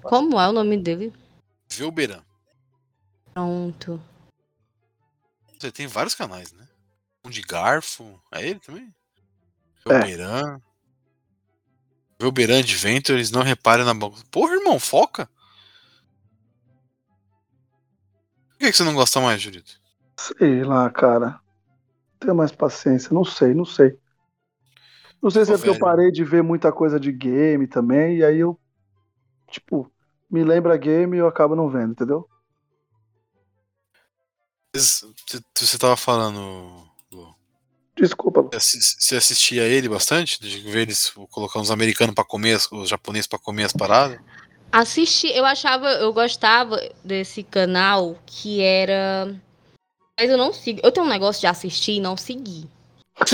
Como 0.04 0.40
é 0.40 0.48
o 0.48 0.54
nome 0.54 0.78
dele? 0.78 1.12
Velberan. 1.70 2.22
Pronto. 3.38 4.02
Você 5.60 5.72
tem 5.72 5.86
vários 5.86 6.16
canais, 6.16 6.52
né? 6.54 6.68
Um 7.24 7.30
de 7.30 7.44
garfo. 7.44 8.20
É 8.32 8.44
ele 8.44 8.60
também? 8.60 8.92
É. 9.86 9.90
Velberan. 9.90 10.60
Velberan 12.20 12.60
Adventures, 12.62 13.30
não 13.30 13.44
repare 13.44 13.84
na 13.84 13.94
boca. 13.94 14.18
Porra, 14.32 14.56
irmão, 14.56 14.80
foca! 14.80 15.30
Por 18.50 18.58
que, 18.58 18.72
que 18.72 18.76
você 18.76 18.84
não 18.84 18.96
gosta 18.96 19.22
mais, 19.22 19.40
Jurito? 19.40 19.80
Sei 20.18 20.64
lá, 20.64 20.90
cara. 20.90 21.40
Tenho 22.20 22.34
mais 22.34 22.52
paciência. 22.52 23.14
Não 23.14 23.24
sei, 23.24 23.54
não 23.54 23.66
sei. 23.66 24.00
Não 25.22 25.30
sei 25.30 25.46
se 25.46 25.52
Ô, 25.52 25.54
é 25.54 25.58
porque 25.58 25.70
eu 25.70 25.74
velho. 25.74 25.86
parei 25.86 26.12
de 26.12 26.24
ver 26.24 26.42
muita 26.42 26.72
coisa 26.72 27.00
de 27.00 27.12
game 27.12 27.68
também, 27.68 28.18
e 28.18 28.26
aí 28.26 28.40
eu, 28.40 28.60
tipo, 29.48 29.92
me 30.28 30.44
lembra 30.44 30.76
game 30.76 31.16
e 31.16 31.20
eu 31.20 31.28
acabo 31.28 31.56
não 31.56 31.70
vendo, 31.70 31.92
entendeu? 31.92 32.28
Você 34.76 35.06
você 35.58 35.78
tava 35.78 35.96
falando. 35.98 36.88
Lu, 37.12 37.36
Desculpa. 37.96 38.42
Lu. 38.42 38.50
Você 38.54 38.80
você 38.80 39.16
assistia 39.16 39.64
ele 39.64 39.90
bastante? 39.90 40.40
De 40.42 40.60
ver 40.60 40.82
eles 40.82 41.12
colocar 41.32 41.60
os 41.60 41.72
americanos 41.72 42.14
pra 42.14 42.24
comer, 42.24 42.60
os 42.72 42.90
japoneses 42.90 43.28
pra 43.28 43.40
comer 43.40 43.64
as 43.64 43.74
paradas? 43.74 44.20
Assisti, 44.72 45.28
eu 45.30 45.46
achava, 45.46 45.90
eu 45.94 46.12
gostava 46.12 46.78
desse 47.04 47.42
canal 47.42 48.20
que 48.26 48.62
era. 48.62 49.34
Mas 50.20 50.30
eu 50.30 50.38
não 50.38 50.52
sigo. 50.52 50.82
Eu 50.84 50.92
tenho 50.92 51.06
um 51.06 51.10
negócio 51.10 51.40
de 51.40 51.48
assistir 51.48 51.94
e 51.94 52.00
não 52.02 52.18
seguir. 52.18 52.68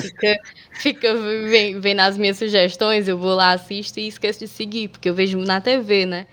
fica 0.00 0.38
fica 0.74 1.14
vem- 1.16 1.80
vendo 1.80 2.00
as 2.00 2.16
minhas 2.16 2.38
sugestões, 2.38 3.08
eu 3.08 3.18
vou 3.18 3.34
lá, 3.34 3.52
assisto 3.52 3.98
e 3.98 4.06
esqueço 4.06 4.38
de 4.40 4.46
seguir, 4.46 4.88
porque 4.88 5.08
eu 5.10 5.14
vejo 5.14 5.38
na 5.38 5.60
TV, 5.60 6.06
né? 6.06 6.26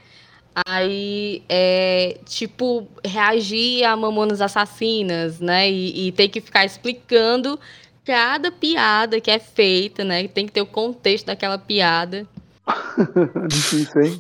Aí, 0.68 1.44
é, 1.50 2.18
tipo, 2.26 2.88
reagir 3.06 3.84
a 3.84 3.96
Mamonas 3.96 4.42
Assassinas, 4.42 5.40
né? 5.40 5.70
E, 5.70 6.08
e 6.08 6.12
ter 6.12 6.30
que 6.30 6.42
ficar 6.42 6.66
explicando 6.66 7.60
cada 8.06 8.52
piada 8.52 9.22
que 9.22 9.30
é 9.30 9.40
feita, 9.40 10.04
né? 10.04 10.28
Tem 10.28 10.46
que 10.46 10.52
ter 10.52 10.62
o 10.62 10.66
contexto 10.66 11.26
daquela 11.28 11.58
piada. 11.58 12.28
Difícil, 13.50 14.02
hein? 14.02 14.20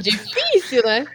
Difícil, 0.00 0.82
né? 0.84 1.06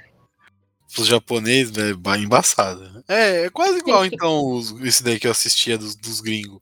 Os 0.98 1.06
japoneses, 1.06 1.72
né? 1.72 1.94
ba- 1.94 2.18
Embaçado. 2.18 3.04
É, 3.08 3.46
é 3.46 3.50
quase 3.50 3.80
igual, 3.80 4.06
então, 4.06 4.44
os- 4.56 4.72
esse 4.82 5.04
daí 5.04 5.20
que 5.20 5.28
eu 5.28 5.32
assistia 5.32 5.78
dos, 5.78 5.96
dos 5.96 6.22
gringos. 6.22 6.60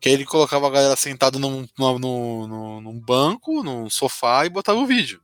Que 0.00 0.08
aí 0.08 0.14
ele 0.14 0.24
colocava 0.24 0.66
a 0.66 0.70
galera 0.70 0.96
sentada 0.96 1.38
num, 1.38 1.66
num, 1.78 1.98
num- 1.98 2.46
num- 2.48 2.80
num 2.80 2.98
banco, 3.00 3.62
num 3.62 3.88
sofá 3.88 4.44
e 4.44 4.50
botava 4.50 4.78
o 4.80 4.86
vídeo. 4.86 5.20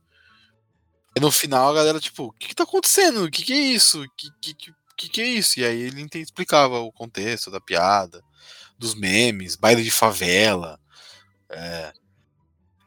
E 1.15 1.19
no 1.19 1.31
final 1.31 1.69
a 1.69 1.73
galera, 1.73 1.99
tipo, 1.99 2.25
o 2.25 2.31
que, 2.31 2.49
que 2.49 2.55
tá 2.55 2.63
acontecendo? 2.63 3.23
O 3.25 3.31
que, 3.31 3.43
que 3.43 3.53
é 3.53 3.57
isso? 3.57 4.03
O 4.03 4.09
que, 4.15 4.29
que, 4.41 4.73
que, 4.95 5.09
que 5.09 5.21
é 5.21 5.27
isso? 5.27 5.59
E 5.59 5.65
aí 5.65 5.81
ele 5.81 6.07
explicava 6.15 6.79
o 6.79 6.91
contexto 6.91 7.49
da 7.49 7.59
piada, 7.59 8.23
dos 8.77 8.93
memes, 8.95 9.55
baile 9.55 9.83
de 9.83 9.91
favela. 9.91 10.79
é. 11.49 11.93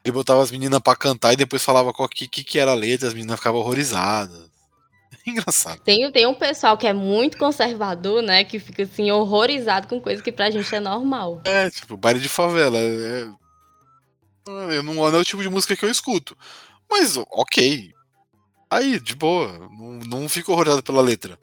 Ele 0.05 0.13
botava 0.13 0.43
as 0.43 0.51
meninas 0.51 0.81
pra 0.81 0.97
cantar 0.97 1.33
e 1.33 1.37
depois 1.37 1.63
falava 1.63 1.93
qual 1.93 2.09
que, 2.09 2.27
que, 2.27 2.43
que 2.43 2.59
era 2.59 2.73
a 2.73 2.75
letra, 2.75 3.07
as 3.07 3.15
meninas 3.15 3.39
ficavam 3.39 3.61
horrorizadas. 3.61 4.51
Engraçado. 5.25 5.81
Tem, 5.81 6.11
tem 6.11 6.27
um 6.27 6.35
pessoal 6.35 6.77
que 6.77 6.87
é 6.87 6.93
muito 6.93 7.39
conservador, 7.39 8.21
né? 8.21 8.43
Que 8.43 8.59
fica 8.59 8.83
assim, 8.83 9.13
horrorizado 9.13 9.87
com 9.87 10.01
coisa 10.01 10.21
que 10.21 10.33
pra 10.33 10.51
gente 10.51 10.75
é 10.75 10.81
normal. 10.81 11.41
É, 11.45 11.71
tipo, 11.71 11.97
baile 11.97 12.19
de 12.19 12.29
favela. 12.29 12.77
É... 12.79 13.29
Eu 14.75 14.83
não, 14.83 14.95
não 14.95 15.07
é 15.07 15.19
o 15.19 15.25
tipo 15.25 15.41
de 15.41 15.49
música 15.49 15.77
que 15.77 15.85
eu 15.85 15.91
escuto. 15.91 16.37
Mas, 16.91 17.17
ok. 17.17 17.92
Aí, 18.73 18.99
de 18.99 19.15
boa. 19.15 19.69
Não, 19.71 20.21
não 20.21 20.29
fico 20.31 20.51
horrorizado 20.51 20.83
pela 20.83 21.03
letra. 21.03 21.39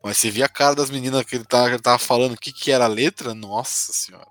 Mas 0.00 0.18
você 0.18 0.30
via 0.30 0.46
a 0.46 0.48
cara 0.48 0.76
das 0.76 0.88
meninas 0.88 1.24
que 1.24 1.34
ele 1.34 1.44
tava, 1.44 1.66
que 1.66 1.74
ele 1.74 1.82
tava 1.82 1.98
falando 1.98 2.34
o 2.34 2.38
que, 2.38 2.52
que 2.52 2.70
era 2.70 2.84
a 2.84 2.88
letra? 2.88 3.34
Nossa 3.34 3.92
senhora. 3.92 4.28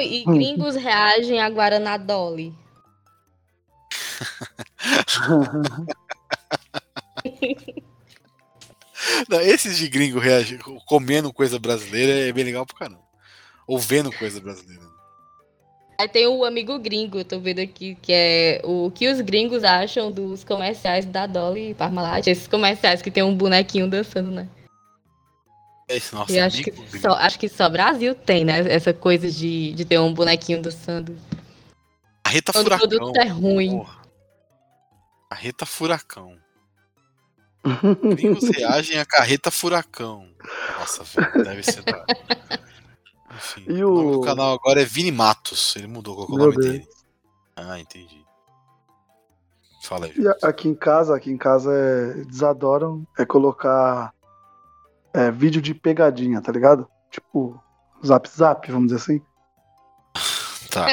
E 0.00 0.24
gringos 0.24 0.76
reagem 0.76 1.40
a 1.40 1.50
Guaraná 1.50 1.96
Dolly. 1.96 2.54
Não, 9.28 9.40
esses 9.40 9.76
de 9.76 9.88
gringo 9.88 10.20
reagir, 10.20 10.60
comendo 10.86 11.32
coisa 11.32 11.58
brasileira 11.58 12.28
é 12.28 12.32
bem 12.32 12.44
legal 12.44 12.64
pro 12.64 12.76
caramba. 12.76 13.02
Ou 13.66 13.80
vendo 13.80 14.12
coisa 14.12 14.40
brasileira. 14.40 14.93
Aí 15.98 16.08
tem 16.08 16.26
o 16.26 16.44
amigo 16.44 16.78
gringo, 16.78 17.18
eu 17.18 17.24
tô 17.24 17.38
vendo 17.38 17.60
aqui, 17.60 17.96
que 18.02 18.12
é 18.12 18.60
o 18.64 18.90
que 18.90 19.08
os 19.08 19.20
gringos 19.20 19.62
acham 19.62 20.10
dos 20.10 20.42
comerciais 20.42 21.04
da 21.04 21.26
Dolly 21.26 21.70
e 21.70 21.74
Parmalat. 21.74 22.26
Esses 22.26 22.48
comerciais 22.48 23.00
que 23.00 23.10
tem 23.10 23.22
um 23.22 23.36
bonequinho 23.36 23.88
dançando, 23.88 24.30
né? 24.30 24.48
Esse 25.88 26.14
nosso 26.14 26.32
E 26.32 26.40
acho 26.40 26.62
que, 26.62 26.70
amigo 26.70 26.86
gringo. 26.86 27.00
só, 27.00 27.14
acho 27.14 27.38
que 27.38 27.48
só 27.48 27.68
Brasil 27.68 28.14
tem, 28.14 28.44
né? 28.44 28.60
Essa 28.72 28.92
coisa 28.92 29.30
de, 29.30 29.72
de 29.74 29.84
ter 29.84 29.98
um 30.00 30.12
bonequinho 30.12 30.60
dançando. 30.60 31.16
Carreta 32.24 32.52
Quando 32.52 32.66
o 32.66 32.70
furacão. 32.70 32.88
produto 32.88 33.16
é 33.18 33.26
ruim. 33.28 33.70
Porra. 33.70 34.04
Carreta 35.30 35.66
furacão. 35.66 36.38
Gringos 38.14 38.48
reagem 38.56 38.98
a 38.98 39.06
carreta 39.06 39.50
furacão. 39.50 40.28
Nossa, 40.78 41.04
velho, 41.04 41.44
deve 41.44 41.62
ser 41.62 41.82
da... 41.82 42.04
Enfim, 43.34 43.64
E 43.68 43.84
o 43.84 43.94
nome 43.94 44.12
do 44.12 44.18
o- 44.20 44.22
canal 44.22 44.52
agora 44.54 44.80
é 44.82 44.84
Vini 44.84 45.10
Matos. 45.12 45.74
Ele 45.76 45.86
mudou 45.86 46.14
qual 46.14 46.28
é 46.28 46.32
o 46.32 46.38
nome 46.38 46.52
Deus. 46.56 46.66
dele. 46.72 46.88
Ah, 47.56 47.78
entendi. 47.78 48.24
Fala 49.82 50.06
aí. 50.06 50.12
E 50.16 50.26
a- 50.28 50.36
aqui 50.42 50.68
em 50.68 50.74
casa, 50.74 51.14
aqui 51.14 51.30
em 51.30 51.36
casa 51.36 51.70
é, 51.72 52.18
eles 52.20 52.42
adoram 52.42 53.06
é 53.18 53.24
colocar 53.24 54.12
é, 55.12 55.30
vídeo 55.30 55.62
de 55.62 55.74
pegadinha, 55.74 56.40
tá 56.40 56.50
ligado? 56.50 56.88
Tipo, 57.10 57.60
zap 58.04 58.28
zap, 58.28 58.70
vamos 58.72 58.88
dizer 58.92 59.00
assim. 59.02 59.22
Tá. 60.74 60.86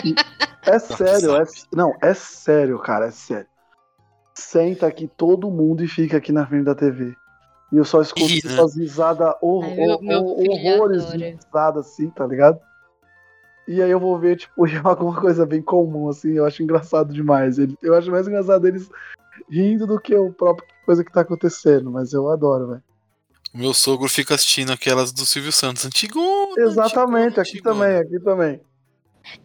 É 0.63 0.77
sério, 0.77 1.35
é, 1.35 1.43
não, 1.73 1.95
é 2.03 2.13
sério, 2.13 2.77
cara, 2.77 3.07
é 3.07 3.11
sério. 3.11 3.47
Senta 4.35 4.85
aqui 4.85 5.07
todo 5.07 5.49
mundo 5.49 5.83
e 5.83 5.87
fica 5.87 6.17
aqui 6.17 6.31
na 6.31 6.45
frente 6.45 6.65
da 6.65 6.75
TV. 6.75 7.15
E 7.71 7.77
eu 7.77 7.85
só 7.85 8.01
escuto 8.01 8.29
Ih, 8.29 8.41
né? 8.45 8.53
essas 8.53 8.75
risadas 8.75 9.33
hor 9.41 9.63
Ai, 9.63 9.75
meu- 9.75 9.89
hor- 9.91 10.01
meu 10.03 10.35
filho 10.37 10.51
horrores 10.51 11.11
de 11.11 11.17
risada 11.31 11.79
assim, 11.79 12.09
tá 12.09 12.25
ligado? 12.27 12.59
E 13.67 13.81
aí 13.81 13.89
eu 13.89 13.99
vou 13.99 14.17
ver, 14.19 14.35
tipo, 14.37 14.53
alguma 14.83 15.19
coisa 15.19 15.45
bem 15.45 15.61
comum, 15.61 16.09
assim, 16.09 16.33
eu 16.33 16.45
acho 16.45 16.61
engraçado 16.63 17.13
demais. 17.13 17.57
Ele- 17.57 17.77
Eu 17.81 17.95
acho 17.95 18.11
mais 18.11 18.27
engraçado 18.27 18.67
eles 18.67 18.89
rindo 19.49 19.87
do 19.87 19.99
que 19.99 20.13
o 20.15 20.33
próprio 20.33 20.67
coisa 20.85 21.03
que 21.03 21.11
tá 21.11 21.21
acontecendo, 21.21 21.89
mas 21.89 22.11
eu 22.11 22.29
adoro, 22.29 22.67
velho. 22.67 22.83
O 23.53 23.57
meu 23.57 23.73
sogro 23.73 24.07
fica 24.09 24.33
assistindo 24.35 24.71
aquelas 24.71 25.11
do 25.11 25.25
Silvio 25.25 25.51
Santos. 25.51 25.85
Antigona. 25.85 26.53
Exatamente, 26.57 27.39
antigona, 27.39 27.41
aqui 27.41 27.49
antigona. 27.57 27.75
também, 27.75 27.97
aqui 27.97 28.19
também. 28.19 28.61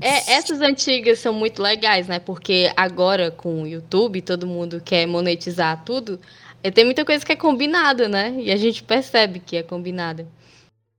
É, 0.01 0.33
essas 0.33 0.61
antigas 0.61 1.19
são 1.19 1.33
muito 1.35 1.61
legais, 1.63 2.09
né? 2.09 2.19
Porque 2.19 2.73
agora 2.77 3.31
com 3.31 3.63
o 3.63 3.67
YouTube, 3.67 4.23
todo 4.23 4.47
mundo 4.47 4.81
quer 4.83 5.07
monetizar 5.07 5.85
tudo. 5.85 6.19
E 6.67 6.71
tem 6.73 6.85
muita 6.85 7.05
coisa 7.05 7.25
que 7.25 7.33
é 7.33 7.37
combinada, 7.37 8.09
né? 8.09 8.35
E 8.41 8.51
a 8.51 8.57
gente 8.57 8.83
percebe 8.83 9.39
que 9.39 9.57
é 9.57 9.63
combinada. 9.63 10.27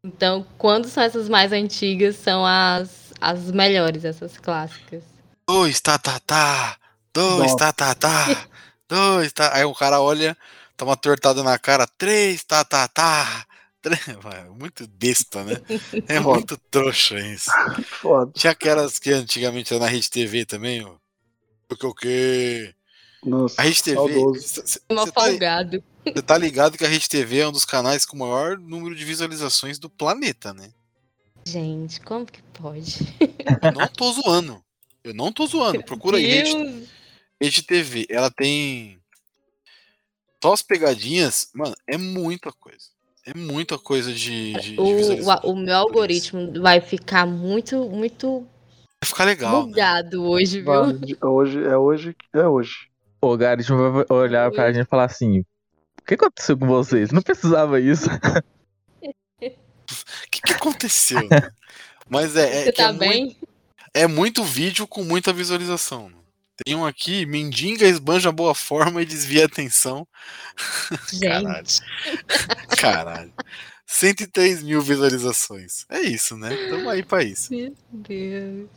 Então, 0.02 0.48
quando 0.57 0.88
são 0.88 1.03
essas 1.03 1.27
mais 1.27 1.52
antigas, 1.52 2.15
são 2.15 2.45
as, 2.45 3.11
as 3.19 3.52
melhores, 3.52 4.06
essas 4.06 4.38
clássicas. 4.38 5.03
Dois, 5.45 5.81
tá, 5.81 5.98
tá, 5.98 6.19
tá. 6.22 6.77
Dois, 7.14 7.52
Nossa. 7.52 7.57
tá, 7.57 7.73
tá, 7.73 7.95
tá. 7.95 8.48
Dois, 8.88 9.34
tá. 9.34 9.53
Aí 9.53 9.65
o 9.65 9.73
cara 9.73 9.99
olha, 9.99 10.38
tá 10.77 10.85
uma 10.85 10.95
tortada 10.95 11.44
na 11.44 11.60
cara. 11.60 11.85
Três, 11.98 12.45
tá, 12.45 12.64
tá, 12.64 12.88
tá. 12.88 13.45
Muito 14.57 14.88
besta, 14.88 15.44
né? 15.44 15.61
É 16.07 16.19
muito 16.19 16.57
trouxa 16.69 17.19
isso. 17.19 17.49
Foda. 17.84 18.31
Tinha 18.35 18.52
aquelas 18.52 18.99
que 18.99 19.11
antigamente 19.11 19.73
era 19.73 19.84
na 19.84 19.89
Rede 19.89 20.10
TV 20.10 20.45
também, 20.45 20.84
ó. 20.84 20.95
O 21.69 21.76
que 21.76 21.85
o 21.85 21.94
que? 21.94 22.73
Nossa, 23.26 23.61
A 23.61 23.64
Rede 23.64 23.84
TV. 23.84 23.95
saudoso. 23.95 24.41
Você 24.41 24.81
Uma 24.89 25.06
tá, 25.11 25.22
folgado. 25.22 25.84
cê 26.03 26.22
tá 26.22 26.38
ligado 26.38 26.77
que 26.77 26.85
a 26.85 26.88
Rede 26.88 27.10
TV 27.10 27.39
é 27.39 27.48
um 27.48 27.52
dos 27.52 27.65
canais 27.65 28.06
com 28.06 28.15
o 28.15 28.19
maior 28.19 28.57
número 28.57 28.95
de 28.95 29.03
visualizações 29.03 29.80
do 29.80 29.89
planeta, 29.89 30.53
né? 30.53 30.72
Gente, 31.45 32.02
como 32.02 32.26
que 32.26 32.41
pode? 32.53 32.99
Eu 33.19 33.72
não 33.72 33.88
tô 33.88 34.11
zoando. 34.11 34.61
Eu 35.03 35.14
não 35.14 35.31
tô 35.31 35.48
zoando. 35.48 35.84
Procura 35.84 36.18
aí, 36.18 36.44
Rede 37.41 37.64
TV, 37.64 38.06
ela 38.10 38.30
tem. 38.30 38.99
Só 40.44 40.53
as 40.53 40.61
pegadinhas, 40.61 41.49
mano, 41.53 41.76
é 41.88 41.98
muita 41.98 42.52
coisa. 42.52 42.85
É 43.26 43.34
muita 43.38 43.77
coisa 43.77 44.14
de, 44.14 44.53
de, 44.53 44.76
de 44.76 44.80
O, 44.80 45.56
meu 45.56 45.76
algoritmo 45.76 46.61
vai 46.61 46.80
ficar 46.80 47.26
muito, 47.26 47.77
muito 47.89 48.48
Vai 49.02 49.07
ficar 49.07 49.26
legal. 49.26 49.61
Né? 49.61 49.65
bugado 49.68 50.23
hoje, 50.23 50.61
viu? 50.61 50.65
Vai, 50.65 50.94
hoje, 51.22 51.64
é 51.64 51.77
hoje, 51.77 52.15
é 52.34 52.48
hoje. 52.48 52.89
O 53.34 53.38
Garismo 53.38 53.91
vai 53.91 54.06
olhar 54.10 54.52
pra 54.52 54.72
gente 54.72 54.86
e 54.86 54.90
falar 54.90 55.06
assim: 55.06 55.40
O 55.40 55.45
que 56.06 56.14
aconteceu 56.16 56.58
com 56.58 56.68
vocês? 56.68 57.12
Não 57.12 57.22
precisava 57.22 57.80
isso. 57.80 58.08
O 59.02 60.30
que, 60.30 60.41
que 60.41 60.54
aconteceu? 60.54 61.20
Mas 62.10 62.36
é, 62.36 62.62
é, 62.62 62.64
Você 62.64 62.70
é 62.70 62.72
tá 62.72 62.94
mui- 62.94 62.99
bem? 62.99 63.38
é 63.94 64.08
muito 64.08 64.44
vídeo 64.44 64.88
com 64.88 65.04
muita 65.04 65.32
visualização. 65.34 66.12
Tem 66.66 66.74
um 66.76 66.86
aqui, 66.86 67.26
mendiga 67.26 67.86
esbanja 67.86 68.32
boa 68.32 68.56
forma 68.56 69.02
e 69.02 69.06
desvia 69.06 69.44
a 69.44 69.45
atenção. 69.45 70.08
Caralho. 71.22 71.68
Caralho. 72.80 73.34
103 73.86 74.64
mil 74.64 74.82
visualizações. 74.82 75.86
É 75.90 75.99
isso, 76.02 76.36
né? 76.36 76.49
Tamo 76.70 76.90
aí 76.90 77.04
pra 77.04 77.24
isso. 77.24 77.54
Meu 77.54 77.74
Deus. 77.91 78.70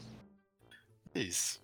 É 1.14 1.20
isso. 1.20 1.59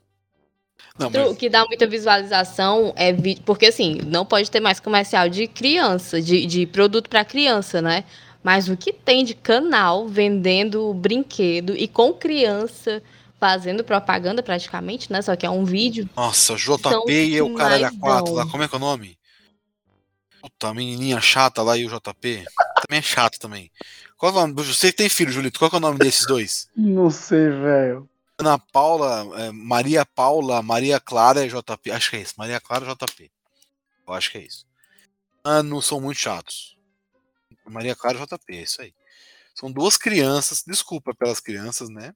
Não, 0.98 1.06
Outro 1.06 1.26
mas 1.28 1.36
que 1.36 1.48
dá 1.48 1.64
muita 1.64 1.86
visualização 1.86 2.92
é 2.96 3.12
vídeo. 3.12 3.42
Porque 3.44 3.66
assim, 3.66 4.00
não 4.06 4.24
pode 4.24 4.50
ter 4.50 4.60
mais 4.60 4.80
comercial 4.80 5.28
de 5.28 5.46
criança, 5.46 6.20
de, 6.22 6.46
de 6.46 6.66
produto 6.66 7.10
pra 7.10 7.24
criança, 7.24 7.82
né? 7.82 8.04
Mas 8.42 8.68
o 8.68 8.76
que 8.76 8.92
tem 8.92 9.24
de 9.24 9.34
canal 9.34 10.06
vendendo 10.06 10.94
brinquedo 10.94 11.76
e 11.76 11.86
com 11.88 12.14
criança 12.14 13.02
fazendo 13.38 13.84
propaganda 13.84 14.42
praticamente, 14.42 15.12
né? 15.12 15.20
Só 15.20 15.36
que 15.36 15.44
é 15.44 15.50
um 15.50 15.64
vídeo. 15.64 16.08
Nossa, 16.16 16.54
JP 16.54 17.12
e 17.12 17.42
o 17.42 17.54
caralho 17.54 17.86
a 17.86 17.90
mais 17.90 18.00
4 18.00 18.32
lá, 18.32 18.46
como 18.46 18.62
é 18.62 18.68
que 18.68 18.74
é 18.74 18.78
o 18.78 18.80
nome? 18.80 19.18
Puta, 20.40 20.68
a 20.68 20.74
menininha 20.74 21.20
chata 21.20 21.62
lá 21.62 21.76
e 21.76 21.84
o 21.84 21.88
JP. 21.88 22.44
Também 22.86 22.98
é 22.98 23.02
chato 23.02 23.38
também. 23.38 23.70
Qual 24.16 24.32
é 24.32 24.36
o 24.36 24.40
nome? 24.40 24.54
Você 24.54 24.92
que 24.92 24.96
tem 24.96 25.08
filho, 25.08 25.32
Julito, 25.32 25.58
qual 25.58 25.68
que 25.68 25.76
é 25.76 25.78
o 25.78 25.82
nome 25.82 25.98
desses 25.98 26.24
dois? 26.24 26.68
Não 26.74 27.10
sei, 27.10 27.50
velho. 27.50 28.08
Ana 28.38 28.58
Paula, 28.58 29.26
é, 29.40 29.50
Maria 29.50 30.04
Paula, 30.04 30.62
Maria 30.62 31.00
Clara 31.00 31.44
e 31.44 31.48
JP. 31.48 31.90
Acho 31.90 32.10
que 32.10 32.16
é 32.16 32.20
isso, 32.20 32.34
Maria 32.36 32.60
Clara 32.60 32.84
e 32.84 32.88
JP. 32.94 33.30
Eu 34.06 34.14
acho 34.14 34.30
que 34.30 34.38
é 34.38 34.42
isso. 34.42 34.66
Ah, 35.42 35.62
não 35.62 35.80
são 35.80 36.00
muito 36.00 36.18
chatos. 36.18 36.76
Maria 37.66 37.96
Clara 37.96 38.18
e 38.18 38.20
JP, 38.20 38.56
é 38.56 38.62
isso 38.62 38.82
aí. 38.82 38.94
São 39.54 39.72
duas 39.72 39.96
crianças, 39.96 40.62
desculpa 40.66 41.14
pelas 41.14 41.40
crianças, 41.40 41.88
né? 41.88 42.12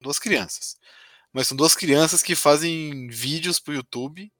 Duas 0.00 0.18
crianças. 0.18 0.76
Mas 1.32 1.46
são 1.46 1.56
duas 1.56 1.74
crianças 1.76 2.22
que 2.22 2.34
fazem 2.34 3.06
vídeos 3.08 3.60
pro 3.60 3.74
YouTube. 3.74 4.32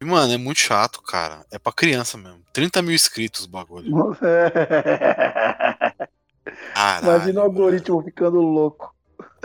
E, 0.00 0.04
mano, 0.04 0.34
é 0.34 0.36
muito 0.36 0.58
chato, 0.58 1.00
cara. 1.00 1.46
É 1.50 1.58
pra 1.58 1.72
criança 1.72 2.18
mesmo. 2.18 2.44
30 2.52 2.82
mil 2.82 2.94
inscritos 2.94 3.44
o 3.44 3.48
bagulho. 3.48 3.90
Caralho, 6.74 7.06
Imagina 7.06 7.40
o 7.40 7.44
algoritmo 7.44 8.02
ficando 8.02 8.38
louco. 8.40 8.93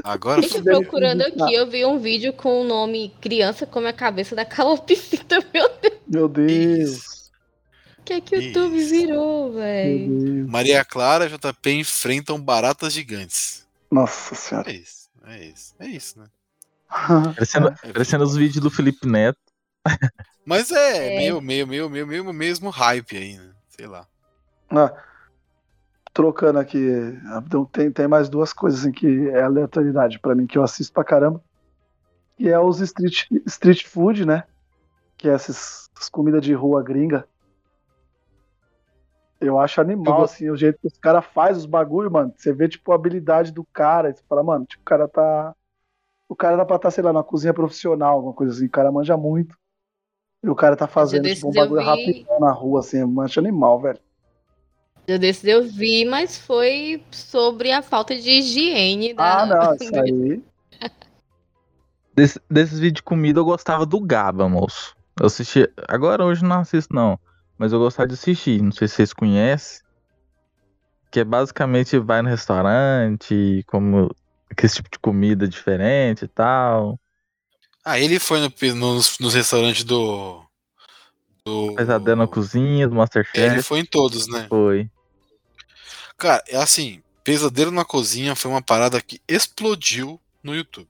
Agora 0.03 0.41
Gente, 0.41 0.61
deve 0.61 0.81
procurando 0.81 1.21
aqui, 1.21 1.53
eu 1.53 1.67
vi 1.67 1.85
um 1.85 1.99
vídeo 1.99 2.31
com 2.33 2.61
o 2.61 2.63
nome 2.63 3.13
Criança 3.21 3.65
come 3.65 3.87
a 3.87 3.93
cabeça 3.93 4.35
da 4.35 4.45
calopsita. 4.45 5.37
Meu 5.53 5.69
Deus, 5.81 5.99
Meu 6.07 6.27
Deus. 6.27 7.31
o 7.97 8.03
que 8.03 8.13
é 8.13 8.21
que 8.21 8.35
o 8.35 8.41
YouTube 8.41 8.77
Isso. 8.77 8.89
virou, 8.89 9.53
velho? 9.53 10.47
Maria 10.47 10.83
Clara 10.85 11.25
e 11.25 11.29
JP 11.29 11.71
enfrentam 11.71 12.39
baratas 12.41 12.93
gigantes. 12.93 13.67
Nossa 13.91 14.35
senhora. 14.35 14.71
É 14.71 14.75
isso, 14.75 15.09
é 15.25 15.37
isso, 15.45 15.75
é 15.79 15.87
isso, 15.87 16.19
né? 16.19 16.25
Parecendo, 17.35 17.73
É, 17.83 17.91
parecendo 17.93 18.23
os 18.23 18.35
vídeos 18.35 18.63
do 18.63 18.71
Felipe 18.71 19.07
Neto. 19.07 19.37
Mas 20.45 20.71
é, 20.71 21.15
É. 21.15 21.17
meio, 21.17 21.41
meio, 21.41 21.67
meio, 21.67 21.89
meio, 21.89 22.07
meio 22.07 22.33
mesmo 22.33 22.69
hype 22.69 23.15
aí, 23.17 23.37
né? 23.37 23.51
Sei 23.69 23.85
lá. 23.87 24.07
Ah, 24.71 24.91
trocando 26.19 26.59
aqui, 26.59 26.77
então 27.47 27.63
tem, 27.63 27.89
tem 27.89 28.05
mais 28.05 28.27
duas 28.27 28.51
coisas 28.51 28.81
assim, 28.81 28.91
que 28.91 29.29
é 29.29 29.41
aleatoriedade 29.41 30.19
pra 30.19 30.35
mim, 30.35 30.45
que 30.45 30.57
eu 30.57 30.63
assisto 30.63 30.91
pra 30.91 31.01
caramba. 31.01 31.41
Que 32.35 32.49
é 32.49 32.59
os 32.59 32.81
street, 32.81 33.27
street 33.45 33.85
food, 33.85 34.25
né? 34.25 34.43
Que 35.17 35.29
é 35.29 35.33
essas, 35.33 35.89
essas 35.95 36.09
comidas 36.09 36.41
de 36.41 36.53
rua 36.53 36.83
gringa. 36.83 37.25
Eu 39.39 39.57
acho 39.59 39.79
animal, 39.79 40.19
Eu- 40.19 40.25
assim, 40.25 40.49
o 40.49 40.57
jeito 40.57 40.77
que 40.81 40.87
os 40.87 40.97
caras 40.97 41.25
fazem 41.27 41.59
os 41.59 41.65
bagulho, 41.65 42.11
mano. 42.11 42.33
Você 42.35 42.51
vê, 42.51 42.67
tipo, 42.67 42.91
a 42.91 42.95
habilidade 42.95 43.53
do 43.53 43.63
cara. 43.71 44.09
E 44.09 44.13
você 44.13 44.21
fala, 44.27 44.43
mano, 44.43 44.65
tipo, 44.65 44.81
o 44.81 44.85
cara 44.85 45.07
tá. 45.07 45.55
O 46.27 46.35
cara 46.35 46.57
dá 46.57 46.65
pra 46.65 46.75
estar, 46.75 46.91
sei 46.91 47.01
lá, 47.03 47.13
na 47.13 47.23
cozinha 47.23 47.53
profissional, 47.53 48.15
alguma 48.15 48.33
coisa 48.33 48.53
assim. 48.53 48.65
O 48.65 48.69
cara 48.69 48.91
manja 48.91 49.15
muito. 49.15 49.57
E 50.43 50.49
o 50.49 50.55
cara 50.55 50.75
tá 50.75 50.85
fazendo, 50.87 51.23
tipo, 51.33 51.47
um 51.47 51.53
bagulho 51.53 51.81
vi- 51.81 51.87
rapidão 51.87 52.39
na 52.41 52.51
rua, 52.51 52.81
assim. 52.81 53.01
Acho 53.21 53.39
animal, 53.39 53.79
velho. 53.79 53.99
Eu 55.09 55.17
desses 55.19 55.43
eu 55.43 55.63
vi, 55.63 56.05
mas 56.05 56.37
foi 56.37 57.03
sobre 57.11 57.71
a 57.71 57.81
falta 57.81 58.15
de 58.15 58.29
higiene 58.29 59.13
da. 59.13 59.41
Ah, 59.41 59.45
não, 59.45 59.75
isso 59.75 59.95
aí. 59.99 60.43
Desse, 62.13 62.39
desses 62.49 62.79
vídeos 62.79 62.95
de 62.97 63.03
comida 63.03 63.39
eu 63.39 63.45
gostava 63.45 63.85
do 63.85 63.99
Gaba, 63.99 64.49
moço. 64.49 64.93
Eu 65.19 65.27
assisti. 65.27 65.69
Agora 65.87 66.25
hoje 66.25 66.43
não 66.43 66.59
assisto, 66.59 66.93
não. 66.93 67.17
Mas 67.57 67.71
eu 67.71 67.79
gostava 67.79 68.07
de 68.07 68.13
assistir. 68.15 68.61
Não 68.61 68.71
sei 68.73 68.87
se 68.87 68.95
vocês 68.95 69.13
conhecem. 69.13 69.81
Que 71.11 71.21
é 71.21 71.23
basicamente 71.23 71.97
vai 71.97 72.21
no 72.21 72.27
restaurante, 72.29 73.63
como 73.67 74.13
aquele 74.49 74.71
tipo 74.73 74.89
de 74.91 74.99
comida 74.99 75.47
diferente 75.47 76.25
e 76.25 76.27
tal. 76.27 76.99
Ah, 77.85 77.97
ele 77.99 78.19
foi 78.19 78.39
no- 78.41 78.51
nos, 78.75 79.17
nos 79.19 79.33
restaurantes 79.33 79.83
do. 79.85 80.43
do 81.45 81.73
Pesadelo 81.75 82.17
na 82.17 82.27
cozinha, 82.27 82.85
do 82.87 82.93
Ele 82.93 82.97
Masterchef. 82.97 83.61
foi 83.63 83.79
em 83.79 83.85
todos, 83.85 84.27
né? 84.27 84.45
Foi. 84.49 84.89
Cara, 86.19 86.43
é 86.49 86.57
assim, 86.57 87.01
Pesadelo 87.23 87.71
na 87.71 87.85
Cozinha 87.85 88.35
foi 88.35 88.51
uma 88.51 88.61
parada 88.61 89.01
que 89.01 89.21
explodiu 89.25 90.19
no 90.43 90.53
YouTube. 90.53 90.89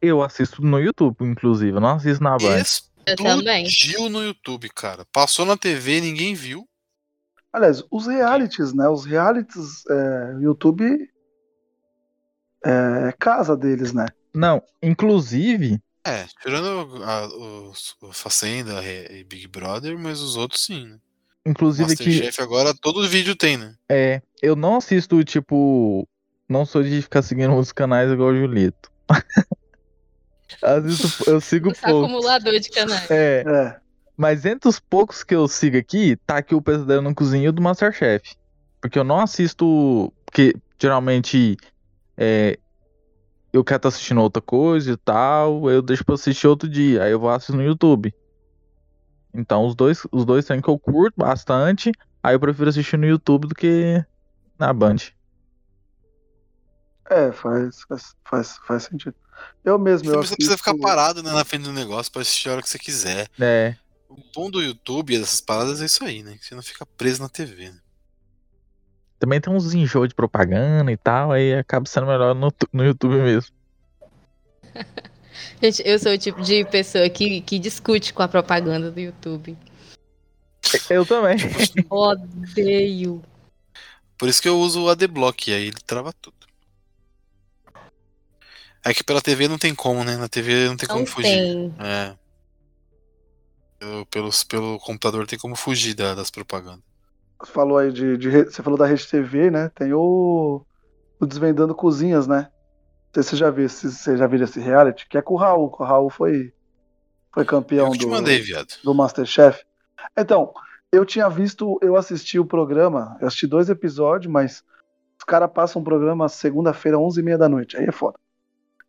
Eu 0.00 0.22
assisto 0.22 0.62
no 0.62 0.78
YouTube, 0.78 1.16
inclusive. 1.22 1.76
Eu 1.76 1.80
não 1.80 1.96
assisto 1.96 2.22
na 2.22 2.38
Band. 2.38 2.60
Explodiu 2.60 4.08
no 4.08 4.22
YouTube, 4.22 4.68
cara. 4.70 5.04
Passou 5.12 5.44
na 5.44 5.56
TV, 5.56 6.00
ninguém 6.00 6.34
viu. 6.34 6.68
Aliás, 7.52 7.82
os 7.90 8.06
realities, 8.06 8.72
né? 8.72 8.88
Os 8.88 9.04
realities, 9.04 9.84
é, 9.90 10.34
o 10.36 10.40
YouTube 10.40 11.10
é 12.64 13.12
casa 13.18 13.56
deles, 13.56 13.92
né? 13.92 14.06
Não, 14.32 14.62
inclusive, 14.80 15.82
É, 16.04 16.26
tirando 16.40 17.02
a, 17.04 17.26
os, 17.26 17.96
o 18.00 18.12
Facenda 18.12 18.82
e 18.84 19.24
Big 19.24 19.48
Brother, 19.48 19.98
mas 19.98 20.20
os 20.20 20.36
outros 20.36 20.64
sim, 20.64 20.86
né? 20.86 20.98
Inclusive 21.46 21.96
que 21.96 22.04
Masterchef 22.04 22.40
agora 22.42 22.74
todo 22.74 23.06
vídeo 23.08 23.34
tem, 23.36 23.56
né? 23.56 23.74
é, 23.88 24.20
eu 24.42 24.54
não 24.56 24.76
assisto, 24.76 25.22
tipo, 25.24 26.06
não 26.48 26.64
sou 26.66 26.82
de 26.82 27.00
ficar 27.02 27.22
seguindo 27.22 27.54
os 27.56 27.72
canais 27.72 28.10
igual 28.10 28.30
o 28.30 28.36
Julito. 28.38 28.90
Assisto, 30.62 31.30
eu 31.30 31.40
sigo 31.40 31.70
Esse 31.70 31.80
poucos. 31.80 32.04
acumulador 32.10 32.58
de 32.58 32.70
canais. 32.70 33.10
É, 33.10 33.44
É. 33.46 33.76
mas 34.16 34.44
entre 34.44 34.68
os 34.68 34.80
poucos 34.80 35.22
que 35.22 35.34
eu 35.34 35.46
sigo 35.46 35.76
aqui, 35.76 36.16
tá 36.26 36.38
aqui 36.38 36.54
o 36.54 36.60
Pesadelo 36.62 37.02
na 37.02 37.14
Cozinha 37.14 37.44
e 37.44 37.48
o 37.48 37.52
do 37.52 37.62
Masterchef. 37.62 38.34
Porque 38.80 38.98
eu 38.98 39.04
não 39.04 39.20
assisto, 39.20 40.12
porque 40.26 40.54
geralmente 40.78 41.56
é, 42.16 42.58
eu 43.52 43.62
quero 43.62 43.76
estar 43.76 43.88
assistindo 43.90 44.20
outra 44.20 44.42
coisa 44.42 44.90
e 44.92 44.96
tal, 44.96 45.70
eu 45.70 45.80
deixo 45.82 46.04
pra 46.04 46.14
assistir 46.16 46.46
outro 46.48 46.68
dia, 46.68 47.04
aí 47.04 47.12
eu 47.12 47.20
vou 47.20 47.30
assistir 47.30 47.52
no 47.56 47.62
YouTube. 47.62 48.12
Então 49.32 49.66
os 49.66 49.74
dois, 49.74 50.06
os 50.10 50.24
dois 50.24 50.44
tem 50.44 50.60
que 50.60 50.68
eu 50.68 50.78
curto 50.78 51.14
bastante, 51.16 51.92
aí 52.22 52.34
eu 52.34 52.40
prefiro 52.40 52.68
assistir 52.68 52.96
no 52.96 53.06
YouTube 53.06 53.46
do 53.48 53.54
que 53.54 54.04
na 54.58 54.72
Band. 54.72 54.96
É, 57.08 57.32
faz, 57.32 57.80
faz, 58.24 58.58
faz, 58.66 58.82
sentido. 58.84 59.14
Eu 59.64 59.78
mesmo, 59.78 60.04
Você 60.06 60.10
eu 60.12 60.20
não 60.20 60.20
precisa 60.22 60.56
ficar 60.56 60.70
assisto- 60.72 60.86
parado 60.86 61.22
né, 61.22 61.32
na 61.32 61.44
frente 61.44 61.64
do 61.64 61.72
negócio 61.72 62.10
pra 62.12 62.22
assistir 62.22 62.48
a 62.48 62.52
hora 62.52 62.62
que 62.62 62.68
você 62.68 62.78
quiser. 62.78 63.28
É, 63.40 63.74
O 64.08 64.16
bom 64.34 64.50
do 64.50 64.62
YouTube 64.62 65.14
e 65.14 65.18
dessas 65.18 65.40
paradas 65.40 65.80
é 65.80 65.86
isso 65.86 66.04
aí, 66.04 66.22
né? 66.22 66.36
Que 66.38 66.44
você 66.46 66.54
não 66.54 66.62
fica 66.62 66.84
preso 66.86 67.22
na 67.22 67.28
TV, 67.28 67.70
né? 67.70 67.78
também 69.18 69.38
tem 69.38 69.52
uns 69.52 69.74
enjoos 69.74 70.08
de 70.08 70.14
propaganda 70.14 70.90
e 70.90 70.96
tal, 70.96 71.30
aí 71.30 71.54
acaba 71.54 71.84
sendo 71.86 72.06
melhor 72.06 72.34
no, 72.34 72.50
no 72.72 72.82
YouTube 72.84 73.16
mesmo. 73.16 73.54
Gente, 75.62 75.82
eu 75.86 75.98
sou 75.98 76.12
o 76.12 76.18
tipo 76.18 76.40
de 76.42 76.64
pessoa 76.66 77.08
que, 77.08 77.40
que 77.42 77.58
discute 77.58 78.12
com 78.12 78.22
a 78.22 78.28
propaganda 78.28 78.90
do 78.90 79.00
YouTube. 79.00 79.56
Eu 80.88 81.04
também. 81.06 81.36
Odeio. 81.88 83.22
Por 84.18 84.28
isso 84.28 84.40
que 84.42 84.48
eu 84.48 84.58
uso 84.58 84.82
o 84.84 84.88
ADBlock, 84.90 85.52
aí 85.52 85.66
ele 85.68 85.80
trava 85.86 86.12
tudo. 86.12 86.36
É 88.84 88.94
que 88.94 89.04
pela 89.04 89.20
TV 89.20 89.46
não 89.48 89.58
tem 89.58 89.74
como, 89.74 90.04
né? 90.04 90.16
Na 90.16 90.28
TV 90.28 90.68
não 90.68 90.76
tem 90.76 90.88
Não 90.88 90.96
como 90.96 91.06
fugir. 91.06 91.28
tem. 91.28 91.74
É. 91.80 92.14
Pelo, 93.78 94.06
pelos- 94.06 94.44
pelo 94.44 94.78
computador 94.78 95.26
tem 95.26 95.38
como 95.38 95.56
fugir 95.56 95.94
da- 95.94 96.14
das 96.14 96.30
propagandas. 96.30 96.82
Você 97.42 97.52
falou 97.52 97.78
aí 97.78 97.90
de, 97.90 98.16
de 98.18 98.30
Você 98.44 98.62
falou 98.62 98.78
da 98.78 98.86
Rede 98.86 99.06
TV, 99.06 99.50
né? 99.50 99.70
Tem 99.74 99.92
o. 99.92 100.62
O 101.18 101.26
Desvendando 101.26 101.74
Cozinhas, 101.74 102.26
né? 102.26 102.50
Não 103.12 103.14
sei 103.14 103.22
se 103.24 103.30
você 103.30 103.36
já 103.36 103.50
viu, 103.50 103.68
se 103.68 103.90
você 103.90 104.16
já 104.16 104.26
viu 104.26 104.42
esse 104.42 104.60
reality, 104.60 105.08
que 105.08 105.18
é 105.18 105.22
com 105.22 105.34
o 105.34 105.36
Raul. 105.36 105.70
que 105.70 105.82
O 105.82 105.84
Raul 105.84 106.10
foi, 106.10 106.52
foi 107.32 107.44
campeão 107.44 107.90
do, 107.90 108.08
mandei, 108.08 108.42
do 108.84 108.94
Masterchef. 108.94 109.64
Então, 110.16 110.52
eu 110.92 111.04
tinha 111.04 111.28
visto, 111.28 111.76
eu 111.82 111.96
assisti 111.96 112.38
o 112.38 112.46
programa, 112.46 113.16
eu 113.20 113.26
assisti 113.26 113.48
dois 113.48 113.68
episódios, 113.68 114.32
mas 114.32 114.64
os 115.18 115.24
caras 115.24 115.50
passam 115.52 115.82
um 115.82 115.84
programa 115.84 116.28
segunda-feira, 116.28 116.98
11h30 116.98 117.36
da 117.36 117.48
noite, 117.48 117.76
aí 117.76 117.86
é 117.86 117.92
foda. 117.92 118.18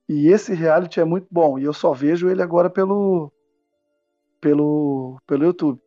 E 0.08 0.28
esse 0.28 0.54
reality 0.54 1.00
é 1.00 1.04
muito 1.04 1.28
bom, 1.32 1.58
e 1.58 1.64
eu 1.64 1.74
só 1.74 1.92
vejo 1.92 2.30
ele 2.30 2.44
agora 2.44 2.70
pelo, 2.70 3.32
pelo, 4.40 5.20
pelo 5.26 5.46
YouTube. 5.46 5.80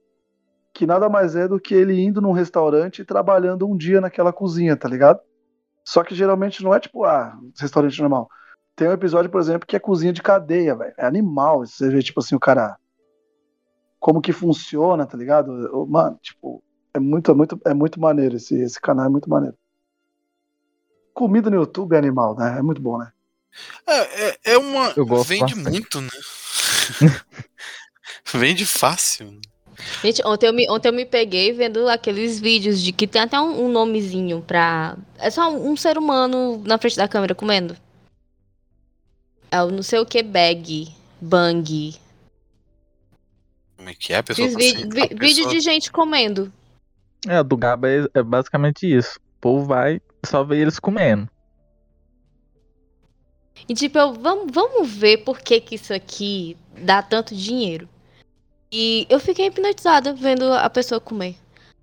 Que 0.73 0.87
nada 0.87 1.09
mais 1.09 1.37
é 1.37 1.47
do 1.47 1.61
que 1.61 1.75
ele 1.75 2.01
indo 2.01 2.21
num 2.21 2.33
restaurante 2.33 3.01
e 3.03 3.05
trabalhando 3.05 3.69
um 3.69 3.77
dia 3.77 4.01
naquela 4.01 4.33
cozinha, 4.33 4.77
tá 4.77 4.89
ligado? 4.89 5.21
Só 5.85 6.03
que 6.03 6.15
geralmente 6.15 6.63
não 6.63 6.75
é 6.75 6.81
tipo, 6.81 7.05
ah, 7.05 7.39
restaurante 7.59 8.01
normal. 8.01 8.29
Tem 8.75 8.89
um 8.89 8.93
episódio, 8.93 9.31
por 9.31 9.41
exemplo, 9.41 9.67
que 9.67 9.77
é 9.77 9.81
cozinha 9.81 10.13
de 10.13 10.23
cadeia, 10.23 10.75
velho. 10.75 10.95
É 10.97 11.07
animal. 11.07 11.67
Você 11.67 11.89
vê, 11.89 12.03
tipo 12.03 12.21
assim, 12.21 12.35
o 12.35 12.41
cara 12.41 12.77
como 14.01 14.21
que 14.21 14.33
funciona, 14.33 15.07
tá 15.07 15.17
ligado? 15.17 15.87
Mano, 15.89 16.19
tipo, 16.21 16.63
é 16.93 16.99
muito, 16.99 17.31
é 17.31 17.35
muito, 17.35 17.61
é 17.67 17.75
muito 17.75 18.01
maneiro 18.01 18.37
esse, 18.37 18.55
esse 18.55 18.81
canal, 18.81 19.07
é 19.07 19.09
muito 19.09 19.31
maneiro. 19.31 19.57
Comida 21.13 21.49
no 21.49 21.57
YouTube 21.57 21.95
é 21.95 21.99
animal, 21.99 22.37
né? 22.37 22.59
É 22.59 22.63
muito 22.63 22.83
bom, 22.83 22.99
né? 22.99 23.13
É, 23.87 24.29
é, 24.29 24.39
é 24.45 24.59
uma. 24.59 24.93
Eu 24.97 25.07
gosto 25.07 25.29
Vende 25.29 25.55
bastante. 25.55 25.71
muito, 25.71 26.01
né? 26.01 26.09
Vende 28.33 28.67
fácil. 28.67 29.41
Gente, 30.03 30.23
ontem 30.25 30.47
eu, 30.47 30.53
me, 30.53 30.71
ontem 30.71 30.89
eu 30.89 30.93
me 30.93 31.05
peguei 31.05 31.53
vendo 31.53 31.89
aqueles 31.89 32.39
vídeos 32.41 32.81
de 32.81 32.93
que 32.93 33.07
tem 33.07 33.23
até 33.23 33.41
um, 33.41 33.65
um 33.67 33.69
nomezinho 33.71 34.41
pra. 34.43 34.97
É 35.19 35.31
só 35.31 35.51
um, 35.51 35.71
um 35.73 35.77
ser 35.77 35.99
humano 35.99 36.63
na 36.65 36.79
frente 36.79 36.97
da 36.97 37.09
câmera 37.09 37.35
comendo. 37.35 37.77
É 39.51 39.63
o 39.63 39.71
não 39.71 39.83
sei 39.83 39.99
o 39.99 40.07
que 40.07 40.23
bag. 40.23 40.89
Bang. 41.21 41.95
Como 43.77 43.89
é 43.89 43.95
que 43.95 44.13
é, 44.13 44.17
a 44.19 44.23
pessoa? 44.23 44.49
Tá 44.53 44.59
sem- 44.61 44.89
vi- 44.89 45.03
a 45.03 45.07
vídeo 45.07 45.19
pessoa- 45.19 45.51
de 45.51 45.61
gente 45.61 45.91
comendo. 45.91 46.53
É, 47.27 47.43
do 47.43 47.57
Gaba 47.57 47.89
é, 47.89 48.07
é 48.15 48.23
basicamente 48.23 48.83
isso. 48.87 49.19
O 49.19 49.41
povo 49.41 49.67
vai 49.67 50.01
só 50.27 50.45
ver 50.45 50.59
eles 50.59 50.79
comendo. 50.79 51.29
E 53.69 53.75
tipo, 53.75 53.97
eu, 53.99 54.13
vamos, 54.13 54.53
vamos 54.53 54.91
ver 54.91 55.19
por 55.19 55.41
que, 55.41 55.61
que 55.61 55.77
isso 55.77 55.95
aqui 55.95 56.57
dá 56.79 57.03
tanto 57.03 57.35
dinheiro. 57.35 57.89
E 58.77 59.07
eu 59.09 59.21
fiquei 59.21 59.47
hipnotizada 59.47 60.13
vendo 60.13 60.53
a 60.53 60.69
pessoa 60.69 61.01
comer. 61.01 61.37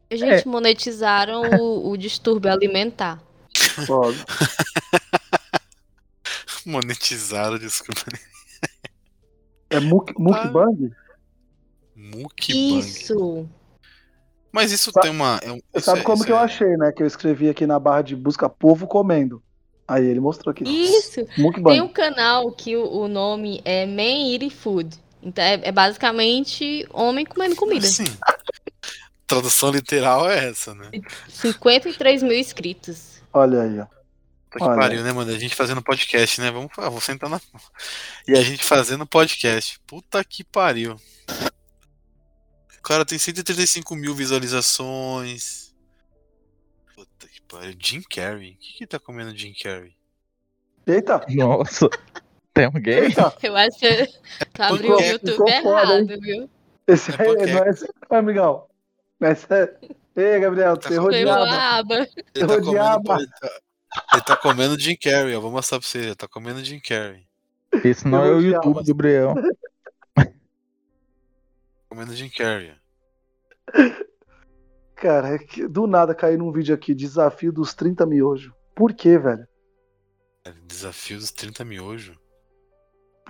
A 0.09 0.15
gente 0.17 0.45
monetizaram 0.45 1.41
o, 1.57 1.89
o 1.89 1.95
distúrbio 1.95 2.51
alimentar. 2.51 3.23
Foda. 3.85 4.17
Monetizaram, 6.65 7.57
desculpa. 7.57 8.01
É 9.69 9.79
muk, 9.79 10.13
mukbang? 10.19 10.91
Mukbang. 11.95 12.79
Isso! 12.79 13.47
Mas 14.51 14.73
isso 14.73 14.91
Sa- 14.91 14.99
tem 14.99 15.11
uma. 15.11 15.39
É 15.41 15.55
isso 15.77 15.85
sabe 15.85 16.01
é- 16.01 16.03
como 16.03 16.17
isso 16.17 16.25
que 16.25 16.31
eu 16.33 16.37
é- 16.37 16.41
achei, 16.41 16.75
né? 16.75 16.91
Que 16.91 17.03
eu 17.03 17.07
escrevi 17.07 17.49
aqui 17.49 17.65
na 17.65 17.79
barra 17.79 18.01
de 18.01 18.17
busca 18.17 18.49
povo 18.49 18.85
comendo. 18.85 19.41
Aí 19.87 20.05
ele 20.05 20.19
mostrou 20.19 20.51
aqui. 20.51 20.65
Isso! 20.65 21.25
Mukbang. 21.37 21.73
Tem 21.73 21.81
um 21.81 21.87
canal 21.87 22.51
que 22.51 22.75
o, 22.75 22.85
o 22.85 23.07
nome 23.07 23.61
é 23.63 23.85
Man 23.85 24.33
Eating 24.33 24.49
Food. 24.49 24.99
Então 25.21 25.43
é, 25.43 25.61
é 25.63 25.71
basicamente 25.71 26.85
homem 26.91 27.25
comendo 27.25 27.55
comida. 27.55 27.85
Sim. 27.85 28.05
Tradução 29.27 29.71
literal 29.71 30.29
é 30.29 30.49
essa, 30.49 30.73
né? 30.73 30.89
53 31.29 32.23
mil 32.23 32.37
inscritos. 32.37 33.21
Olha 33.31 33.61
aí, 33.61 33.79
ó. 33.79 33.85
Puta 34.51 34.65
que 34.65 34.71
Olha. 34.71 34.79
pariu, 34.81 35.03
né, 35.03 35.13
mano? 35.13 35.31
A 35.31 35.39
gente 35.39 35.55
fazendo 35.55 35.81
podcast, 35.81 36.41
né? 36.41 36.51
Vamos, 36.51 36.71
ah, 36.77 36.89
vou 36.89 36.99
sentar 36.99 37.29
na. 37.29 37.39
E 38.27 38.33
a 38.33 38.41
gente 38.41 38.65
fazendo 38.65 39.07
podcast. 39.07 39.79
Puta 39.87 40.21
que 40.25 40.43
pariu. 40.43 40.99
O 42.77 42.81
cara 42.81 43.05
tem 43.05 43.17
135 43.17 43.95
mil 43.95 44.13
visualizações. 44.13 45.73
Puta 46.93 47.27
que 47.27 47.41
pariu. 47.43 47.73
Jim 47.79 48.01
Carrey. 48.01 48.53
O 48.53 48.57
que 48.57 48.73
que 48.79 48.87
tá 48.87 48.99
comendo 48.99 49.37
Jim 49.37 49.53
Carrey? 49.53 49.95
Eita! 50.85 51.23
Nossa, 51.29 51.87
tem 52.53 52.67
um 52.67 52.71
gay? 52.71 52.99
Eita! 53.05 53.33
Eu 53.43 53.55
acho 53.55 53.79
que 53.79 54.05
tu 54.53 54.61
abriu 54.63 54.95
o 54.95 55.01
YouTube 55.01 55.31
ficou 55.31 55.51
foda, 55.61 55.81
errado, 55.81 56.19
viu? 56.21 56.49
Esse 56.87 57.11
É 57.11 57.15
aí 57.21 57.27
porque- 57.27 57.45
não 57.53 57.63
é 57.63 57.69
esse, 57.69 57.87
amigão. 58.09 58.65
Esse 59.21 59.53
é... 59.53 59.75
Ei, 60.15 60.39
Gabriel, 60.41 60.75
Tá 60.77 60.89
você 60.89 60.95
errou 60.95 61.09
de 61.09 61.25
aba. 61.27 61.77
aba. 61.79 61.95
Ele 61.95 62.07
Eu 62.35 62.47
tá, 62.47 62.57
comendo, 62.61 63.13
ele, 63.21 63.27
tá, 63.39 63.59
ele 64.13 64.21
tá 64.23 64.35
comendo 64.37 64.79
Jim 64.79 64.95
Carrey, 64.97 65.35
ó. 65.35 65.39
Vou 65.39 65.51
mostrar 65.51 65.79
pra 65.79 65.87
você. 65.87 65.99
Ele 65.99 66.15
tá 66.15 66.27
comendo 66.27 66.63
Jim 66.65 66.81
Carrey. 66.81 67.25
Esse 67.85 68.05
não 68.05 68.25
Eu 68.25 68.33
é 68.33 68.35
o. 68.35 68.41
YouTube, 68.41 68.83
Gabriel. 68.85 69.33
Comendo 71.87 72.13
Jim 72.13 72.29
Carrey. 72.29 72.73
cara, 74.95 75.35
é 75.35 75.37
que 75.39 75.67
do 75.67 75.87
nada 75.87 76.13
cair 76.13 76.37
num 76.37 76.51
vídeo 76.51 76.75
aqui, 76.75 76.93
desafio 76.93 77.51
dos 77.51 77.73
30 77.73 78.05
miojos. 78.05 78.51
Por 78.75 78.93
quê, 78.93 79.17
velho? 79.17 79.47
Desafio 80.65 81.17
dos 81.19 81.31
30 81.31 81.63
miojos. 81.63 82.17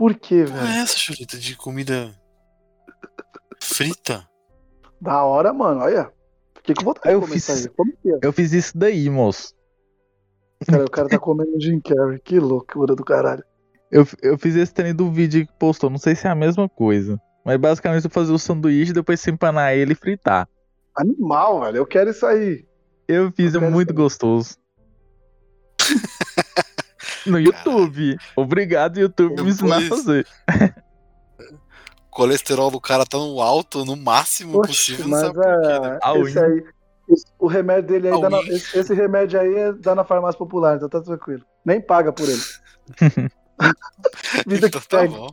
Por 0.02 0.16
quê, 0.16 0.46
Porra, 0.46 0.62
velho? 0.62 0.68
é 0.68 0.82
essa, 0.82 0.98
Chulita, 0.98 1.38
de 1.38 1.56
comida 1.56 2.12
frita? 3.62 4.28
Da 5.00 5.24
hora, 5.24 5.54
mano, 5.54 5.82
olha. 5.82 6.12
Fiquei 6.56 6.74
com 6.74 6.86
vontade 6.86 7.14
Eu 7.14 7.22
de 7.22 7.28
fiz- 7.28 7.48
isso 7.48 7.70
que 8.02 8.10
é? 8.10 8.18
Eu 8.24 8.34
fiz 8.34 8.52
isso 8.52 8.76
daí, 8.76 9.08
moço. 9.12 9.54
Cara, 10.68 10.86
o 10.86 10.90
cara 10.90 11.08
tá 11.08 11.20
comendo 11.20 11.52
Jim 11.62 11.80
Carrey. 11.80 12.20
Que 12.20 12.40
loucura 12.40 12.96
do 12.96 13.06
caralho. 13.06 13.44
Eu, 13.92 14.08
eu 14.24 14.40
fiz 14.40 14.56
esse 14.56 14.74
treino 14.74 14.98
do 14.98 15.12
vídeo 15.12 15.46
que 15.46 15.54
postou, 15.60 15.88
não 15.92 16.00
sei 16.00 16.16
se 16.16 16.26
é 16.26 16.32
a 16.32 16.36
mesma 16.36 16.68
coisa. 16.68 17.22
Mas 17.46 17.58
basicamente 17.58 18.04
eu 18.06 18.10
fazer 18.10 18.32
o 18.32 18.40
sanduíche, 18.40 18.94
depois 18.94 19.20
você 19.20 19.30
empanar 19.30 19.74
ele 19.74 19.92
e 19.94 19.96
fritar. 19.96 20.50
Animal, 20.98 21.62
velho. 21.62 21.78
Eu 21.78 21.86
quero 21.86 22.10
isso 22.10 22.26
aí. 22.26 22.66
Eu 23.08 23.32
fiz, 23.32 23.54
Eu 23.54 23.64
é 23.64 23.70
muito 23.70 23.94
gostoso. 23.94 24.58
No 27.26 27.40
YouTube. 27.40 28.18
Obrigado, 28.36 29.00
YouTube, 29.00 29.36
por 29.36 29.44
me 29.46 29.52
ensinar 29.52 29.78
a 29.78 29.88
fazer. 29.88 30.28
O 32.08 32.10
colesterol 32.12 32.72
do 32.72 32.82
cara 32.82 33.06
tá 33.06 33.18
no 33.18 33.42
alto, 33.42 33.86
no 33.86 33.96
máximo 33.96 34.60
Oxe, 34.60 34.68
possível, 34.70 35.08
não 35.08 35.12
mas 35.12 35.22
sabe 35.22 35.34
por 35.34 35.44
quê, 35.44 35.80
né? 35.80 35.96
é, 35.96 36.00
A 36.02 36.14
unha. 36.14 36.46
aí. 36.46 36.64
O 37.38 37.48
remédio 37.48 37.90
dele 37.90 38.08
aí 38.08 38.14
A 38.14 38.18
dá 38.22 38.30
na, 38.30 38.40
esse, 38.40 38.94
remédio 38.94 39.38
aí 39.40 39.54
é- 39.54 39.74
dá 39.74 39.94
na 39.94 40.04
farmácia 40.06 40.38
popular, 40.38 40.78
então 40.78 40.88
tá 40.88 41.02
tranquilo. 41.02 41.44
Nem 41.66 41.82
paga 41.82 42.14
por 42.14 42.28
ele. 42.30 42.42
Vida 44.48 44.68
Então 44.68 44.80
que 44.82 44.88
tá 44.88 45.00
segue. 45.02 45.14
bom. 45.14 45.28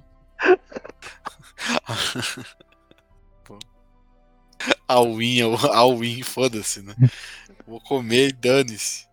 A 4.88 5.00
win, 5.02 5.40
a 5.72 5.84
win, 5.86 6.22
foda-se, 6.22 6.82
né? 6.82 6.94
Vou 7.66 7.80
comer 7.80 8.28
e 8.28 8.32
dane-se. 8.32 9.06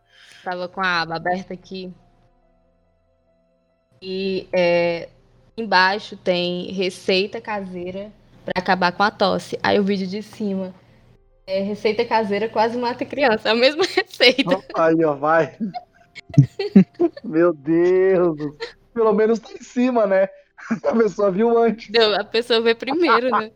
Tava 0.44 0.68
com 0.70 0.82
a 0.82 1.02
aba 1.02 1.16
aberta 1.18 1.54
aqui. 1.54 1.94
E 4.08 4.48
é, 4.54 5.10
embaixo 5.58 6.16
tem 6.16 6.72
receita 6.72 7.42
caseira 7.42 8.12
pra 8.46 8.54
acabar 8.56 8.92
com 8.92 9.02
a 9.02 9.10
tosse. 9.10 9.58
Aí 9.64 9.80
o 9.80 9.84
vídeo 9.84 10.06
de 10.06 10.22
cima 10.22 10.72
é 11.48 11.62
receita 11.62 12.06
caseira 12.06 12.48
quase 12.48 12.78
mata 12.78 13.04
criança. 13.04 13.50
A 13.50 13.56
mesma 13.56 13.84
receita. 13.90 14.64
Aí, 14.76 15.04
ó, 15.04 15.16
vai. 15.16 15.58
Meu 17.26 17.52
Deus. 17.52 18.56
Pelo 18.94 19.12
menos 19.12 19.40
tá 19.40 19.50
em 19.54 19.64
cima, 19.64 20.06
né? 20.06 20.30
A 20.84 20.96
pessoa 20.96 21.32
viu 21.32 21.58
antes. 21.58 21.90
Entendeu? 21.90 22.16
A 22.16 22.24
pessoa 22.24 22.62
vê 22.62 22.76
primeiro, 22.76 23.32
né? 23.32 23.50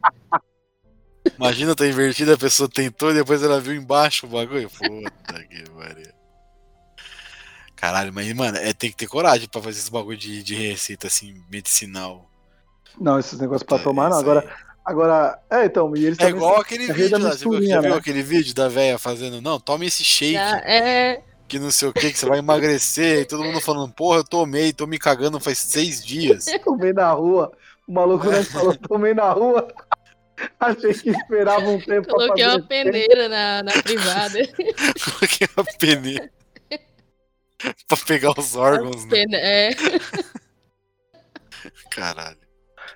Imagina 1.37 1.75
tá 1.75 1.85
invertido, 1.85 2.33
a 2.33 2.37
pessoa 2.37 2.67
tentou 2.67 3.11
e 3.11 3.13
depois 3.13 3.43
ela 3.43 3.61
viu 3.61 3.75
embaixo 3.75 4.25
o 4.25 4.29
bagulho. 4.29 4.67
Puta 4.67 5.43
que 5.43 5.69
pariu. 5.69 6.18
Caralho, 7.79 8.11
mas, 8.13 8.31
mano, 8.33 8.57
é, 8.57 8.73
tem 8.73 8.89
que 8.89 8.97
ter 8.97 9.07
coragem 9.07 9.47
pra 9.47 9.61
fazer 9.61 9.79
esse 9.79 9.89
bagulho 9.89 10.17
de, 10.17 10.43
de 10.43 10.53
receita, 10.53 11.07
assim, 11.07 11.41
medicinal. 11.49 12.29
Não, 12.99 13.17
esses 13.17 13.39
negócios 13.39 13.63
pra 13.63 13.77
Puta, 13.77 13.89
tomar, 13.89 14.09
não. 14.09 14.17
Agora, 14.19 14.45
agora. 14.83 15.39
É, 15.49 15.65
então, 15.65 15.95
e 15.95 16.05
eles 16.05 16.19
É 16.19 16.27
igual 16.27 16.59
aquele 16.59 16.89
é 16.91 16.93
vídeo 16.93 17.17
lá, 17.17 17.31
você 17.31 17.45
viu, 17.47 17.65
já 17.65 17.79
viu 17.79 17.91
né? 17.91 17.95
aquele 17.97 18.21
vídeo 18.21 18.53
da 18.53 18.67
véia 18.67 18.97
fazendo, 18.99 19.41
não, 19.41 19.59
tome 19.61 19.85
esse 19.85 20.03
shake, 20.03 20.33
Já 20.33 20.57
é. 20.57 21.21
que 21.47 21.57
não 21.57 21.71
sei 21.71 21.87
o 21.87 21.93
que, 21.93 22.11
que 22.11 22.19
você 22.19 22.25
vai 22.25 22.39
emagrecer, 22.39 23.21
e 23.21 23.25
todo 23.25 23.45
mundo 23.45 23.61
falando, 23.61 23.93
porra, 23.93 24.17
eu 24.19 24.23
tomei, 24.25 24.73
tô 24.73 24.85
me 24.85 24.99
cagando 24.99 25.39
faz 25.39 25.59
seis 25.59 26.03
dias. 26.05 26.45
Tomei 26.65 26.91
na 26.91 27.11
rua. 27.13 27.49
O 27.87 27.93
maluco 27.93 28.27
É. 28.27 28.31
né, 28.31 28.43
falou, 28.43 28.75
tomei 28.75 29.13
na 29.13 29.31
rua. 29.31 29.67
Achei 30.59 30.93
que 30.93 31.09
esperava 31.11 31.61
um 31.69 31.79
tempo 31.79 32.07
pra 32.07 32.15
Coloquei 32.15 32.43
fazer. 32.43 32.57
uma 32.57 32.67
peneira 32.67 33.29
na, 33.29 33.63
na 33.63 33.71
privada. 33.81 34.39
Coloquei 35.05 35.47
uma 35.55 35.65
peneira 35.79 36.29
pra 37.87 37.97
pegar 38.05 38.33
os 38.37 38.55
órgãos, 38.55 39.05
né? 39.05 39.23
É. 39.33 39.69
Caralho. 41.91 42.37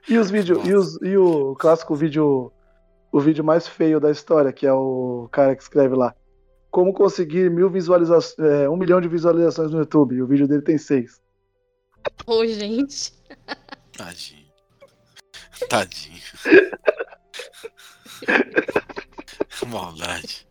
E 0.07 0.17
os 0.17 0.29
vídeos, 0.29 0.67
e, 0.67 0.73
os, 0.73 1.01
e 1.01 1.17
o 1.17 1.55
clássico 1.55 1.95
vídeo, 1.95 2.51
o 3.11 3.19
vídeo 3.19 3.43
mais 3.43 3.67
feio 3.67 3.99
da 3.99 4.11
história, 4.11 4.51
que 4.51 4.65
é 4.65 4.73
o 4.73 5.29
cara 5.31 5.55
que 5.55 5.61
escreve 5.61 5.95
lá. 5.95 6.15
Como 6.69 6.93
conseguir 6.93 7.49
mil 7.49 7.69
visualizações, 7.69 8.37
é, 8.39 8.69
um 8.69 8.75
milhão 8.75 8.99
de 8.99 9.07
visualizações 9.07 9.71
no 9.71 9.79
YouTube. 9.79 10.15
E 10.15 10.21
o 10.21 10.27
vídeo 10.27 10.47
dele 10.47 10.63
tem 10.63 10.77
seis. 10.77 11.21
Ô, 12.25 12.45
gente. 12.45 13.13
Tadinho. 13.95 14.51
Tadinho. 15.69 16.21
Maldade. 19.67 20.47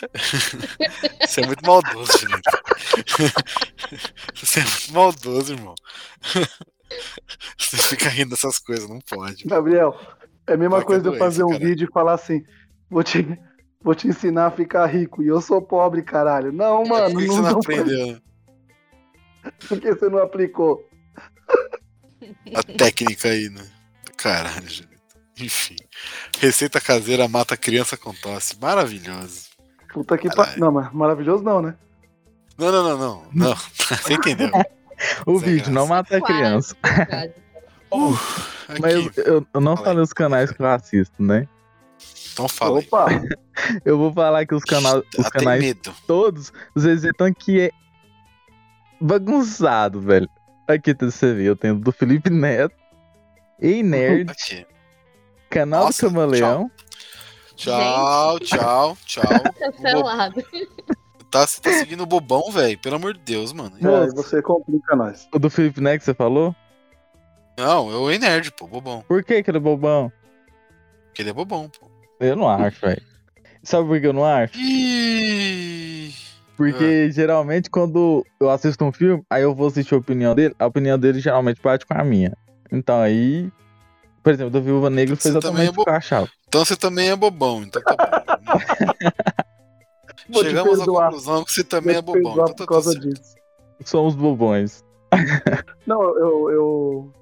Você 1.26 1.40
é 1.40 1.46
muito 1.46 1.64
maldoso, 1.64 2.18
Juliano. 2.18 2.42
Você 4.34 4.60
é 4.60 4.62
muito 4.62 4.92
maldoso, 4.92 5.52
irmão. 5.52 5.74
Você 7.58 7.76
fica 7.76 8.08
rindo 8.08 8.30
dessas 8.30 8.58
coisas, 8.58 8.88
não 8.88 9.00
pode. 9.00 9.44
Gabriel, 9.44 9.98
é 10.46 10.54
a 10.54 10.56
mesma 10.56 10.82
coisa 10.82 11.02
de 11.02 11.08
eu 11.08 11.16
fazer 11.16 11.44
um 11.44 11.50
cara? 11.50 11.64
vídeo 11.64 11.88
e 11.88 11.92
falar 11.92 12.14
assim: 12.14 12.42
vou 12.90 13.02
te, 13.02 13.38
vou 13.82 13.94
te 13.94 14.08
ensinar 14.08 14.46
a 14.46 14.50
ficar 14.50 14.86
rico. 14.86 15.22
E 15.22 15.28
eu 15.28 15.40
sou 15.40 15.62
pobre, 15.62 16.02
caralho. 16.02 16.52
Não, 16.52 16.84
mano, 16.84 17.12
Por 17.12 17.20
que 17.20 17.26
não, 17.26 17.34
você 17.34 17.42
não 17.42 17.50
não 17.50 17.58
aprendeu? 17.58 18.20
Por 19.68 19.80
que 19.80 19.94
você 19.94 20.08
não 20.08 20.18
aplicou? 20.18 20.84
a 22.54 22.62
técnica 22.62 23.28
aí, 23.28 23.48
né? 23.48 23.66
Caralho. 24.16 24.88
Enfim. 25.38 25.76
Receita 26.38 26.80
caseira 26.80 27.26
mata 27.28 27.56
criança 27.56 27.96
com 27.96 28.12
tosse. 28.12 28.58
Maravilhoso. 28.60 29.49
Puta 29.92 30.16
que 30.18 30.28
pariu. 30.34 30.58
Não, 30.58 30.72
mas 30.72 30.92
maravilhoso 30.92 31.42
não, 31.42 31.60
né? 31.62 31.74
Não, 32.58 32.70
não, 32.70 32.82
não, 32.84 32.98
não. 32.98 33.22
Não. 33.32 33.56
Você 33.76 34.14
entendeu? 34.14 34.50
O 35.26 35.38
Sem 35.40 35.48
vídeo 35.54 35.72
não 35.72 35.86
mata 35.86 36.18
a 36.18 36.20
criança. 36.20 36.74
Quase. 36.82 37.32
Uh, 37.92 38.16
Mas 38.80 38.94
eu, 38.94 39.44
eu- 39.52 39.60
não 39.60 39.74
Fala 39.76 39.78
aí. 39.80 39.84
falei 39.84 40.02
os 40.04 40.12
canais 40.12 40.52
que 40.52 40.62
eu 40.62 40.66
assisto, 40.68 41.20
né? 41.20 41.48
Então 42.32 42.46
fala. 42.46 42.78
Opa, 42.78 43.06
Eu 43.84 43.98
vou 43.98 44.12
falar 44.12 44.46
que 44.46 44.54
os, 44.54 44.62
canal, 44.62 45.02
os 45.18 45.28
canais 45.28 45.60
medo. 45.60 45.92
todos, 46.06 46.52
os 46.72 46.84
exetan 46.84 47.32
que 47.34 47.60
é 47.62 47.70
bagunçado, 49.00 50.00
velho. 50.00 50.28
Aqui 50.68 50.94
tá, 50.94 51.06
você 51.10 51.34
vê, 51.34 51.44
eu 51.48 51.56
tenho 51.56 51.74
do 51.74 51.90
Felipe 51.90 52.30
Neto, 52.30 52.76
Ei 53.58 53.82
Nerd, 53.82 54.30
Aqui. 54.30 54.64
canal 55.50 55.86
Nossa, 55.86 56.06
do 56.08 56.12
Camaleão. 56.14 56.68
Tchau, 56.68 56.70
tchau, 57.60 58.96
tchau. 59.04 59.24
Cancelado. 59.58 60.42
Tá, 61.30 61.46
você 61.46 61.60
tá 61.60 61.72
seguindo 61.72 62.02
o 62.02 62.06
bobão, 62.06 62.50
velho? 62.50 62.78
Pelo 62.78 62.96
amor 62.96 63.14
de 63.14 63.20
Deus, 63.20 63.52
mano. 63.52 63.76
é, 63.80 64.02
aí 64.04 64.10
você 64.10 64.42
complica 64.42 64.96
nós. 64.96 65.28
O 65.32 65.38
do 65.38 65.48
Felipe 65.48 65.80
Neto 65.80 66.00
que 66.00 66.04
você 66.04 66.14
falou? 66.14 66.54
Não, 67.56 67.90
eu 67.90 68.02
o 68.02 68.18
nerd, 68.18 68.50
pô, 68.52 68.66
bobão. 68.66 69.04
Por 69.06 69.22
que 69.22 69.42
que 69.42 69.50
ele 69.50 69.58
é 69.58 69.60
bobão? 69.60 70.10
Porque 71.06 71.22
ele 71.22 71.30
é 71.30 71.32
bobão, 71.32 71.68
pô. 71.68 71.88
Eu 72.18 72.34
não 72.34 72.48
acho, 72.48 72.80
velho. 72.80 73.02
Sabe 73.62 73.86
por 73.86 74.00
que 74.00 74.06
eu 74.06 74.12
não 74.12 74.24
acho? 74.24 74.58
Ih, 74.58 76.14
Porque 76.56 77.12
geralmente 77.12 77.68
quando 77.68 78.24
eu 78.40 78.50
assisto 78.50 78.84
um 78.84 78.90
filme, 78.92 79.22
aí 79.28 79.42
eu 79.42 79.54
vou 79.54 79.68
assistir 79.68 79.94
a 79.94 79.98
opinião 79.98 80.34
dele, 80.34 80.54
a 80.58 80.66
opinião 80.66 80.98
dele 80.98 81.20
geralmente 81.20 81.60
bate 81.62 81.84
com 81.86 81.94
a 81.94 82.02
minha. 82.02 82.32
Então 82.72 83.00
aí, 83.00 83.50
por 84.22 84.32
exemplo, 84.32 84.50
do 84.50 84.62
Viúva 84.62 84.90
Negra 84.90 85.16
foi 85.16 85.30
Você 85.32 85.40
também 85.40 85.62
é 85.62 85.64
exatamente 85.64 85.80
o 85.80 85.84
que 85.84 85.90
eu 85.90 85.94
achava. 85.94 86.28
Então 86.48 86.64
você 86.64 86.76
também 86.76 87.08
é 87.10 87.16
bobão, 87.16 87.62
então 87.62 87.82
tá 87.82 87.94
bom. 87.96 88.58
Te 90.30 90.44
Chegamos 90.44 90.80
à 90.80 90.84
conclusão 90.84 91.44
que 91.44 91.52
você 91.52 91.64
também 91.64 91.96
é 91.96 92.02
bobão. 92.02 92.32
Então 92.32 92.44
tá 92.44 92.54
por 92.54 92.66
causa 92.66 92.98
disso. 92.98 93.34
Somos 93.84 94.14
bobões. 94.14 94.84
Não, 95.86 96.02
eu, 96.02 96.50
eu, 96.50 97.12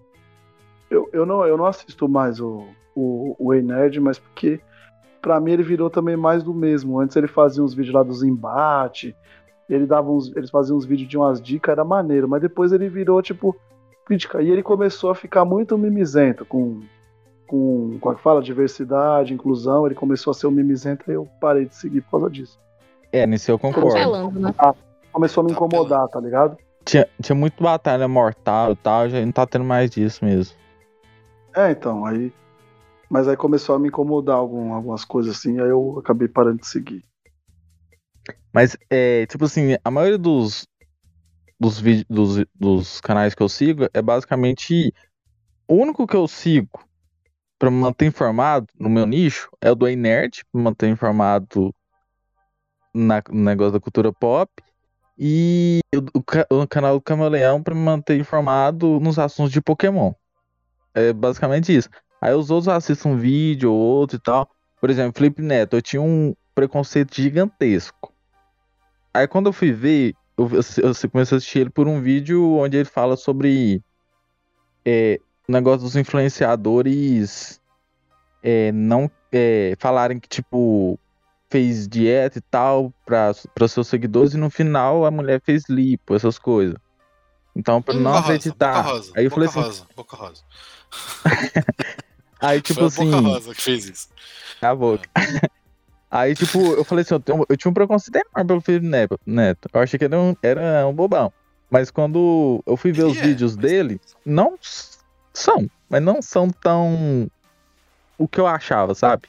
eu, 0.91 1.11
eu, 1.13 1.27
não, 1.27 1.47
eu 1.47 1.57
não 1.57 1.65
assisto 1.65 2.07
mais 2.07 2.39
o, 2.39 2.67
o, 2.95 3.35
o 3.39 3.55
Ei 3.55 3.63
Nerd, 3.63 3.99
mas 4.01 4.19
porque 4.19 4.61
pra 5.23 5.41
mim 5.41 5.53
ele 5.53 5.63
virou 5.63 5.89
também 5.89 6.17
mais 6.17 6.43
do 6.43 6.53
mesmo. 6.53 7.01
Antes 7.01 7.17
ele 7.17 7.29
fazia 7.29 7.63
uns 7.63 7.73
vídeos 7.73 7.95
lá 7.95 8.03
dos 8.03 8.23
embates, 8.23 9.15
ele 9.69 9.87
dava 9.87 10.11
uns, 10.11 10.35
eles 10.37 10.51
faziam 10.51 10.77
uns 10.77 10.85
vídeos 10.85 11.09
de 11.09 11.17
umas 11.17 11.41
dicas, 11.41 11.73
era 11.73 11.85
maneiro, 11.85 12.29
mas 12.29 12.43
depois 12.43 12.73
ele 12.73 12.89
virou 12.89 13.23
tipo 13.23 13.57
crítica. 14.09 14.41
E 14.41 14.51
ele 14.51 14.63
começou 14.63 15.11
a 15.11 15.15
ficar 15.15 15.45
muito 15.45 15.77
mimizento 15.77 16.47
com, 16.47 16.81
com, 17.47 17.99
com 18.01 18.11
a 18.11 18.15
que 18.15 18.23
fala, 18.23 18.43
diversidade, 18.43 19.35
inclusão. 19.35 19.85
Ele 19.85 19.95
começou 19.95 20.31
a 20.31 20.35
ser 20.35 20.47
um 20.47 20.51
mimizento 20.51 21.11
e 21.11 21.15
eu 21.15 21.29
parei 21.39 21.67
de 21.67 21.77
seguir 21.77 22.01
por 22.01 22.13
causa 22.13 22.31
disso. 22.31 22.59
É, 23.13 23.27
nisso 23.27 23.51
eu 23.51 23.59
concordo. 23.59 23.91
Cancelando, 23.91 24.41
né? 24.41 24.55
Começou 25.13 25.43
a 25.43 25.45
me 25.45 25.53
incomodar, 25.53 26.09
tá 26.09 26.21
ligado? 26.21 26.57
Tinha, 26.85 27.07
tinha 27.23 27.37
muito 27.37 27.63
batalha 27.63 28.09
mortal 28.09 28.73
e 28.73 28.77
tal, 28.77 29.09
já 29.11 29.21
não 29.21 29.33
tá 29.33 29.47
tendo 29.47 29.65
mais 29.65 29.91
disso 29.91 30.25
mesmo. 30.25 30.57
É, 31.55 31.71
então, 31.71 32.07
aí. 32.07 32.33
Mas 33.11 33.27
aí 33.27 33.37
começou 33.37 33.75
a 33.75 33.79
me 33.79 33.89
incomodar 33.89 34.37
algum, 34.37 34.75
algumas 34.75 35.05
coisas 35.05 35.37
assim, 35.37 35.59
aí 35.61 35.69
eu 35.69 35.99
acabei 35.99 36.29
parando 36.29 36.59
de 36.59 36.67
seguir. 36.67 37.03
Mas, 38.53 38.77
é, 38.91 39.25
tipo 39.27 39.47
assim, 39.47 39.77
a 39.83 39.91
maioria 39.91 40.19
dos, 40.19 40.67
dos, 41.59 41.83
dos, 42.09 42.45
dos 42.55 43.01
canais 43.01 43.35
que 43.35 43.43
eu 43.43 43.49
sigo 43.49 43.89
é 43.93 44.03
basicamente. 44.03 44.93
O 45.67 45.75
único 45.75 46.07
que 46.07 46.17
eu 46.17 46.27
sigo 46.27 46.83
pra 47.59 47.71
me 47.71 47.77
manter 47.77 48.07
informado 48.07 48.67
no 48.79 48.89
meu 48.89 49.05
nicho 49.05 49.51
é 49.61 49.71
o 49.71 49.75
do 49.75 49.85
pra 49.85 49.91
me 50.55 50.63
manter 50.63 50.89
informado 50.89 51.75
na, 52.95 53.23
no 53.29 53.43
negócio 53.43 53.73
da 53.73 53.81
cultura 53.81 54.13
pop. 54.13 54.51
E 55.19 55.81
o, 55.95 56.21
o 56.21 56.63
o 56.63 56.69
canal 56.69 56.95
do 56.95 57.01
Camaleão 57.01 57.63
pra 57.63 57.75
me 57.75 57.81
manter 57.81 58.19
informado 58.19 59.01
nos 59.01 59.19
assuntos 59.19 59.53
de 59.53 59.61
Pokémon. 59.61 60.13
É 60.95 61.13
basicamente 61.13 61.75
isso. 61.75 61.89
Aí 62.21 62.33
os 62.33 62.51
outros 62.51 62.69
assistem 62.69 63.13
um 63.13 63.17
vídeo 63.17 63.73
ou 63.73 63.79
outro 63.79 64.17
e 64.17 64.21
tal. 64.21 64.49
Por 64.81 64.91
exemplo, 64.91 65.19
Felipe 65.19 65.43
Neto, 65.43 65.77
eu 65.77 65.83
tinha 65.83 66.01
um 66.01 66.35
preconceito 66.55 67.15
gigantesco. 67.15 68.13
Aí 69.13 69.27
quando 69.27 69.47
eu 69.47 69.53
fui 69.53 69.73
ver, 69.73 70.15
eu, 70.39 70.49
eu, 70.53 70.93
eu 70.93 71.11
comecei 71.11 71.35
a 71.35 71.39
assistir 71.39 71.59
ele 71.59 71.71
por 71.71 71.89
um 71.89 72.01
vídeo 72.01 72.57
onde 72.57 72.77
ele 72.77 72.85
fala 72.85 73.17
sobre 73.17 73.83
é, 74.85 75.21
o 75.49 75.53
negócio 75.53 75.81
dos 75.81 75.97
influenciadores 75.97 77.61
é, 78.43 78.71
não 78.71 79.11
é, 79.33 79.75
falarem 79.79 80.21
que, 80.21 80.29
tipo, 80.29 80.99
fez 81.51 81.89
dieta 81.89 82.39
e 82.39 82.43
tal 82.43 82.93
para 83.05 83.35
seus 83.69 83.89
seguidores 83.89 84.35
e 84.35 84.39
no 84.39 84.49
final 84.49 85.05
a 85.05 85.11
mulher 85.11 85.43
fez 85.45 85.65
lipo, 85.69 86.15
essas 86.15 86.39
coisas. 86.39 86.77
Então, 87.57 87.83
pra 87.83 87.95
não 87.95 88.13
rosa, 88.13 88.23
acreditar. 88.25 88.83
Boca 88.83 88.89
rosa, 88.89 89.13
aí 89.17 89.25
eu 89.25 89.31
falei 89.31 89.49
Boca 89.49 89.61
assim, 89.61 89.69
rosa, 89.69 89.87
Boca 89.97 90.17
rosa. 90.17 90.43
aí 92.41 92.63
tipo 92.63 92.75
Foi 92.75 92.85
a 92.85 92.87
assim, 92.87 93.11
Boca 93.11 93.29
Rosa 93.29 93.55
que 93.55 93.61
fez 93.61 93.89
isso. 93.89 94.09
a 94.63 94.75
boca. 94.75 95.09
Aí, 96.11 96.35
tipo, 96.35 96.59
eu 96.73 96.85
falei 96.85 97.03
assim, 97.03 97.15
eu, 97.15 97.21
tenho- 97.21 97.47
eu 97.49 97.57
tinha 97.57 97.71
um 97.71 97.75
preconceito 97.75 98.17
enorme 98.17 98.49
pelo 98.49 98.61
Felipe 98.61 98.87
Neto. 98.87 99.19
Neto. 99.27 99.69
Eu 99.73 99.81
achei 99.81 99.99
que 99.99 100.05
ele 100.07 100.15
era 100.15 100.23
um, 100.23 100.37
era 100.43 100.87
um 100.87 100.93
bobão. 100.95 101.33
Mas 101.71 101.91
quando 101.91 102.63
eu 102.67 102.77
fui 102.77 102.93
ver 102.93 103.05
os 103.05 103.19
é, 103.19 103.23
vídeos 103.23 103.55
mas- 103.57 103.63
dele, 103.71 104.01
não 104.25 104.55
são, 105.35 105.69
mas 105.89 106.03
não 106.03 106.23
são 106.23 106.49
tão 106.49 107.31
o 108.17 108.27
que 108.27 108.41
eu 108.41 108.47
achava, 108.47 108.95
sabe? 108.95 109.25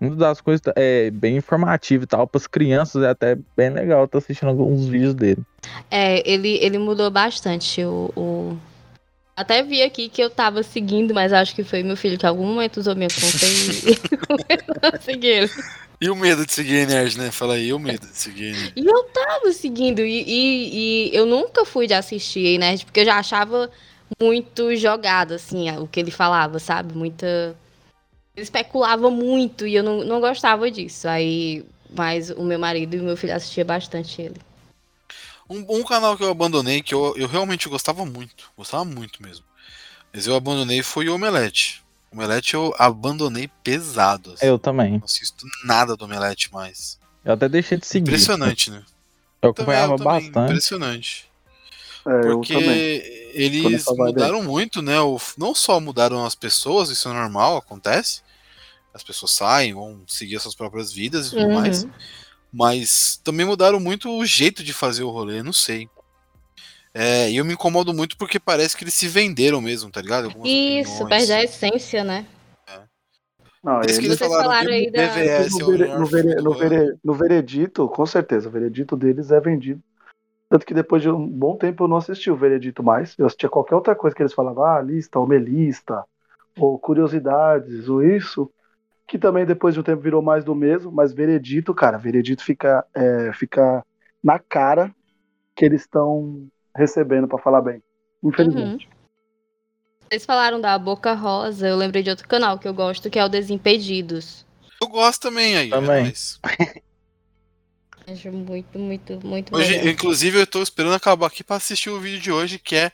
Uma 0.00 0.14
das 0.14 0.40
coisas 0.40 0.60
é 0.76 1.10
bem 1.10 1.36
informativo 1.38 2.04
e 2.04 2.06
tal, 2.06 2.26
para 2.26 2.38
as 2.38 2.46
crianças 2.46 3.02
é 3.02 3.08
até 3.08 3.36
bem 3.56 3.70
legal 3.70 4.04
estar 4.04 4.18
assistindo 4.18 4.48
alguns 4.50 4.86
vídeos 4.86 5.12
dele. 5.14 5.42
É, 5.90 6.22
ele, 6.30 6.56
ele 6.62 6.78
mudou 6.78 7.10
bastante 7.10 7.82
o, 7.84 8.12
o- 8.14 8.56
Até 9.38 9.62
vi 9.62 9.82
aqui 9.82 10.08
que 10.08 10.20
eu 10.20 10.28
tava 10.28 10.64
seguindo, 10.64 11.14
mas 11.14 11.32
acho 11.32 11.54
que 11.54 11.62
foi 11.62 11.84
meu 11.84 11.96
filho 11.96 12.18
que 12.18 12.26
em 12.26 12.28
algum 12.28 12.44
momento 12.44 12.78
usou 12.78 12.96
minha 12.96 13.08
conta 13.08 13.46
e 13.46 13.94
a 14.96 15.00
seguir 15.00 15.28
ele. 15.28 15.50
E 16.00 16.10
o 16.10 16.16
medo 16.16 16.44
de 16.44 16.52
seguir 16.52 16.82
a 16.82 16.86
Nerd, 16.86 17.16
né? 17.16 17.30
Fala 17.30 17.54
aí, 17.54 17.72
o 17.72 17.78
medo 17.78 18.04
de 18.04 18.16
seguir 18.16 18.52
a 18.52 18.58
Nerd. 18.58 18.72
E 18.74 18.84
eu 18.84 19.04
tava 19.04 19.52
seguindo, 19.52 20.00
e, 20.00 20.24
e, 20.26 21.10
e 21.12 21.16
eu 21.16 21.24
nunca 21.24 21.64
fui 21.64 21.86
de 21.86 21.94
assistir, 21.94 22.58
né? 22.58 22.76
Porque 22.78 22.98
eu 22.98 23.04
já 23.04 23.16
achava 23.16 23.70
muito 24.20 24.74
jogado, 24.74 25.34
assim, 25.34 25.70
o 25.78 25.86
que 25.86 26.00
ele 26.00 26.10
falava, 26.10 26.58
sabe? 26.58 26.92
Muita. 26.98 27.54
Ele 28.34 28.42
especulava 28.42 29.08
muito 29.08 29.68
e 29.68 29.76
eu 29.76 29.84
não, 29.84 30.02
não 30.02 30.20
gostava 30.20 30.68
disso. 30.68 31.06
Aí. 31.06 31.64
Mas 31.96 32.30
o 32.30 32.42
meu 32.42 32.58
marido 32.58 32.96
e 32.96 32.98
o 32.98 33.04
meu 33.04 33.16
filho 33.16 33.36
assistiam 33.36 33.64
bastante 33.64 34.20
ele. 34.20 34.47
Um, 35.48 35.64
um 35.80 35.84
canal 35.84 36.16
que 36.16 36.22
eu 36.22 36.30
abandonei, 36.30 36.82
que 36.82 36.94
eu, 36.94 37.14
eu 37.16 37.26
realmente 37.26 37.68
gostava 37.68 38.04
muito, 38.04 38.50
gostava 38.56 38.84
muito 38.84 39.22
mesmo. 39.22 39.44
Mas 40.12 40.26
eu 40.26 40.34
abandonei 40.34 40.82
foi 40.82 41.08
o 41.08 41.14
Omelete. 41.14 41.82
O 42.10 42.16
Omelete 42.16 42.54
eu 42.54 42.74
abandonei 42.78 43.48
pesado. 43.62 44.32
assim. 44.32 44.46
Eu 44.46 44.58
também. 44.58 44.92
Não 44.98 45.04
assisto 45.04 45.46
nada 45.64 45.96
do 45.96 46.04
Omelete 46.04 46.52
mais. 46.52 46.98
Eu 47.24 47.32
até 47.34 47.48
deixei 47.48 47.78
de 47.78 47.86
seguir. 47.86 48.02
Impressionante, 48.08 48.70
né? 48.70 48.82
Eu 49.42 49.52
Também, 49.52 49.74
acompanhava 49.76 49.92
eu 49.94 49.96
também, 49.98 50.30
bastante. 50.30 50.50
Impressionante. 50.50 51.30
É, 52.06 52.10
eu 52.10 52.40
Porque 52.40 53.30
eles 53.34 53.84
mudaram 53.86 54.42
muito, 54.42 54.80
né? 54.82 55.00
O- 55.00 55.20
Não 55.36 55.54
só 55.54 55.78
mudaram 55.78 56.24
as 56.24 56.34
pessoas, 56.34 56.88
isso 56.90 57.08
é 57.08 57.12
normal, 57.12 57.56
acontece. 57.56 58.22
As 58.94 59.02
pessoas 59.02 59.32
saem, 59.32 59.74
vão 59.74 60.02
seguir 60.06 60.36
as 60.36 60.42
suas 60.42 60.54
próprias 60.54 60.92
vidas 60.92 61.28
e 61.28 61.30
tudo 61.30 61.42
Uhum. 61.48 61.54
mais. 61.54 61.86
Mas 62.58 63.20
também 63.22 63.46
mudaram 63.46 63.78
muito 63.78 64.10
o 64.10 64.26
jeito 64.26 64.64
de 64.64 64.72
fazer 64.72 65.04
o 65.04 65.10
rolê, 65.10 65.44
não 65.44 65.52
sei. 65.52 65.88
É, 66.92 67.30
e 67.30 67.36
eu 67.36 67.44
me 67.44 67.52
incomodo 67.52 67.94
muito 67.94 68.16
porque 68.18 68.40
parece 68.40 68.76
que 68.76 68.82
eles 68.82 68.94
se 68.94 69.06
venderam 69.06 69.60
mesmo, 69.60 69.92
tá 69.92 70.02
ligado? 70.02 70.24
Algumas 70.24 70.50
Isso, 70.50 70.90
opiniões. 70.90 71.08
perde 71.08 71.32
a 71.32 71.44
essência, 71.44 72.02
né? 72.02 72.26
Não, 73.62 73.80
Eles 73.82 73.98
eles, 73.98 74.18
falaram 74.18 74.42
falaram 74.42 74.72
aí 74.72 74.88
o 74.88 74.92
da- 74.92 75.06
BVS 75.06 75.56
é 75.56 75.60
no, 75.60 75.66
vere- 75.66 75.94
no, 75.94 76.06
vere- 76.06 76.34
no, 76.42 76.54
vere- 76.54 76.96
no 77.04 77.14
veredito, 77.14 77.88
com 77.88 78.04
certeza, 78.04 78.48
o 78.48 78.52
veredito 78.52 78.96
deles 78.96 79.30
é 79.30 79.38
vendido. 79.40 79.80
Tanto 80.48 80.66
que 80.66 80.74
depois 80.74 81.00
de 81.02 81.10
um 81.10 81.28
bom 81.28 81.56
tempo 81.56 81.84
eu 81.84 81.88
não 81.88 81.98
assisti 81.98 82.28
o 82.28 82.36
veredito 82.36 82.82
mais. 82.82 83.14
Eu 83.16 83.26
assistia 83.26 83.48
qualquer 83.48 83.76
outra 83.76 83.94
coisa 83.94 84.16
que 84.16 84.22
eles 84.22 84.32
falavam, 84.32 84.64
ah, 84.64 84.80
lista, 84.80 85.18
ou 85.20 85.26
melista, 85.28 86.02
ou 86.56 86.76
curiosidades, 86.78 87.88
ou 87.88 88.02
isso. 88.02 88.50
Que 89.08 89.18
também 89.18 89.46
depois 89.46 89.74
de 89.74 89.80
um 89.80 89.82
tempo 89.82 90.02
virou 90.02 90.22
mais 90.22 90.44
do 90.44 90.54
mesmo, 90.54 90.92
mas 90.92 91.12
veredito, 91.12 91.74
cara, 91.74 91.96
veredito 91.98 92.44
fica, 92.44 92.84
é, 92.94 93.32
fica 93.32 93.84
na 94.22 94.38
cara 94.38 94.94
que 95.56 95.64
eles 95.64 95.80
estão 95.80 96.46
recebendo, 96.76 97.26
pra 97.26 97.38
falar 97.38 97.62
bem. 97.62 97.82
Infelizmente. 98.22 98.88
Vocês 100.08 100.24
falaram 100.24 100.60
da 100.60 100.78
Boca 100.78 101.12
Rosa, 101.14 101.68
eu 101.68 101.76
lembrei 101.76 102.02
de 102.02 102.10
outro 102.10 102.28
canal 102.28 102.58
que 102.58 102.68
eu 102.68 102.72
gosto, 102.72 103.10
que 103.10 103.18
é 103.18 103.24
o 103.24 103.28
Desimpedidos. 103.28 104.46
Eu 104.80 104.88
gosto 104.88 105.22
também 105.22 105.56
aí. 105.56 105.70
Também. 105.70 105.90
é 105.90 106.02
nóis. 106.02 106.40
Acho 108.10 108.32
muito, 108.32 108.78
muito, 108.78 109.26
muito 109.26 109.54
Hoje, 109.54 109.86
inclusive, 109.86 110.40
eu 110.40 110.46
tô 110.46 110.62
esperando 110.62 110.94
acabar 110.94 111.26
aqui 111.26 111.44
pra 111.44 111.56
assistir 111.56 111.90
o 111.90 112.00
vídeo 112.00 112.18
de 112.18 112.32
hoje, 112.32 112.58
que 112.58 112.74
é, 112.74 112.90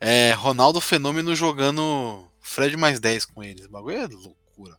é, 0.00 0.32
Ronaldo 0.32 0.80
Fenômeno 0.80 1.36
jogando 1.36 2.28
Fred 2.40 2.76
mais 2.76 2.98
10 2.98 3.26
com 3.26 3.44
eles. 3.44 3.66
O 3.66 3.70
bagulho 3.70 3.96
é 3.96 4.08
loucura. 4.08 4.76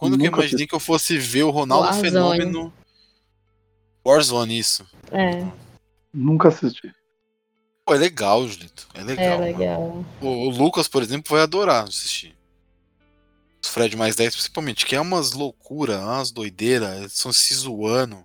Quando 0.00 0.16
que 0.16 0.22
eu 0.22 0.30
Nunca 0.30 0.40
imaginei 0.40 0.66
que 0.66 0.74
eu 0.74 0.80
fosse 0.80 1.18
ver 1.18 1.42
o 1.42 1.50
Ronaldo 1.50 1.84
Warzone. 1.84 2.10
Fenômeno. 2.10 2.72
Warzone, 4.02 4.58
isso. 4.58 4.86
É, 5.12 5.46
Nunca 6.12 6.48
assisti. 6.48 6.90
Pô, 7.84 7.94
é 7.94 7.98
legal, 7.98 8.48
Julito. 8.48 8.88
É 8.94 9.02
legal. 9.02 9.26
é 9.26 9.36
legal. 9.36 10.04
O, 10.22 10.26
o 10.26 10.48
Lucas, 10.48 10.88
por 10.88 11.02
exemplo, 11.02 11.32
vai 11.32 11.42
adorar 11.42 11.84
assistir. 11.84 12.34
Os 13.62 13.68
Fred 13.68 13.94
mais 13.94 14.16
10, 14.16 14.36
principalmente, 14.36 14.86
que 14.86 14.96
é 14.96 15.00
umas 15.00 15.32
loucuras, 15.32 16.00
umas 16.00 16.30
doideiras, 16.30 16.96
eles 16.96 17.12
estão 17.12 17.30
se 17.30 17.52
zoando. 17.52 18.24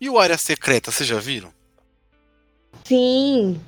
E 0.00 0.08
o 0.08 0.16
Área 0.16 0.38
Secreta, 0.38 0.92
vocês 0.92 1.08
já 1.08 1.18
viram? 1.18 1.52
Sim, 2.84 3.60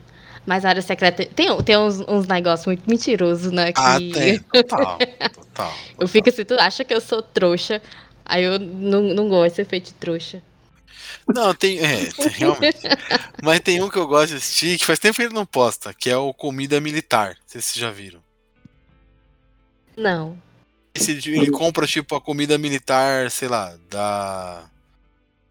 mas 0.47 0.65
a 0.65 0.69
área 0.69 0.83
secreta 0.83 1.27
tem, 1.27 1.55
tem 1.63 1.77
uns, 1.77 2.01
uns 2.01 2.27
negócios 2.27 2.67
muito 2.67 2.89
mentirosos, 2.89 3.51
né? 3.51 3.73
Que 3.73 3.81
Ah, 3.81 3.99
tem. 3.99 4.39
Total. 4.39 4.99
Total. 5.35 5.75
eu 5.99 6.07
fico 6.07 6.29
assim, 6.29 6.45
tu 6.45 6.55
acha 6.55 6.85
que 6.85 6.95
eu 6.95 7.01
sou 7.01 7.21
trouxa? 7.21 7.83
Aí 8.25 8.45
eu 8.45 8.59
não, 8.59 9.03
não 9.03 9.29
gosto 9.29 9.51
de 9.51 9.57
ser 9.57 9.65
feito 9.67 9.87
de 9.87 9.95
trouxa. 9.95 10.43
Não, 11.29 11.53
tem. 11.55 11.79
É, 11.81 12.07
tem, 12.07 12.29
realmente. 12.29 12.79
Mas 13.43 13.61
tem 13.61 13.83
um 13.83 13.89
que 13.89 13.99
eu 13.99 14.07
gosto 14.07 14.29
de 14.29 14.37
assistir, 14.37 14.79
que 14.79 14.87
faz 14.87 14.99
tempo 14.99 15.17
que 15.17 15.23
ele 15.23 15.35
não 15.35 15.45
posta, 15.45 15.93
que 15.93 16.09
é 16.09 16.17
o 16.17 16.33
Comida 16.33 16.81
Militar. 16.81 17.31
Não 17.31 17.49
sei 17.49 17.61
se 17.61 17.69
vocês 17.69 17.81
já 17.81 17.91
viram. 17.91 18.21
Não. 19.97 20.41
Esse, 20.95 21.13
ele 21.13 21.51
compra, 21.51 21.87
tipo, 21.87 22.15
a 22.15 22.21
comida 22.21 22.57
militar, 22.57 23.31
sei 23.31 23.49
lá, 23.49 23.77
da. 23.91 24.65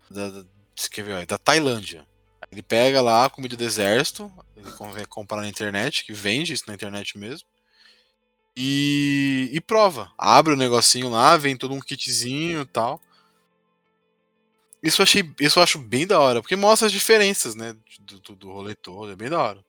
Da, 0.10 0.30
da, 0.30 1.26
da 1.28 1.38
Tailândia. 1.38 2.06
Ele 2.56 2.64
pega 2.64 3.02
lá 3.02 3.26
a 3.26 3.30
comida 3.30 3.57
do 3.57 3.64
exército, 3.65 4.32
ele 4.56 5.06
comprar 5.07 5.41
na 5.41 5.49
internet, 5.49 6.06
que 6.06 6.14
vende 6.14 6.53
isso 6.53 6.64
na 6.68 6.73
internet 6.73 7.18
mesmo. 7.18 7.45
E, 8.56 9.49
e 9.52 9.60
prova. 9.60 10.10
Abre 10.18 10.53
o 10.53 10.56
negocinho 10.56 11.10
lá, 11.10 11.36
vem 11.36 11.57
todo 11.57 11.73
um 11.73 11.82
kitzinho 11.82 12.61
e 12.61 12.65
tal. 12.65 13.02
Isso 14.82 15.02
eu, 15.02 15.03
achei, 15.03 15.30
isso 15.38 15.60
eu 15.60 15.64
acho 15.64 15.80
bem 15.80 16.07
da 16.07 16.18
hora, 16.18 16.41
porque 16.41 16.56
mostra 16.56 16.86
as 16.86 16.94
diferenças, 16.94 17.56
né? 17.56 17.76
Do, 17.99 18.22
do, 18.22 18.36
do 18.38 18.52
rolê 18.53 18.73
todo, 18.73 19.11
é 19.11 19.15
bem 19.18 19.30
da 19.30 19.41
hora. 19.41 19.65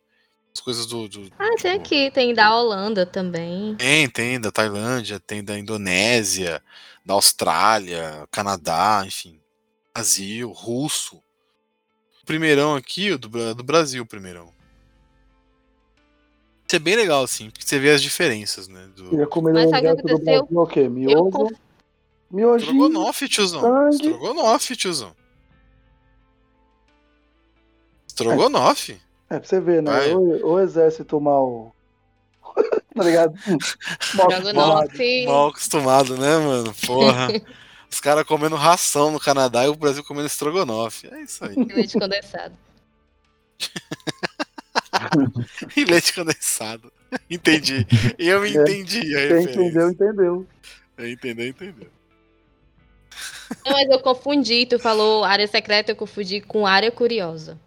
As 0.55 0.61
coisas 0.61 0.87
do. 0.87 1.09
do 1.09 1.29
Ah, 1.41 1.57
tem 1.61 1.73
aqui, 1.73 2.11
tem 2.13 2.33
da 2.33 2.55
Holanda 2.55 3.05
também. 3.05 3.75
tem, 3.75 4.09
tem 4.09 4.41
da 4.41 4.53
Tailândia, 4.53 5.19
tem 5.19 5.43
da 5.43 5.59
Indonésia, 5.59 6.63
da 7.05 7.15
Austrália, 7.15 8.29
Canadá, 8.31 9.03
enfim. 9.05 9.41
Brasil, 9.93 10.53
russo. 10.53 11.21
Primeirão 12.27 12.75
aqui, 12.75 13.13
o 13.13 13.19
do, 13.19 13.55
do 13.55 13.63
Brasil, 13.63 14.03
o 14.03 14.07
primeirão. 14.07 14.49
Isso 16.67 16.75
é 16.75 16.79
bem 16.81 16.97
legal, 16.97 17.23
assim, 17.23 17.49
porque 17.49 17.65
você 17.65 17.79
vê 17.79 17.91
as 17.91 18.03
diferenças, 18.03 18.67
né? 18.67 18.89
Do... 18.97 19.11
Queria 19.11 19.27
comer 19.29 19.53
Mas 19.53 19.71
sabe 19.71 19.89
o 19.89 19.97
que 19.97 20.03
exército 20.03 20.09
do 20.09 20.15
aconteceu? 20.15 20.47
Brasil, 20.47 20.61
o 20.61 20.67
quê? 20.67 20.81
Eu 20.81 20.91
Miojo? 20.91 21.57
Miojinho. 22.29 22.73
Estrogonofe, 22.73 23.29
tiozão. 23.29 23.61
sangue. 23.61 23.95
Estrogonofe, 23.95 24.77
tiozão. 24.77 25.17
Estrogonofe. 28.09 29.01
É, 29.31 29.39
pra 29.39 29.49
você 29.49 29.61
ver, 29.61 29.81
né? 29.81 30.09
O, 30.13 30.55
o 30.55 30.61
exército 30.61 31.21
mal. 31.21 31.73
tá 32.97 33.05
ligado? 33.05 33.35
Mal 34.15 34.27
acostumado. 34.27 34.87
Estrogonofe. 34.89 35.27
Mal 35.27 35.49
acostumado, 35.49 36.17
né, 36.17 36.39
mano? 36.39 36.75
Porra. 36.85 37.29
Os 37.97 38.01
caras 38.01 38.25
comendo 38.25 38.57
ração 38.57 39.11
no 39.11 39.19
Canadá 39.19 39.65
e 39.65 39.69
o 39.69 39.75
Brasil 39.75 40.05
comendo 40.05 40.27
estrogonofe. 40.27 41.09
É 41.11 41.23
isso 41.23 41.43
aí. 41.43 41.55
Leite 41.55 41.99
condensado. 41.99 42.55
e 45.75 45.83
leite 45.83 46.13
condensado. 46.13 46.93
Entendi. 47.31 47.87
Eu 48.19 48.45
É, 48.45 48.49
entendi 48.51 49.17
a 49.17 49.21
referência. 49.21 49.51
entendeu, 49.63 49.91
entendeu. 49.91 50.47
Entendeu, 50.99 51.49
entendeu. 51.49 51.89
Não, 53.65 53.73
mas 53.73 53.89
eu 53.89 53.99
confundi. 54.01 54.67
Tu 54.67 54.79
falou 54.79 55.25
área 55.25 55.49
secreta, 55.49 55.93
eu 55.93 55.97
confundi 55.97 56.43
com 56.43 56.67
área 56.67 56.93
curiosa. 56.93 57.59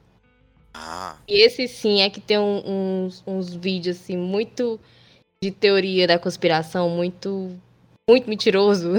Ah, 0.75 1.15
E 1.27 1.43
esse 1.43 1.67
sim 1.67 2.01
é 2.03 2.09
que 2.11 2.21
tem 2.21 2.37
um- 2.37 3.05
uns, 3.07 3.23
uns 3.25 3.51
vídeos 3.55 3.99
assim 3.99 4.15
muito 4.15 4.79
de 5.43 5.49
teoria 5.49 6.05
da 6.05 6.19
conspiração, 6.19 6.87
muito 6.87 7.59
muito 8.07 8.29
mentiroso. 8.29 8.91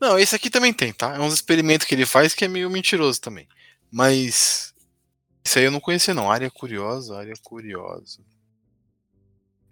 Não, 0.00 0.18
esse 0.18 0.34
aqui 0.34 0.48
também 0.48 0.72
tem, 0.72 0.92
tá? 0.92 1.14
É 1.14 1.20
uns 1.20 1.34
experimentos 1.34 1.86
que 1.86 1.94
ele 1.94 2.06
faz 2.06 2.34
que 2.34 2.44
é 2.44 2.48
meio 2.48 2.70
mentiroso 2.70 3.20
também. 3.20 3.46
Mas. 3.90 4.72
Isso 5.44 5.58
aí 5.58 5.64
eu 5.64 5.70
não 5.70 5.80
conhecia, 5.80 6.14
não. 6.14 6.30
Área 6.30 6.50
curiosa, 6.50 7.18
área 7.18 7.34
curiosa. 7.42 8.20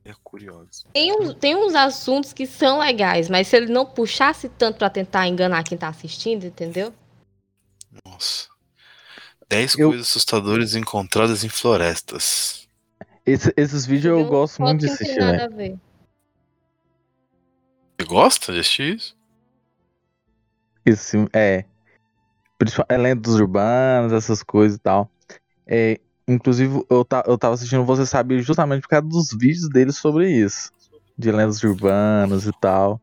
Área 0.05 0.16
curiosa. 0.22 0.84
Tem 0.92 1.12
uns, 1.12 1.34
tem 1.34 1.55
uns 1.56 1.74
assuntos 1.74 2.32
que 2.32 2.46
são 2.46 2.78
legais, 2.78 3.28
mas 3.28 3.48
se 3.48 3.56
ele 3.56 3.72
não 3.72 3.84
puxasse 3.86 4.48
tanto 4.48 4.78
pra 4.78 4.90
tentar 4.90 5.26
enganar 5.28 5.62
quem 5.64 5.76
tá 5.78 5.88
assistindo, 5.88 6.44
entendeu? 6.44 6.92
Nossa. 8.05 8.48
10 9.48 9.76
Eu- 9.78 9.88
coisas 9.90 10.09
assustadoras 10.09 10.74
encontradas 10.74 11.42
em 11.44 11.48
florestas. 11.48 12.66
Esse- 13.24 13.52
esses 13.56 13.84
vídeos 13.86 14.18
eu 14.18 14.24
uns 14.24 14.28
gosto 14.28 14.62
muito 14.62 14.80
de 14.80 14.86
que 14.86 14.88
não 14.88 14.94
assistir, 14.94 15.16
tem 15.18 15.24
nada 15.26 15.44
a 15.44 15.48
ver. 15.48 15.78
Você 18.00 18.06
gosta 18.06 18.52
de 18.52 18.60
assistir 18.60 18.96
isso? 18.96 19.18
Esse, 20.89 21.16
é. 21.32 21.65
É 22.89 22.97
lendas 22.97 23.35
urbanas, 23.35 24.12
essas 24.12 24.43
coisas 24.43 24.78
e 24.78 24.81
tal. 24.81 25.10
É, 25.66 26.01
inclusive, 26.27 26.85
eu, 26.90 27.05
ta, 27.05 27.23
eu 27.27 27.39
tava 27.39 27.55
assistindo 27.55 27.85
Você 27.85 28.05
Sabe 28.05 28.40
justamente 28.43 28.82
por 28.82 28.89
causa 28.89 29.06
dos 29.06 29.28
vídeos 29.31 29.69
dele 29.69 29.93
sobre 29.93 30.31
isso. 30.31 30.70
De 31.16 31.31
lendas 31.31 31.62
urbanas 31.62 32.47
e 32.47 32.52
tal. 32.60 33.01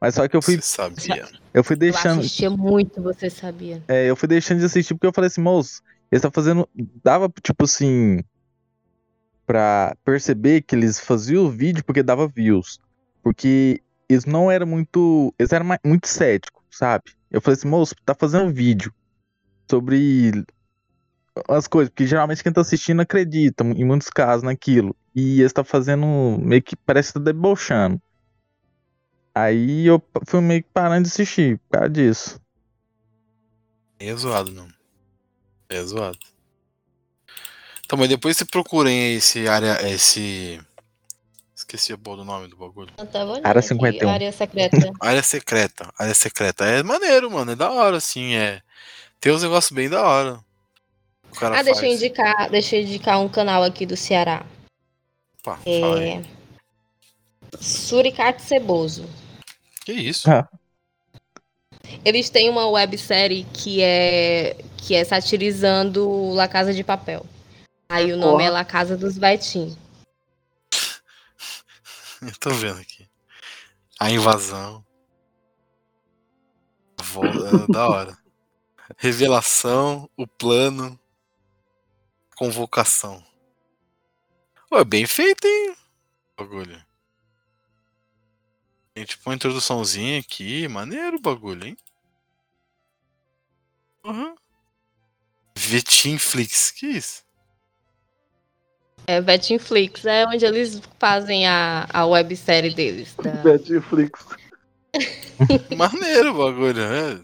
Mas 0.00 0.16
só 0.16 0.26
que 0.26 0.36
eu 0.36 0.42
fui, 0.42 0.56
Você 0.56 0.62
sabia. 0.62 1.28
eu 1.54 1.62
fui 1.62 1.74
Eu 1.74 1.78
deixando. 1.78 2.20
assistia 2.20 2.50
muito, 2.50 3.00
você 3.00 3.30
sabia. 3.30 3.80
É, 3.86 4.10
eu 4.10 4.16
fui 4.16 4.26
deixando 4.28 4.58
de 4.58 4.64
assistir 4.64 4.94
porque 4.94 5.06
eu 5.06 5.12
falei 5.12 5.28
assim, 5.28 5.40
moço, 5.40 5.80
eles 6.10 6.22
tá 6.22 6.30
fazendo. 6.30 6.68
Dava, 7.04 7.32
tipo 7.42 7.64
assim. 7.64 8.20
Pra 9.46 9.96
perceber 10.04 10.62
que 10.62 10.74
eles 10.74 10.98
faziam 10.98 11.44
o 11.44 11.50
vídeo 11.50 11.84
porque 11.84 12.02
dava 12.02 12.26
views. 12.26 12.80
Porque 13.22 13.80
eles 14.08 14.24
não 14.24 14.50
eram 14.50 14.66
muito. 14.66 15.32
Eles 15.38 15.52
eram 15.52 15.66
muito 15.84 16.08
céticos, 16.08 16.61
sabe? 16.72 17.12
Eu 17.30 17.40
falei 17.40 17.56
assim, 17.56 17.68
moço, 17.68 17.94
tá 18.04 18.14
fazendo 18.14 18.52
vídeo 18.52 18.92
sobre 19.70 20.44
as 21.48 21.66
coisas, 21.66 21.90
porque 21.90 22.06
geralmente 22.06 22.42
quem 22.42 22.52
tá 22.52 22.60
assistindo 22.60 23.00
acredita, 23.00 23.64
em 23.64 23.84
muitos 23.84 24.08
casos, 24.08 24.42
naquilo. 24.42 24.96
E 25.14 25.40
eles 25.40 25.52
tá 25.52 25.62
fazendo 25.62 26.06
meio 26.40 26.62
que 26.62 26.74
parece 26.74 27.12
que 27.12 27.18
tá 27.18 27.24
debochando. 27.24 28.00
Aí 29.34 29.86
eu 29.86 30.02
fui 30.26 30.40
meio 30.40 30.62
que 30.62 30.68
parando 30.72 31.04
de 31.04 31.12
assistir 31.12 31.58
por 31.58 31.78
causa 31.78 31.90
disso. 31.90 32.40
É 33.98 34.14
zoado, 34.14 34.50
não. 34.50 34.68
É 35.68 35.82
zoado. 35.82 36.18
Então, 37.84 37.98
mas 37.98 38.08
depois 38.08 38.36
você 38.36 38.44
procurem 38.44 39.14
esse 39.14 39.48
área. 39.48 39.88
Esse. 39.88 40.60
Esqueci 41.62 41.92
a 41.92 41.96
boa 41.96 42.16
do 42.16 42.24
nome 42.24 42.48
do 42.48 42.56
bagulho. 42.56 42.92
Área 43.44 43.60
aqui, 43.60 43.68
51. 43.68 44.08
Área 44.10 44.32
secreta. 44.32 44.76
Área 45.00 45.22
secreta. 45.22 45.94
Área 45.96 46.14
secreta. 46.14 46.64
É 46.64 46.82
maneiro, 46.82 47.30
mano. 47.30 47.52
É 47.52 47.56
da 47.56 47.70
hora, 47.70 47.96
assim. 47.96 48.34
É. 48.34 48.60
Tem 49.20 49.32
uns 49.32 49.42
negócios 49.42 49.70
bem 49.70 49.88
da 49.88 50.02
hora. 50.02 50.40
O 51.30 51.36
cara 51.36 51.60
ah, 51.60 51.62
deixa 51.62 51.86
eu 51.86 51.88
faz. 51.88 52.02
indicar, 52.02 52.50
deixa 52.50 52.76
eu 52.76 52.82
indicar 52.82 53.20
um 53.20 53.28
canal 53.28 53.62
aqui 53.62 53.86
do 53.86 53.96
Ceará. 53.96 54.44
Opa. 55.40 55.60
É. 55.64 56.20
Suricate 57.60 58.42
Ceboso. 58.42 59.08
Que 59.84 59.92
isso? 59.92 60.28
Ah. 60.28 60.48
Eles 62.04 62.28
têm 62.28 62.50
uma 62.50 62.68
websérie 62.68 63.46
que 63.52 63.80
é 63.82 64.56
que 64.76 64.96
é 64.96 65.04
satirizando 65.04 66.30
La 66.34 66.48
Casa 66.48 66.74
de 66.74 66.82
Papel. 66.82 67.24
Aí 67.88 68.12
o 68.12 68.16
nome 68.16 68.38
Porra. 68.38 68.44
é 68.44 68.50
La 68.50 68.64
Casa 68.64 68.96
dos 68.96 69.16
Betim. 69.16 69.76
Eu 72.26 72.36
tô 72.38 72.50
vendo 72.50 72.80
aqui. 72.80 73.08
A 74.00 74.10
invasão. 74.10 74.84
A 76.98 77.02
vol- 77.02 77.24
é, 77.46 77.68
da 77.68 77.88
hora. 77.88 78.18
Revelação, 78.98 80.10
o 80.16 80.26
plano. 80.26 80.98
Convocação. 82.36 83.24
Pô, 84.68 84.78
é 84.78 84.84
bem 84.84 85.06
feito, 85.06 85.46
hein? 85.46 85.76
Bagulho. 86.36 86.84
Tem 88.94 89.04
tipo 89.04 89.28
uma 89.28 89.34
introduçãozinha 89.34 90.18
aqui. 90.18 90.66
Maneiro 90.68 91.18
o 91.18 91.20
bagulho, 91.20 91.66
hein? 91.66 91.76
Uhum. 94.04 94.36
Vetinflix, 95.56 96.70
que 96.72 96.86
isso? 96.88 97.21
É 99.06 99.20
Betimflix, 99.20 100.04
é 100.06 100.24
onde 100.26 100.44
eles 100.44 100.80
fazem 100.98 101.46
a, 101.46 101.86
a 101.92 102.06
websérie 102.06 102.72
deles. 102.74 103.14
da- 103.22 103.42
Netflix. 103.44 104.24
Maneiro 105.76 106.30
o 106.32 106.38
bagulho, 106.38 106.74
né? 106.88 107.20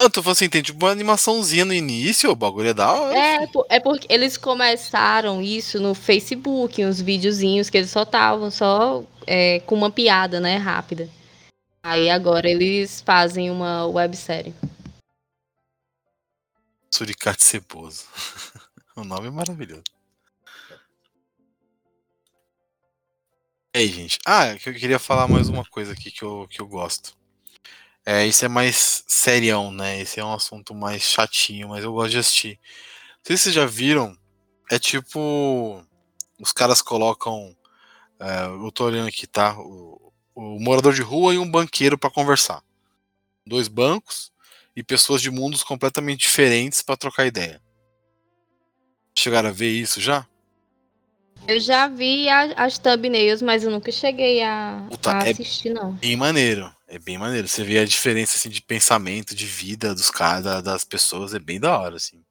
Eu 0.00 0.10
tô 0.10 0.20
falando 0.20 0.36
assim, 0.36 0.48
tem 0.48 0.62
tipo 0.62 0.84
uma 0.84 0.90
animaçãozinha 0.90 1.64
no 1.64 1.72
início, 1.72 2.28
o 2.30 2.34
bagulho 2.34 2.70
é 2.70 2.74
da 2.74 2.92
hora. 2.92 3.16
É, 3.16 3.46
po- 3.46 3.66
é 3.68 3.78
porque 3.78 4.06
eles 4.12 4.36
começaram 4.36 5.40
isso 5.40 5.78
no 5.78 5.94
Facebook, 5.94 6.84
uns 6.84 7.00
videozinhos 7.00 7.70
que 7.70 7.78
eles 7.78 7.90
soltavam 7.90 8.50
só 8.50 9.04
é, 9.26 9.60
com 9.60 9.76
uma 9.76 9.90
piada, 9.92 10.40
né, 10.40 10.56
rápida. 10.56 11.08
Aí 11.84 12.10
agora 12.10 12.48
eles 12.48 13.00
fazem 13.00 13.50
uma 13.50 13.86
websérie. 13.86 14.54
Suricate 16.92 17.44
ceboso. 17.44 18.04
o 18.96 19.04
nome 19.04 19.28
é 19.28 19.30
maravilhoso. 19.30 19.82
Aí, 23.74 23.88
gente? 23.88 24.18
Ah, 24.24 24.54
que 24.56 24.68
eu 24.68 24.74
queria 24.74 24.98
falar 24.98 25.28
mais 25.28 25.48
uma 25.48 25.64
coisa 25.64 25.92
aqui 25.92 26.10
que 26.10 26.22
eu, 26.22 26.46
que 26.48 26.60
eu 26.60 26.66
gosto. 26.66 27.16
É, 28.04 28.26
isso 28.26 28.44
é 28.44 28.48
mais 28.48 29.04
serião, 29.06 29.70
né? 29.72 30.00
Esse 30.00 30.20
é 30.20 30.24
um 30.24 30.32
assunto 30.32 30.74
mais 30.74 31.02
chatinho, 31.02 31.68
mas 31.68 31.84
eu 31.84 31.92
gosto 31.92 32.10
de 32.10 32.18
assistir. 32.18 32.58
Não 33.18 33.24
sei 33.24 33.36
se 33.36 33.42
vocês 33.44 33.54
já 33.54 33.66
viram. 33.66 34.16
É 34.70 34.78
tipo. 34.78 35.84
Os 36.40 36.52
caras 36.52 36.82
colocam. 36.82 37.56
é, 38.20 38.46
eu 38.46 38.72
tô 38.72 38.86
olhando 38.86 39.08
aqui, 39.08 39.26
tá? 39.26 39.56
O, 39.58 40.12
o 40.34 40.58
morador 40.60 40.94
de 40.94 41.02
rua 41.02 41.34
e 41.34 41.38
um 41.38 41.50
banqueiro 41.50 41.98
pra 41.98 42.10
conversar. 42.10 42.62
Dois 43.46 43.68
bancos 43.68 44.32
e 44.76 44.82
pessoas 44.82 45.22
de 45.22 45.30
mundos 45.30 45.62
completamente 45.62 46.20
diferentes 46.20 46.82
pra 46.82 46.96
trocar 46.96 47.26
ideia. 47.26 47.62
Chegaram 49.16 49.50
a 49.50 49.52
ver 49.52 49.70
isso 49.70 50.00
já? 50.00 50.26
Eu 51.46 51.58
já 51.58 51.88
vi 51.88 52.28
a- 52.28 52.54
as 52.56 52.78
thumbnails, 52.78 53.42
mas 53.42 53.64
eu 53.64 53.70
nunca 53.70 53.90
cheguei 53.90 54.42
a, 54.42 54.86
Puta, 54.88 55.10
a 55.12 55.26
é- 55.26 55.30
assistir, 55.30 55.70
não. 55.70 55.92
Bem 55.94 56.16
maneiro. 56.16 56.72
É 56.86 56.98
bem 56.98 57.18
maneiro. 57.18 57.48
Você 57.48 57.64
vê 57.64 57.78
a 57.78 57.84
diferença 57.84 58.36
assim, 58.36 58.48
de 58.48 58.62
pensamento, 58.62 59.34
de 59.34 59.46
vida 59.46 59.94
dos 59.94 60.10
caras, 60.10 60.44
da- 60.44 60.60
das 60.60 60.84
pessoas, 60.84 61.34
é 61.34 61.38
bem 61.38 61.58
da 61.58 61.76
hora, 61.78 61.96
assim. 61.96 62.22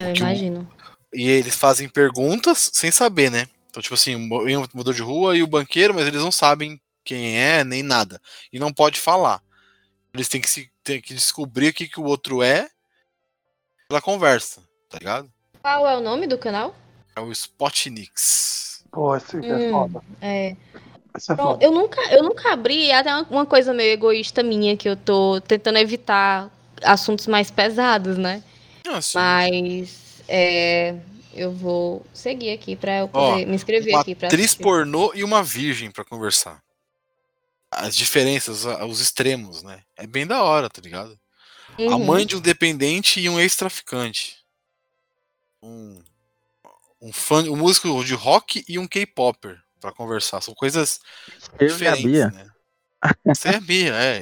Eu 0.00 0.08
o- 0.08 0.16
imagino. 0.16 0.68
E 1.12 1.28
eles 1.28 1.54
fazem 1.54 1.88
perguntas 1.88 2.70
sem 2.72 2.90
saber, 2.90 3.30
né? 3.30 3.48
Então, 3.70 3.82
tipo 3.82 3.94
assim, 3.94 4.14
o 4.14 4.18
morador 4.28 4.94
de 4.94 5.02
rua 5.02 5.36
e 5.36 5.42
o 5.42 5.46
banqueiro, 5.46 5.94
mas 5.94 6.06
eles 6.06 6.20
não 6.20 6.32
sabem 6.32 6.80
quem 7.04 7.38
é, 7.38 7.62
nem 7.62 7.82
nada. 7.82 8.20
E 8.52 8.58
não 8.58 8.72
pode 8.72 8.98
falar. 8.98 9.40
Eles 10.12 10.28
têm 10.28 10.40
que, 10.40 10.48
se, 10.48 10.70
têm 10.82 11.00
que 11.00 11.14
descobrir 11.14 11.68
o 11.68 11.74
que, 11.74 11.86
que 11.86 12.00
o 12.00 12.04
outro 12.04 12.42
é 12.42 12.68
pela 13.88 14.00
conversa, 14.00 14.62
tá 14.88 14.98
ligado? 14.98 15.30
Qual 15.62 15.86
é 15.86 15.96
o 15.96 16.00
nome 16.00 16.26
do 16.26 16.36
canal? 16.38 16.74
É 17.16 17.20
o 17.20 17.32
Spotnix. 17.32 18.84
Pô, 18.92 19.16
esse 19.16 19.38
aqui 19.38 19.46
é 19.48 19.56
Hum. 19.56 19.70
foda. 19.72 20.02
É. 20.20 20.56
Esse 21.16 21.32
é 21.32 21.34
Bom, 21.34 21.44
foda. 21.52 21.64
eu 21.64 21.72
nunca, 21.72 22.00
eu 22.12 22.22
nunca 22.22 22.52
abri, 22.52 22.90
é 22.90 22.98
até 22.98 23.12
uma- 23.14 23.26
uma 23.30 23.46
coisa 23.46 23.72
meio 23.72 23.90
egoísta 23.92 24.42
minha, 24.42 24.76
que 24.76 24.86
eu 24.88 24.96
tô 24.96 25.40
tentando 25.40 25.78
evitar 25.78 26.50
assuntos 26.82 27.26
mais 27.26 27.50
pesados, 27.50 28.18
né? 28.18 28.44
Ah, 28.86 29.00
sim. 29.00 29.16
Mas 29.18 30.22
é, 30.28 30.94
eu 31.32 31.50
vou 31.52 32.04
seguir 32.12 32.50
aqui 32.52 32.76
pra 32.76 32.98
eu 32.98 33.10
Ó, 33.12 33.30
poder 33.32 33.46
me 33.46 33.54
inscrever 33.54 33.94
uma 33.94 34.02
aqui 34.02 34.14
pra 34.14 34.28
atriz 34.28 34.44
assistir. 34.46 34.62
pornô 34.62 35.12
e 35.14 35.24
uma 35.24 35.42
virgem 35.42 35.90
pra 35.90 36.04
conversar. 36.04 36.62
As 37.70 37.96
diferenças, 37.96 38.66
a- 38.66 38.84
os 38.84 39.00
extremos, 39.00 39.62
né? 39.62 39.80
É 39.96 40.06
bem 40.06 40.26
da 40.26 40.42
hora, 40.42 40.68
tá 40.68 40.80
ligado? 40.82 41.18
A 41.78 41.82
Uhum. 41.82 42.04
mãe 42.04 42.26
de 42.26 42.36
um 42.36 42.40
dependente 42.40 43.20
e 43.20 43.28
um 43.28 43.40
ex-traficante. 43.40 44.36
Um, 45.62 46.00
um 47.06 47.12
fã, 47.12 47.42
um 47.44 47.56
músico 47.56 48.04
de 48.04 48.14
rock 48.14 48.64
e 48.68 48.78
um 48.80 48.86
K-popper 48.86 49.60
pra 49.80 49.92
conversar. 49.92 50.40
São 50.40 50.52
coisas 50.54 50.98
Eu 51.58 51.68
diferentes, 51.68 52.04
né? 52.04 52.48
Você 53.24 53.48
é 53.50 53.56
a 53.56 53.60
Bia, 53.60 53.94
é. 53.94 54.20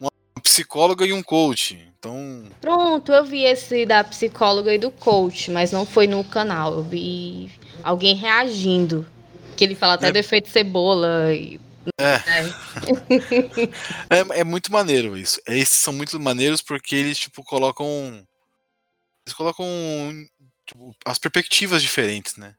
Uma 0.00 0.10
psicóloga 0.40 1.04
e 1.04 1.12
um 1.12 1.22
coach. 1.22 1.74
Então. 1.98 2.44
Pronto, 2.60 3.12
eu 3.12 3.24
vi 3.24 3.42
esse 3.42 3.84
da 3.84 4.04
psicóloga 4.04 4.72
e 4.72 4.78
do 4.78 4.90
coach, 4.92 5.50
mas 5.50 5.72
não 5.72 5.84
foi 5.84 6.06
no 6.06 6.22
canal. 6.22 6.74
Eu 6.74 6.82
vi 6.84 7.50
alguém 7.82 8.14
reagindo. 8.14 9.04
Que 9.56 9.64
ele 9.64 9.74
fala 9.74 9.94
até 9.94 10.08
É. 10.08 10.12
do 10.12 10.18
efeito 10.18 10.48
cebola. 10.48 11.34
E... 11.34 11.60
É. 12.00 12.18
É. 14.10 14.18
É, 14.38 14.40
é 14.40 14.44
muito 14.44 14.70
maneiro 14.70 15.16
isso. 15.16 15.40
Esses 15.48 15.70
são 15.70 15.92
muito 15.92 16.20
maneiros 16.20 16.62
porque 16.62 16.94
eles, 16.94 17.18
tipo, 17.18 17.42
colocam. 17.42 18.24
Eles 19.26 19.34
colocam 19.34 19.66
tipo, 20.68 20.94
as 21.04 21.18
perspectivas 21.18 21.82
diferentes, 21.82 22.36
né? 22.36 22.54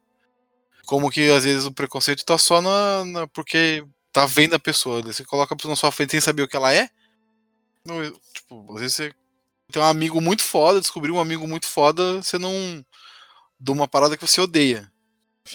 Como 0.85 1.09
que 1.09 1.29
às 1.31 1.43
vezes 1.45 1.65
o 1.65 1.71
preconceito 1.71 2.25
tá 2.25 2.37
só 2.37 2.61
na. 2.61 3.05
na- 3.05 3.27
porque 3.27 3.85
tá 4.11 4.25
vendo 4.25 4.55
a 4.55 4.59
pessoa. 4.59 5.01
Você 5.03 5.23
coloca 5.23 5.53
a 5.53 5.57
pessoa 5.57 5.71
na 5.71 5.75
sua 5.75 5.91
frente 5.91 6.11
sem 6.11 6.19
saber 6.21 6.41
o 6.41 6.47
que 6.47 6.55
ela 6.57 6.73
é. 6.73 6.89
Não, 7.85 8.01
tipo, 8.33 8.73
às 8.73 8.81
vezes 8.81 8.95
você 8.97 9.13
tem 9.71 9.81
um 9.81 9.85
amigo 9.85 10.19
muito 10.19 10.41
foda, 10.43 10.81
descobriu 10.81 11.15
um 11.15 11.19
amigo 11.19 11.47
muito 11.47 11.67
foda, 11.67 12.21
você 12.21 12.37
não. 12.39 12.83
de 13.59 13.71
uma 13.71 13.87
parada 13.87 14.17
que 14.17 14.25
você 14.25 14.41
odeia. 14.41 14.91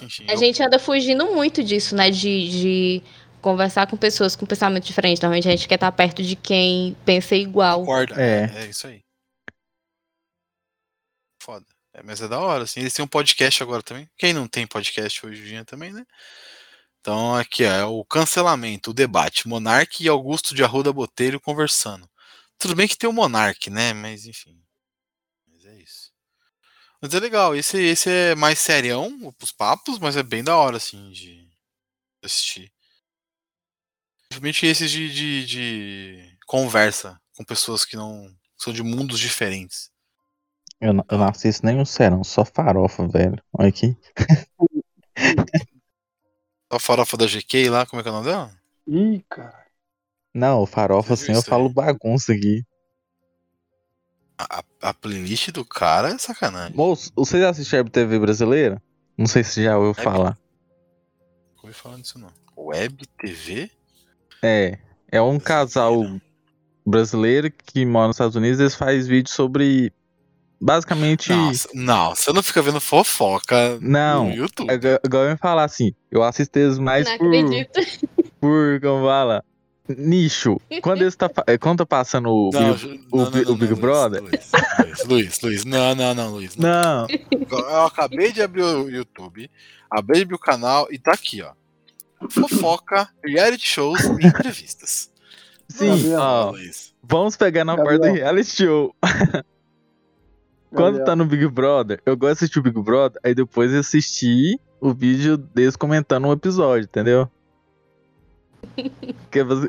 Enfim, 0.00 0.24
A 0.28 0.32
eu- 0.34 0.38
gente 0.38 0.62
anda 0.62 0.78
fugindo 0.78 1.26
muito 1.34 1.62
disso, 1.64 1.94
né? 1.96 2.10
De, 2.10 2.48
de 2.50 3.02
conversar 3.42 3.86
com 3.88 3.96
pessoas 3.96 4.36
com 4.36 4.46
pensamento 4.46 4.84
diferente. 4.84 5.20
Normalmente 5.20 5.48
a 5.48 5.50
gente 5.50 5.66
quer 5.68 5.74
estar 5.76 5.90
perto 5.92 6.22
de 6.22 6.36
quem 6.36 6.96
pensa 7.04 7.34
igual. 7.34 7.80
Concorda. 7.80 8.14
É. 8.20 8.50
É. 8.54 8.64
é 8.64 8.66
isso 8.66 8.86
aí. 8.86 9.02
Foda. 11.42 11.66
É, 11.94 12.02
mas 12.02 12.20
é 12.20 12.28
da 12.28 12.40
hora, 12.40 12.64
assim. 12.64 12.80
Eles 12.80 12.92
têm 12.92 13.04
um 13.04 13.08
podcast 13.08 13.62
agora 13.62 13.82
também. 13.82 14.10
Quem 14.18 14.32
não 14.32 14.48
tem 14.48 14.66
podcast 14.66 15.24
hoje 15.24 15.42
em 15.42 15.44
dia 15.44 15.64
também, 15.64 15.92
né? 15.92 16.04
Então 17.00 17.36
aqui 17.36 17.64
ó, 17.64 17.70
é 17.70 17.84
o 17.84 18.04
cancelamento, 18.04 18.90
o 18.90 18.94
debate. 18.94 19.48
Monark 19.48 20.02
e 20.02 20.08
Augusto 20.08 20.54
de 20.54 20.64
Arruda 20.64 20.92
Botelho 20.92 21.40
conversando. 21.40 22.08
Tudo 22.58 22.74
bem 22.74 22.88
que 22.88 22.96
tem 22.98 23.08
o 23.08 23.12
Monark, 23.12 23.70
né? 23.70 23.92
Mas 23.92 24.26
enfim. 24.26 24.60
Mas 25.48 25.64
é 25.66 25.82
isso. 25.82 26.12
Mas 27.00 27.14
é 27.14 27.20
legal. 27.20 27.54
Esse, 27.54 27.78
esse 27.78 28.10
é 28.10 28.34
mais 28.34 28.58
serião, 28.58 29.34
os 29.42 29.52
papos, 29.52 29.98
mas 29.98 30.16
é 30.16 30.22
bem 30.22 30.42
da 30.42 30.56
hora, 30.56 30.78
assim, 30.78 31.10
de 31.12 31.48
assistir. 32.22 32.72
Principalmente 34.28 34.66
esses 34.66 34.90
de, 34.90 35.12
de, 35.12 35.46
de 35.46 36.38
conversa 36.46 37.20
com 37.36 37.44
pessoas 37.44 37.84
que 37.84 37.96
não 37.96 38.34
são 38.56 38.72
de 38.72 38.82
mundos 38.82 39.20
diferentes. 39.20 39.93
Eu, 40.80 40.92
não- 40.92 41.04
eu 41.10 41.18
não 41.18 41.28
assisto 41.28 41.64
nenhum 41.64 41.84
serão, 41.84 42.22
só 42.24 42.44
farofa, 42.44 43.06
velho. 43.08 43.42
Olha 43.52 43.68
aqui. 43.68 43.96
A 46.70 46.78
farofa 46.78 47.16
da 47.16 47.26
GK 47.26 47.68
lá, 47.70 47.86
como 47.86 48.00
é 48.00 48.02
que 48.02 48.08
é 48.08 48.12
o 48.12 48.14
nome 48.14 48.26
dela? 48.26 48.50
Ih, 48.86 49.24
cara. 49.28 49.64
Não, 50.34 50.66
farofa 50.66 51.14
Você 51.14 51.24
assim 51.24 51.32
eu 51.32 51.38
isso 51.38 51.48
falo 51.48 51.68
aí? 51.68 51.72
bagunça 51.72 52.32
aqui. 52.32 52.64
A, 54.36 54.64
a- 54.82 54.94
playlist 54.94 55.50
do 55.52 55.64
cara 55.64 56.08
é 56.10 56.18
sacanagem. 56.18 56.76
Moço, 56.76 57.12
você 57.14 57.38
já 57.40 57.50
assiste 57.50 57.74
Web 57.76 57.90
TV 57.90 58.18
brasileira? 58.18 58.82
Não 59.16 59.26
sei 59.26 59.44
se 59.44 59.62
já 59.62 59.78
ouviu 59.78 59.90
Web? 59.96 60.02
falar. 60.02 60.38
Não 61.56 61.62
ouvi 61.62 61.72
falar 61.74 61.96
disso 61.98 62.18
não. 62.18 62.30
Web 62.56 63.06
TV? 63.18 63.70
É. 64.42 64.78
É 65.10 65.22
um 65.22 65.38
casal 65.38 66.02
brasileiro 66.84 67.50
que 67.50 67.86
mora 67.86 68.08
nos 68.08 68.16
Estados 68.16 68.34
Unidos, 68.36 68.58
eles 68.58 68.74
fazem 68.74 69.02
vídeos 69.02 69.34
sobre. 69.34 69.92
Basicamente. 70.60 71.30
Nossa, 71.32 71.68
não, 71.74 72.14
você 72.14 72.32
não 72.32 72.42
fica 72.42 72.62
vendo 72.62 72.80
fofoca 72.80 73.78
Não, 73.80 74.28
no 74.28 74.34
YouTube. 74.34 74.70
É 74.70 74.74
igual- 74.74 74.98
igual 75.04 75.22
eu 75.24 75.30
ia 75.30 75.36
falar 75.36 75.64
assim, 75.64 75.92
eu 76.10 76.22
assisto 76.22 76.58
eles 76.58 76.78
mais 76.78 77.06
Não 77.06 77.18
por, 77.18 77.26
acredito. 77.34 77.80
por, 78.40 78.80
como 78.80 79.04
fala, 79.04 79.44
nicho. 79.88 80.58
Quando 80.82 81.02
eles 81.02 81.14
tá, 81.16 81.30
é, 81.46 81.58
quando 81.58 81.78
tá 81.78 81.86
passando 81.86 82.28
o, 82.30 82.50
Não, 82.52 82.60
o 82.60 83.16
não, 83.18 83.24
não, 83.24 83.30
Bi- 83.30 83.44
não, 83.44 83.52
o 83.52 83.56
Big 83.56 83.74
Brother? 83.74 84.22
Luiz, 84.22 84.50
Luiz, 84.78 85.04
Luiz, 85.04 85.40
Luiz, 85.42 85.64
não, 85.66 85.94
não, 85.94 86.14
não, 86.14 86.30
Luiz. 86.30 86.56
não. 86.56 87.06
Não, 87.06 87.58
Eu 87.58 87.84
acabei 87.86 88.32
de 88.32 88.40
abrir 88.40 88.62
o 88.62 88.88
YouTube, 88.88 89.50
abri 89.90 90.16
de 90.18 90.22
abrir 90.22 90.34
o 90.34 90.38
canal 90.38 90.88
e 90.90 90.98
tá 90.98 91.12
aqui, 91.12 91.42
ó. 91.42 91.52
Fofoca, 92.30 93.06
reality 93.22 93.66
shows 93.66 94.00
e 94.04 94.26
entrevistas. 94.26 95.10
sim, 95.68 95.88
Gabriel. 95.90 96.20
ó, 96.20 96.54
vamos 97.02 97.36
pegar 97.36 97.64
na 97.66 97.76
parte 97.76 97.92
do 97.92 97.98
Gabriel. 98.00 98.14
reality 98.14 98.50
show. 98.50 98.94
Quando 100.74 101.04
tá 101.04 101.14
no 101.16 101.24
Big 101.24 101.46
Brother, 101.48 102.00
eu 102.04 102.16
gosto 102.16 102.38
de 102.38 102.44
assistir 102.44 102.58
o 102.58 102.62
Big 102.62 102.80
Brother, 102.82 103.20
aí 103.24 103.34
depois 103.34 103.72
eu 103.72 103.80
assisti 103.80 104.58
o 104.80 104.92
vídeo 104.92 105.36
deles 105.36 105.76
comentando 105.76 106.26
um 106.26 106.32
episódio, 106.32 106.84
entendeu? 106.84 107.28
Que 109.30 109.40
é 109.40 109.44
você, 109.44 109.68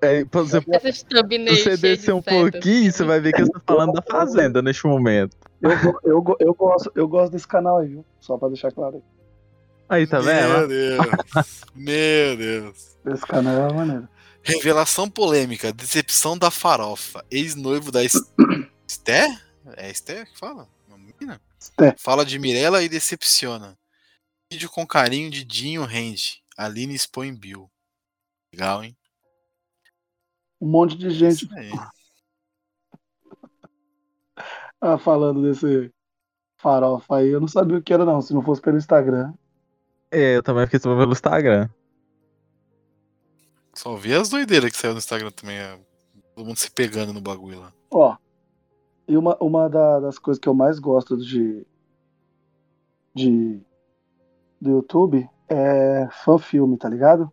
é, 0.00 0.24
você, 0.24 0.60
se 0.60 0.66
você 0.66 1.76
de 1.76 1.76
descer 1.76 2.14
um 2.14 2.22
pouquinho, 2.22 2.90
você 2.90 3.04
vai 3.04 3.20
ver 3.20 3.32
que 3.32 3.40
eles 3.40 3.48
estão 3.54 3.62
falando 3.76 3.92
da 3.92 4.02
Fazenda 4.02 4.62
neste 4.62 4.86
momento. 4.86 5.36
Eu, 5.60 5.70
eu, 6.04 6.36
eu, 6.40 6.54
gosto, 6.54 6.90
eu 6.94 7.08
gosto 7.08 7.32
desse 7.32 7.46
canal 7.46 7.78
aí, 7.78 7.88
viu? 7.88 8.04
Só 8.20 8.38
pra 8.38 8.48
deixar 8.48 8.72
claro 8.72 8.96
aí. 8.96 9.02
Aí, 9.88 10.06
tá 10.06 10.20
Meu 10.20 10.24
vendo? 10.26 10.68
Deus. 10.68 11.06
Meu 11.74 12.36
Deus. 12.36 12.96
Esse 13.06 13.26
canal 13.26 13.70
é 13.70 13.72
maneiro. 13.72 14.08
Revelação 14.42 15.08
polêmica, 15.10 15.72
decepção 15.72 16.38
da 16.38 16.50
farofa. 16.50 17.24
Ex-noivo 17.30 17.90
da 17.92 18.02
Es- 18.02 18.32
Esté? 18.88 19.28
É 19.76 19.90
Esté 19.90 20.24
que 20.24 20.38
fala? 20.38 20.68
Uma 20.86 20.98
menina? 20.98 21.40
Esté. 21.58 21.94
Fala 21.98 22.24
de 22.24 22.38
Mirella 22.38 22.82
e 22.82 22.88
decepciona. 22.88 23.76
Vídeo 24.50 24.70
com 24.70 24.86
carinho 24.86 25.30
de 25.30 25.44
Dinho 25.44 25.84
rende. 25.84 26.42
Aline 26.56 26.94
expõe 26.94 27.34
Bill. 27.34 27.70
Legal, 28.52 28.84
hein? 28.84 28.96
Um 30.60 30.68
monte 30.68 30.96
de 30.96 31.10
gente 31.10 31.44
Isso 31.44 31.54
aí. 31.54 31.70
ah, 34.80 34.98
falando 34.98 35.42
desse 35.42 35.92
farofa 36.56 37.16
aí. 37.16 37.28
Eu 37.28 37.40
não 37.40 37.48
sabia 37.48 37.78
o 37.78 37.82
que 37.82 37.92
era, 37.92 38.04
não, 38.04 38.22
se 38.22 38.32
não 38.32 38.42
fosse 38.42 38.62
pelo 38.62 38.78
Instagram. 38.78 39.34
É, 40.10 40.36
eu 40.36 40.42
também 40.42 40.64
fiquei 40.66 40.80
sabendo 40.80 41.00
pelo 41.00 41.12
Instagram. 41.12 41.68
Só 43.74 43.94
vi 43.96 44.14
as 44.14 44.30
doideiras 44.30 44.70
que 44.70 44.78
saiu 44.78 44.92
no 44.92 44.98
Instagram 44.98 45.30
também. 45.30 45.58
é, 45.58 45.78
Todo 46.34 46.46
mundo 46.46 46.58
se 46.58 46.70
pegando 46.70 47.12
no 47.12 47.20
bagulho 47.20 47.60
lá. 47.60 47.72
Ó, 47.90 48.16
e 49.08 49.16
uma, 49.16 49.36
uma 49.40 49.68
da- 49.68 50.00
das 50.00 50.18
coisas 50.18 50.40
que 50.40 50.48
eu 50.48 50.54
mais 50.54 50.78
gosto 50.78 51.16
de, 51.16 51.64
de 53.14 53.60
do 54.60 54.70
YouTube 54.70 55.28
é 55.48 56.08
fanfilme, 56.10 56.76
tá 56.76 56.88
ligado? 56.88 57.32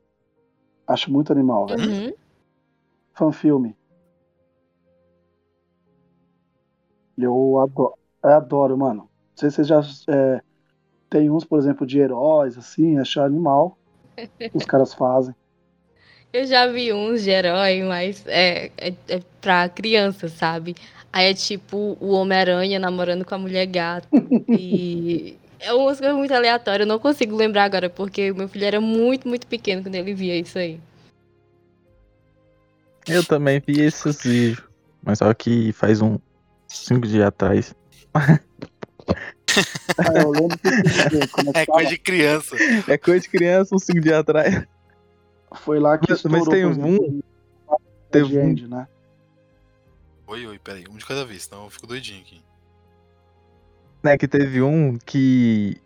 Acho 0.88 1.12
muito 1.12 1.32
animal, 1.32 1.68
velho. 1.68 1.82
Uhum. 1.90 2.14
Fanfilme. 3.14 3.76
Eu 7.18 7.60
adoro, 7.60 7.94
eu 8.24 8.30
adoro, 8.30 8.78
mano. 8.78 9.02
Não 9.04 9.10
sei 9.36 9.50
se 9.50 9.56
vocês 9.58 9.68
já 9.68 9.82
é, 10.14 10.42
tem 11.10 11.30
uns, 11.30 11.46
por 11.46 11.60
exemplo, 11.60 11.86
de 11.86 12.00
heróis, 12.00 12.58
assim, 12.58 12.98
acho 12.98 13.22
animal. 13.22 13.78
Os 14.54 14.66
caras 14.66 14.94
fazem. 14.94 15.34
Eu 16.32 16.46
já 16.48 16.66
vi 16.68 16.92
uns 16.92 17.24
de 17.24 17.30
herói, 17.30 17.84
mas 17.84 18.26
é, 18.28 18.72
é, 18.78 18.90
é 19.08 19.20
pra 19.40 19.70
criança, 19.70 20.28
sabe? 20.28 20.76
Aí 21.14 21.30
é 21.30 21.34
tipo 21.36 21.96
o 22.02 22.10
Homem-Aranha 22.14 22.80
namorando 22.80 23.24
com 23.24 23.36
a 23.36 23.38
mulher 23.38 23.68
gato. 23.68 24.08
e 24.50 25.38
é 25.60 25.72
umas 25.72 26.00
coisas 26.00 26.18
muito 26.18 26.34
aleatórias. 26.34 26.88
Eu 26.88 26.92
não 26.92 27.00
consigo 27.00 27.36
lembrar 27.36 27.66
agora, 27.66 27.88
porque 27.90 28.32
o 28.32 28.36
meu 28.36 28.48
filho 28.50 28.66
era 28.66 28.82
muito, 28.82 29.28
muito 29.28 29.46
pequeno 29.46 29.84
quando 29.84 29.94
ele 29.96 30.14
via 30.16 30.36
isso 30.40 30.58
aí. 30.58 30.80
Eu 33.08 33.24
também 33.24 33.62
vi 33.66 33.80
esses 33.82 34.24
vídeos. 34.24 34.64
Mas 35.04 35.20
só 35.20 35.32
que 35.34 35.72
faz 35.74 36.02
um 36.02 36.18
cinco 36.68 37.06
dias 37.06 37.26
atrás. 37.28 37.76
Ah, 38.16 38.40
eu 40.22 40.32
lembro 40.32 40.58
que 40.58 40.68
é 41.58 41.62
É 41.62 41.66
coisa 41.66 41.90
de 41.90 41.98
criança. 42.00 42.56
É 42.88 42.98
coisa 42.98 43.20
de 43.22 43.30
criança, 43.30 43.76
uns 43.76 43.84
cinco 43.84 44.00
dias 44.00 44.16
atrás. 44.18 44.64
Foi 45.58 45.80
lá 45.80 45.98
que 45.98 46.10
Mas- 46.10 46.24
mas 46.24 46.48
tem 46.48 46.66
um- 46.66 47.22
teve 48.10 48.40
um- 48.40 48.68
né? 48.68 48.88
Oi, 50.28 50.48
oi, 50.48 50.60
peraí. 50.60 50.86
Um 50.90 50.98
de 50.98 51.06
cada 51.06 51.26
vez, 51.26 51.44
senão 51.44 51.66
eu 51.66 51.70
fico 51.70 51.86
doidinho 51.86 52.22
aqui. 52.22 52.42
Né, 54.02 54.18
que 54.18 54.28
teve 54.28 54.62
um 54.62 54.98
que 54.98 55.82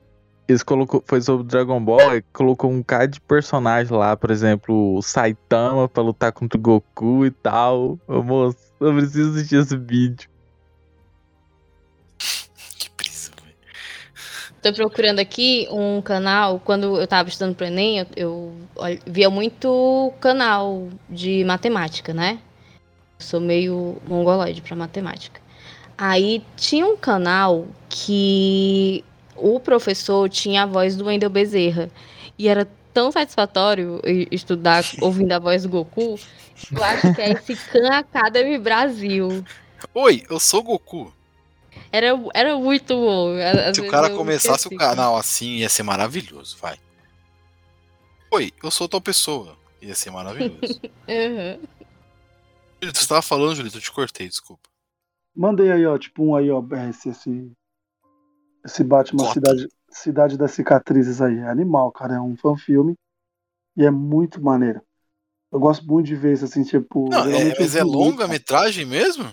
eles 0.47 0.63
colocou, 0.63 1.03
foi 1.05 1.21
sobre 1.21 1.45
Dragon 1.45 1.83
Ball 1.83 2.15
e 2.15 2.21
colocou 2.33 2.71
um 2.71 2.81
cara 2.81 3.07
de 3.07 3.19
personagem 3.19 3.95
lá, 3.95 4.15
por 4.15 4.31
exemplo, 4.31 4.95
o 4.95 5.01
Saitama 5.01 5.89
pra 5.89 6.01
lutar 6.01 6.31
contra 6.31 6.57
o 6.57 6.61
Goku 6.61 7.25
e 7.25 7.31
tal. 7.31 7.99
Ô, 8.07 8.23
moço, 8.23 8.57
eu 8.79 8.93
preciso 8.95 9.31
assistir 9.31 9.57
esse 9.57 9.75
vídeo. 9.75 10.29
Que 12.77 12.89
brisa, 12.95 13.31
velho. 13.43 13.55
Tô 14.61 14.71
procurando 14.73 15.19
aqui 15.19 15.67
um 15.69 16.01
canal. 16.01 16.59
Quando 16.59 16.99
eu 16.99 17.07
tava 17.07 17.27
estudando 17.27 17.55
pro 17.55 17.65
Enem, 17.65 17.99
eu, 17.99 18.07
eu 18.15 18.55
via 19.05 19.29
muito 19.29 20.13
canal 20.21 20.87
de 21.09 21.43
matemática, 21.43 22.13
né? 22.13 22.39
Sou 23.19 23.39
meio 23.39 23.97
mongoloide 24.07 24.61
pra 24.61 24.75
matemática. 24.75 25.41
Aí 25.97 26.43
tinha 26.55 26.85
um 26.85 26.95
canal 26.95 27.67
que 27.89 29.03
o 29.35 29.59
professor 29.59 30.29
tinha 30.29 30.63
a 30.63 30.65
voz 30.65 30.95
do 30.95 31.05
Wendel 31.05 31.29
Bezerra. 31.29 31.89
E 32.37 32.47
era 32.47 32.67
tão 32.93 33.11
satisfatório 33.11 33.99
estudar 34.31 34.83
ouvindo 35.01 35.31
a 35.31 35.39
voz 35.39 35.63
do 35.63 35.69
Goku. 35.69 36.19
Eu 36.71 36.83
acho 36.83 37.13
que 37.13 37.21
é 37.21 37.31
esse 37.31 37.55
Khan 37.55 37.89
Academy 37.89 38.57
Brasil. 38.57 39.43
Oi, 39.93 40.23
eu 40.29 40.39
sou 40.39 40.63
Goku. 40.63 41.13
Era, 41.91 42.07
era 42.33 42.57
muito 42.57 42.95
bom. 42.95 43.35
Se 43.73 43.81
o 43.81 43.89
cara 43.89 44.09
começasse 44.09 44.67
o 44.67 44.75
canal 44.75 45.15
assim, 45.15 45.57
ia 45.57 45.69
ser 45.69 45.83
maravilhoso, 45.83 46.57
vai. 46.59 46.77
Oi, 48.31 48.51
eu 48.61 48.69
sou 48.69 48.87
tal 48.87 48.99
pessoa. 48.99 49.55
Ia 49.81 49.95
ser 49.95 50.11
maravilhoso. 50.11 50.81
Uhum. 51.07 51.57
Você 52.81 53.07
tava 53.07 53.21
falando, 53.21 53.55
Julito, 53.55 53.77
eu 53.77 53.81
te 53.81 53.91
cortei, 53.91 54.27
desculpa. 54.27 54.69
Mandei 55.35 55.71
aí, 55.71 55.85
ó, 55.85 55.97
tipo 55.97 56.23
um 56.23 56.35
aí, 56.35 56.49
ó, 56.49 56.63
esse, 56.89 57.09
esse, 57.09 57.51
esse 58.65 58.83
Batman 58.83 59.23
Cota. 59.23 59.33
Cidade, 59.33 59.67
Cidade 59.89 60.37
das 60.37 60.51
Cicatrizes 60.51 61.21
aí. 61.21 61.37
É 61.39 61.49
animal, 61.49 61.91
cara. 61.91 62.15
É 62.15 62.19
um 62.21 62.35
fanfilme 62.35 62.95
e 63.75 63.85
é 63.85 63.91
muito 63.91 64.41
maneiro. 64.41 64.81
Eu 65.51 65.59
gosto 65.59 65.85
muito 65.85 66.07
de 66.07 66.15
ver 66.15 66.33
isso, 66.33 66.45
assim, 66.45 66.63
tipo. 66.63 67.09
Não, 67.09 67.23
é, 67.25 67.55
mas 67.59 67.75
é 67.75 67.83
vi 67.83 67.89
longa 67.89 68.27
metragem 68.27 68.85
mesmo? 68.85 69.31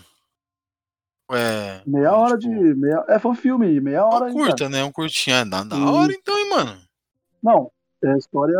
É. 1.33 1.83
Meia 1.87 2.07
é, 2.09 2.11
hora 2.11 2.39
tipo, 2.39 2.55
de. 2.55 2.75
Meia, 2.75 3.05
é 3.09 3.19
fanfilme, 3.19 3.81
meia 3.81 3.97
É 3.97 4.03
hora 4.03 4.27
ainda. 4.27 4.39
curta, 4.39 4.69
né? 4.69 4.85
Um 4.85 4.93
curtinho. 4.93 5.37
É 5.37 5.45
da, 5.45 5.65
da 5.65 5.77
Hum. 5.77 5.93
hora 5.93 6.12
então, 6.12 6.39
hein, 6.39 6.49
mano. 6.51 6.79
Não, 7.43 7.71
é 8.03 8.12
a 8.12 8.16
história. 8.19 8.59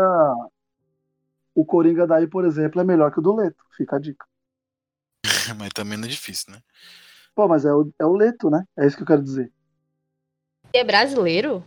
O 1.53 1.63
Coringa 1.63 2.05
daí, 2.05 2.27
por 2.27 2.43
exemplo, 2.43 2.81
é 2.81 2.83
melhor 2.83 3.11
que 3.11 3.19
o 3.19 3.21
do 3.21 3.35
Leto. 3.35 3.63
Fica 3.77 3.95
a 3.95 3.99
dica. 3.99 4.25
Mas 5.57 5.69
também 5.73 5.97
não 5.97 6.05
é 6.05 6.09
difícil, 6.09 6.53
né? 6.53 6.61
Pô, 7.35 7.49
mas 7.49 7.65
é 7.65 7.73
o, 7.73 7.91
é 7.99 8.05
o 8.05 8.13
Leto, 8.13 8.49
né? 8.49 8.63
É 8.77 8.87
isso 8.87 8.95
que 8.95 9.03
eu 9.03 9.07
quero 9.07 9.21
dizer. 9.21 9.51
É 10.71 10.85
brasileiro? 10.85 11.61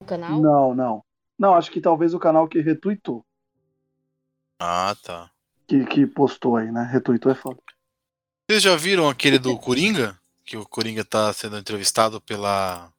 O 0.00 0.04
canal? 0.04 0.40
Não, 0.40 0.74
não. 0.74 1.04
Não, 1.38 1.54
acho 1.54 1.70
que 1.70 1.80
talvez 1.80 2.12
o 2.12 2.18
canal 2.18 2.48
que 2.48 2.60
retuitou. 2.60 3.24
Ah, 4.58 4.96
tá. 5.02 5.30
Que, 5.68 5.84
que 5.86 6.06
postou 6.06 6.56
aí, 6.56 6.70
né? 6.70 6.82
Retuitou 6.82 7.30
é 7.30 7.34
foda. 7.34 7.60
Vocês 8.48 8.62
já 8.62 8.76
viram 8.76 9.08
aquele 9.08 9.38
do 9.38 9.56
Coringa? 9.58 10.18
Que 10.44 10.56
o 10.56 10.68
Coringa 10.68 11.04
tá 11.04 11.32
sendo 11.32 11.56
entrevistado 11.56 12.20
pela, 12.20 12.92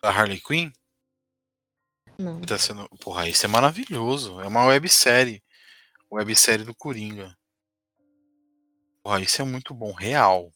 pela 0.00 0.12
Harley 0.12 0.40
Quinn? 0.40 0.72
Não. 2.18 2.40
Tá 2.40 2.58
sendo. 2.58 2.88
Porra, 3.00 3.28
isso 3.28 3.46
é 3.46 3.48
maravilhoso. 3.48 4.40
É 4.40 4.46
uma 4.46 4.64
websérie. 4.64 5.42
Websérie 6.10 6.64
do 6.64 6.74
Coringa. 6.74 7.37
Porra, 9.08 9.22
isso 9.22 9.40
é 9.40 9.44
muito 9.46 9.72
bom. 9.72 9.90
Real. 9.90 10.52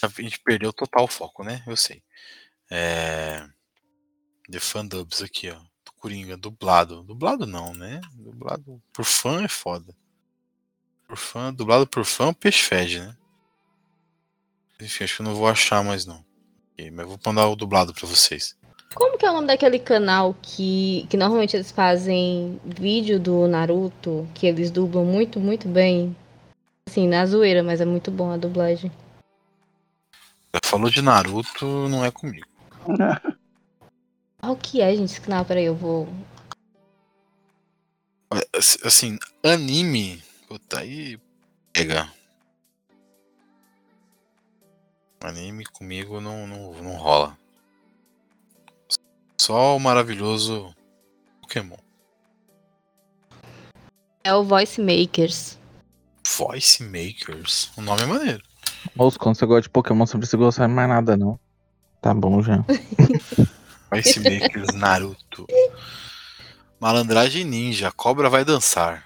A 0.00 0.06
gente 0.06 0.38
perdeu 0.38 0.72
total 0.72 1.06
o 1.06 1.08
foco, 1.08 1.42
né? 1.42 1.60
Eu 1.66 1.76
sei. 1.76 2.04
É. 2.70 3.44
The 4.48 4.60
Fandubs 4.60 5.20
aqui, 5.20 5.50
ó. 5.50 5.56
Do 5.56 5.92
Coringa, 5.96 6.36
dublado. 6.36 7.02
Dublado 7.02 7.46
não, 7.46 7.74
né? 7.74 8.00
Dublado 8.14 8.80
por 8.92 9.04
fã 9.04 9.42
é 9.42 9.48
foda. 9.48 9.92
Por 11.08 11.16
fã, 11.16 11.52
dublado 11.52 11.84
por 11.84 12.04
fã, 12.04 12.32
peixe 12.32 12.62
fede, 12.62 13.00
né? 13.00 13.16
Enfim, 14.80 15.02
acho 15.02 15.16
que 15.16 15.22
eu 15.22 15.26
não 15.26 15.34
vou 15.34 15.48
achar 15.48 15.82
mais 15.82 16.06
não. 16.06 16.24
Ok, 16.74 16.92
Mas 16.92 17.06
vou 17.08 17.18
mandar 17.26 17.48
o 17.48 17.56
dublado 17.56 17.92
pra 17.92 18.06
vocês. 18.06 18.56
Como 18.94 19.18
que 19.18 19.26
é 19.26 19.30
o 19.30 19.34
nome 19.34 19.48
daquele 19.48 19.80
canal 19.80 20.32
que, 20.40 21.08
que 21.10 21.16
normalmente 21.16 21.56
eles 21.56 21.72
fazem 21.72 22.60
vídeo 22.64 23.18
do 23.18 23.48
Naruto, 23.48 24.28
que 24.32 24.46
eles 24.46 24.70
dublam 24.70 25.04
muito, 25.04 25.40
muito 25.40 25.66
bem? 25.66 26.16
Assim, 26.88 27.06
na 27.06 27.26
zoeira, 27.26 27.62
mas 27.62 27.82
é 27.82 27.84
muito 27.84 28.10
bom 28.10 28.30
a 28.30 28.38
dublagem. 28.38 28.90
Falou 30.64 30.88
de 30.88 31.02
Naruto, 31.02 31.66
não 31.86 32.02
é 32.02 32.10
comigo. 32.10 32.46
Qual 34.40 34.56
que 34.56 34.80
é, 34.80 34.96
gente, 34.96 35.20
canal? 35.20 35.44
Peraí, 35.44 35.66
eu 35.66 35.74
vou... 35.74 36.08
Assim, 38.54 38.78
Assim, 38.82 39.18
anime. 39.42 40.22
Puta, 40.48 40.80
aí 40.80 41.20
pega. 41.74 42.10
Anime 45.20 45.66
comigo 45.66 46.22
não, 46.22 46.46
não, 46.46 46.72
não 46.82 46.96
rola. 46.96 47.38
Só 49.38 49.76
o 49.76 49.78
maravilhoso 49.78 50.74
Pokémon. 51.42 51.76
É 54.24 54.34
o 54.34 54.42
Voice 54.42 54.80
Makers. 54.80 55.57
Voice 56.36 56.82
Makers. 56.82 57.70
O 57.76 57.80
nome 57.82 58.02
é 58.02 58.06
maneiro. 58.06 58.42
Moço, 58.94 59.18
quando 59.18 59.36
você 59.36 59.46
gosta 59.46 59.62
de 59.62 59.70
Pokémon, 59.70 60.06
você 60.06 60.14
não 60.14 60.20
precisa 60.20 60.36
gostar 60.36 60.66
de 60.66 60.72
mais 60.72 60.88
nada, 60.88 61.16
não. 61.16 61.38
Tá 62.02 62.12
bom 62.14 62.42
já. 62.42 62.64
Voice 63.90 64.20
Makers 64.20 64.74
Naruto. 64.74 65.46
Malandragem 66.80 67.44
Ninja. 67.44 67.90
Cobra 67.90 68.28
vai 68.28 68.44
dançar. 68.44 69.04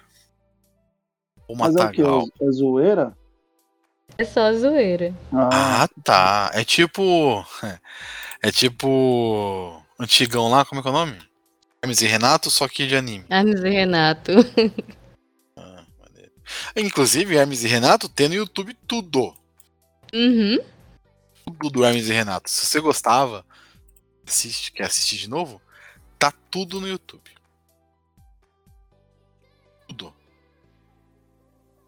É 1.39 1.43
o? 1.53 1.57
Matagal. 1.57 2.27
É 2.40 2.51
zoeira? 2.51 3.16
É 4.19 4.24
só 4.24 4.53
zoeira. 4.53 5.15
Ah, 5.32 5.82
Ah, 5.85 5.89
tá. 6.03 6.51
É 6.55 6.65
tipo. 6.65 7.44
É 8.44 8.51
tipo. 8.51 9.81
Antigão 10.01 10.49
lá, 10.51 10.65
como 10.65 10.81
é 10.81 10.82
que 10.82 10.89
é 10.89 10.90
o 10.90 10.94
nome? 10.94 11.16
Hermes 11.81 12.03
e 12.03 12.07
Renato, 12.09 12.51
só 12.51 12.66
que 12.66 12.89
de 12.89 12.97
anime. 12.97 13.24
Hermes 13.31 13.61
e 13.61 13.69
Renato. 13.69 14.32
Inclusive, 16.76 17.36
Hermes 17.36 17.64
e 17.64 17.68
Renato 17.68 18.08
tem 18.08 18.28
no 18.28 18.34
YouTube 18.34 18.74
tudo. 18.86 19.34
Uhum. 20.12 20.58
Tudo 21.44 21.70
do 21.70 21.84
Hermes 21.84 22.08
e 22.08 22.12
Renato. 22.12 22.50
Se 22.50 22.66
você 22.66 22.80
gostava, 22.80 23.44
assiste, 24.26 24.72
quer 24.72 24.84
assistir 24.84 25.16
de 25.16 25.28
novo, 25.28 25.60
tá 26.18 26.32
tudo 26.50 26.80
no 26.80 26.88
YouTube. 26.88 27.30
Tudo. 29.88 30.14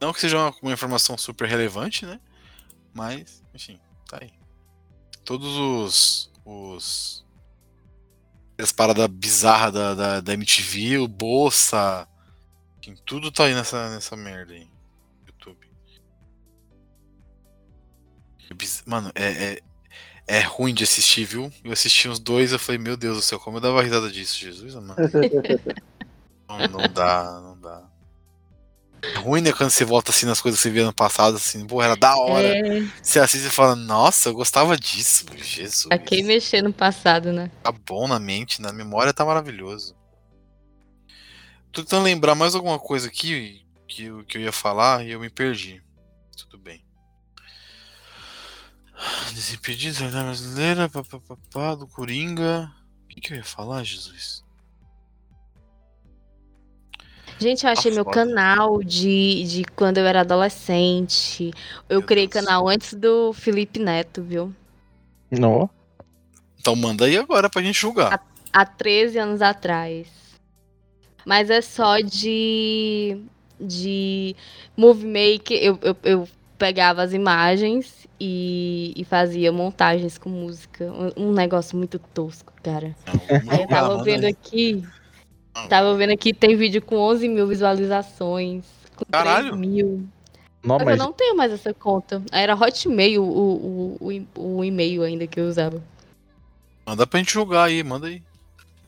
Não 0.00 0.12
que 0.12 0.20
seja 0.20 0.38
uma, 0.38 0.54
uma 0.62 0.72
informação 0.72 1.16
super 1.16 1.48
relevante, 1.48 2.04
né? 2.04 2.20
Mas, 2.92 3.42
enfim, 3.54 3.80
tá 4.08 4.18
aí. 4.20 4.32
Todos 5.24 5.56
os. 5.56 6.30
os 6.44 7.24
as 8.56 8.70
paradas 8.70 9.08
bizarras 9.08 9.72
da, 9.72 9.94
da, 9.94 10.20
da 10.20 10.32
MTV, 10.32 10.98
o 10.98 11.08
Bolsa. 11.08 12.06
Tudo 13.04 13.30
tá 13.30 13.44
aí 13.44 13.54
nessa, 13.54 13.90
nessa 13.90 14.16
merda 14.16 14.52
aí. 14.52 14.68
YouTube. 15.26 15.66
É 18.50 18.54
Mano, 18.86 19.10
é, 19.14 19.24
é, 19.26 19.58
é 20.26 20.40
ruim 20.40 20.74
de 20.74 20.84
assistir, 20.84 21.24
viu? 21.24 21.52
Eu 21.62 21.72
assisti 21.72 22.08
uns 22.08 22.18
dois 22.18 22.52
eu 22.52 22.58
falei, 22.58 22.78
meu 22.78 22.96
Deus 22.96 23.16
do 23.16 23.22
céu, 23.22 23.40
como 23.40 23.56
eu 23.56 23.60
dava 23.60 23.82
risada 23.82 24.10
disso, 24.10 24.38
Jesus, 24.38 24.74
mano. 24.74 24.96
Não, 26.46 26.58
não 26.68 26.92
dá, 26.92 27.40
não 27.42 27.58
dá. 27.58 27.82
É 29.02 29.18
ruim, 29.18 29.40
né, 29.40 29.52
quando 29.52 29.70
você 29.70 29.84
volta 29.84 30.10
assim 30.10 30.26
nas 30.26 30.40
coisas 30.40 30.60
que 30.60 30.68
você 30.68 30.70
via 30.70 30.84
no 30.84 30.92
passado, 30.92 31.36
assim, 31.36 31.66
pô, 31.66 31.82
era 31.82 31.96
da 31.96 32.16
hora. 32.16 32.46
É, 32.46 32.82
Você 33.02 33.18
assiste 33.18 33.46
e 33.46 33.50
fala, 33.50 33.74
nossa, 33.74 34.28
eu 34.28 34.34
gostava 34.34 34.76
disso, 34.76 35.26
Jesus. 35.36 35.86
a 35.90 35.98
quem 35.98 36.22
mexer 36.22 36.62
no 36.62 36.72
passado, 36.72 37.32
né? 37.32 37.50
Tá 37.62 37.72
bom 37.72 38.06
na 38.06 38.18
mente, 38.18 38.62
na 38.62 38.72
memória 38.72 39.12
tá 39.12 39.24
maravilhoso. 39.24 39.94
Tô 41.74 41.82
tentando 41.82 42.04
lembrar 42.04 42.34
mais 42.34 42.54
alguma 42.54 42.78
coisa 42.78 43.08
aqui 43.08 43.64
que, 43.88 44.04
eu- 44.04 44.24
que 44.24 44.38
eu 44.38 44.42
ia 44.42 44.52
falar 44.52 45.04
e 45.04 45.10
eu 45.10 45.20
me 45.20 45.28
perdi. 45.28 45.82
Tudo 46.36 46.56
bem. 46.56 46.84
Desimpedidos 49.34 49.98
da 50.12 50.22
brasileira, 50.22 50.88
papapá, 50.88 51.74
do 51.74 51.86
Coringa. 51.88 52.72
O 53.04 53.08
que, 53.08 53.20
que 53.20 53.32
eu 53.32 53.36
ia 53.38 53.44
falar, 53.44 53.82
Jesus? 53.82 54.44
Gente, 57.40 57.66
eu 57.66 57.70
achei 57.72 57.90
Tá 57.90 57.96
meu 57.96 58.04
foda. 58.04 58.14
canal 58.14 58.82
de, 58.82 59.42
de 59.44 59.64
quando 59.74 59.98
eu 59.98 60.06
era 60.06 60.20
adolescente. 60.20 61.50
Eu 61.88 61.98
Meu 61.98 62.06
criei 62.06 62.28
Deus. 62.28 62.44
canal 62.44 62.68
antes 62.68 62.94
do 62.94 63.32
Felipe 63.32 63.80
Neto, 63.80 64.22
viu? 64.22 64.54
Não. 65.30 65.68
Então 66.60 66.76
manda 66.76 67.04
aí 67.06 67.18
agora 67.18 67.50
pra 67.50 67.60
gente 67.60 67.80
julgar. 67.80 68.24
Há 68.52 68.64
13 68.64 69.18
anos 69.18 69.42
atrás. 69.42 70.06
Mas 71.24 71.50
é 71.50 71.60
só 71.60 71.98
de. 72.00 73.18
de 73.60 74.36
movie 74.76 75.06
maker. 75.06 75.58
Eu, 75.62 75.78
eu, 75.82 75.96
eu 76.02 76.28
pegava 76.58 77.02
as 77.02 77.12
imagens 77.12 78.06
e, 78.20 78.92
e 78.96 79.04
fazia 79.04 79.52
montagens 79.52 80.18
com 80.18 80.28
música. 80.28 80.84
Um, 81.16 81.28
um 81.28 81.32
negócio 81.32 81.76
muito 81.76 81.98
tosco, 81.98 82.52
cara. 82.62 82.94
Aí 83.48 83.62
eu 83.62 83.68
tava 83.68 84.02
vendo 84.02 84.24
aqui. 84.24 84.84
Tava 85.68 85.94
vendo 85.94 86.10
aqui, 86.10 86.34
tem 86.34 86.56
vídeo 86.56 86.82
com 86.82 86.96
11 86.96 87.28
mil 87.28 87.46
visualizações. 87.46 88.64
Com 88.96 89.04
Caralho. 89.10 89.52
3 89.52 89.60
mil. 89.60 90.08
Não, 90.64 90.76
Mas, 90.76 90.84
mas 90.86 90.98
eu 90.98 91.04
não 91.04 91.12
tenho 91.12 91.36
mais 91.36 91.52
essa 91.52 91.74
conta. 91.74 92.22
Era 92.32 92.54
Hotmail 92.54 93.22
o, 93.22 93.98
o, 94.00 94.26
o, 94.34 94.56
o 94.56 94.64
e-mail 94.64 95.02
ainda 95.02 95.26
que 95.26 95.38
eu 95.38 95.46
usava. 95.46 95.82
Manda 96.86 97.06
pra 97.06 97.18
gente 97.18 97.32
julgar 97.32 97.64
aí, 97.64 97.82
manda 97.82 98.06
aí. 98.06 98.22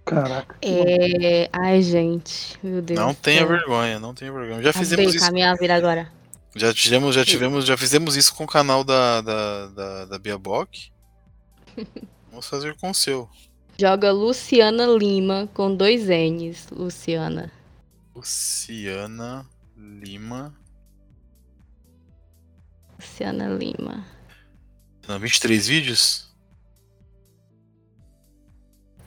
Caraca. 0.07 0.57
É. 0.63 1.51
Ai, 1.53 1.83
gente. 1.83 2.57
Meu 2.63 2.81
Deus. 2.81 2.99
Não 2.99 3.13
tenha 3.13 3.45
vergonha, 3.45 3.99
não 3.99 4.15
tenha 4.15 4.33
vergonha. 4.33 4.63
Já 4.63 4.73
fizemos 4.73 4.93
Acabei 5.05 5.19
com 5.19 5.25
isso. 5.25 5.33
minha 5.33 5.55
vida 5.57 5.75
agora. 5.75 6.13
Já 6.55 6.73
tivemos, 6.73 7.15
já 7.15 7.25
tivemos, 7.25 7.67
já 7.67 7.77
fizemos 7.77 8.17
isso 8.17 8.35
com 8.35 8.45
o 8.45 8.47
canal 8.47 8.85
da, 8.85 9.21
da, 9.21 9.67
da, 9.67 10.05
da 10.07 10.19
Bia 10.19 10.39
Bock. 10.39 10.91
Vamos 12.31 12.49
fazer 12.49 12.77
com 12.77 12.91
o 12.91 12.95
seu. 12.95 13.29
Joga 13.79 14.13
Luciana 14.13 14.87
Lima 14.87 15.49
com 15.53 15.75
dois 15.75 16.07
N's. 16.07 16.69
Luciana. 16.71 17.53
Luciana 18.15 19.45
Lima. 19.77 20.55
Luciana 22.99 23.49
Lima. 23.49 24.07
Não, 25.07 25.19
23 25.19 25.67
vídeos? 25.67 26.26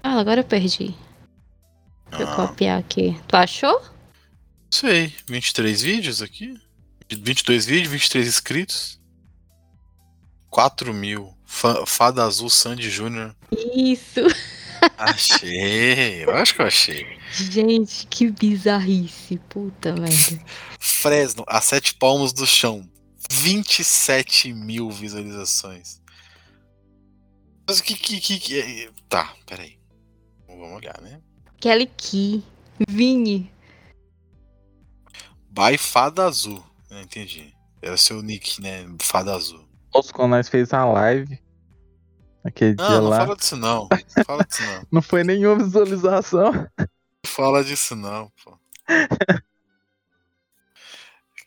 Ah, 0.03 0.19
agora 0.19 0.41
eu 0.41 0.45
perdi. 0.45 0.95
Deixa 2.09 2.23
eu 2.23 2.27
Ah, 2.29 2.35
copiar 2.35 2.79
aqui. 2.79 3.19
Tu 3.27 3.35
achou? 3.35 3.81
sei. 4.71 5.13
23 5.27 5.81
vídeos 5.81 6.21
aqui? 6.21 6.59
22 7.11 7.65
vídeos, 7.65 7.91
23 7.91 8.27
inscritos. 8.27 8.99
4 10.49 10.93
mil. 10.93 11.35
Fa- 11.45 11.85
Fada 11.85 12.23
Azul 12.23 12.49
Sandy 12.49 12.89
Júnior. 12.89 13.35
Isso. 13.75 14.21
Achei. 14.97 16.23
Eu 16.23 16.31
acho 16.35 16.55
que 16.55 16.61
eu 16.61 16.65
achei. 16.67 17.17
Gente, 17.33 18.07
que 18.07 18.29
bizarrice. 18.31 19.37
Puta 19.49 19.93
merda. 19.93 20.45
Fresno, 20.79 21.43
a 21.47 21.59
sete 21.59 21.93
palmos 21.95 22.31
do 22.31 22.45
chão. 22.47 22.87
27 23.31 24.53
mil 24.53 24.89
visualizações. 24.89 26.01
Mas 27.67 27.79
o 27.79 27.83
que, 27.83 27.93
que, 27.95 28.19
que, 28.21 28.39
que 28.39 28.89
Tá, 29.09 29.33
peraí. 29.45 29.78
Vamos 30.59 30.75
olhar, 30.75 30.99
né? 31.01 31.21
Kelly 31.59 31.87
Key. 31.97 32.43
Vini. 32.87 33.51
By 35.49 35.77
Fada 35.77 36.25
Azul. 36.25 36.63
Não 36.89 37.01
entendi. 37.01 37.53
Era 37.81 37.95
seu 37.95 38.21
nick, 38.21 38.61
né? 38.61 38.85
Fada 39.01 39.33
Azul. 39.33 39.65
Nossa, 39.93 40.13
quando 40.13 40.31
nós 40.31 40.49
fez 40.49 40.73
a 40.73 40.85
live, 40.85 41.39
aquele 42.43 42.75
dia 42.75 42.89
Não, 42.89 43.01
não 43.01 43.09
lá, 43.09 43.17
fala 43.19 43.35
disso 43.35 43.55
não. 43.55 43.87
Não 44.17 44.23
fala 44.25 44.43
disso 44.43 44.61
não. 44.63 44.87
não 44.91 45.01
foi 45.01 45.23
nenhuma 45.23 45.63
visualização. 45.63 46.51
Não 46.77 46.87
fala 47.25 47.63
disso 47.63 47.95
não, 47.95 48.31
pô. 48.43 48.57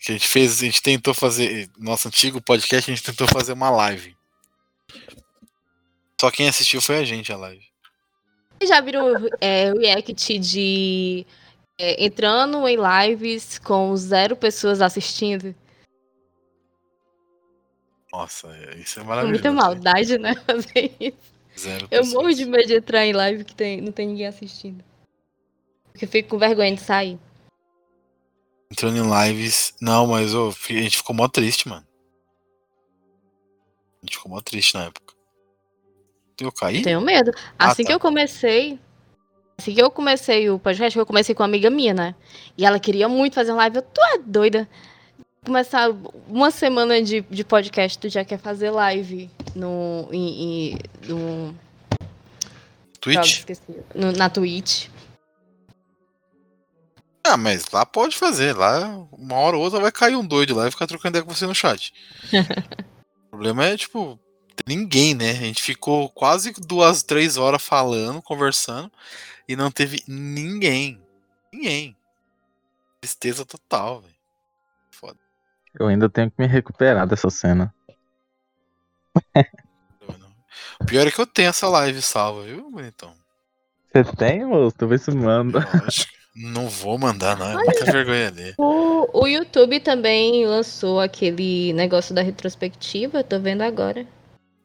Que 0.01 0.11
a 0.11 0.15
gente 0.15 0.27
fez, 0.27 0.59
a 0.59 0.65
gente 0.65 0.83
tentou 0.83 1.15
fazer. 1.15 1.71
Nosso 1.79 2.09
antigo 2.09 2.41
podcast, 2.41 2.91
a 2.91 2.95
gente 2.95 3.05
tentou 3.05 3.29
fazer 3.29 3.53
uma 3.53 3.71
live. 3.71 4.17
Só 6.21 6.31
quem 6.31 6.49
assistiu 6.49 6.81
foi 6.81 6.99
a 6.99 7.05
gente, 7.05 7.33
a 7.33 7.37
live. 7.37 7.72
Vocês 8.63 8.69
já 8.71 8.81
viram 8.81 9.13
é, 9.41 9.73
react 9.73 10.39
de 10.39 11.27
é, 11.77 12.05
entrando 12.05 12.69
em 12.69 12.77
lives 12.77 13.59
com 13.59 13.97
zero 13.97 14.37
pessoas 14.37 14.81
assistindo? 14.81 15.53
Nossa, 18.13 18.47
isso 18.77 19.01
é 19.01 19.03
É 19.03 19.07
maravilhoso. 19.07 19.43
muita 19.43 19.53
maldade, 19.53 20.17
né? 20.17 20.37
Fazer 20.47 20.95
isso. 21.01 21.19
Zero 21.59 21.89
Eu 21.91 22.03
pessoas. 22.03 22.13
morro 22.13 22.33
de 22.33 22.45
medo 22.45 22.69
de 22.69 22.77
entrar 22.77 23.05
em 23.05 23.13
live 23.13 23.45
que 23.45 23.55
tem, 23.57 23.81
não 23.81 23.91
tem 23.91 24.07
ninguém 24.07 24.29
assistindo. 24.29 24.85
Porque 25.91 26.05
eu 26.05 26.09
fico 26.09 26.29
com 26.29 26.39
vergonha 26.39 26.73
de 26.73 26.81
sair. 26.81 27.19
Entrando 28.71 28.97
em 28.97 29.27
lives. 29.29 29.75
Não, 29.81 30.07
mas 30.07 30.31
fi- 30.57 30.79
a 30.79 30.83
gente 30.83 30.99
ficou 30.99 31.17
mó 31.17 31.27
triste, 31.27 31.69
mano. 31.69 31.85
A 34.01 34.07
gente 34.07 34.19
ficou 34.19 34.31
mó 34.31 34.41
triste 34.41 34.75
na 34.75 34.85
época. 34.85 35.15
Eu 36.45 36.53
caí? 36.53 36.83
Tenho 36.83 37.01
medo. 37.01 37.33
Ah, 37.59 37.71
Assim 37.71 37.83
tá. 37.83 37.89
que 37.89 37.95
eu 37.95 38.01
comecei. 38.01 38.79
Assim 39.59 39.75
que 39.75 39.83
eu 39.83 39.91
comecei 39.91 40.49
o 40.51 40.59
podcast, 40.59 40.99
eu 40.99 41.07
comecei 41.07 41.35
com 41.35 41.43
uma 41.43 41.49
amiga 41.49 41.71
minha, 41.71 41.95
né? 41.95 42.15
E 42.57 42.65
ela 42.67 42.81
queria 42.81 43.09
muito 43.09 43.35
fazer 43.35 43.51
uma 43.53 43.59
live. 43.59 43.77
Eu 43.77 43.83
tô 43.83 44.03
é 44.05 44.19
doida. 44.19 44.69
Começar 45.45 45.91
uma 46.29 46.51
semana 46.51 47.03
de, 47.03 47.21
de 47.23 47.45
podcast, 47.45 47.99
tu 47.99 48.09
já 48.09 48.25
quer 48.25 48.39
fazer 48.39 48.71
live 48.71 49.29
no, 49.57 50.09
em, 50.13 50.73
em- 50.73 50.79
no, 51.07 51.55
Twitch? 53.01 53.43
No- 53.95 54.13
na 54.13 54.31
Twitch. 54.31 54.87
Ah, 57.25 57.37
mas 57.37 57.65
lá 57.73 57.85
pode 57.87 58.17
fazer. 58.17 58.57
Lá, 58.57 59.05
uma 59.13 59.37
hora 59.37 59.57
ou 59.57 59.63
outra 59.63 59.81
vai 59.81 59.93
cair 59.93 60.17
um 60.17 60.27
doido 60.27 60.55
lá 60.55 60.67
e 60.67 60.71
ficar 60.71 60.87
trocando 60.87 61.17
ideia 61.19 61.25
com 61.25 61.35
você 61.35 61.47
no 61.47 61.55
chat. 61.55 61.93
o 63.27 63.31
problema 63.31 63.65
é, 63.67 63.77
tipo, 63.77 64.19
ninguém, 64.67 65.15
né? 65.15 65.31
A 65.31 65.35
gente 65.35 65.63
ficou 65.63 66.09
quase 66.09 66.53
duas, 66.53 67.03
três 67.03 67.37
horas 67.37 67.63
falando, 67.63 68.23
conversando, 68.23 68.91
e 69.49 69.57
não 69.57 69.71
teve 69.71 70.03
ninguém. 70.07 71.01
Ninguém. 71.53 71.97
Tristeza 73.01 73.45
total, 73.45 74.01
velho. 74.01 74.15
Foda. 74.91 75.19
Eu 75.79 75.89
ainda 75.89 76.09
tenho 76.09 76.31
que 76.31 76.37
me 76.39 76.47
recuperar 76.47 77.07
dessa 77.07 77.31
cena. 77.31 77.75
O 80.81 80.85
pior 80.87 81.07
é 81.07 81.11
que 81.11 81.21
eu 81.21 81.27
tenho 81.27 81.49
essa 81.49 81.69
live 81.69 82.01
salva, 82.01 82.43
viu, 82.43 82.71
bonitão? 82.71 83.15
Você 83.93 84.05
tem, 84.17 84.45
moço? 84.45 84.77
Talvez 84.77 85.03
você 85.03 85.11
manda. 85.11 85.69
Lógico. 85.75 86.23
Não 86.35 86.67
vou 86.67 86.99
mandar, 86.99 87.37
não. 87.37 87.61
É 87.61 87.65
muita 87.65 87.85
vergonha 87.85 88.29
ali. 88.29 88.55
O, 88.57 89.21
o 89.23 89.27
YouTube 89.27 89.81
também 89.81 90.47
lançou 90.47 90.99
aquele 90.99 91.75
negócio 91.75 92.15
da 92.15 92.23
retrospectiva, 92.23 93.23
tô 93.23 93.39
vendo 93.39 93.61
agora. 93.61 94.07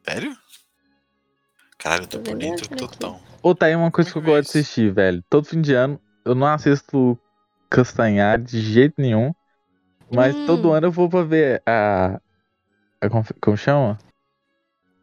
Sério? 0.08 0.34
Caralho, 1.76 2.04
eu 2.04 2.06
tô 2.08 2.16
Tô 2.18 2.24
por 2.24 2.38
vendo 2.38 2.38
dentro 2.40 2.64
aqui. 2.64 2.76
total. 2.76 3.20
Ou 3.42 3.54
tá 3.54 3.66
aí 3.66 3.76
uma 3.76 3.90
coisa 3.90 4.10
que 4.10 4.16
eu 4.16 4.22
gosto 4.22 4.52
de 4.52 4.58
assistir, 4.58 4.90
velho. 4.90 5.22
Todo 5.28 5.44
fim 5.44 5.60
de 5.60 5.74
ano, 5.74 6.00
eu 6.24 6.34
não 6.34 6.46
assisto 6.46 7.18
Castanhar 7.70 8.38
de 8.38 8.58
jeito 8.62 8.94
nenhum. 8.96 9.34
Mas 10.10 10.34
Hum. 10.34 10.46
todo 10.46 10.72
ano 10.72 10.86
eu 10.86 10.90
vou 10.92 11.10
pra 11.10 11.22
ver 11.22 11.62
a. 11.66 12.18
a 13.02 13.10
como, 13.10 13.22
como 13.42 13.56
chama? 13.58 13.98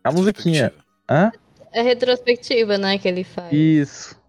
A 0.04 0.12
musiquinha. 0.12 0.74
Hã? 1.08 1.32
É 1.72 1.84
retrospectiva, 1.84 2.80
né, 2.80 2.98
que 2.98 3.08
ele 3.08 3.24
faz. 3.24 3.54
Isso. 3.54 4.20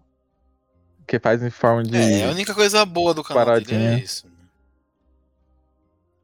Que 1.07 1.17
faz 1.19 1.41
em 1.41 1.49
forma 1.49 1.81
de. 1.83 1.97
É, 1.97 2.25
a 2.25 2.29
única 2.29 2.53
coisa 2.53 2.85
boa 2.85 3.15
do 3.15 3.23
canal 3.23 3.59
dele 3.59 3.73
é 3.73 3.97
isso. 3.97 4.27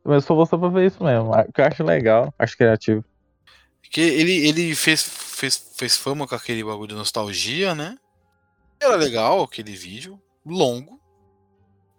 Mas 0.06 0.26
só 0.26 0.36
vou 0.36 0.46
só 0.46 0.58
pra 0.58 0.70
ver 0.70 0.86
isso 0.86 1.04
mesmo. 1.04 1.32
Que 1.52 1.62
eu 1.62 1.66
acho 1.66 1.84
legal, 1.84 2.32
acho 2.38 2.56
criativo. 2.56 3.04
Porque 3.84 4.02
ele, 4.02 4.48
ele 4.48 4.76
fez, 4.76 5.04
fez, 5.04 5.56
fez 5.76 5.96
fama 5.96 6.28
com 6.28 6.34
aquele 6.34 6.64
bagulho 6.64 6.88
de 6.88 6.96
nostalgia, 6.96 7.76
né? 7.76 7.98
Era 8.80 8.96
legal 8.96 9.44
aquele 9.44 9.76
vídeo. 9.76 10.20
Longo. 10.44 11.00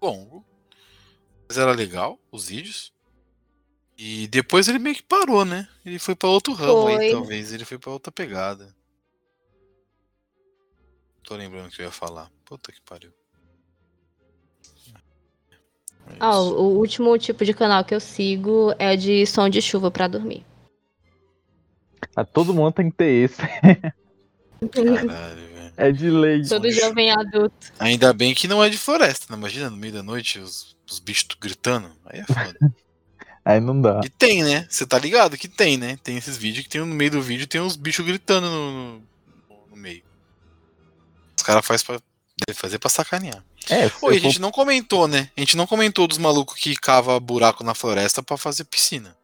Longo. 0.03 0.45
Mas 1.49 1.57
era 1.57 1.71
legal 1.73 2.19
os 2.33 2.49
vídeos. 2.49 2.93
E 3.97 4.27
depois 4.27 4.67
ele 4.67 4.81
meio 4.81 4.97
que 4.97 5.03
parou, 5.05 5.45
né? 5.45 5.69
Ele 5.87 6.01
foi 6.01 6.17
pra 6.17 6.29
outro 6.29 6.53
ramo 6.53 6.89
aí, 6.89 6.97
Foi. 6.97 7.11
talvez. 7.13 7.53
Ele 7.53 7.65
foi 7.65 7.79
pra 7.79 7.93
outra 7.93 8.11
pegada. 8.11 8.75
Tô 11.23 11.37
lembrando 11.37 11.69
o 11.69 11.71
que 11.71 11.81
eu 11.81 11.87
ia 11.87 11.93
falar. 11.93 12.31
Puta 12.45 12.73
que 12.73 12.81
pariu. 12.83 13.13
É 16.09 16.17
Ah, 16.21 16.39
o 16.39 16.77
último 16.77 17.17
tipo 17.19 17.45
de 17.45 17.55
canal 17.55 17.85
que 17.85 17.95
eu 17.95 18.01
sigo 18.01 18.75
é 18.79 18.97
de 18.97 19.25
som 19.27 19.49
de 19.49 19.63
chuva 19.63 19.91
pra 19.91 20.09
dormir. 20.09 20.45
Ah, 22.17 22.25
todo 22.25 22.55
mundo 22.55 22.73
tem 22.73 22.91
que 22.91 22.97
ter 22.97 23.25
esse. 23.25 23.37
Caralho, 24.71 25.37
velho. 25.37 25.73
É 25.77 25.91
de 25.91 26.09
lei. 26.11 26.45
Todo 26.47 26.71
jovem 26.71 27.11
adulto. 27.11 27.73
Ainda 27.79 28.13
bem 28.13 28.35
que 28.35 28.47
não 28.47 28.63
é 28.63 28.69
de 28.69 28.79
floresta, 28.79 29.27
né? 29.31 29.37
Imagina 29.37 29.69
no 29.69 29.77
meio 29.77 29.93
da 29.93 30.03
noite 30.03 30.39
os, 30.39 30.77
os 30.89 31.01
bichos 31.01 31.27
gritando. 31.41 31.91
Aí 32.07 32.21
é 32.21 32.25
foda. 32.25 32.57
Aí 33.45 33.61
não 33.61 33.79
dá. 33.79 34.01
E 34.05 34.09
tem, 34.09 34.43
né? 34.43 34.67
Você 34.71 34.87
tá 34.87 34.99
ligado 34.99 35.37
que 35.37 35.49
tem, 35.49 35.77
né? 35.77 35.99
Tem 36.03 36.17
esses 36.17 36.37
vídeos 36.39 36.65
que 36.65 36.71
tem 36.71 36.81
no 36.81 36.87
meio 36.87 37.11
do 37.11 37.21
vídeo 37.21 37.47
tem 37.47 37.61
uns 37.61 37.77
bichos 37.77 38.07
gritando 38.07 38.49
no, 38.49 38.73
no, 38.73 39.03
no 39.71 39.77
meio. 39.77 40.03
Os 41.37 41.43
caras 41.43 41.67
fazem 41.67 41.85
pra. 41.85 42.01
Deve 42.49 42.59
fazer 42.59 42.79
pra 42.79 42.89
sacanear. 42.91 43.45
É, 43.69 43.83
e 43.83 43.87
a 43.87 43.91
for- 43.91 44.15
gente 44.15 44.41
não 44.41 44.51
comentou, 44.51 45.07
né? 45.07 45.31
A 45.37 45.41
gente 45.41 45.57
não 45.57 45.67
comentou 45.67 46.07
dos 46.09 46.19
malucos 46.19 46.59
que 46.59 46.75
cava 46.75 47.19
buraco 47.21 47.63
na 47.63 47.75
floresta 47.75 48.23
pra 48.23 48.37
fazer 48.37 48.65
piscina. 48.65 49.15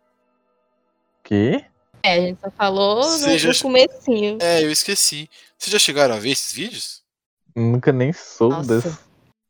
Quê? 1.25 1.65
É, 2.03 2.15
a 2.15 2.21
gente 2.21 2.41
só 2.41 2.51
falou 2.51 2.97
no, 2.97 3.19
Seja- 3.19 3.49
no 3.49 3.59
comecinho. 3.61 4.39
É, 4.41 4.63
eu 4.65 4.71
esqueci. 4.71 5.29
Vocês 5.59 5.73
já 5.73 5.79
chegaram 5.79 6.15
a 6.15 6.19
ver 6.19 6.31
esses 6.31 6.53
vídeos? 6.53 7.03
Nunca 7.55 7.93
nem 7.93 8.13
soube 8.13 8.55
Nossa. 8.57 8.81
desse 8.89 8.99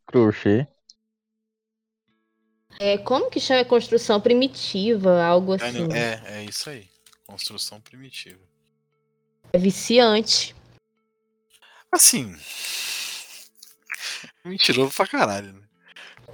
crochê. 0.06 0.66
É, 2.80 2.96
como 2.98 3.30
que 3.30 3.38
chama 3.38 3.64
construção 3.64 4.20
primitiva, 4.20 5.22
algo 5.22 5.54
É, 5.54 5.56
assim. 5.68 5.92
É, 5.92 6.22
é 6.40 6.44
isso 6.44 6.68
aí. 6.70 6.88
Construção 7.26 7.80
primitiva. 7.80 8.40
É 9.52 9.58
viciante. 9.58 10.54
Assim. 11.92 12.34
Mentiroso 14.44 14.92
pra 14.94 15.06
caralho, 15.06 15.52
né? 15.52 15.60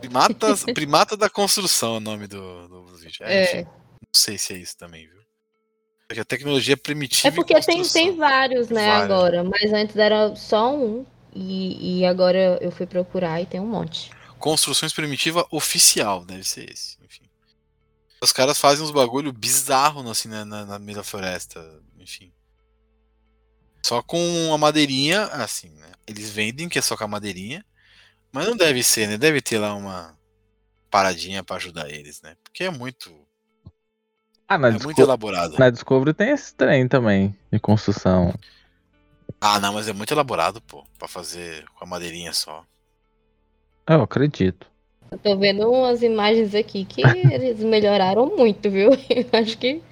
Primatas, 0.00 0.64
primata 0.72 1.16
da 1.16 1.28
construção 1.28 1.94
é 1.94 1.96
o 1.98 2.00
nome 2.00 2.26
do, 2.26 2.68
do 2.68 2.84
vídeo. 2.96 3.24
É, 3.24 3.34
É. 3.34 3.44
enfim, 3.60 3.64
não 3.64 4.14
sei 4.14 4.38
se 4.38 4.52
é 4.54 4.56
isso 4.58 4.76
também, 4.76 5.06
viu? 5.08 5.15
Porque 6.06 6.20
a 6.20 6.24
tecnologia 6.24 6.74
é 6.74 6.76
primitiva. 6.76 7.28
É 7.28 7.30
porque 7.30 7.60
tem, 7.60 7.82
tem 7.82 8.16
vários, 8.16 8.68
né, 8.68 8.86
Vários. 8.86 9.04
agora. 9.04 9.44
Mas 9.44 9.72
antes 9.72 9.96
era 9.96 10.34
só 10.36 10.74
um. 10.74 11.04
E, 11.34 11.98
e 12.00 12.06
agora 12.06 12.58
eu 12.60 12.70
fui 12.70 12.86
procurar 12.86 13.40
e 13.42 13.46
tem 13.46 13.60
um 13.60 13.66
monte. 13.66 14.10
Construções 14.38 14.92
primitiva 14.92 15.46
oficial, 15.50 16.24
deve 16.24 16.44
ser 16.44 16.70
esse. 16.70 16.96
Enfim. 17.04 17.24
Os 18.22 18.32
caras 18.32 18.58
fazem 18.58 18.84
uns 18.84 18.90
bagulho 18.90 19.32
bizarro 19.32 20.08
assim, 20.08 20.28
na, 20.28 20.44
na, 20.44 20.64
na 20.64 20.78
meio 20.78 20.96
da 20.96 21.04
floresta. 21.04 21.60
Enfim. 21.98 22.32
Só 23.84 24.00
com 24.02 24.52
a 24.52 24.58
madeirinha, 24.58 25.24
assim, 25.24 25.70
né? 25.70 25.92
Eles 26.06 26.30
vendem 26.30 26.68
que 26.68 26.78
é 26.78 26.82
só 26.82 26.96
com 26.96 27.04
a 27.04 27.08
madeirinha. 27.08 27.64
Mas 28.32 28.46
não 28.46 28.56
deve 28.56 28.82
ser, 28.82 29.08
né? 29.08 29.18
Deve 29.18 29.40
ter 29.40 29.58
lá 29.58 29.74
uma 29.74 30.16
paradinha 30.90 31.42
pra 31.42 31.56
ajudar 31.56 31.90
eles, 31.90 32.22
né? 32.22 32.36
Porque 32.44 32.64
é 32.64 32.70
muito. 32.70 33.25
Ah, 34.48 34.58
na, 34.58 34.68
É 34.68 34.72
Disco- 34.72 34.84
muito 34.86 35.00
elaborado. 35.00 35.58
na 35.58 35.70
Discovery 35.70 36.14
tem 36.14 36.30
esse 36.30 36.54
trem 36.54 36.86
também 36.86 37.36
de 37.52 37.58
construção. 37.58 38.32
Ah, 39.40 39.58
não, 39.60 39.72
mas 39.74 39.88
é 39.88 39.92
muito 39.92 40.12
elaborado, 40.12 40.60
pô. 40.62 40.84
Pra 40.98 41.08
fazer 41.08 41.64
com 41.74 41.84
a 41.84 41.86
madeirinha 41.86 42.32
só. 42.32 42.64
Eu 43.88 44.02
acredito. 44.02 44.66
Eu 45.10 45.18
tô 45.18 45.36
vendo 45.36 45.68
umas 45.70 46.02
imagens 46.02 46.54
aqui 46.54 46.84
que 46.84 47.00
eles 47.32 47.58
melhoraram 47.60 48.26
muito, 48.36 48.70
viu? 48.70 48.90
Eu 49.10 49.26
acho 49.40 49.58
que 49.58 49.82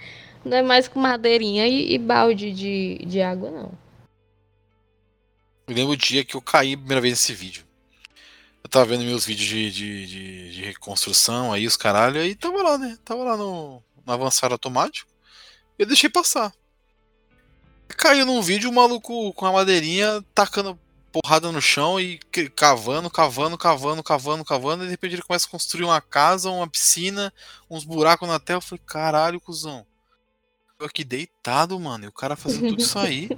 não 0.45 0.57
é 0.57 0.63
mais 0.63 0.87
com 0.89 1.01
madeirinha 1.01 1.67
e, 1.67 1.93
e 1.95 1.99
balde 1.99 2.53
de, 2.53 2.99
de 3.07 3.21
água, 3.23 3.51
não. 3.51 3.73
Eu 5.67 5.75
lembro 5.75 5.93
o 5.93 5.97
dia 5.97 6.25
que 6.25 6.37
eu 6.37 6.43
caí 6.43 6.75
a 6.75 6.77
primeira 6.77 7.01
vez 7.01 7.15
nesse 7.15 7.33
vídeo. 7.33 7.65
Eu 8.63 8.69
tava 8.71 8.85
vendo 8.87 9.05
meus 9.05 9.25
vídeos 9.27 9.49
de, 9.49 9.71
de, 9.71 10.07
de, 10.07 10.51
de 10.53 10.65
reconstrução 10.65 11.53
aí, 11.53 11.67
os 11.67 11.77
caralho, 11.77 12.21
aí 12.21 12.35
tava 12.35 12.63
lá, 12.63 12.79
né? 12.79 12.97
Tava 13.05 13.23
lá 13.25 13.37
no, 13.37 13.83
no 14.07 14.13
avançar 14.13 14.53
automático. 14.53 15.11
Eu 15.79 15.87
deixei 15.87 16.09
passar. 16.09 16.53
Caiu 17.89 18.27
num 18.27 18.43
vídeo 18.43 18.71
o 18.71 18.73
maluco 18.73 19.33
com 19.35 19.47
a 19.47 19.53
madeirinha 19.53 20.25
tacando 20.35 20.79
porrada 21.13 21.53
no 21.53 21.63
chão 21.63 22.01
e 22.01 22.19
cavando, 22.57 23.09
cavando, 23.09 23.57
cavando, 23.57 24.03
cavando, 24.03 24.45
cavando, 24.45 24.83
e 24.83 24.87
de 24.87 24.91
repente 24.91 25.15
ele 25.15 25.23
começa 25.23 25.47
a 25.47 25.51
construir 25.51 25.85
uma 25.85 26.01
casa, 26.01 26.51
uma 26.51 26.67
piscina, 26.67 27.33
uns 27.71 27.85
buracos 27.85 28.29
na 28.29 28.41
terra. 28.41 28.57
Eu 28.57 28.63
falei, 28.63 28.83
caralho, 28.85 29.41
cuzão. 29.41 29.87
Eu 30.81 30.87
aqui 30.87 31.05
deitado, 31.05 31.79
mano, 31.79 32.05
e 32.05 32.09
o 32.09 32.13
cara 32.13 32.35
fazendo 32.35 32.69
tudo 32.71 32.83
isso 32.83 32.99
aí. 32.99 33.29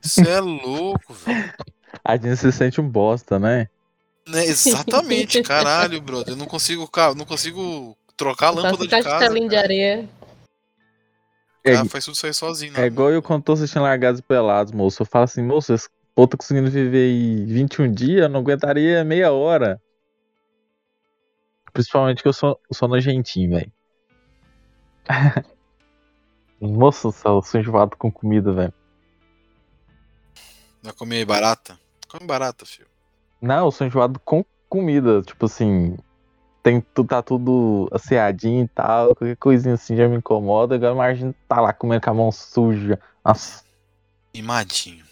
Isso 0.00 0.20
é 0.20 0.40
louco, 0.40 1.12
velho. 1.12 1.52
A 2.04 2.16
gente 2.16 2.36
se 2.36 2.52
sente 2.52 2.80
um 2.80 2.88
bosta, 2.88 3.38
né? 3.38 3.68
Né, 4.26 4.44
exatamente, 4.44 5.42
caralho, 5.42 6.00
brother. 6.00 6.34
Eu 6.34 6.36
não 6.36 6.46
consigo, 6.46 6.88
não 7.16 7.24
consigo 7.24 7.98
trocar 8.22 8.48
a 8.48 8.52
Só 8.52 8.60
lâmpada 8.60 8.76
se 8.76 8.82
de 8.82 8.88
casa. 8.88 9.28
de 9.28 9.48
cara. 9.48 9.62
areia. 9.62 10.08
É, 11.64 11.72
cara 11.74 11.88
faz 11.88 12.04
tudo 12.04 12.14
isso 12.14 12.26
aí 12.26 12.34
sozinho. 12.34 12.76
é 12.76 12.80
né? 12.80 12.86
igual 12.86 13.10
eu 13.10 13.22
quando 13.22 13.44
tô 13.44 13.52
assistindo 13.52 13.82
Largados 13.82 14.20
e 14.20 14.22
Pelados, 14.22 14.72
moço. 14.72 15.02
Eu 15.02 15.06
falo 15.06 15.24
assim, 15.24 15.42
moço, 15.42 15.72
esse 15.72 15.88
pô 16.14 16.26
tá 16.26 16.36
conseguindo 16.36 16.70
viver 16.70 17.06
aí 17.06 17.44
21 17.44 17.92
dias, 17.92 18.22
eu 18.22 18.28
não 18.28 18.40
aguentaria 18.40 19.04
meia 19.04 19.32
hora. 19.32 19.80
Principalmente 21.72 22.22
que 22.22 22.28
eu 22.28 22.32
sou, 22.32 22.60
eu 22.70 22.74
sou 22.74 22.88
nojentinho, 22.88 23.50
velho. 23.50 23.72
Do 26.60 26.92
céu, 26.92 27.36
eu 27.36 27.42
sou 27.42 27.60
enjoado 27.60 27.96
com 27.96 28.10
comida, 28.10 28.52
velho. 28.52 28.74
Vai 30.80 30.92
comer 30.92 31.24
barata? 31.24 31.78
Come 32.08 32.26
barata, 32.26 32.64
filho. 32.64 32.86
Não, 33.40 33.66
eu 33.66 33.72
sou 33.72 33.86
enjoado 33.86 34.20
com 34.20 34.44
comida. 34.68 35.22
Tipo 35.22 35.46
assim, 35.46 35.96
tem, 36.62 36.80
tu- 36.94 37.04
tá 37.04 37.22
tudo 37.22 37.88
asseadinho 37.92 38.64
e 38.64 38.68
tal. 38.68 39.14
Qualquer 39.16 39.36
coisinha 39.36 39.74
assim 39.74 39.96
já 39.96 40.08
me 40.08 40.16
incomoda. 40.16 40.74
Agora 40.76 40.94
imagina 40.94 41.34
tá 41.48 41.60
lá 41.60 41.72
comendo 41.72 42.02
com 42.02 42.10
a 42.10 42.14
mão 42.14 42.32
suja. 42.32 42.98
Nossa, 43.24 43.62
Mimadinho. 44.34 45.04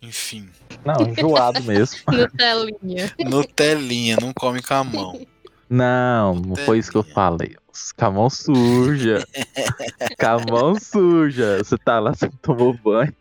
Enfim. 0.00 0.48
não, 0.84 1.08
enjoado 1.08 1.62
mesmo. 1.64 1.98
Nutelinha. 2.12 3.12
Nutelinha, 3.18 4.16
não 4.20 4.32
come 4.32 4.62
com 4.62 4.74
a 4.74 4.84
mão. 4.84 5.26
Não, 5.68 6.34
não 6.34 6.54
foi 6.56 6.78
isso 6.78 6.90
que 6.92 6.96
eu 6.96 7.02
falei. 7.02 7.56
Com 7.98 8.04
a 8.06 8.10
mão 8.10 8.30
suja. 8.30 9.26
com 10.18 10.26
a 10.26 10.38
mão 10.38 10.78
suja. 10.78 11.58
Você 11.58 11.76
tá 11.76 11.98
lá, 11.98 12.14
você 12.14 12.30
tomou 12.40 12.72
banho. 12.72 13.12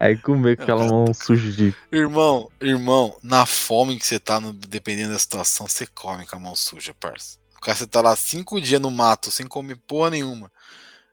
Aí 0.00 0.16
comer 0.16 0.56
com 0.56 0.62
aquela 0.62 0.84
mão 0.86 1.12
suja 1.12 1.52
de. 1.52 1.74
Irmão, 1.92 2.50
irmão, 2.58 3.14
na 3.22 3.44
fome 3.44 3.98
que 3.98 4.06
você 4.06 4.18
tá, 4.18 4.40
no- 4.40 4.54
dependendo 4.54 5.12
da 5.12 5.18
situação, 5.18 5.68
você 5.68 5.86
come 5.86 6.26
com 6.26 6.36
a 6.36 6.40
mão 6.40 6.56
suja, 6.56 6.94
parça. 6.98 7.38
O 7.58 7.60
cara 7.60 7.76
você 7.76 7.86
tá 7.86 8.00
lá 8.00 8.16
cinco 8.16 8.58
dias 8.58 8.80
no 8.80 8.90
mato, 8.90 9.30
sem 9.30 9.46
comer 9.46 9.76
porra 9.86 10.08
nenhuma. 10.08 10.50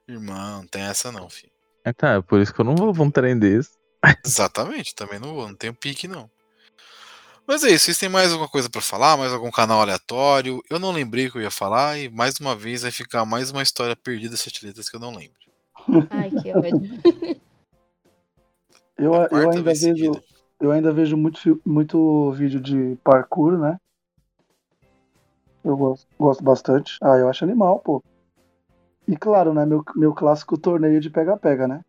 Irmão, 0.08 0.60
não 0.62 0.66
tem 0.66 0.80
essa 0.80 1.12
não, 1.12 1.28
filho. 1.28 1.52
Então, 1.86 2.08
é 2.08 2.22
por 2.22 2.40
isso 2.40 2.54
que 2.54 2.60
eu 2.60 2.64
não 2.64 2.74
vou 2.74 2.94
pra 2.94 3.02
um 3.02 3.10
trem 3.10 3.38
desse. 3.38 3.72
Exatamente, 4.24 4.94
também 4.94 5.18
não 5.18 5.34
vou, 5.34 5.46
não 5.48 5.54
tenho 5.54 5.74
pique 5.74 6.08
não. 6.08 6.30
Mas 7.46 7.64
é 7.64 7.70
isso, 7.70 7.84
vocês 7.86 7.98
têm 7.98 8.08
mais 8.08 8.30
alguma 8.32 8.48
coisa 8.48 8.70
pra 8.70 8.80
falar? 8.80 9.18
Mais 9.18 9.32
algum 9.34 9.50
canal 9.50 9.82
aleatório? 9.82 10.62
Eu 10.70 10.78
não 10.78 10.92
lembrei 10.92 11.30
que 11.30 11.36
eu 11.36 11.42
ia 11.42 11.50
falar 11.50 11.98
e 11.98 12.08
mais 12.08 12.40
uma 12.40 12.56
vez 12.56 12.82
vai 12.82 12.90
ficar 12.90 13.26
mais 13.26 13.50
uma 13.50 13.62
história 13.62 13.94
perdida 13.94 14.36
sete 14.36 14.64
letras 14.64 14.88
que 14.88 14.96
eu 14.96 15.00
não 15.00 15.14
lembro. 15.14 15.36
Ai, 16.10 16.30
que 16.30 16.50
ódio. 16.52 17.38
Eu, 18.98 19.12
eu 19.14 19.50
ainda 19.50 19.62
vejo, 19.62 19.94
seguida. 19.94 20.22
eu 20.60 20.72
ainda 20.72 20.92
vejo 20.92 21.16
muito, 21.16 21.62
muito 21.64 22.32
vídeo 22.32 22.60
de 22.60 22.96
parkour, 23.04 23.56
né? 23.56 23.78
Eu 25.64 25.76
gosto, 25.76 26.06
gosto 26.18 26.42
bastante. 26.42 26.98
Ah, 27.00 27.16
eu 27.16 27.28
acho 27.28 27.44
animal, 27.44 27.78
pô. 27.80 28.02
E 29.06 29.16
claro, 29.16 29.54
né? 29.54 29.64
Meu, 29.64 29.84
meu 29.94 30.12
clássico 30.12 30.58
torneio 30.58 31.00
de 31.00 31.10
pega-pega, 31.10 31.68
né? 31.68 31.80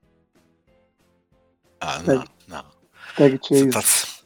Ah, 1.81 1.99
não, 2.03 2.25
não. 2.47 2.65
Tag 3.15 3.39
Você 3.41 3.71
Chase, 3.71 3.71
tá. 3.71 4.19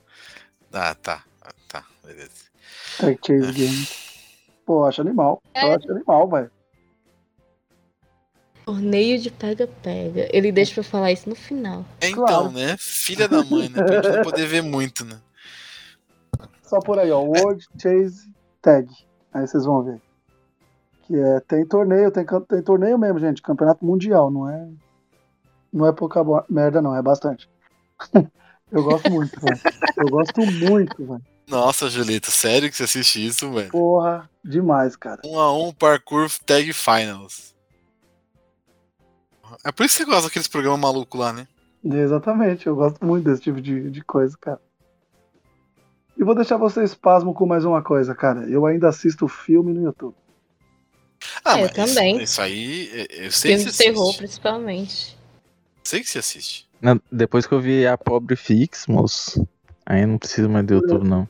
Ah, 0.76 0.96
tá. 0.96 1.24
Ah, 1.42 1.54
tá, 1.68 1.86
beleza. 2.04 2.32
Tag 2.98 3.20
Chase 3.26 3.52
Game. 3.54 3.88
Pô, 4.66 4.82
eu 4.82 4.86
acho 4.86 5.02
animal. 5.02 5.42
Eu 5.56 5.72
acho 5.72 5.92
animal, 5.92 6.30
velho. 6.30 6.52
Torneio 8.66 9.20
de 9.20 9.30
pega-pega. 9.30 10.30
Ele 10.32 10.52
deixa 10.52 10.74
pra 10.74 10.80
eu 10.82 10.84
falar 10.86 11.12
isso 11.12 11.28
no 11.30 11.36
final. 11.36 11.86
É 12.00 12.10
então, 12.10 12.26
Claro. 12.26 12.52
né? 12.52 12.76
Filha 12.80 13.28
da 13.28 13.44
mãe, 13.44 13.70
né? 13.70 13.84
Pra 13.84 14.02
gente 14.02 14.16
não 14.16 14.24
poder 14.24 14.48
ver 14.48 14.62
muito, 14.62 15.04
né? 15.04 15.20
Só 16.64 16.80
por 16.80 16.98
aí, 16.98 17.12
ó. 17.12 17.20
World 17.22 17.66
Chase 17.82 18.32
Tag. 18.62 18.88
Aí 19.34 19.46
vocês 19.48 19.66
vão 19.66 19.84
ver. 19.84 20.02
Que 21.06 21.16
é, 21.16 21.40
tem 21.42 21.66
torneio, 21.66 22.10
tem, 22.12 22.26
tem 22.48 22.62
torneio 22.62 22.98
mesmo, 22.98 23.20
gente. 23.20 23.42
Campeonato 23.42 23.86
mundial, 23.86 24.32
não 24.32 24.50
é. 24.50 24.68
Não 25.72 25.86
é 25.88 25.92
pouca 25.92 26.22
merda, 26.50 26.82
não, 26.82 26.96
é 26.96 27.02
bastante. 27.02 27.50
eu 28.72 28.84
gosto 28.84 29.12
muito, 29.12 29.40
velho. 29.42 29.60
Eu 29.98 30.06
gosto 30.08 30.40
muito, 30.46 31.06
velho. 31.06 31.22
Nossa, 31.48 31.90
Julito, 31.90 32.32
sério 32.32 32.70
que 32.70 32.78
você 32.78 32.84
assiste 32.84 33.26
isso, 33.26 33.52
velho? 33.52 33.70
Porra, 33.70 34.30
demais, 34.44 34.96
cara. 34.96 35.22
Um 35.26 35.38
a 35.38 35.52
um 35.56 35.74
parkour 35.74 36.30
tag 36.46 36.72
finals. 36.72 37.53
É 39.64 39.72
por 39.72 39.86
isso 39.86 39.98
que 39.98 40.04
você 40.04 40.10
gosta 40.10 40.28
daqueles 40.28 40.48
programas 40.48 40.80
malucos 40.80 41.20
lá, 41.20 41.34
né? 41.34 41.48
Exatamente, 41.84 42.66
eu 42.68 42.76
gosto 42.76 43.04
muito 43.06 43.26
desse 43.26 43.42
tipo 43.42 43.60
de, 43.62 43.90
de 43.90 44.02
coisa, 44.04 44.38
cara. 44.40 44.60
E 46.18 46.24
vou 46.24 46.36
deixar 46.36 46.58
vocês 46.58 46.94
pasmo 46.94 47.34
com 47.34 47.46
mais 47.46 47.66
uma 47.66 47.82
coisa, 47.82 48.14
cara. 48.16 48.48
Eu 48.50 48.66
ainda 48.66 48.88
assisto 48.90 49.28
filme 49.28 49.74
no 49.74 49.84
YouTube. 49.84 50.16
Ah, 51.44 51.60
eu 51.60 51.68
mas 51.68 51.78
isso- 51.78 51.96
também. 51.96 52.22
Isso, 52.24 52.42
aí, 52.42 53.08
eu 53.10 53.32
sei 53.32 53.52
Filme 53.52 53.66
que 53.66 53.72
de 53.72 53.76
você 53.78 53.84
terror, 53.84 54.04
assiste. 54.04 54.18
principalmente. 54.20 55.18
Sei 55.84 56.00
que 56.02 56.10
você 56.10 56.20
assiste. 56.20 56.70
Não, 56.82 57.00
depois 57.12 57.46
que 57.46 57.54
eu 57.54 57.60
vi 57.60 57.86
a 57.88 57.98
pobre 57.98 58.36
Fix, 58.36 58.88
moço. 58.88 59.46
Aí 59.86 60.06
não 60.06 60.18
preciso 60.18 60.50
mais 60.50 60.66
do 60.66 60.76
YouTube, 60.76 61.08
não. 61.08 61.28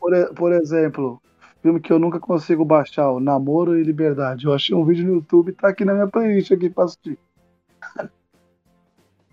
Por, 0.00 0.34
por 0.34 0.52
exemplo, 0.52 1.22
filme 1.62 1.80
que 1.80 1.92
eu 1.92 1.98
nunca 1.98 2.18
consigo 2.18 2.64
baixar, 2.64 3.10
o 3.10 3.20
Namoro 3.20 3.78
e 3.78 3.82
Liberdade. 3.84 4.44
Eu 4.46 4.52
achei 4.52 4.74
um 4.74 4.84
vídeo 4.84 5.06
no 5.06 5.14
YouTube 5.14 5.50
e 5.50 5.52
tá 5.52 5.68
aqui 5.68 5.84
na 5.84 5.94
minha 5.94 6.06
playlist 6.08 6.50
aqui 6.52 6.68
pra 6.68 6.84
assistir. 6.84 7.18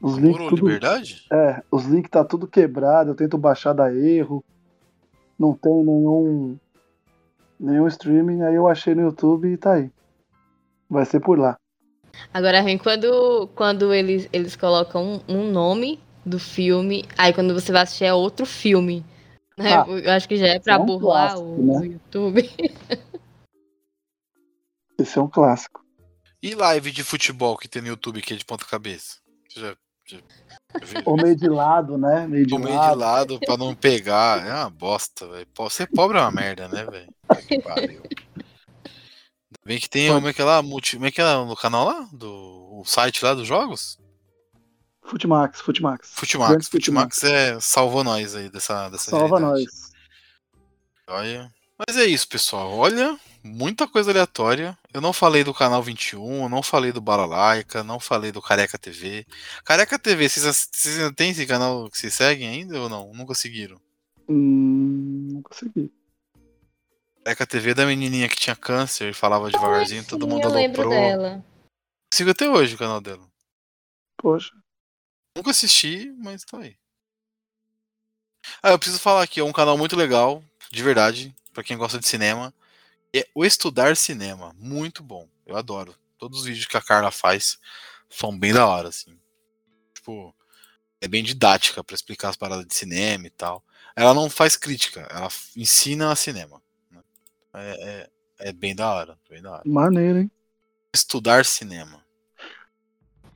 Os 0.02 0.18
links 0.18 0.38
Namoro 0.38 0.56
tudo, 0.56 0.68
Liberdade? 0.68 1.26
é, 1.32 1.64
os 1.72 1.86
links 1.86 2.12
tá 2.12 2.24
tudo 2.24 2.48
quebrado, 2.48 3.12
eu 3.12 3.16
tento 3.16 3.38
baixar 3.38 3.74
da 3.74 3.94
erro. 3.94 4.44
Não 5.38 5.54
tem 5.54 5.74
nenhum 5.74 6.58
nenhum 7.60 7.88
streaming, 7.88 8.44
aí 8.44 8.56
eu 8.56 8.68
achei 8.68 8.94
no 8.94 9.02
YouTube 9.02 9.52
e 9.52 9.58
tá 9.58 9.74
aí. 9.74 9.90
Vai 10.90 11.06
ser 11.06 11.20
por 11.20 11.40
lá. 11.40 11.58
Agora, 12.34 12.62
vem 12.62 12.78
quando, 12.78 13.48
quando 13.56 13.94
eles, 13.94 14.30
eles 14.32 14.56
colocam 14.56 15.22
um, 15.28 15.38
um 15.38 15.52
nome 15.52 16.00
do 16.26 16.40
filme, 16.40 17.06
aí 17.18 17.34
quando 17.34 17.54
você 17.54 17.72
vai 17.72 17.84
assistir 17.84 18.06
é 18.06 18.14
outro 18.14 18.46
filme. 18.46 19.06
Né? 19.58 19.74
Ah, 19.74 19.86
eu 19.88 20.12
acho 20.12 20.28
que 20.28 20.38
já 20.38 20.48
é 20.48 20.60
pra 20.60 20.74
é 20.74 20.78
um 20.78 20.86
burlar 20.86 21.36
clássico, 21.36 21.50
o, 21.50 21.66
né? 21.66 21.80
o 21.80 21.86
YouTube. 21.86 22.50
Esse 25.00 25.18
é 25.18 25.22
um 25.22 25.28
clássico. 25.28 25.85
E 26.46 26.54
live 26.54 26.92
de 26.92 27.04
futebol 27.04 27.58
que 27.58 27.68
tem 27.68 27.82
no 27.82 27.88
YouTube 27.88 28.22
que 28.22 28.32
é 28.32 28.38
de 28.38 28.46
ponta 28.46 28.64
cabeça? 28.66 29.18
Você 29.50 29.62
já, 29.62 29.76
já? 30.06 30.20
Ou 31.04 31.18
meio 31.18 31.36
de 31.36 31.50
lado, 31.50 31.98
né? 31.98 32.28
Meio 32.28 32.46
de 32.46 32.56
meio 32.56 32.76
lado. 32.76 32.94
de 32.94 33.00
lado 33.00 33.40
pra 33.40 33.58
não 33.58 33.74
pegar. 33.74 34.46
É 34.46 34.54
uma 34.54 34.70
bosta, 34.70 35.28
velho. 35.28 35.48
Ser 35.72 35.88
pobre 35.88 36.20
é 36.20 36.22
uma 36.22 36.30
merda, 36.30 36.68
né, 36.68 36.86
velho? 36.86 37.12
Puta 37.28 37.42
que 37.42 37.60
pariu. 37.60 38.04
Ainda 38.04 39.66
Bem 39.66 39.80
que 39.80 39.90
tem 39.90 40.14
como 40.14 40.28
é 40.28 40.34
que 40.34 40.40
é 40.40 40.46
lá, 40.46 40.62
multi, 40.62 40.98
como 40.98 41.08
é 41.08 41.12
que 41.12 41.20
é 41.20 41.36
no 41.36 41.56
canal 41.56 41.84
lá? 41.84 42.08
Do 42.14 42.80
o 42.80 42.86
site 42.86 43.26
lá 43.26 43.34
dos 43.34 43.48
jogos? 43.48 43.98
Futimax, 45.02 45.62
Futimax. 45.62 46.12
Futimax. 46.14 46.68
Futimax 46.68 47.24
é 47.24 47.60
salvou 47.60 48.04
nós 48.04 48.36
aí 48.36 48.52
dessa, 48.52 48.88
dessa 48.90 49.10
Salva 49.10 49.40
realidade. 49.40 49.66
nós. 49.66 49.92
Olha. 51.08 51.52
Mas 51.88 51.98
é 51.98 52.06
isso, 52.06 52.28
pessoal. 52.30 52.72
Olha, 52.72 53.20
muita 53.46 53.88
coisa 53.88 54.10
aleatória. 54.12 54.78
Eu 54.92 55.00
não 55.00 55.14
falei 55.14 55.44
do 55.44 55.54
canal 55.54 55.82
21, 55.84 56.44
eu 56.44 56.50
não 56.50 56.64
falei 56.64 56.92
do 56.92 57.00
Balalaica, 57.00 57.84
não 57.84 58.00
falei 58.00 58.32
do 58.32 58.42
Careca 58.42 58.78
TV. 58.78 59.26
Careca 59.64 60.00
TV, 60.00 60.28
vocês, 60.28 60.70
vocês 60.72 60.98
ainda 60.98 61.14
têm 61.14 61.30
esse 61.30 61.46
canal 61.46 61.90
que 61.90 61.98
vocês 61.98 62.14
seguem 62.14 62.48
ainda 62.50 62.82
ou 62.82 62.90
não? 62.90 63.14
Nunca 63.14 63.36
seguiram? 63.36 63.80
Hum, 64.28 65.30
não 65.34 65.42
consegui. 65.44 65.94
Careca 67.24 67.46
TV 67.46 67.72
é 67.72 67.74
da 67.76 67.86
menininha 67.86 68.28
que 68.28 68.36
tinha 68.36 68.56
câncer 68.56 69.12
e 69.12 69.14
falava 69.14 69.52
devagarzinho, 69.52 70.02
Sim, 70.02 70.10
todo 70.10 70.28
mundo 70.28 70.48
eu 70.48 70.52
lembro 70.52 70.90
dela. 70.90 71.46
Sigo 72.12 72.32
até 72.32 72.50
hoje 72.50 72.76
o 72.76 72.80
canal 72.80 73.00
dela. 73.00 73.28
Poxa. 74.18 74.54
Nunca 75.36 75.52
assisti, 75.52 76.12
mas 76.18 76.44
tá 76.44 76.60
aí. 76.60 76.76
Ah, 78.62 78.72
eu 78.72 78.80
preciso 78.80 79.00
falar 79.00 79.24
aqui, 79.24 79.40
é 79.40 79.44
um 79.44 79.52
canal 79.52 79.78
muito 79.78 79.96
legal, 79.96 80.44
de 80.72 80.82
verdade, 80.84 81.36
pra 81.54 81.64
quem 81.64 81.78
gosta 81.78 82.00
de 82.00 82.08
cinema. 82.08 82.54
É 83.18 83.26
o 83.34 83.46
Estudar 83.46 83.96
Cinema, 83.96 84.54
muito 84.58 85.02
bom. 85.02 85.28
Eu 85.46 85.56
adoro. 85.56 85.96
Todos 86.18 86.40
os 86.40 86.46
vídeos 86.46 86.66
que 86.66 86.76
a 86.76 86.82
Carla 86.82 87.12
faz 87.12 87.58
são 88.10 88.38
bem 88.38 88.54
da 88.54 88.68
hora, 88.68 88.90
assim. 88.90 89.18
Tipo, 89.94 90.36
é 91.00 91.08
bem 91.08 91.24
didática 91.24 91.82
pra 91.82 91.96
explicar 91.96 92.30
as 92.30 92.36
paradas 92.36 92.66
de 92.66 92.76
cinema 92.76 93.26
e 93.26 93.30
tal. 93.30 93.64
Ela 93.96 94.14
não 94.14 94.30
faz 94.30 94.58
crítica, 94.58 95.08
ela 95.10 95.30
ensina 95.56 96.12
a 96.12 96.16
cinema. 96.16 96.62
né? 96.92 97.02
É, 97.54 98.10
é, 98.42 98.50
é 98.50 98.54
bem 98.54 98.76
da 98.76 98.94
hora, 98.94 99.18
bem 99.30 99.42
da 99.42 99.52
hora. 99.54 99.64
Maneiro, 99.66 100.20
hein? 100.20 100.32
Estudar 100.94 101.46
cinema. 101.46 102.04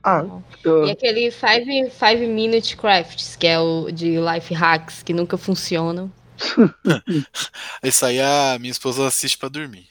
Ah, 0.02 0.22
eu- 0.64 0.86
E 0.86 0.90
aquele 0.90 1.30
Five, 1.30 1.90
five 1.90 2.26
Minute 2.26 2.76
Crafts, 2.76 3.36
que 3.36 3.46
é 3.46 3.58
o 3.58 3.90
de 3.90 4.16
life 4.18 4.52
hacks, 4.52 5.02
que 5.02 5.12
nunca 5.14 5.38
funcionam. 5.38 6.12
Isso 7.82 8.04
aí 8.04 8.20
a 8.20 8.58
minha 8.58 8.70
esposa 8.70 9.06
assiste 9.06 9.38
pra 9.38 9.48
dormir. 9.48 9.88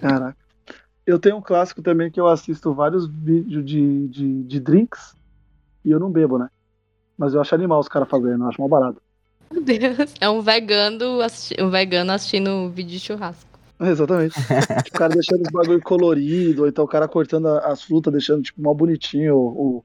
Caraca. 0.00 0.36
Eu 1.06 1.18
tenho 1.18 1.36
um 1.36 1.42
clássico 1.42 1.82
também 1.82 2.10
que 2.10 2.20
eu 2.20 2.26
assisto 2.28 2.72
vários 2.74 3.06
vídeos 3.08 3.64
de, 3.64 4.08
de, 4.08 4.42
de 4.44 4.60
drinks 4.60 5.14
e 5.84 5.90
eu 5.90 5.98
não 5.98 6.10
bebo, 6.10 6.38
né? 6.38 6.48
Mas 7.16 7.34
eu 7.34 7.40
acho 7.40 7.54
animal 7.54 7.80
os 7.80 7.88
caras 7.88 8.08
fazendo, 8.08 8.44
eu 8.44 8.48
acho 8.48 8.60
mal 8.60 8.68
barato. 8.68 9.02
Meu 9.50 9.62
Deus. 9.62 10.14
É 10.20 10.28
um 10.30 10.40
vegano, 10.40 11.20
assisti- 11.20 11.60
um 11.60 11.70
vegano 11.70 12.12
assistindo 12.12 12.50
um 12.50 12.70
vídeo 12.70 12.92
de 12.92 13.00
churrasco. 13.00 13.50
Exatamente. 13.80 14.34
tipo, 14.34 14.44
o 14.94 14.98
cara 14.98 15.14
deixando 15.14 15.42
os 15.42 15.50
bagulho 15.52 15.82
colorido, 15.82 16.62
ou 16.62 16.68
então 16.68 16.84
o 16.84 16.88
cara 16.88 17.08
cortando 17.08 17.48
as 17.48 17.82
frutas, 17.82 18.12
deixando, 18.12 18.42
tipo, 18.42 18.62
mal 18.62 18.74
bonitinho 18.74 19.34
o, 19.36 19.48
o, 19.78 19.84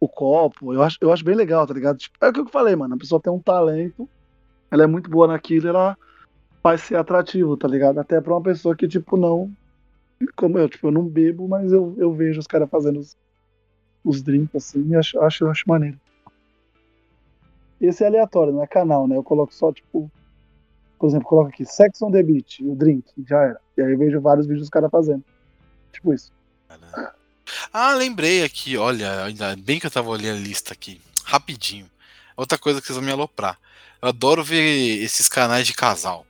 o 0.00 0.08
copo. 0.08 0.74
Eu 0.74 0.82
acho, 0.82 0.96
eu 1.00 1.12
acho 1.12 1.24
bem 1.24 1.36
legal, 1.36 1.66
tá 1.66 1.74
ligado? 1.74 1.98
Tipo, 1.98 2.16
é 2.20 2.28
o 2.28 2.32
que 2.32 2.40
eu 2.40 2.46
falei, 2.48 2.74
mano. 2.74 2.94
A 2.94 2.98
pessoa 2.98 3.20
tem 3.20 3.32
um 3.32 3.40
talento, 3.40 4.08
ela 4.70 4.84
é 4.84 4.86
muito 4.86 5.10
boa 5.10 5.26
naquilo, 5.26 5.68
ela 5.68 5.96
faz 6.62 6.82
ser 6.82 6.96
atrativo, 6.96 7.56
tá 7.56 7.68
ligado? 7.68 7.98
Até 7.98 8.20
pra 8.20 8.34
uma 8.34 8.42
pessoa 8.42 8.74
que, 8.74 8.88
tipo, 8.88 9.16
não. 9.16 9.52
Como 10.34 10.58
eu, 10.58 10.68
tipo, 10.68 10.88
eu 10.88 10.92
não 10.92 11.04
bebo, 11.04 11.46
mas 11.46 11.72
eu, 11.72 11.94
eu 11.98 12.12
vejo 12.12 12.40
os 12.40 12.46
caras 12.46 12.68
fazendo 12.70 13.00
os, 13.00 13.16
os 14.04 14.22
drinks 14.22 14.54
assim 14.56 14.88
e 14.88 14.96
acho, 14.96 15.20
acho, 15.20 15.46
acho 15.46 15.64
maneiro. 15.66 16.00
Esse 17.80 18.02
é 18.02 18.06
aleatório, 18.06 18.52
não 18.52 18.62
é 18.62 18.66
canal, 18.66 19.06
né? 19.06 19.16
Eu 19.16 19.22
coloco 19.22 19.54
só, 19.54 19.72
tipo, 19.72 20.10
por 20.98 21.08
exemplo, 21.08 21.28
coloco 21.28 21.50
aqui 21.50 21.64
Sex 21.64 22.00
on 22.00 22.10
the 22.10 22.22
Beach, 22.22 22.64
o 22.64 22.74
drink, 22.74 23.12
já 23.26 23.42
era. 23.42 23.60
E 23.76 23.82
aí 23.82 23.92
eu 23.92 23.98
vejo 23.98 24.20
vários 24.20 24.46
vídeos 24.46 24.62
dos 24.62 24.70
caras 24.70 24.90
fazendo. 24.90 25.22
Tipo 25.92 26.14
isso. 26.14 26.32
Ah, 27.72 27.94
lembrei 27.94 28.42
aqui, 28.42 28.76
olha, 28.76 29.24
ainda 29.24 29.54
bem 29.56 29.78
que 29.78 29.86
eu 29.86 29.90
tava 29.90 30.08
olhando 30.08 30.38
a 30.38 30.40
lista 30.40 30.72
aqui, 30.72 31.00
rapidinho. 31.24 31.86
Outra 32.36 32.58
coisa 32.58 32.80
que 32.80 32.86
vocês 32.86 32.96
vão 32.96 33.04
me 33.04 33.12
aloprar. 33.12 33.58
Eu 34.02 34.08
adoro 34.08 34.44
ver 34.44 35.02
esses 35.02 35.28
canais 35.28 35.66
de 35.66 35.72
casal. 35.72 36.26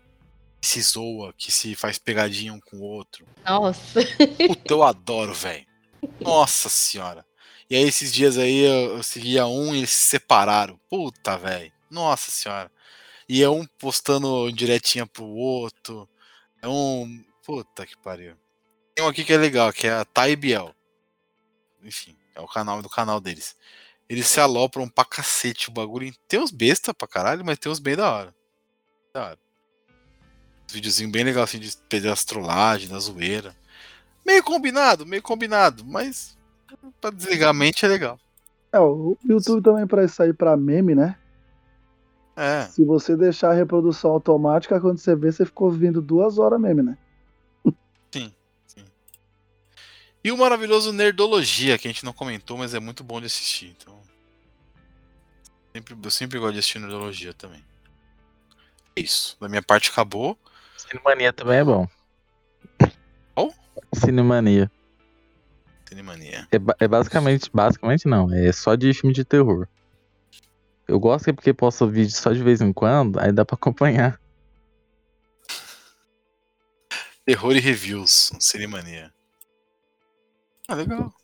Que 0.61 0.69
se 0.69 0.81
zoa, 0.81 1.35
que 1.37 1.51
se 1.51 1.75
faz 1.75 1.99
pegadinha 1.99 2.53
um 2.53 2.61
com 2.61 2.77
o 2.77 2.83
outro. 2.83 3.27
Nossa. 3.45 4.01
Puta, 4.49 4.73
eu 4.73 4.83
adoro, 4.83 5.35
velho. 5.35 5.67
Nossa 6.21 6.69
senhora. 6.69 7.27
E 7.69 7.75
aí 7.75 7.83
esses 7.83 8.13
dias 8.13 8.39
aí 8.39 8.61
eu, 8.61 8.97
eu 8.97 9.03
seguia 9.03 9.47
um 9.47 9.75
e 9.75 9.79
eles 9.79 9.91
se 9.91 10.11
separaram. 10.11 10.79
Puta, 10.89 11.37
velho. 11.37 11.73
Nossa 11.91 12.31
senhora. 12.31 12.71
E 13.29 13.43
é 13.43 13.51
um 13.51 13.67
postando 13.79 14.51
diretinha 14.53 15.07
pro 15.07 15.25
outro. 15.25 16.09
É 16.63 16.69
um. 16.69 17.25
Puta 17.45 17.85
que 17.85 17.97
pariu. 17.99 18.37
Tem 18.95 19.05
um 19.05 19.09
aqui 19.09 19.25
que 19.25 19.33
é 19.33 19.37
legal, 19.37 19.73
que 19.73 19.87
é 19.87 19.93
a 19.93 20.05
Thay 20.05 20.37
Biel. 20.37 20.75
Enfim, 21.83 22.17
é 22.35 22.41
o 22.41 22.49
canal 22.49 22.81
do 22.81 22.89
canal 22.89 23.21
deles. 23.21 23.57
Eles 24.09 24.27
se 24.27 24.41
alopram 24.41 24.89
pra 24.89 25.05
cacete 25.05 25.69
o 25.69 25.73
bagulho. 25.73 26.13
Tem 26.29 26.41
uns 26.41 26.51
besta 26.51 26.95
pra 26.95 27.09
caralho, 27.09 27.45
mas 27.45 27.59
tem 27.59 27.71
uns 27.71 27.79
bem 27.79 27.97
da 27.97 28.11
hora. 28.11 28.35
Da 29.13 29.25
hora. 29.25 29.39
Uns 30.67 30.73
videozinho 30.73 31.11
bem 31.11 31.25
legal 31.25 31.45
assim 31.45 31.59
de 31.59 31.77
pedir 31.89 32.09
as 32.09 32.25
trollagens, 32.25 32.91
da 32.91 32.99
zoeira. 32.99 33.55
Meio 34.25 34.43
combinado, 34.43 35.07
meio 35.07 35.23
combinado, 35.23 35.85
mas 35.85 36.37
pra 37.01 37.11
desligar 37.11 37.51
a 37.51 37.53
mente 37.53 37.85
é 37.85 37.89
legal. 37.89 38.19
É, 38.73 38.79
o 38.79 39.17
YouTube 39.25 39.63
também 39.63 39.87
para 39.87 40.07
sair 40.09 40.35
pra 40.35 40.57
meme, 40.57 40.95
né? 40.95 41.17
É. 42.37 42.65
Se 42.67 42.85
você 42.85 43.17
deixar 43.17 43.51
a 43.51 43.55
reprodução 43.55 44.11
automática, 44.11 44.81
quando 44.81 44.99
você 44.99 45.17
vê, 45.17 45.33
você 45.33 45.47
ficou 45.47 45.71
vindo 45.71 46.03
duas 46.03 46.39
horas 46.39 46.61
meme, 46.61 46.83
né? 46.83 46.99
E 50.27 50.33
o 50.33 50.37
maravilhoso 50.37 50.93
Nerdologia, 50.93 51.79
que 51.79 51.87
a 51.87 51.91
gente 51.93 52.05
não 52.05 52.13
comentou, 52.13 52.59
mas 52.59 52.75
é 52.75 52.81
muito 52.81 53.05
bom 53.05 53.21
de 53.21 53.27
assistir. 53.27 53.77
Então. 53.79 53.97
Sempre, 55.73 55.97
eu 56.03 56.11
sempre 56.11 56.39
gosto 56.41 56.55
de 56.55 56.59
assistir 56.59 56.81
Nerdologia 56.81 57.33
também. 57.33 57.65
É 58.97 59.03
isso. 59.03 59.37
Da 59.41 59.49
minha 59.49 59.63
parte 59.63 59.89
acabou. 59.89 60.37
Cinemania 60.77 61.33
também 61.33 61.59
é 61.59 61.65
bom. 61.65 61.89
Qual? 63.37 63.55
Cinemania. 63.95 64.69
Tem 65.85 66.03
mania. 66.03 66.49
É, 66.51 66.85
é 66.85 66.89
basicamente, 66.89 67.49
basicamente 67.55 68.09
não, 68.09 68.35
é 68.35 68.51
só 68.51 68.75
de 68.75 68.93
filme 68.93 69.15
de 69.15 69.25
terror. 69.25 69.69
Eu 70.89 70.99
gosto 70.99 71.31
é 71.31 71.33
porque 71.33 71.55
posto 71.55 71.89
vídeo 71.89 72.11
só 72.11 72.33
de 72.33 72.43
vez 72.43 72.61
em 72.61 72.73
quando, 72.73 73.21
aí 73.21 73.31
dá 73.31 73.45
pra 73.45 73.55
acompanhar. 73.55 74.21
Terror 77.25 77.55
e 77.55 77.61
reviews. 77.61 78.33
Cinemania. 78.41 79.15
Ah, 80.69 80.75
legal. 80.75 81.15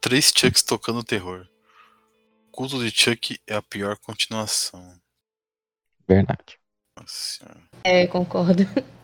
Três 0.00 0.32
Chucks 0.34 0.62
tocando 0.62 1.02
terror. 1.02 1.48
O 2.48 2.52
culto 2.52 2.78
de 2.78 2.90
Chuck 2.90 3.40
é 3.46 3.54
a 3.54 3.62
pior 3.62 3.96
continuação. 3.98 5.00
Verdade. 6.06 6.58
Nossa 6.96 7.14
senhora. 7.14 7.60
É, 7.82 8.06
concordo. 8.06 8.62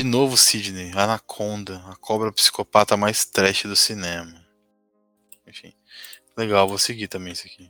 De 0.00 0.04
novo, 0.04 0.36
Sidney, 0.36 0.92
Anaconda, 0.92 1.82
a 1.88 1.96
cobra 1.96 2.30
psicopata 2.30 2.96
mais 2.96 3.24
trash 3.24 3.64
do 3.64 3.74
cinema. 3.74 4.46
Enfim, 5.44 5.74
legal, 6.36 6.68
vou 6.68 6.78
seguir 6.78 7.08
também 7.08 7.32
isso 7.32 7.46
aqui. 7.46 7.68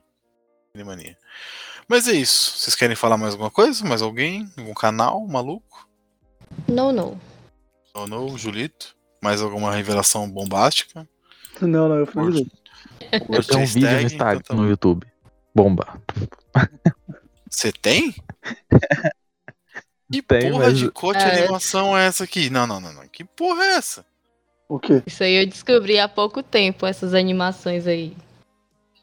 Cinemania. 0.70 1.16
Mas 1.88 2.06
é 2.06 2.12
isso. 2.12 2.58
Vocês 2.58 2.76
querem 2.76 2.94
falar 2.94 3.16
mais 3.16 3.32
alguma 3.32 3.50
coisa? 3.50 3.82
Mais 3.86 4.02
alguém? 4.02 4.46
Algum 4.58 4.74
canal 4.74 5.26
maluco? 5.26 5.88
Não, 6.68 6.92
não. 6.92 7.18
Ou 7.94 8.06
não, 8.06 8.36
Julito? 8.36 8.97
Mais 9.22 9.40
alguma 9.40 9.74
revelação 9.74 10.28
bombástica? 10.30 11.08
Não, 11.60 11.88
não, 11.88 11.96
eu 11.96 12.06
finalizei. 12.06 12.46
Eu 13.28 13.42
tenho 13.44 13.60
um 13.62 13.66
vídeo 13.66 13.80
no, 13.80 13.86
Hashtag, 13.88 14.04
Instagram, 14.14 14.40
então 14.40 14.56
tá 14.56 14.62
no 14.62 14.68
YouTube. 14.68 15.06
Bomba. 15.54 16.00
Você 17.50 17.72
tem? 17.72 18.14
Que 20.10 20.22
Tem, 20.22 20.50
porra 20.50 20.68
mas- 20.68 20.78
de 20.78 20.90
coach 20.90 21.18
É. 21.18 21.42
animação 21.42 21.96
é 21.96 22.06
essa 22.06 22.24
aqui? 22.24 22.48
Não, 22.48 22.66
não, 22.66 22.80
não, 22.80 22.92
não. 22.94 23.06
Que 23.08 23.24
porra 23.24 23.62
é 23.62 23.74
essa? 23.74 24.06
O 24.66 24.78
quê? 24.78 25.02
Isso 25.06 25.22
aí 25.22 25.34
eu 25.34 25.46
descobri 25.46 25.98
há 25.98 26.08
pouco 26.08 26.42
tempo, 26.42 26.86
essas 26.86 27.12
animações 27.12 27.86
aí. 27.86 28.16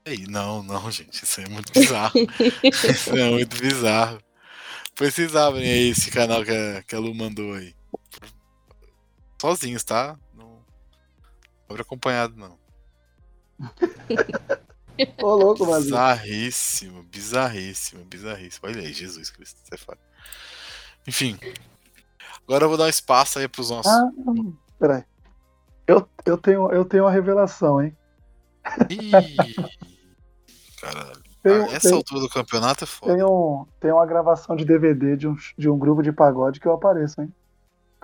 Ei, 0.04 0.26
não, 0.28 0.64
não, 0.64 0.90
gente. 0.90 1.24
Isso 1.24 1.42
é 1.42 1.48
muito 1.48 1.72
bizarro. 1.72 2.14
isso 2.64 3.16
é 3.16 3.30
muito 3.30 3.56
bizarro. 3.56 4.20
Pois 4.96 5.14
vocês 5.14 5.36
abrem 5.36 5.70
aí 5.70 5.90
esse 5.90 6.10
canal 6.10 6.44
que 6.44 6.50
a, 6.52 6.82
que 6.82 6.96
a 6.96 7.00
Lu 7.00 7.14
mandou 7.14 7.54
aí. 7.54 7.76
Sozinhos, 9.46 9.84
tá? 9.84 10.18
Não 10.34 10.58
abre 11.70 11.84
acompanhado, 11.84 12.36
não. 12.36 12.58
Ô, 15.22 15.36
louco, 15.36 15.64
Brasil. 15.68 15.92
Bizarríssimo, 15.92 17.04
bizarríssimo, 17.04 18.06
bizarríssimo. 18.06 18.68
Olha 18.68 18.82
aí, 18.82 18.92
Jesus 18.92 19.30
Cristo, 19.30 19.60
você 19.64 19.78
fala. 19.78 20.00
Enfim. 21.08 21.38
Agora 22.48 22.66
eu 22.66 22.70
vou 22.70 22.78
dar 22.78 22.86
um 22.86 22.90
espaço 22.90 23.38
aí 23.38 23.48
pros 23.48 23.70
nossos. 23.70 23.92
Ah, 23.92 24.10
peraí. 24.80 25.04
Eu, 25.86 26.10
eu, 26.26 26.38
tenho, 26.40 26.72
eu 26.72 26.84
tenho 26.84 27.04
uma 27.04 27.12
revelação, 27.12 27.80
hein? 27.80 27.96
Ih, 28.90 29.12
caralho. 30.82 31.22
Tenho, 31.44 31.66
Ah, 31.66 31.68
essa 31.68 31.82
tenho, 31.82 31.98
altura 31.98 32.22
do 32.22 32.30
campeonato 32.30 32.84
é 32.84 32.88
foda. 32.88 33.14
tenho, 33.14 33.68
tenho 33.80 33.94
uma 33.96 34.06
gravação 34.08 34.56
de 34.56 34.66
DVD 34.66 35.16
de 35.16 35.28
um, 35.28 35.36
de 35.56 35.70
um 35.70 35.78
grupo 35.78 36.02
de 36.02 36.12
pagode 36.12 36.60
que 36.60 36.68
eu 36.68 36.74
apareço, 36.74 37.22
hein? 37.22 37.32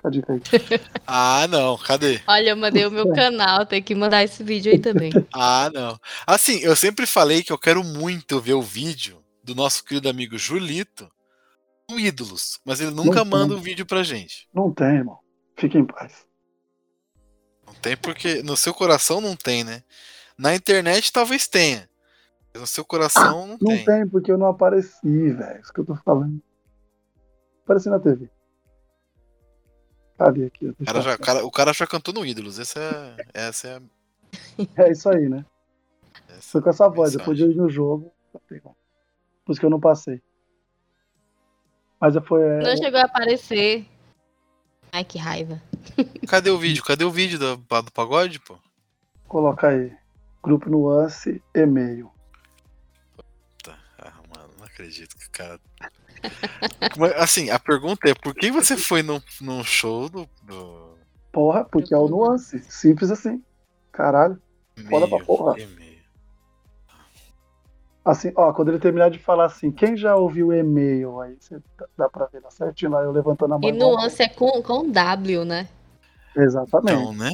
Fica 0.02 0.08
a 0.08 0.10
dica 0.10 0.32
aí. 0.32 0.40
Ah, 1.06 1.46
não, 1.48 1.76
cadê? 1.78 2.20
Olha, 2.26 2.50
eu 2.50 2.56
mandei 2.56 2.84
o 2.86 2.90
meu 2.90 3.10
canal, 3.14 3.64
tem 3.66 3.82
que 3.82 3.94
mandar 3.94 4.24
esse 4.24 4.42
vídeo 4.42 4.72
aí 4.72 4.78
também. 4.78 5.12
Ah, 5.32 5.70
não. 5.72 5.98
Assim, 6.26 6.58
eu 6.58 6.74
sempre 6.74 7.06
falei 7.06 7.42
que 7.42 7.52
eu 7.52 7.58
quero 7.58 7.84
muito 7.84 8.40
ver 8.40 8.54
o 8.54 8.62
vídeo 8.62 9.22
do 9.44 9.54
nosso 9.54 9.84
querido 9.84 10.08
amigo 10.08 10.36
Julito 10.38 11.08
um 11.90 11.98
ídolos, 11.98 12.58
mas 12.64 12.80
ele 12.80 12.90
nunca 12.92 13.16
Não 13.16 13.24
manda 13.26 13.48
tem. 13.48 13.56
um 13.56 13.60
vídeo 13.60 13.84
pra 13.84 14.02
gente. 14.02 14.48
Não 14.54 14.72
tem, 14.72 14.86
irmão. 14.96 15.18
Fique 15.56 15.76
em 15.76 15.84
paz. 15.84 16.24
Não 17.66 17.74
tem 17.74 17.96
porque 17.96 18.42
no 18.42 18.56
seu 18.56 18.72
coração 18.72 19.20
não 19.20 19.36
tem, 19.36 19.62
né? 19.62 19.82
Na 20.38 20.54
internet 20.54 21.12
talvez 21.12 21.46
tenha. 21.46 21.88
Mas 22.52 22.60
no 22.62 22.66
seu 22.66 22.84
coração 22.84 23.46
não, 23.46 23.58
Não 23.60 23.76
tem. 23.76 23.84
tem, 23.84 24.08
porque 24.08 24.30
eu 24.32 24.38
não 24.38 24.46
apareci, 24.46 25.32
velho. 25.32 25.60
Isso 25.60 25.72
que 25.72 25.80
eu 25.80 25.84
tô 25.84 25.94
falando. 25.96 26.40
Apareci 27.64 27.88
na 27.90 27.98
TV. 28.00 28.28
Cadê 30.24 30.44
aqui? 30.46 30.66
O 30.68 30.84
cara, 30.84 31.00
já, 31.00 31.18
cara- 31.18 31.44
o 31.44 31.50
cara 31.50 31.72
já 31.72 31.86
cantou 31.86 32.14
no 32.14 32.24
ídolos. 32.24 32.58
Essa 32.58 32.80
é, 33.34 33.48
essa 33.48 33.68
é, 33.68 33.80
É 34.86 34.92
isso 34.92 35.08
aí, 35.08 35.28
né? 35.28 35.44
essa 36.28 36.42
Foi 36.52 36.62
com 36.62 36.70
essa 36.70 36.88
voz. 36.88 37.12
Depois 37.12 37.36
de 37.36 37.44
ir 37.44 37.54
no 37.56 37.68
jogo. 37.68 38.12
Por 38.32 39.52
isso 39.52 39.60
que 39.60 39.66
eu 39.66 39.70
não 39.70 39.80
passei. 39.80 40.22
Mas 42.00 42.14
foi. 42.26 42.42
é, 42.42 42.58
Não 42.62 42.76
chegou 42.76 43.00
a 43.00 43.04
aparecer. 43.04 43.86
Ai, 44.92 45.04
que 45.04 45.18
raiva. 45.18 45.60
Cadê 46.28 46.50
o 46.50 46.58
vídeo? 46.58 46.84
Cadê 46.84 47.04
o 47.04 47.10
vídeo 47.10 47.38
do, 47.38 47.56
do 47.56 47.92
pagode, 47.92 48.38
pô? 48.40 48.58
colocar 49.28 49.68
aí. 49.68 49.96
Grupo 50.42 50.68
Nuance, 50.68 51.42
e-mail. 51.54 52.12
Tá. 53.62 53.78
Ah, 53.98 54.12
mano, 54.36 54.52
não 54.58 54.66
acredito 54.66 55.16
que 55.16 55.26
o 55.26 55.30
cara. 55.30 55.58
Mas, 56.96 57.12
assim, 57.12 57.50
a 57.50 57.58
pergunta 57.58 58.08
é: 58.08 58.14
por 58.14 58.34
que 58.34 58.50
você 58.50 58.76
foi 58.76 59.02
num, 59.02 59.20
num 59.40 59.62
show 59.64 60.08
do. 60.08 60.28
do... 60.42 60.98
Porra, 61.32 61.64
porque 61.64 61.94
é 61.94 61.96
o 61.98 62.08
Nuance. 62.08 62.58
Simples 62.68 63.10
assim. 63.10 63.42
Caralho. 63.90 64.40
Foda 64.88 65.08
pra 65.08 65.24
porra. 65.24 65.58
e-mail? 65.58 65.92
Assim, 68.04 68.32
ó, 68.34 68.52
quando 68.52 68.68
ele 68.68 68.80
terminar 68.80 69.10
de 69.10 69.18
falar 69.18 69.44
assim, 69.44 69.70
quem 69.70 69.96
já 69.96 70.16
ouviu 70.16 70.48
o 70.48 70.52
e-mail 70.52 71.20
aí, 71.20 71.36
você 71.38 71.62
dá- 71.96 72.08
pra 72.08 72.26
ver 72.26 72.40
lá 72.42 72.50
certinho 72.50 72.90
lá, 72.90 73.00
eu 73.02 73.12
levantando 73.12 73.54
a 73.54 73.58
mão. 73.58 73.68
E 73.68 73.72
nuance 73.72 74.20
é 74.20 74.28
com, 74.28 74.60
com 74.60 74.90
W, 74.90 75.44
né? 75.44 75.68
Exatamente. 76.36 77.00
Então, 77.00 77.12
né? 77.12 77.30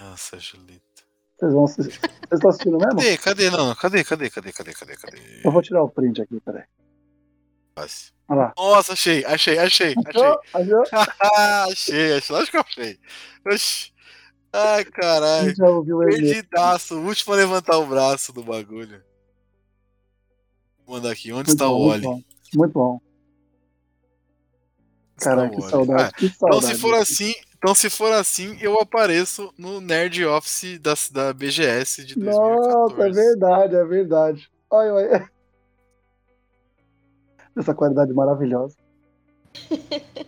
Nossa, 0.00 0.38
Julito. 0.38 1.05
Vocês 1.38 1.52
vão 1.52 1.64
assistir. 1.64 2.00
Vocês 2.00 2.32
estão 2.32 2.50
assistindo 2.50 2.78
mesmo? 2.78 2.96
Cadê? 2.96 3.18
Cadê? 3.18 3.50
Não, 3.50 3.74
cadê? 3.74 4.04
Cadê? 4.04 4.30
Cadê? 4.30 4.52
Cadê? 4.52 4.72
Cadê? 4.72 4.96
Cadê? 4.96 5.40
Eu 5.44 5.50
vou 5.50 5.62
tirar 5.62 5.82
o 5.82 5.88
print 5.88 6.22
aqui, 6.22 6.40
peraí. 6.40 6.64
Fácil. 7.74 8.12
Olha 8.28 8.38
lá. 8.40 8.54
Nossa, 8.56 8.94
achei, 8.94 9.24
achei, 9.24 9.58
achei, 9.58 9.94
achei. 9.94 10.04
Achou? 10.06 10.40
Achou? 10.54 10.84
achei, 11.70 12.12
achei. 12.16 12.36
Lógico 12.36 12.50
que 12.52 12.56
eu 12.56 12.60
achei. 12.62 12.98
Oxi. 13.46 13.92
Ai, 14.52 14.84
caralho. 14.86 15.54
Perdidaço. 16.08 16.94
O 16.98 17.04
último 17.06 17.34
a 17.34 17.36
levantar 17.36 17.76
o 17.78 17.86
braço 17.86 18.32
do 18.32 18.42
bagulho. 18.42 19.02
Vou 20.86 20.96
mandar 20.96 21.10
aqui. 21.12 21.32
Onde 21.32 21.48
Muito 21.48 21.50
está 21.50 21.66
bom, 21.66 21.74
o 21.74 21.88
Oli? 21.90 22.26
Muito 22.54 22.72
bom. 22.72 23.00
Caralho, 25.18 25.50
que 25.50 25.62
saudade, 25.62 26.14
que 26.14 26.26
Então, 26.26 26.52
saudade. 26.52 26.74
se 26.74 26.80
for 26.80 26.94
assim, 26.94 27.34
então, 27.58 27.74
se 27.74 27.88
for 27.88 28.12
assim, 28.12 28.58
eu 28.60 28.78
apareço 28.78 29.52
no 29.56 29.80
Nerd 29.80 30.22
Office 30.26 30.78
da, 30.78 30.92
da 31.10 31.32
BGS 31.32 32.04
de 32.04 32.14
2014. 32.14 32.68
Nossa, 32.68 33.02
é 33.02 33.10
verdade, 33.10 33.74
é 33.74 33.84
verdade. 33.84 34.50
Olha, 34.70 34.94
olha. 34.94 35.30
Essa 37.56 37.74
qualidade 37.74 38.12
maravilhosa. 38.12 38.76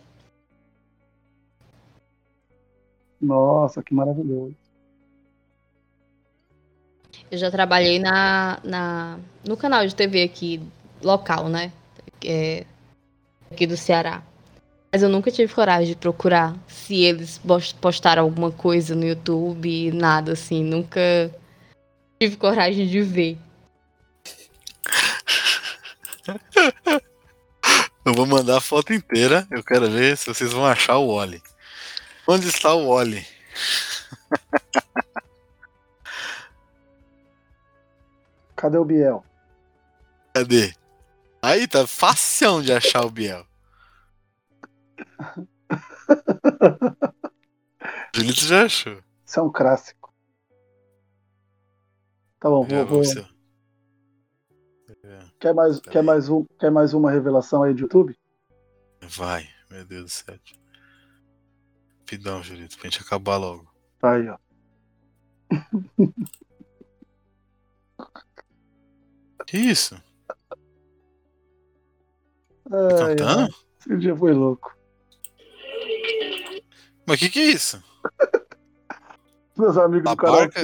Nossa, 3.21 3.83
que 3.83 3.93
maravilhoso. 3.93 4.57
Eu 7.31 7.37
já 7.37 7.51
trabalhei 7.51 7.99
na, 7.99 8.59
na, 8.65 9.19
no 9.47 9.55
canal 9.55 9.87
de 9.87 9.95
TV 9.95 10.23
aqui, 10.23 10.63
local, 11.03 11.51
né? 11.51 11.71
É, 12.25 12.65
aqui 13.51 13.67
do 13.67 13.77
Ceará. 13.77 14.23
Mas 14.91 15.03
eu 15.03 15.09
nunca 15.09 15.31
tive 15.31 15.53
coragem 15.53 15.89
de 15.89 15.97
procurar 15.97 16.57
se 16.67 17.03
eles 17.03 17.39
pos- 17.39 17.73
postaram 17.73 18.23
alguma 18.23 18.51
coisa 18.51 18.95
no 18.95 19.07
YouTube, 19.07 19.93
nada 19.93 20.33
assim. 20.33 20.65
Nunca 20.65 21.01
tive 22.19 22.37
coragem 22.37 22.87
de 22.87 23.03
ver. 23.03 23.39
Eu 28.05 28.15
vou 28.15 28.27
mandar 28.27 28.57
a 28.57 28.61
foto 28.61 28.93
inteira. 28.95 29.47
Eu 29.51 29.63
quero 29.63 29.91
ver 29.91 30.17
se 30.17 30.27
vocês 30.27 30.53
vão 30.53 30.65
achar 30.65 30.97
o 30.97 31.09
Oli. 31.09 31.43
Onde 32.27 32.49
está 32.49 32.73
o 32.73 32.87
Oli? 32.89 33.27
Cadê 38.57 38.79
o 38.79 38.85
Biel? 38.85 39.25
Cadê? 40.35 40.73
Aí 41.41 41.69
tá 41.69 41.87
facião 41.87 42.61
de 42.61 42.73
achar 42.73 43.05
o 43.05 43.11
Biel. 43.11 43.48
Julito 48.15 48.41
já 48.41 48.65
achou. 48.65 49.01
Isso 49.25 49.39
é 49.39 49.43
um 49.43 49.53
clássico. 49.53 50.13
Tá 52.41 52.49
bom, 52.49 52.67
Já 52.69 52.79
vou, 52.85 52.87
vou- 52.87 53.05
você. 53.05 53.27
Quer, 55.39 55.55
mais, 55.55 55.79
quer, 55.81 56.03
mais 56.03 56.29
um, 56.29 56.45
quer 56.59 56.71
mais 56.71 56.93
uma 56.95 57.11
revelação 57.11 57.63
aí 57.63 57.73
de 57.75 57.83
YouTube? 57.83 58.17
Vai, 59.03 59.49
meu 59.71 59.85
Deus 59.85 60.05
do 60.05 60.09
céu. 60.11 60.39
Rapidão, 62.01 62.43
Julito, 62.43 62.77
pra 62.79 62.89
gente 62.91 63.03
acabar 63.03 63.37
logo. 63.37 63.71
Tá 64.01 64.13
aí, 64.15 64.29
ó. 64.29 64.39
Que 69.47 69.57
isso? 69.59 69.95
Ai, 72.71 72.89
Tá 72.91 73.07
Cantando? 73.17 73.55
esse 73.81 73.97
dia 73.99 74.17
foi 74.17 74.33
louco. 74.33 74.77
Mas 77.07 77.19
que 77.19 77.29
que 77.31 77.39
é 77.41 77.45
isso? 77.47 77.83
Meus 79.57 79.77
amigos 79.77 80.11
A 80.11 80.15
do 80.15 80.23
barca- 80.23 80.61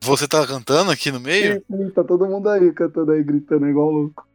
Você 0.00 0.28
tá 0.28 0.46
cantando 0.46 0.90
aqui 0.90 1.10
no 1.10 1.18
meio? 1.20 1.64
Sim, 1.70 1.76
sim, 1.84 1.90
tá 1.90 2.04
todo 2.04 2.26
mundo 2.26 2.48
aí 2.48 2.72
cantando 2.72 3.12
aí, 3.12 3.22
gritando 3.22 3.68
igual 3.68 3.90
louco. 3.90 4.26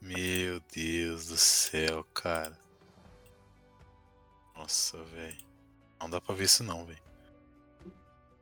Meu 0.00 0.60
Deus 0.74 1.28
do 1.28 1.36
céu, 1.36 2.04
cara. 2.12 2.52
Nossa, 4.56 4.98
velho. 5.14 5.36
Não 6.00 6.10
dá 6.10 6.20
pra 6.20 6.34
ver 6.34 6.44
isso 6.44 6.62
não, 6.62 6.84
velho. 6.84 6.98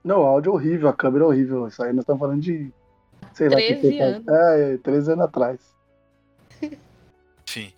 Não, 0.04 0.20
o 0.20 0.26
áudio 0.26 0.50
é 0.50 0.54
horrível, 0.54 0.88
a 0.88 0.92
câmera 0.92 1.24
é 1.24 1.28
horrível. 1.28 1.68
Isso 1.68 1.82
aí 1.82 1.92
nós 1.92 2.02
estamos 2.02 2.18
falando 2.20 2.40
de. 2.40 2.72
Sei 3.32 3.48
lá 3.48 3.56
que 3.56 3.76
13 3.76 3.80
tempo. 3.98 4.02
anos. 4.02 4.28
É, 4.28 4.74
é, 4.74 4.78
13 4.78 5.12
anos 5.12 5.24
atrás. 5.24 5.60
Enfim. 7.48 7.72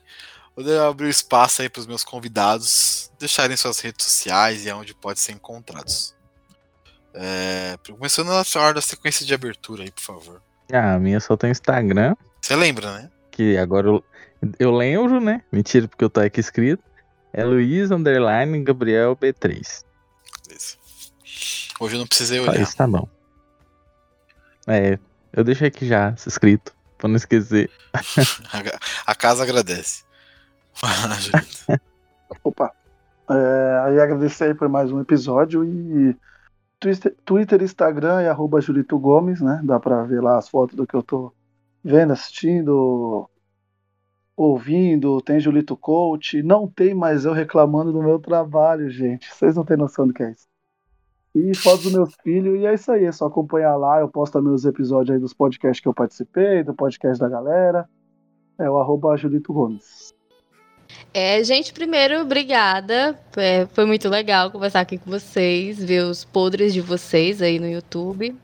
Vou 0.57 0.89
abrir 0.89 1.09
espaço 1.09 1.63
aí 1.63 1.69
pros 1.69 1.87
meus 1.87 2.05
convidados 2.05 3.11
deixarem 3.19 3.57
suas 3.57 3.81
redes 3.81 4.07
sociais 4.07 4.65
e 4.65 4.71
aonde 4.71 4.95
pode 4.95 5.19
ser 5.21 5.33
encontrados. 5.33 6.15
É, 7.13 7.77
começando 7.89 8.29
na 8.29 8.39
ordem 8.61 8.75
da 8.75 8.81
sequência 8.81 9.25
de 9.27 9.35
abertura 9.35 9.83
aí, 9.83 9.91
por 9.91 10.03
favor. 10.03 10.43
Ah, 10.73 10.95
a 10.95 10.99
minha 10.99 11.21
só 11.21 11.37
tem 11.37 11.51
Instagram, 11.51 12.15
Você 12.41 12.57
lembra, 12.57 12.93
né? 12.93 13.11
que 13.31 13.57
agora 13.57 13.89
eu, 13.89 14.05
eu 14.59 14.71
lembro, 14.73 15.21
né? 15.21 15.43
Mentira, 15.51 15.89
porque 15.89 16.05
eu 16.05 16.11
tô 16.11 16.21
aqui 16.21 16.39
escrito. 16.41 16.83
É 17.33 17.45
Luiz 17.45 17.91
Underline 17.91 18.63
Gabriel 18.63 19.17
B3. 19.17 19.85
Beleza. 20.47 20.77
Hoje 21.81 21.97
eu 21.97 21.99
não 21.99 22.07
precisei 22.07 22.39
olhar. 22.39 22.61
isso 22.61 22.77
tá 22.77 22.87
bom. 22.87 23.09
É, 24.69 24.99
eu 25.33 25.43
deixei 25.43 25.67
aqui 25.67 25.87
já 25.87 26.15
escrito, 26.27 26.73
pra 26.97 27.09
não 27.09 27.17
esquecer. 27.17 27.69
A 29.05 29.15
casa 29.17 29.43
agradece. 29.43 30.04
Opa. 32.45 32.73
É, 33.31 33.81
aí 33.85 34.01
agradecer 34.01 34.45
aí 34.45 34.55
por 34.55 34.69
mais 34.69 34.93
um 34.93 35.01
episódio 35.01 35.65
e 35.65 36.17
Twitter, 37.25 37.63
Instagram 37.63 38.21
é 38.21 38.29
arroba 38.29 38.61
Julito 38.61 38.99
Gomes, 38.99 39.41
né? 39.41 39.61
Dá 39.65 39.81
pra 39.81 40.03
ver 40.05 40.23
lá 40.23 40.37
as 40.37 40.49
fotos 40.49 40.77
do 40.77 40.87
que 40.87 40.95
eu 40.95 41.03
tô 41.03 41.33
vendo, 41.83 42.13
assistindo, 42.13 43.29
ouvindo. 44.37 45.21
Tem 45.23 45.41
Julito 45.41 45.77
Coach. 45.77 46.43
Não 46.43 46.69
tem 46.69 46.95
mais 46.95 47.25
eu 47.25 47.33
reclamando 47.33 47.93
do 47.93 48.03
meu 48.03 48.19
trabalho, 48.19 48.91
gente. 48.91 49.33
Vocês 49.33 49.57
não 49.57 49.65
têm 49.65 49.77
noção 49.77 50.07
do 50.07 50.13
que 50.13 50.23
é 50.23 50.31
isso. 50.33 50.47
E 51.35 51.57
fotos 51.57 51.85
dos 51.85 51.93
meus 51.93 52.15
filhos, 52.23 52.61
e 52.61 52.67
é 52.67 52.75
isso 52.75 52.93
aí, 52.93 53.05
é 53.07 53.13
só 53.13 53.27
acompanhar 53.27 53.77
lá. 53.77 54.01
Eu 54.01 54.09
posto 54.09 54.41
meus 54.41 54.65
episódios 54.65 55.15
aí 55.15 55.21
dos 55.21 55.33
podcasts 55.33 55.81
que 55.81 55.89
eu 55.89 55.95
participei, 55.95 56.63
do 56.63 56.75
podcast 56.75 57.19
da 57.19 57.29
galera. 57.29 57.89
É 58.59 58.71
o 58.71 58.79
arroba 58.79 59.17
Julito 59.17 59.53
Gomes. 59.53 60.15
É, 61.17 61.45
gente, 61.45 61.73
primeiro, 61.73 62.23
obrigada. 62.23 63.17
É, 63.37 63.67
foi 63.73 63.85
muito 63.85 64.09
legal 64.09 64.51
conversar 64.51 64.81
aqui 64.81 64.99
com 64.99 65.09
vocês, 65.09 65.79
ver 65.79 66.03
os 66.03 66.25
podres 66.25 66.75
de 66.75 66.81
vocês 66.81 67.41
aí 67.41 67.61
no 67.61 67.69
YouTube. 67.69 68.35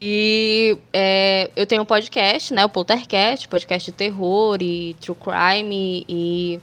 E 0.00 0.78
é, 0.92 1.50
eu 1.56 1.66
tenho 1.66 1.82
um 1.82 1.84
podcast, 1.84 2.54
né? 2.54 2.64
O 2.64 2.68
Poltercast, 2.68 3.48
podcast 3.48 3.90
de 3.90 3.96
terror 3.96 4.58
e 4.60 4.94
true 5.00 5.16
crime. 5.16 6.04
E 6.08 6.60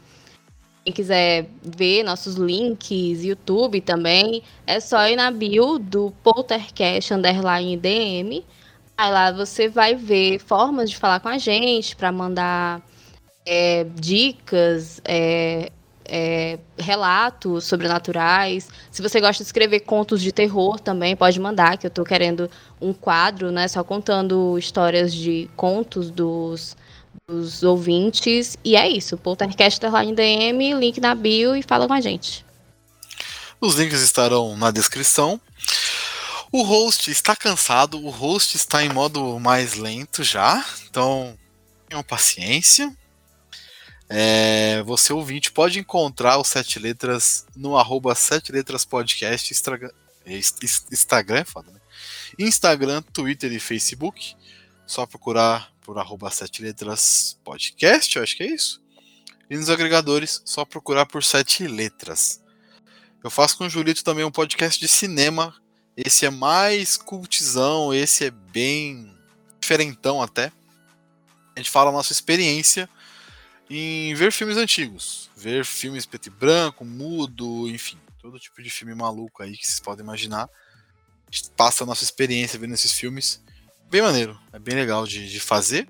quem 0.86 0.94
quiser 0.94 1.50
ver 1.62 2.02
nossos 2.04 2.36
links, 2.36 3.26
YouTube 3.26 3.82
também, 3.82 4.44
é 4.66 4.80
só 4.80 5.10
ir 5.10 5.18
na 5.18 5.30
bio 5.30 5.78
do 5.78 6.14
Poltercast 6.24 7.14
Underline 7.14 7.76
DM. 7.76 8.46
Aí 8.98 9.12
lá 9.12 9.34
você 9.34 9.68
vai 9.68 9.94
ver 9.94 10.40
formas 10.40 10.90
de 10.90 10.96
falar 10.96 11.20
com 11.20 11.28
a 11.28 11.38
gente 11.38 11.98
para 11.98 12.14
mandar 12.14 12.82
é, 13.46 13.86
dicas, 13.96 15.02
é, 15.06 15.72
é, 16.06 16.60
relatos 16.78 17.66
sobrenaturais. 17.66 18.68
Se 18.92 19.02
você 19.02 19.20
gosta 19.22 19.44
de 19.44 19.48
escrever 19.48 19.82
contos 19.82 20.22
de 20.22 20.32
terror 20.32 20.80
também, 20.80 21.16
pode 21.16 21.40
mandar, 21.40 21.78
que 21.78 21.88
eu 21.88 21.92
tô 21.92 22.04
querendo 22.04 22.50
um 22.80 22.94
quadro, 22.94 23.52
né? 23.52 23.68
Só 23.68 23.84
contando 23.84 24.58
histórias 24.58 25.14
de 25.14 25.50
contos 25.56 26.12
dos, 26.12 26.76
dos 27.28 27.64
ouvintes. 27.64 28.58
E 28.64 28.76
é 28.76 28.90
isso. 28.90 29.18
Poltercast 29.18 29.86
Underline 29.86 30.16
DM, 30.16 30.74
link 30.74 31.00
na 31.00 31.16
bio 31.16 31.56
e 31.56 31.64
fala 31.64 31.88
com 31.88 31.94
a 31.94 32.02
gente. 32.02 32.46
Os 33.60 33.76
links 33.76 34.02
estarão 34.02 34.58
na 34.58 34.72
descrição. 34.72 35.40
O 36.52 36.64
host 36.64 37.10
está 37.10 37.34
cansado, 37.34 37.98
o 37.98 38.10
host 38.10 38.58
está 38.58 38.84
em 38.84 38.90
modo 38.90 39.40
mais 39.40 39.76
lento 39.76 40.22
já, 40.22 40.66
então 40.90 41.38
tenham 41.88 42.04
paciência. 42.04 42.94
É, 44.14 44.84
você 44.84 45.14
ouvinte 45.14 45.54
pode 45.54 45.80
encontrar 45.80 46.38
o 46.38 46.44
Sete 46.44 46.78
Letras 46.78 47.46
no 47.56 47.78
arroba 47.78 48.14
Sete 48.14 48.52
Letras 48.52 48.84
Podcast, 48.84 49.54
Instagram, 50.92 51.38
é 51.40 51.46
foda, 51.46 51.72
né? 51.72 51.80
Instagram, 52.38 53.02
Twitter 53.02 53.54
e 53.54 53.60
Facebook. 53.60 54.36
Só 54.86 55.06
procurar 55.06 55.72
por 55.80 55.98
arroba 55.98 56.30
Sete 56.30 56.62
Letras 56.62 57.40
Podcast, 57.42 58.18
eu 58.18 58.24
acho 58.24 58.36
que 58.36 58.44
é 58.44 58.48
isso. 58.48 58.82
E 59.50 59.56
nos 59.56 59.70
agregadores, 59.70 60.42
só 60.44 60.66
procurar 60.66 61.06
por 61.06 61.24
Sete 61.24 61.66
Letras. 61.66 62.44
Eu 63.24 63.30
faço 63.30 63.58
com 63.58 63.64
o 63.64 63.70
Julito 63.70 64.04
também 64.04 64.26
um 64.26 64.32
podcast 64.32 64.78
de 64.78 64.90
cinema. 64.90 65.56
Esse 65.96 66.26
é 66.26 66.30
mais 66.30 66.98
cultizão, 66.98 67.94
esse 67.94 68.26
é 68.26 68.30
bem 68.30 69.18
diferentão 69.62 70.22
até. 70.22 70.52
A 71.56 71.60
gente 71.60 71.72
fala 71.72 71.92
a 71.92 71.94
nossa 71.94 72.12
experiência 72.12 72.90
em 73.72 74.14
ver 74.14 74.34
filmes 74.34 74.58
antigos, 74.58 75.30
ver 75.36 75.64
filmes 75.64 76.06
preto 76.06 76.28
e 76.28 76.30
branco, 76.30 76.84
mudo, 76.84 77.70
enfim, 77.70 77.98
todo 78.22 78.38
tipo 78.38 78.62
de 78.62 78.70
filme 78.70 78.94
maluco 78.94 79.42
aí 79.42 79.56
que 79.56 79.66
vocês 79.66 79.80
podem 79.80 80.04
imaginar. 80.04 80.44
A 80.44 81.32
gente 81.32 81.50
passa 81.52 81.86
a 81.86 81.88
nossa 81.88 82.04
experiência 82.04 82.60
vendo 82.60 82.74
esses 82.74 82.92
filmes. 82.92 83.42
Bem 83.90 84.02
maneiro, 84.02 84.38
é 84.52 84.60
bem 84.60 84.76
legal 84.76 85.08
de, 85.08 85.30
de 85.30 85.40
fazer. 85.40 85.88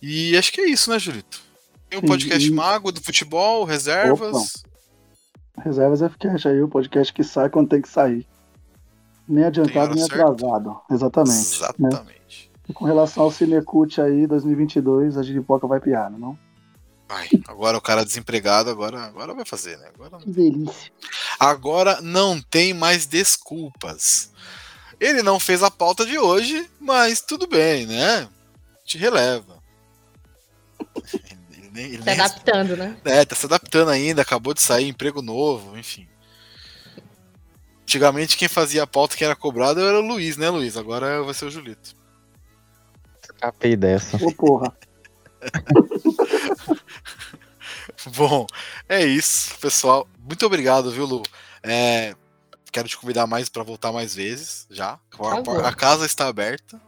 E 0.00 0.36
acho 0.36 0.52
que 0.52 0.60
é 0.60 0.68
isso, 0.68 0.88
né, 0.90 0.98
Julito? 1.00 1.42
Tem 1.90 1.98
o 1.98 2.02
podcast 2.02 2.46
e... 2.46 2.52
Mago 2.52 2.92
do 2.92 3.02
futebol, 3.02 3.64
reservas. 3.64 4.36
Opa. 4.36 5.64
Reservas 5.64 6.00
FCast 6.00 6.46
aí, 6.46 6.62
o 6.62 6.68
podcast 6.68 7.12
que 7.12 7.24
sai 7.24 7.50
quando 7.50 7.70
tem 7.70 7.82
que 7.82 7.88
sair. 7.88 8.24
Nem 9.26 9.44
adiantado, 9.44 9.96
nem 9.96 10.04
atrasado. 10.04 10.80
Exatamente. 10.88 11.34
Né? 11.34 11.42
Exatamente. 11.42 12.50
Né? 12.52 12.58
E 12.68 12.72
com 12.72 12.84
relação 12.84 13.24
ao 13.24 13.32
Cinecult 13.32 14.00
aí, 14.00 14.28
2022, 14.28 15.16
a 15.16 15.22
Giripoca 15.24 15.66
vai 15.66 15.80
piar, 15.80 16.08
não? 16.10 16.38
Ai, 17.08 17.28
agora 17.46 17.78
o 17.78 17.80
cara 17.80 18.04
desempregado, 18.04 18.68
agora, 18.68 19.00
agora 19.04 19.32
vai 19.32 19.44
fazer, 19.44 19.78
né? 19.78 19.88
Agora, 19.94 20.18
que 20.18 20.30
delícia. 20.30 20.92
Agora 21.40 22.00
não 22.02 22.40
tem 22.40 22.74
mais 22.74 23.06
desculpas. 23.06 24.30
Ele 25.00 25.22
não 25.22 25.40
fez 25.40 25.62
a 25.62 25.70
pauta 25.70 26.04
de 26.04 26.18
hoje, 26.18 26.68
mas 26.78 27.20
tudo 27.20 27.46
bem, 27.46 27.86
né? 27.86 28.28
Te 28.84 28.98
releva. 28.98 29.62
Ele 31.50 31.70
nem, 31.72 31.84
ele 31.86 32.02
se 32.02 32.10
adaptando, 32.10 32.76
né? 32.76 32.96
É, 33.04 33.24
tá 33.24 33.34
se 33.34 33.46
adaptando 33.46 33.90
ainda, 33.90 34.22
acabou 34.22 34.52
de 34.52 34.60
sair, 34.60 34.88
emprego 34.88 35.22
novo, 35.22 35.78
enfim. 35.78 36.06
Antigamente 37.82 38.36
quem 38.36 38.48
fazia 38.48 38.82
a 38.82 38.86
pauta 38.86 39.16
que 39.16 39.24
era 39.24 39.34
cobrado 39.34 39.80
era 39.80 39.98
o 39.98 40.06
Luiz, 40.06 40.36
né, 40.36 40.50
Luiz? 40.50 40.76
Agora 40.76 41.22
vai 41.22 41.32
ser 41.32 41.46
o 41.46 41.50
Julito. 41.50 41.96
Escapei 43.22 43.76
dessa. 43.76 44.22
Ô, 44.22 44.30
porra. 44.30 44.76
Bom, 48.16 48.46
é 48.88 49.04
isso, 49.04 49.56
pessoal. 49.58 50.06
Muito 50.18 50.44
obrigado, 50.46 50.90
viu, 50.90 51.04
Lu? 51.04 51.22
É, 51.62 52.14
quero 52.70 52.88
te 52.88 52.96
convidar 52.96 53.26
mais 53.26 53.48
para 53.48 53.62
voltar 53.62 53.92
mais 53.92 54.14
vezes, 54.14 54.66
já. 54.70 54.98
A, 55.18 55.68
a, 55.68 55.74
casa 55.74 56.06
está 56.06 56.28
aberta. 56.28 56.80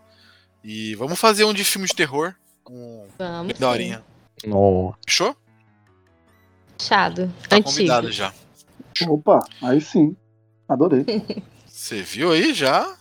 E 0.63 0.95
vamos 0.95 1.19
fazer 1.19 1.45
um 1.45 1.55
de 1.55 1.65
filme 1.65 1.87
de 1.87 1.95
terror. 1.95 2.35
Um 2.69 3.07
vamos. 3.19 3.59
Daorinha. 3.59 4.05
Oh. 4.47 4.93
Fechou? 5.07 5.37
Fechado. 6.79 7.33
Tá 7.49 7.57
Antigo. 7.57 7.71
convidado 7.71 8.13
já. 8.13 8.33
Opa, 9.09 9.41
aí 9.63 9.81
sim. 9.81 10.17
Adorei. 10.69 11.05
Você 11.67 12.03
viu 12.03 12.33
aí 12.33 12.55
já? 12.55 12.97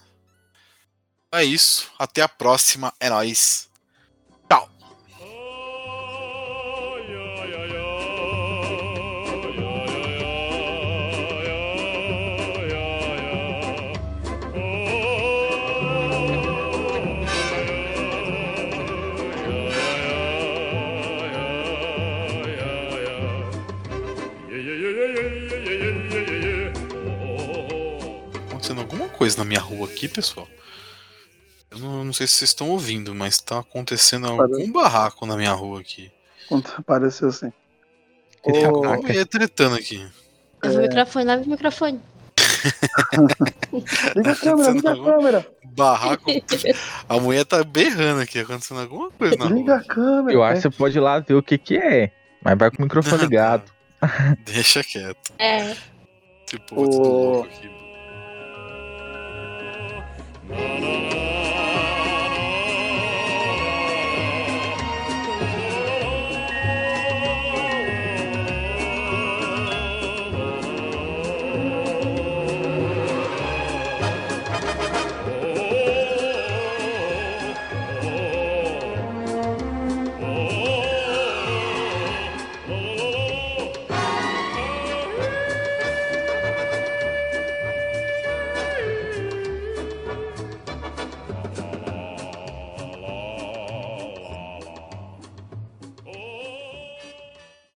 É 1.31 1.43
isso. 1.43 1.91
Até 1.99 2.21
a 2.21 2.29
próxima. 2.29 2.93
É 2.99 3.09
nóis. 3.09 3.68
Coisa 29.19 29.37
na 29.37 29.43
minha 29.43 29.59
rua 29.59 29.85
aqui, 29.85 30.07
pessoal. 30.07 30.47
Eu 31.69 31.77
não, 31.77 32.05
não 32.05 32.13
sei 32.13 32.25
se 32.25 32.35
vocês 32.35 32.51
estão 32.51 32.69
ouvindo, 32.69 33.13
mas 33.13 33.37
tá 33.37 33.59
acontecendo 33.59 34.27
algum 34.27 34.71
barraco 34.71 35.25
na 35.25 35.35
minha 35.35 35.51
rua 35.51 35.81
aqui. 35.81 36.09
Pareceu 36.85 37.27
assim. 37.27 37.51
Ô, 38.41 38.51
oh, 38.79 39.11
ia 39.11 39.25
tretando 39.25 39.75
aqui. 39.75 39.97
Leva 40.63 40.75
é... 40.75 40.79
o 40.79 40.81
microfone, 40.83 41.25
leva 41.25 41.43
o 41.43 41.49
microfone. 41.49 42.01
liga 44.15 44.31
a 44.31 44.35
câmera, 44.35 44.71
liga 44.71 44.91
a 44.91 45.03
câmera. 45.03 45.47
Barraco. 45.65 46.31
A 47.09 47.19
mulher 47.19 47.45
tá 47.45 47.61
berrando 47.61 48.21
aqui, 48.21 48.39
acontecendo 48.39 48.79
alguma 48.79 49.11
coisa 49.11 49.35
na 49.35 49.45
Liga 49.47 49.75
a 49.75 49.83
câmera. 49.83 50.33
Eu 50.33 50.43
acho 50.43 50.61
que 50.61 50.69
você 50.69 50.77
pode 50.77 50.97
ir 50.97 51.01
lá 51.01 51.19
ver 51.19 51.33
o 51.33 51.43
que 51.43 51.57
que 51.57 51.77
é. 51.77 52.13
Mas 52.41 52.57
vai 52.57 52.71
com 52.71 52.77
o 52.77 52.83
microfone 52.83 53.21
ligado. 53.27 53.69
Deixa 54.45 54.81
quieto. 54.81 55.33
É. 55.37 55.75
Tipo, 56.45 56.75
oh. 56.75 56.83
louco 56.83 57.78
na, 60.49 60.79
na, 60.79 61.13
na. 61.13 61.28